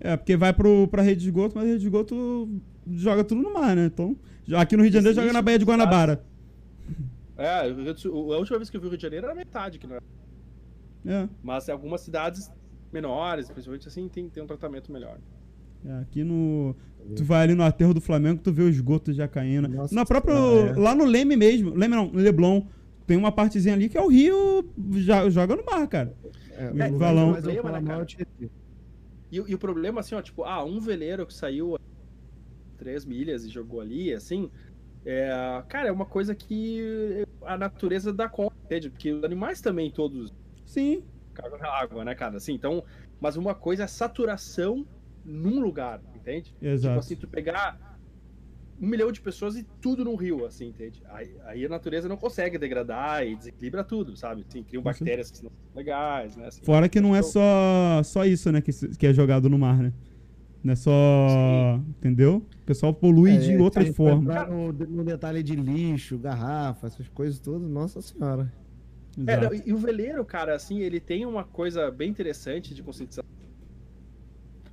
[0.00, 2.48] É, porque vai pro, pra rede de esgoto, mas a rede de esgoto
[2.90, 3.84] joga tudo no mar, né?
[3.84, 4.16] Então,
[4.54, 6.24] aqui no Rio de Janeiro joga Existe, na Baía de Guanabara.
[7.36, 9.96] É, a última vez que eu vi o Rio de Janeiro era metade, que não
[9.96, 10.04] era.
[11.04, 11.28] É.
[11.42, 12.50] Mas algumas cidades
[12.90, 15.18] menores, principalmente assim, tem, tem um tratamento melhor.
[15.84, 16.74] É, aqui no.
[17.14, 19.68] Tu vai ali no aterro do Flamengo, tu vê o esgoto já caindo.
[19.68, 20.32] Nossa Na própria.
[20.32, 20.72] É.
[20.78, 21.74] Lá no Leme mesmo.
[21.74, 22.62] Leme não, no Leblon.
[23.12, 26.16] Tem uma partezinha ali que é o rio já, joga no mar, cara.
[26.50, 27.32] É, É, o valão.
[27.32, 28.06] Mas eu Problema, falo né, cara?
[28.06, 28.26] te-
[29.30, 31.76] E, o- e o problema, assim, ó, tipo, ah, um veleiro que saiu
[32.78, 34.50] três milhas e jogou ali, assim,
[35.04, 35.28] é,
[35.68, 38.88] cara, é uma coisa que a natureza dá conta, entende?
[38.88, 40.32] Porque os animais também todos
[40.64, 41.02] Sim.
[41.34, 42.38] cagam na água, né, cara?
[42.38, 42.82] Assim, então,
[43.20, 44.86] mas uma coisa é saturação
[45.22, 46.44] num lugar, entende?
[46.58, 46.98] Tipo Exato.
[47.00, 47.78] assim, tu pegar
[48.80, 51.00] um milhão de pessoas e tudo num rio, assim, entende?
[51.10, 54.44] Aí, aí a natureza não consegue degradar e desequilibra tudo, sabe?
[54.48, 56.46] Assim, criam Com bactérias que não são legais, né?
[56.48, 58.60] Assim, Fora que não é Então- só, só isso, né?
[58.60, 59.92] Que, que é jogado no mar, né?
[60.64, 61.80] Não é só.
[61.98, 62.36] Entendeu?
[62.62, 64.48] O pessoal polui É, de outras formas.
[64.48, 68.52] No, no detalhe de lixo, garrafa, essas coisas todas, nossa senhora.
[69.26, 72.82] É, não, e, e o veleiro, cara, assim, ele tem uma coisa bem interessante de
[72.82, 73.28] conscientização.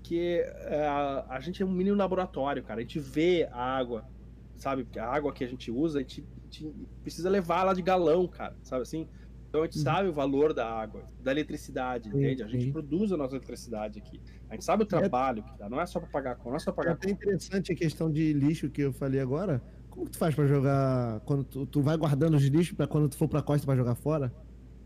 [0.09, 0.87] Que é,
[1.29, 2.79] a, gente é um mini laboratório, cara.
[2.79, 4.09] A gente vê a água,
[4.55, 4.87] sabe?
[4.97, 6.73] A água que a gente usa, a gente, a gente
[7.03, 9.07] precisa levar ela de galão, cara, sabe assim?
[9.47, 9.83] Então a gente Uhum.
[9.83, 12.41] sabe o valor da água, da eletricidade, entende?
[12.41, 14.19] A gente produz a nossa eletricidade aqui.
[14.49, 16.59] A gente sabe o trabalho que dá, não é só pra pagar conta, não é
[16.59, 19.61] só pra É pagar até interessante a questão de lixo que eu falei agora.
[19.91, 23.07] Como que tu faz pra jogar quando tu, tu vai guardando os lixos pra quando
[23.09, 24.33] tu for pra costa pra jogar fora?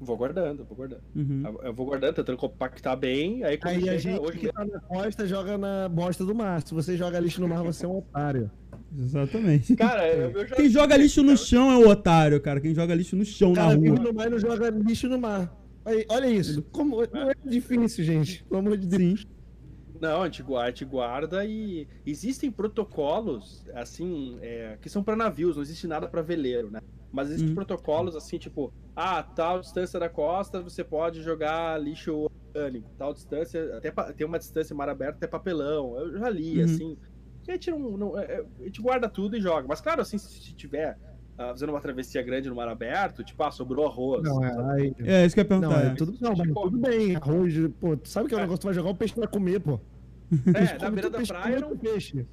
[0.04, 1.02] Vou guardando, vou guardando.
[1.16, 1.44] Uhum.
[1.46, 4.80] Eu- Eu vou guardando, tentando compactar bem, aí Aí a gente hoje que tá na
[4.82, 6.62] costa joga na bosta do mar.
[6.62, 8.50] Se você joga lixo no mar, você é um otário.
[8.98, 9.76] Exatamente.
[9.76, 12.60] Cara, eu, eu já Quem joga lixo no chão é o otário, cara.
[12.62, 14.00] Quem joga lixo no chão O na cara vive rua.
[14.00, 15.52] no mar não joga lixo no mar.
[15.86, 16.62] Aí, olha isso.
[16.72, 18.44] Como, não é difícil, gente.
[18.46, 19.22] Pelo amor de Deus.
[19.22, 19.28] Sim.
[20.04, 25.16] Não, a gente guarda, a gente guarda e existem protocolos, assim, é, que são para
[25.16, 26.80] navios, não existe nada para veleiro, né?
[27.10, 27.56] Mas existem Uhum.
[27.56, 33.78] protocolos, assim, tipo, ah, tal distância da costa você pode jogar lixo orgânico, tal distância,
[33.78, 35.98] até pa- tem uma distância mar aberto até papelão.
[35.98, 36.66] Eu já li, Uhum.
[36.66, 36.98] assim.
[37.48, 39.66] A gente não, não- é, é, a gente guarda tudo e joga.
[39.70, 40.98] Mas claro, assim, se, tiver
[41.38, 44.22] ah, fazendo uma travessia grande no mar aberto, tipo, ah, sobrou arroz.
[44.24, 45.84] Não, é, aí, É, isso que eu ia não, perguntar.
[45.86, 45.96] é é.
[45.96, 47.16] tudo, não, mas tudo bem.
[47.16, 48.44] Arroz, pô, tu sabe que é um É.
[48.44, 49.80] negócio que tu vai jogar o peixe pra comer, pô.
[50.54, 52.26] É, na beira da peixe, praia, não, peixe.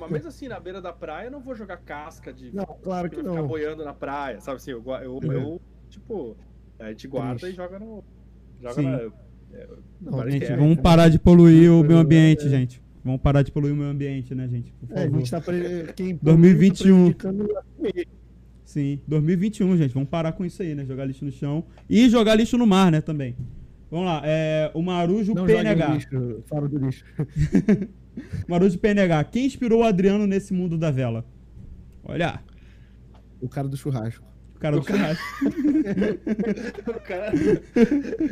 [0.00, 3.08] mas mesmo assim, na beira da praia, eu não vou jogar casca de Não, claro
[3.10, 3.46] que ficar não.
[3.46, 4.70] boiando na praia, sabe assim?
[4.72, 5.34] Eu, eu, É.
[5.36, 6.36] eu, tipo,
[6.78, 7.54] a gente guarda Triste.
[7.54, 8.04] e joga no.
[8.60, 8.82] Joga Sim.
[8.82, 8.98] na.
[10.00, 10.80] Não, Agora Gente, é, vamos é.
[10.82, 11.88] parar de poluir o É.
[11.88, 12.82] meio ambiente, gente.
[13.04, 14.72] Vamos parar de poluir o meio ambiente, né, gente?
[14.72, 15.18] Por É, a favor.
[15.18, 15.92] gente tá pre...
[15.96, 17.12] quem 2021.
[17.12, 17.32] tá
[18.64, 19.94] Sim, 2021, gente.
[19.94, 20.84] Vamos parar com isso aí, né?
[20.84, 21.64] Jogar lixo no chão.
[21.88, 23.34] E jogar lixo no mar, né, também.
[23.90, 24.22] Vamos lá.
[24.24, 25.88] É, o Marujo Não PNH.
[25.94, 27.04] lixo, fora do lixo.
[28.48, 29.24] Marujo PNH.
[29.24, 31.24] Quem inspirou o Adriano nesse mundo da vela?
[32.04, 32.42] Olha,
[33.40, 34.24] O cara do churrasco.
[34.56, 35.24] o cara do O cara- churrasco.
[36.90, 37.32] O cara-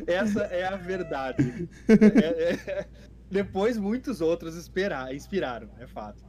[0.07, 1.69] Essa é a verdade.
[1.89, 2.87] É- é-
[3.31, 6.25] Depois muitos outros esperar, inspiraram, é fato.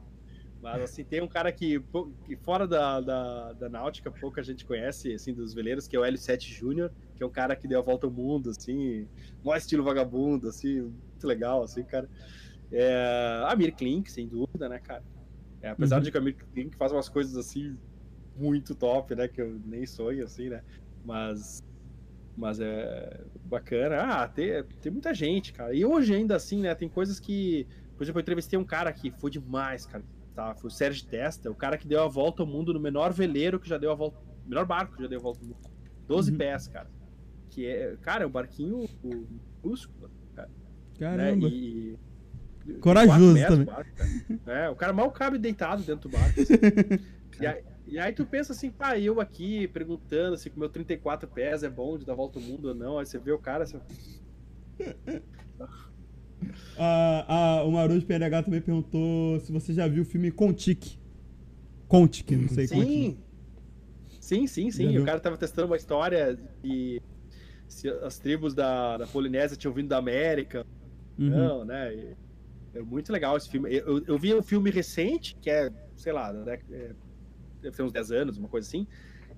[0.60, 1.80] Mas assim, tem um cara que,
[2.24, 6.02] que fora da, da, da náutica, pouca gente conhece, assim, dos veleiros, que é o
[6.02, 9.08] L7 Júnior, que é um cara que deu a volta ao mundo, assim,
[9.42, 12.08] mó estilo vagabundo, assim, muito legal, assim, cara.
[12.70, 15.02] É, a Mir Klink, sem dúvida, né, cara?
[15.60, 16.02] É, apesar Uhum.
[16.04, 17.76] de que a Mir Klink faz umas coisas, assim,
[18.36, 20.62] muito top, né, que eu nem sonho, assim, né,
[21.04, 21.58] mas
[22.36, 24.22] mas é bacana.
[24.22, 25.74] Ah, tem, tem muita gente, cara.
[25.74, 27.66] E hoje ainda assim, né, tem coisas que,
[27.96, 30.04] por exemplo, eu entrevistei um cara que foi demais, cara,
[30.36, 30.54] tá?
[30.54, 33.58] Foi o Sérgio Testa, o cara que deu a volta ao mundo no menor veleiro
[33.58, 35.58] que já deu a volta, menor barco que já deu a volta ao mundo.
[36.06, 36.38] 12 Uhum.
[36.38, 36.88] pés, cara.
[37.50, 40.54] Que é, cara, é um barquinho minúsculo, cara, né?
[40.98, 41.48] Caramba.
[41.48, 41.96] E,
[42.66, 43.72] e- Corajoso metros também.
[43.72, 44.10] o barco, cara.
[44.60, 46.40] É, o cara mal cabe deitado dentro do barco.
[46.40, 46.54] assim.
[47.40, 51.28] E aí, e aí tu pensa assim, pá, eu aqui perguntando se com meu 34
[51.28, 52.98] pés é bom de dar volta ao mundo ou não.
[52.98, 53.78] Aí você vê o cara, você...
[56.76, 60.98] Ah, ah, o Marujo também perguntou se você já viu o filme Contique.
[61.88, 63.18] Contique, não sei como é que...
[64.20, 64.98] Sim, sim, sim, sim.
[64.98, 67.00] O cara tava testando uma história e
[67.68, 70.66] se as tribos da, da Polinésia tinham vindo da América.
[71.18, 71.28] Uhum.
[71.30, 71.94] Não, né?
[71.94, 72.16] E
[72.74, 73.74] É muito legal esse filme.
[73.74, 76.92] Eu, eu- eu vi um filme recente, que é, sei lá, década- é,
[77.62, 78.86] deve ter uns 10 anos, uma coisa assim,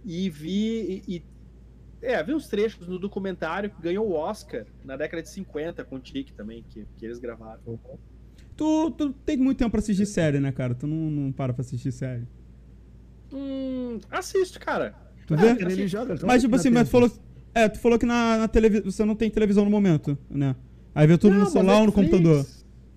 [0.05, 1.03] e vi.
[1.07, 1.25] E, e-
[2.03, 5.97] é, vi uns trechos no documentário que ganhou o Oscar na década de 50, com
[5.97, 7.61] o Tic também, que, que eles gravaram.
[8.57, 10.75] Tu, tu tem muito tempo pra assistir série, né, cara?
[10.75, 12.27] Tu não, não para pra assistir série.
[13.33, 14.95] Hum, assisto, cara.
[15.27, 15.87] Tu vê?
[15.87, 16.17] joga.
[16.27, 17.11] Mas, tipo assim, mas tu falou.
[17.55, 18.91] É, tu falou que na, na televisão.
[18.91, 20.55] Você não tem televisão no momento, né?
[20.95, 22.47] Aí vê tudo Não, no celular ou no computador?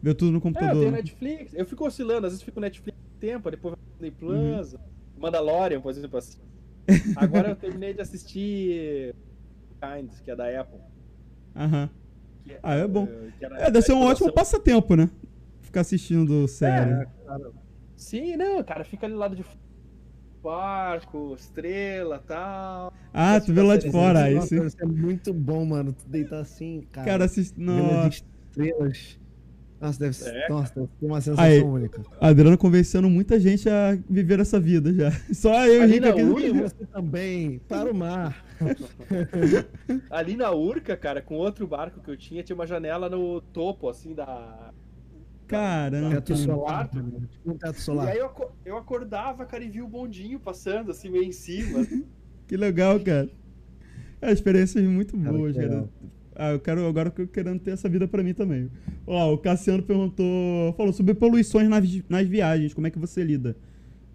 [0.02, 0.80] Vê tudo no É, eu computador.
[0.82, 1.54] tenho Netflix.
[1.54, 4.76] Eu fico oscilando, às vezes fico Netflix um tempo, depois Disney Plus,
[5.18, 6.40] Mandalorian, por exemplo, assim.
[7.16, 9.16] Agora eu terminei de assistir
[9.82, 10.80] Kind, que é da Apple.
[11.56, 11.90] Aham.
[12.44, 13.08] que Ah, é bom.
[13.40, 15.10] que era- É, deve ser um ótimo exploração- passatempo, né?
[15.62, 16.92] Ficar assistindo série.
[16.92, 17.08] É,
[17.96, 19.44] Sim, não, cara, fica ali lá de
[20.44, 22.94] barco, estrela tal.
[23.14, 24.66] ah, tu vê lá de fora, aí Nossa, sim.
[24.66, 25.94] Isso é muito bom, mano.
[25.94, 27.08] Tu deitar assim, cara.
[27.08, 27.60] Cara, assiste.
[27.60, 28.08] Nossa.
[28.08, 29.20] as estrelas.
[29.84, 30.34] Nossa, deve ser.
[30.34, 31.62] É, nossa, deve ser uma sensação Aí.
[31.62, 32.02] única.
[32.22, 35.12] Adriano convencendo muita gente a viver essa vida já.
[35.34, 38.46] Só eu e Ali Henrique na E você também, para o mar.
[40.10, 43.90] Ali na Urca, cara, com outro barco que eu tinha, tinha uma janela no topo,
[43.90, 44.72] assim, da.
[45.48, 46.16] Caramba.
[46.22, 46.90] Teto solar.
[46.90, 48.08] Tipo um teto E solar.
[48.10, 48.32] aí eu,
[48.66, 51.80] eu acordava, cara, e via o bondinho passando, assim, meio em cima.
[52.48, 53.30] Que legal, cara.
[54.22, 55.68] É, experiências muito Cara, boas, cara.
[55.68, 55.90] legal.
[56.36, 58.70] Ah, eu quero agora que eu querendo ter essa vida pra mim também.
[59.08, 63.24] Ó, o Cassiano perguntou, falou sobre poluições nas, vi- nas viagens, como é que você
[63.24, 63.56] lida?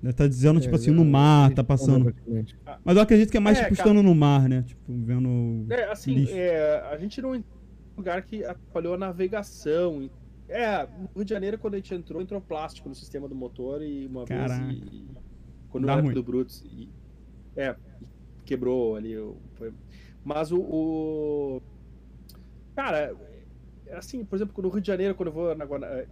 [0.03, 2.05] Né, Tá dizendo, tipo É, assim, no mar, tá passando.
[2.05, 2.57] praticamente.
[2.85, 3.89] Mas eu acredito que é mais, É, tipo, cara.
[3.89, 4.63] estando no mar, né?
[4.67, 5.67] Tipo, vendo.
[5.71, 6.35] É, assim, Lixo.
[6.37, 10.09] é, a gente não entrou num lugar que atrapalhou a navegação.
[10.49, 13.83] É, no Rio de Janeiro, quando a gente entrou, entrou plástico no sistema do motor
[13.83, 14.65] e uma Caraca.
[14.67, 14.79] vez.
[14.93, 15.07] E,
[15.69, 16.15] quando Dá era ruim.
[16.15, 16.63] do Brutus.
[16.65, 16.89] E,
[17.57, 17.77] é,
[18.45, 19.17] quebrou ali.
[19.19, 19.73] o- foi-
[20.25, 21.63] mas o, o-
[22.75, 23.15] Cara,
[23.93, 26.07] assim, por exemplo, no Rio de Janeiro, quando eu vou na Guana- é,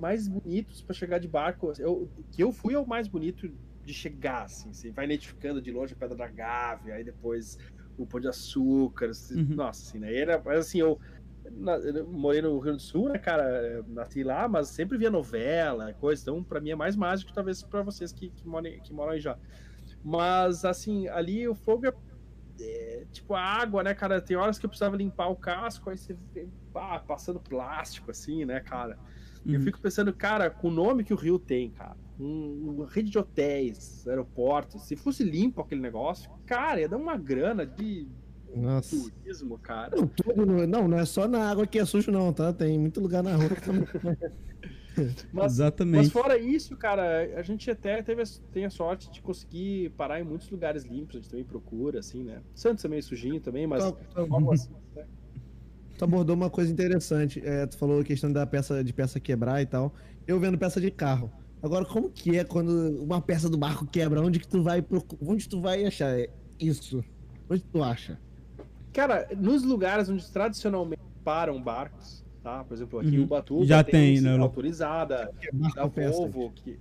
[0.00, 1.72] mais bonitos para chegar de barco.
[1.78, 3.50] Eu, que eu fui é o mais bonito
[3.84, 4.72] de chegar, assim.
[4.72, 7.58] Você vai identificando de longe a Pedra da Gávea, aí depois
[7.96, 9.10] o Pão de Açúcar.
[9.10, 9.56] assim, Uhum.
[9.56, 10.14] Nossa, assim, né?
[10.14, 10.98] Era, mas assim, eu,
[11.52, 13.44] na- eu morei no Rio Grande do Sul, né, cara?
[13.66, 16.22] eu Nasci lá, mas sempre via novela, coisa.
[16.22, 19.20] Então, pra mim é mais mágico, talvez, pra vocês que, que, moram, que moram aí
[19.20, 19.36] já.
[20.02, 21.92] Mas, assim, ali o fogo é.
[22.60, 24.20] é, tipo, a água, né, cara?
[24.20, 28.44] Tem horas que eu precisava limpar o casco, aí você vê, pá, passando plástico, assim,
[28.44, 28.98] né, cara?
[29.46, 29.60] Eu Uhum.
[29.60, 33.18] fico pensando, cara, com o nome que o Rio tem, cara, um, uma rede de
[33.18, 38.08] hotéis, aeroportos, se fosse limpo aquele negócio, cara, ia dar uma grana de
[38.54, 38.96] Nossa.
[38.96, 39.96] turismo, cara.
[39.96, 42.52] Não, tudo no- não, não é só na água que é sujo, não, tá?
[42.52, 43.84] Tem muito lugar na rua que também.
[44.96, 46.10] Mas, mas Exatamente.
[46.10, 50.24] fora isso, cara, a gente até teve, a- tem a sorte de conseguir parar em
[50.24, 52.40] muitos lugares limpos, a gente também procura, assim, né?
[52.54, 55.04] Santos é meio sujinho também, mas Tu- tu- algo assim, né?
[55.96, 57.40] Tu abordou uma coisa interessante.
[57.44, 59.92] É, tu falou a questão da peça de peça quebrar e tal.
[60.28, 61.30] Eu vendo peça de carro.
[61.60, 64.22] Agora, como que é quando uma peça do barco quebra?
[64.22, 66.16] Onde que tu vai procu- Onde tu vai achar
[66.60, 67.04] isso?
[67.50, 68.16] Onde tu acha?
[68.98, 72.64] Cara, nos lugares onde tradicionalmente param barcos, tá?
[72.64, 73.26] Por exemplo, aqui em Uhum.
[73.26, 74.36] Ubatuba Já tem, né?
[74.36, 76.18] autorizada, Barco da com peça.
[76.18, 76.80] Volvo, que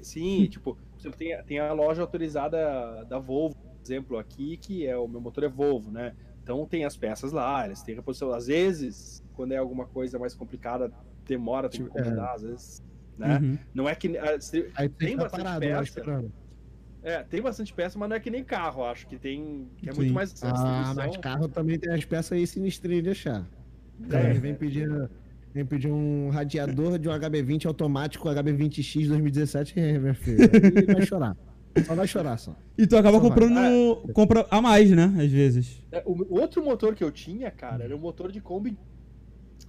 [0.00, 4.86] sim, tipo, por exemplo, tem, tem a loja autorizada da Volvo, por exemplo, aqui, que
[4.86, 6.14] é o meu motor é Volvo, né?
[6.42, 8.32] Então tem as peças lá, eles têm reposição.
[8.32, 10.90] Às vezes, quando é alguma coisa mais complicada,
[11.26, 12.34] demora, tem que Tipo, é.
[12.34, 12.82] às vezes,
[13.18, 13.38] né?
[13.38, 13.58] Uhum.
[13.74, 14.38] Não é que ah,
[14.76, 16.24] Aí Tem fica bastante parado peça.
[17.02, 19.92] É, tem bastante peça, mas não é que nem carro, acho que tem que é
[19.92, 19.98] Sim.
[20.00, 20.94] muito mais Ah, distribuição.
[20.94, 23.46] mas carro também tem as peças aí sinistrinhas de achar.
[24.08, 24.32] O É, é.
[24.34, 24.88] vem pedir,
[25.54, 30.38] vem pedir um radiador de um HB20 automático HB20X 2017, é, meu filho.
[30.42, 31.36] Aí vai chorar.
[31.86, 32.56] Só vai chorar só.
[32.76, 33.28] E tu acaba Só vai.
[33.28, 34.12] comprando.
[34.12, 35.04] Compra a mais, né?
[35.22, 35.82] Às vezes.
[35.92, 38.76] É, O o outro motor que eu tinha, cara, era um motor de Kombi.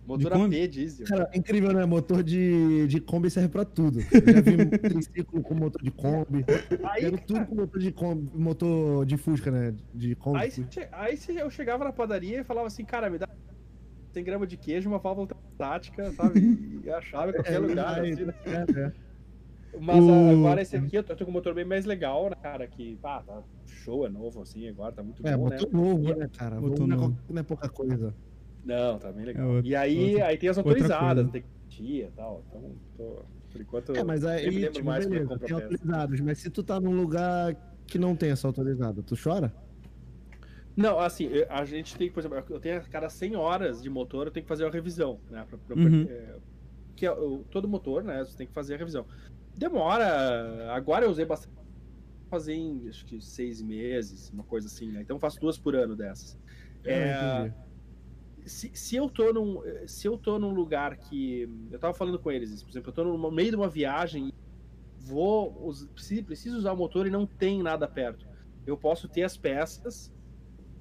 [0.05, 0.63] Motor Kombi?
[0.63, 1.05] AP diesel.
[1.07, 1.85] Cara, incrível, né?
[1.85, 3.99] Motor de, de Kombi serve pra tudo.
[3.99, 6.43] Eu já vi um triciclo com motor de Kombi.
[6.83, 9.75] Aí, Quero tudo com motor de Kombi, motor de Fusca, né?
[9.93, 10.39] De Kombi.
[10.39, 13.27] aí, che- aí se eu chegava na padaria e falava assim, cara, me dá
[14.13, 16.39] 100 gramas de queijo, uma válvula tática, sabe?
[16.83, 18.33] E achava em qualquer lugar, aí, assim, né?
[18.45, 18.91] é, é.
[19.79, 22.25] Mas O- agora esse aqui eu tô, eu tô com um motor bem mais legal,
[22.29, 22.67] né, cara?
[22.67, 25.79] Que, pá, tá show, é novo assim, agora tá muito É, bom, motor né?
[25.79, 26.59] novo, né, cara?
[26.59, 27.17] Motor é, novo.
[27.29, 28.13] não é pouca coisa.
[28.63, 29.43] Não, tá bem legal.
[29.43, 31.31] É outra- e aí, outra- aí tem as autorizadas, coisa.
[31.31, 32.43] tem tia e tal.
[32.49, 35.55] Então, tô, por enquanto, É, mas aí, lembro tipo, mais quando eu beleza, compro tem
[35.55, 36.19] autorizados.
[36.21, 37.55] Mas se tu tá num lugar
[37.87, 39.53] que não tem essa autorizada, tu chora?
[40.75, 43.89] Não, assim, a gente tem que, por exemplo, eu tenho a cada 100 horas de
[43.89, 45.45] motor, eu tenho que fazer uma revisão, né?
[45.49, 46.05] Pra, pra- Uhum.
[46.09, 46.35] é,
[46.95, 48.23] que é o- todo motor, né?
[48.23, 49.05] Você tem que fazer a revisão.
[49.57, 50.71] Demora.
[50.73, 51.51] Agora eu usei bastante.
[52.29, 55.01] Fazer em acho que seis meses, uma coisa assim, né?
[55.01, 56.37] Então eu faço duas por ano dessas.
[56.85, 57.55] É, Ah, entendi.
[58.45, 61.49] Se, se, eu tô num, se eu tô num lugar que.
[61.71, 64.31] Eu tava falando com eles, por exemplo, eu tô no meio de uma viagem
[65.01, 65.73] vou.
[66.25, 68.25] Preciso, usar o motor e não tem nada perto.
[68.65, 70.13] Eu posso ter as peças,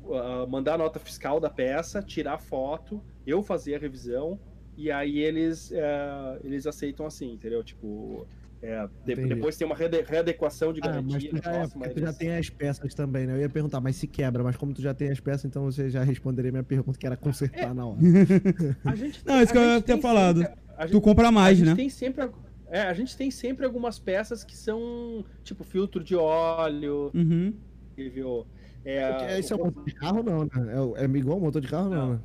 [0.05, 4.39] uh, mandar a nota fiscal da peça, tirar foto, eu fazer a revisão,
[4.77, 7.65] e aí eles, uh, eles aceitam assim, entendeu?
[7.65, 8.27] Tipo.
[8.63, 11.01] É, de, depois tem uma readequação de garantia.
[11.01, 13.35] Ah, mas tu, já, é, próxima, tu já tem as peças também, né?
[13.35, 15.89] Eu ia perguntar, mas se quebra, mas como tu já tem as peças, então você
[15.89, 17.73] já responderia minha pergunta, que era consertar é.
[17.73, 17.99] na hora.
[18.85, 20.43] a gente, Não, isso que eu ia ter falado.
[20.43, 21.75] Sempre, tu compra mais, a né?
[21.75, 22.29] tem sempre.
[22.69, 27.11] É, a gente tem sempre algumas peças que são tipo filtro de óleo.
[27.15, 27.55] Uhum.
[27.97, 28.47] Viu?
[28.85, 30.51] É, Esse é o motor de carro, não, né?
[30.97, 32.21] É, é igual o motor de carro, não, não né?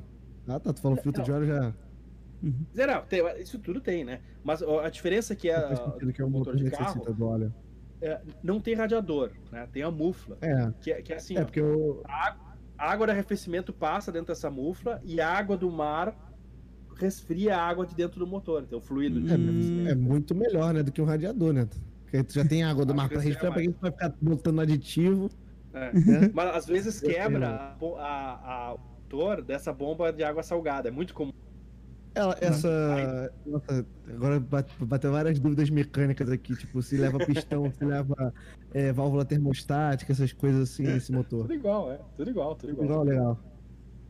[0.47, 0.73] Ah, tá.
[0.73, 1.25] Tu falou filtro não.
[1.25, 1.73] de óleo já.
[2.45, 2.65] Uhum.
[2.75, 4.19] Não, tem, isso tudo tem, né?
[4.43, 5.67] Mas a diferença é que é,
[6.13, 7.53] que é o motor, de carro do óleo.
[8.01, 9.67] É, não tem radiador, né?
[9.73, 10.37] Tem a mufla.
[10.41, 10.71] É.
[10.79, 12.03] Que, é, que é assim, é porque eu...
[12.07, 12.35] a,
[12.77, 16.15] água de arrefecimento passa dentro dessa mufla e a água do mar
[16.95, 19.19] resfria a água de dentro do motor, então o fluido.
[19.19, 19.87] Hum.
[19.87, 21.67] É, muito melhor, né, do que um radiador, né?
[22.03, 24.59] Porque tu já tem água do mar para resfriar, pra que tu vai ficar botando
[24.61, 25.29] aditivo.
[25.73, 25.91] É.
[25.91, 26.31] Né?
[26.33, 28.77] Mas às vezes quebra a, a, a
[29.15, 31.31] motor dessa bomba de água salgada, é muito comum.
[32.15, 33.33] Ela, essa.
[33.45, 34.43] Nossa, agora
[34.79, 38.33] bateu várias dúvidas mecânicas aqui, tipo, se leva pistão, se leva
[38.73, 41.41] é, válvula termostática, essas coisas assim nesse motor.
[41.41, 41.99] Tudo igual, é.
[42.15, 42.87] Tudo igual, tudo igual.
[42.87, 43.39] Tudo igual, legal.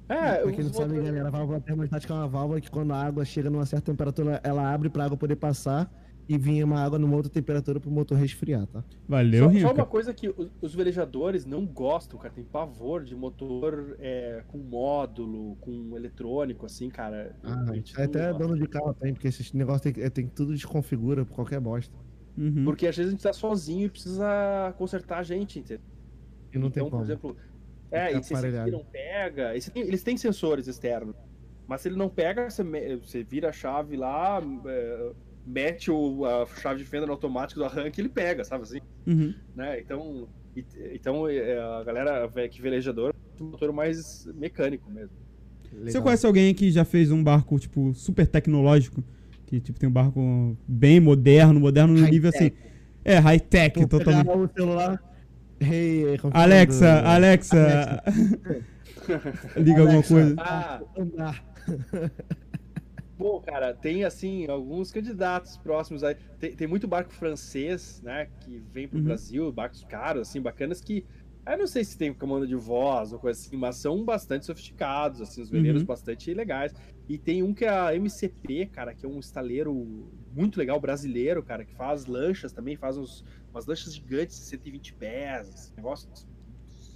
[0.08, 3.04] É, pra quem não sabe, galera, a válvula termostática é uma válvula que quando a
[3.04, 5.92] água chega numa certa temperatura, ela abre pra água poder passar
[6.28, 8.84] e vinha uma água numa outra temperatura pro motor resfriar, tá?
[9.08, 13.16] Valeu, Só, só uma coisa que os, os, velejadores não gostam, cara, tem pavor de
[13.16, 17.36] motor é, com módulo, com eletrônico, assim, cara.
[17.44, 17.66] Ah,
[18.04, 21.96] até dono de carro tem, porque esse negócio tem, tem tudo desconfigura por qualquer bosta.
[22.38, 22.66] Uhum.
[22.66, 25.84] Porque às vezes a gente tá sozinho e precisa consertar a gente, entendeu?
[26.52, 27.04] E não então, tem como.
[27.04, 27.38] por exemplo,
[27.92, 31.16] é, e se esse aqui não pega, esse, eles têm sensores externos.
[31.68, 32.64] Mas se ele não pega, você,
[32.98, 35.12] você vira a chave lá, é,
[35.46, 38.80] mete o, a chave de fenda no automático do arranque ele pega, sabe assim?
[39.06, 39.34] Uhum.
[39.56, 39.80] Né?
[39.80, 40.28] Então,
[40.94, 45.16] então é, a galera que velejador é um motor mais mecânico mesmo.
[45.72, 45.92] Legal.
[45.92, 49.04] Você conhece alguém que já fez um barco, tipo, super tecnológico?
[49.46, 52.52] Que, tipo, tem um barco bem moderno, moderno no nível assim...
[53.04, 54.28] É, high-tech, totalmente.
[54.30, 55.04] o celular...
[55.60, 58.04] Hey, é Alexa, Alexa...
[58.06, 58.66] Alexa.
[59.58, 59.82] Liga Alexa.
[59.82, 60.36] alguma coisa.
[60.40, 60.82] Ah.
[63.18, 66.16] Bom, cara, tem assim alguns candidatos próximos aí.
[66.40, 69.06] Tem, tem muito barco francês, né, que vem pro uhum.
[69.06, 71.06] Brasil, barcos caros, assim, bacanas que
[71.48, 75.22] eu não sei se tem comando de voz ou coisa assim, mas são bastante sofisticados,
[75.22, 75.88] assim, os veleiros uhum.
[75.88, 76.74] bastante legais.
[77.08, 81.44] E tem um que é a MCP, cara, que é um estaleiro muito legal brasileiro,
[81.44, 86.10] cara, que faz lanchas também, faz uns, umas lanchas gigantes de 120 pés, negócio,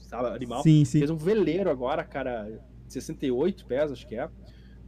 [0.01, 0.63] sabe, animal.
[0.63, 0.97] Sim, sim.
[0.97, 4.27] Fez um veleiro agora, cara, 68 pés, acho que é.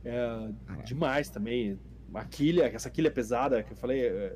[0.03, 0.49] É,
[0.85, 1.80] demais também.
[2.13, 4.01] A quilha, essa quilha pesada que eu falei.
[4.01, 4.35] É,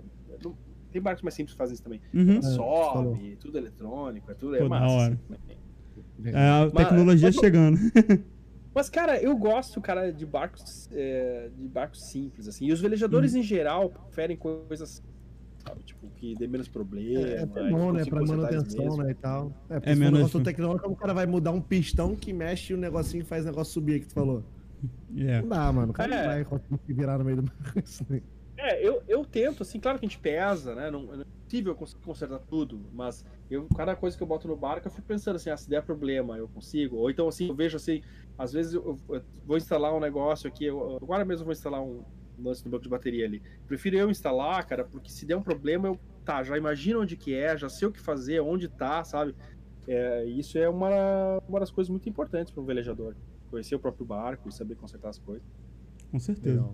[0.91, 1.99] tem barcos mais simples que fazem isso também.
[2.13, 2.41] Uhum.
[2.41, 5.19] sobe, é, tudo eletrônico, é tudo é massa.
[5.29, 7.77] Assim, é a tecnologia mas, chegando.
[8.73, 12.65] Mas, cara, eu gosto, cara, de barcos é, de barcos simples, assim.
[12.65, 13.39] E os velejadores, uhum.
[13.39, 15.01] em geral, preferem coisas
[15.65, 15.83] sabe?
[15.83, 17.27] Tipo, que dê menos problema.
[17.27, 18.05] É, é bom, né?
[18.05, 19.11] Pra manutenção, né?
[19.11, 19.51] E tal.
[19.69, 20.31] É, é menos.
[20.31, 23.73] tecnológico, o cara vai mudar um pistão que mexe o negocinho e faz o negócio
[23.73, 24.43] subir que tu falou.
[25.15, 25.41] Yeah.
[25.41, 25.91] Não dá, mano.
[25.91, 26.17] O cara é.
[26.17, 27.51] não vai conseguir se virar no meio do
[28.57, 30.89] É, eu, eu tento, assim, claro que a gente pesa, né?
[30.89, 34.55] Não, não é possível conseguir consertar tudo, mas eu, cada coisa que eu boto no
[34.55, 36.97] barco, eu fico pensando assim, ah, se der problema, eu consigo.
[36.97, 38.01] Ou então, assim, eu vejo assim,
[38.37, 41.81] às vezes eu, eu vou instalar um negócio aqui, eu, agora mesmo eu vou instalar
[41.81, 42.03] um
[42.39, 43.41] lance no banco de bateria ali.
[43.67, 47.35] Prefiro eu instalar, cara, porque se der um problema, eu, tá, já imagino onde que
[47.35, 49.35] é, já sei o que fazer, onde tá, sabe?
[49.87, 53.15] É, isso é uma, uma das coisas muito importantes para um velejador
[53.55, 55.47] conhecer o próprio barco e saber consertar as coisas.
[56.11, 56.69] Com certeza.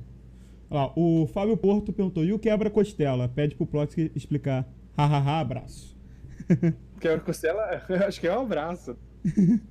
[0.69, 3.30] Ó, o Fábio Porto perguntou: e o quebra-costela?
[3.30, 4.68] Pede pro Plot explicar.
[4.98, 5.95] Hahaha, abraço.
[7.00, 8.98] Quebra-costela, acho que é um abraço.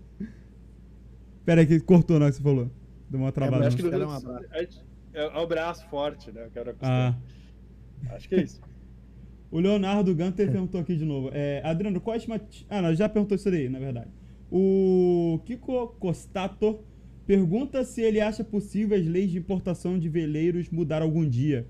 [1.44, 2.70] Pera aí, que cortou na que você falou.
[3.08, 3.64] Deu uma travada.
[3.64, 4.84] É, acho que é, um abraço.
[5.12, 6.48] é um abraço forte, né?
[6.52, 7.18] Quebra-costela.
[8.08, 8.14] Ah.
[8.14, 8.60] Acho que é isso.
[9.50, 11.30] O Leonardo Gunter perguntou aqui de novo.
[11.32, 12.66] É, Adriano, qual a estimativa.
[12.70, 14.10] Ah, não, já perguntou isso aí, na verdade.
[14.50, 16.80] O Kiko Costato
[17.31, 21.65] Pergunta se ele acha possível as leis de importação de veleiros mudar algum dia.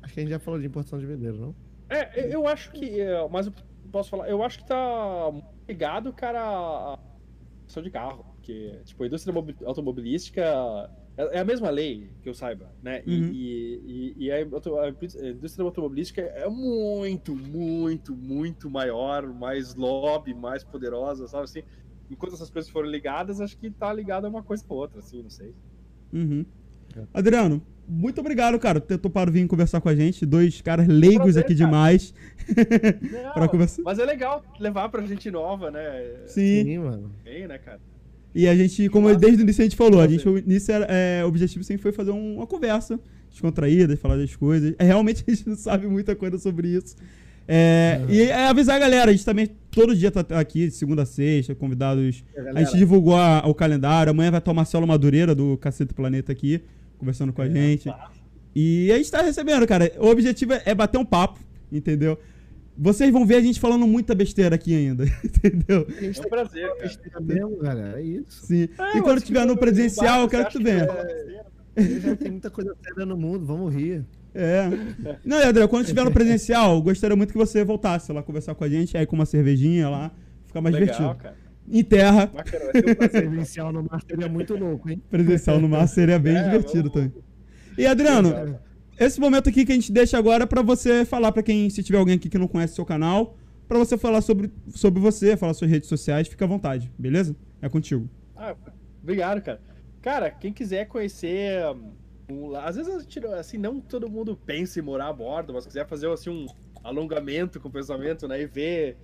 [0.00, 1.56] Acho que a gente já falou de importação de veleiros, não?
[1.88, 3.00] É, eu acho que.
[3.00, 3.52] É, mas eu
[3.90, 5.32] posso falar, eu acho que tá
[5.66, 6.98] ligado, cara, a
[7.64, 8.24] questão de carro.
[8.36, 9.34] Porque, tipo, a indústria
[9.66, 10.40] automobilística
[11.16, 13.02] é, é a mesma lei, que eu saiba, né?
[13.08, 13.32] Uhum.
[13.32, 21.26] E, e, e, a indústria automobilística é muito, muito, muito maior, mais lobby, mais poderosa,
[21.26, 21.62] sabe assim?
[22.10, 25.22] Enquanto essas coisas foram ligadas, acho que tá ligado a uma coisa com outra, assim,
[25.22, 25.52] não sei.
[26.12, 26.44] Uhum.
[27.12, 30.24] Adriano, muito obrigado, cara, por ter topado vir conversar com a gente.
[30.26, 31.66] Dois caras leigos prazer, aqui cara.
[31.66, 32.14] demais.
[33.12, 33.82] Não, Pra conversar.
[33.82, 36.14] Mas é legal levar pra gente nova, né?
[36.26, 36.64] Sim.
[36.64, 37.10] Sim, mano.
[37.24, 37.80] Bem, né, cara?
[38.34, 39.20] E a gente, como massa.
[39.20, 41.82] desde o início a gente falou, a gente, o início era, é, o objetivo sempre
[41.82, 44.74] foi fazer um- uma conversa descontraída, falar das coisas.
[44.78, 46.94] É, realmente a gente não sabe muita coisa sobre isso.
[47.50, 51.02] É, E é avisar a galera, a gente também todo dia tá aqui, de segunda
[51.02, 52.22] a sexta, convidados.
[52.36, 54.10] E a gente divulgou a- o calendário.
[54.10, 56.60] Amanhã vai estar o Marcelo Madureira, do Cacete Planeta, aqui,
[56.98, 57.90] conversando com a gente.
[58.54, 59.90] E a gente tá recebendo, cara.
[59.98, 61.38] O objetivo é é bater um papo,
[61.72, 62.18] entendeu?
[62.76, 65.86] Vocês vão ver a gente falando muita besteira aqui ainda, entendeu?
[65.88, 66.80] A gente É um tá prazer, cara.
[66.82, 68.00] besteira mesmo, galera.
[68.00, 68.46] É isso.
[68.46, 68.68] Sim.
[68.78, 70.86] É, e quando tiver no presencial, eu quero que tu venha.
[70.86, 71.46] besteira?
[72.00, 74.04] Já tem muita coisa séria no mundo, vamos rir.
[74.34, 74.68] É.
[75.24, 78.54] Não, e André, quando tiver no presencial, eu gostaria muito que você voltasse lá conversar
[78.54, 80.10] com a gente, aí com uma cervejinha lá,
[80.46, 81.22] ficar mais Legal, divertido.
[81.22, 81.36] cara.
[81.70, 83.28] Em terra, Bacana, vai ser um prazer.
[83.28, 85.02] Presencial no mar seria muito louco, hein?
[85.10, 87.12] presencial no mar seria bem É, divertido vamos- também.
[87.76, 88.60] E Adriano, Legal.
[88.98, 91.82] esse momento aqui que a gente deixa agora é pra você falar pra quem, se
[91.82, 93.36] tiver alguém aqui que não conhece o seu canal,
[93.68, 97.36] pra você falar sobre, sobre você, falar suas redes sociais, fica à vontade, beleza?
[97.60, 98.08] É contigo.
[98.34, 98.54] Ah,
[99.02, 99.60] obrigado, cara.
[100.00, 101.60] Cara, quem quiser conhecer.
[102.62, 105.86] Às vezes, a gente, assim, não todo mundo pensa em morar a bordo, mas quiser
[105.86, 106.46] fazer assim, um
[106.84, 108.42] alongamento com o pensamento, né?
[108.42, 108.96] E ver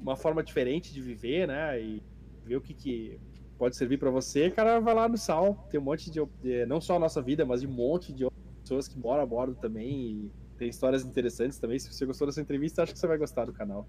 [0.00, 1.80] uma forma diferente de viver, né?
[1.80, 2.02] E
[2.44, 3.18] ver o que, que
[3.56, 5.66] pode servir pra você, cara, vai lá no Sal.
[5.70, 6.20] Tem um monte de,
[6.66, 9.26] Não só a nossa vida, mas de um monte de outras pessoas que moram a
[9.26, 9.90] bordo também.
[9.90, 11.78] E tem histórias interessantes também.
[11.78, 13.88] Se você gostou dessa entrevista, acho que você vai gostar do canal.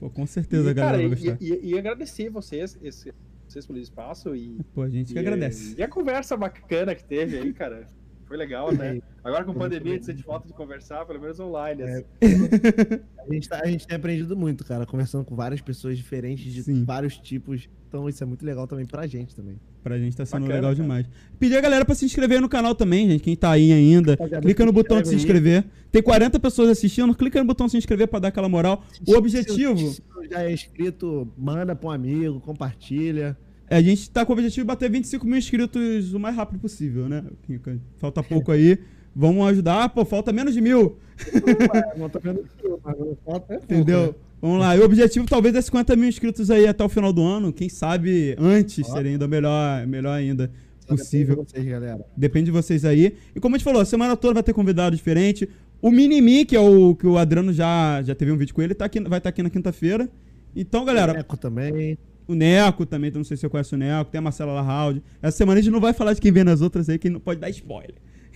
[0.00, 3.14] Pô, com certeza e, galera cara, e, e- e agradecer vocês, esse-
[3.52, 5.74] vocês pelo espaço e Pô, a gente que e- agradece.
[5.78, 7.86] E a conversa bacana que teve aí, cara.
[8.32, 8.96] Foi legal, né?
[8.96, 10.16] É, Agora com pandemia, a gente bem.
[10.16, 11.82] sente falta de conversar, pelo menos online.
[11.82, 11.84] É.
[11.92, 12.04] assim.
[13.28, 16.60] A gente, tá- a gente tem aprendido muito, cara, conversando com várias pessoas diferentes de
[16.64, 16.82] Sim.
[16.84, 17.68] vários tipos.
[17.86, 19.60] Então isso é muito legal também pra gente também.
[19.80, 20.82] Pra gente tá sendo Bacana, legal cara.
[20.82, 21.06] demais.
[21.38, 23.22] Pedir a galera pra se inscrever no canal também, gente.
[23.22, 24.12] Quem tá aí ainda.
[24.12, 25.64] Rapaziada, Clica no botão de se inscrever.
[25.92, 27.14] Tem 40 pessoas assistindo.
[27.14, 28.82] Clica no botão de se inscrever pra dar aquela moral.
[29.06, 29.78] O objetivo.
[29.78, 33.36] Se você já é inscrito, manda pra um amigo, compartilha.
[33.70, 37.08] A gente tá com o objetivo de bater 25 mil inscritos o mais rápido possível,
[37.08, 37.24] né?
[37.98, 38.78] Falta pouco aí.
[39.14, 39.88] Vamos ajudar.
[39.90, 40.98] Pô, falta menos de mil.
[41.96, 44.06] Não tô vendo tudo, mas falta é pouco, Entendeu?
[44.08, 44.14] né?
[44.40, 44.76] Vamos lá.
[44.76, 47.52] E o objetivo talvez é 50 mil inscritos aí até o final do ano.
[47.52, 50.50] Quem sabe antes seria ainda melhor, melhor ainda
[50.86, 51.36] possível.
[51.36, 52.06] depende de vocês, galera.
[52.16, 53.14] Depende de vocês aí.
[53.34, 55.48] E como a gente falou, a semana toda vai ter convidado diferente.
[55.80, 58.74] O Minimi, que é o que o Adriano já, já teve um vídeo com ele,
[58.74, 60.08] tá aqui, vai estar aqui na quinta-feira.
[60.54, 61.96] Então, galera, Eco também.
[62.32, 65.02] O Neco também, então não sei se você conhece o Neco, tem a Marcela Lahaldi.
[65.20, 67.20] Essa semana a gente não vai falar de quem vem nas outras aí, que não
[67.20, 67.94] pode dar spoiler.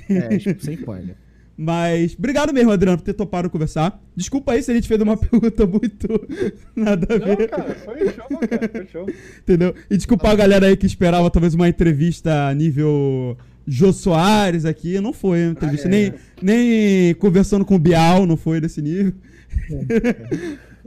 [0.09, 1.17] É, sem spoiler.
[1.59, 3.99] Mas, obrigado mesmo, Adriano, por ter topado conversar.
[4.15, 6.07] Desculpa aí se a gente fez uma pergunta muito
[6.77, 7.39] nada a ver.
[7.39, 9.07] Não, cara, foi show, cara, foi show.
[9.41, 9.75] Entendeu?
[9.91, 15.01] E desculpa a galera aí que esperava talvez uma entrevista nível Jô Soares aqui.
[15.01, 15.93] Não foi uma entrevista, Ah, é.
[15.93, 19.15] nem, nem conversando com o Bial, não foi desse nível.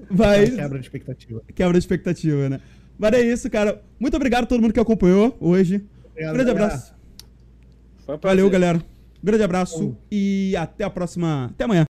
[0.10, 1.42] Mas Quebra de expectativa.
[1.56, 2.60] quebra de expectativa, né?
[3.00, 3.82] Mas é isso, cara.
[3.98, 5.86] Muito obrigado a todo mundo que acompanhou hoje.
[6.12, 6.66] Obrigado, Grande galera.
[6.74, 6.94] abraço.
[8.06, 8.20] Foi um.
[8.22, 8.84] Valeu, galera.
[9.24, 9.98] Grande abraço Falou.
[10.12, 11.46] e até a próxima.
[11.46, 11.88] Até amanhã.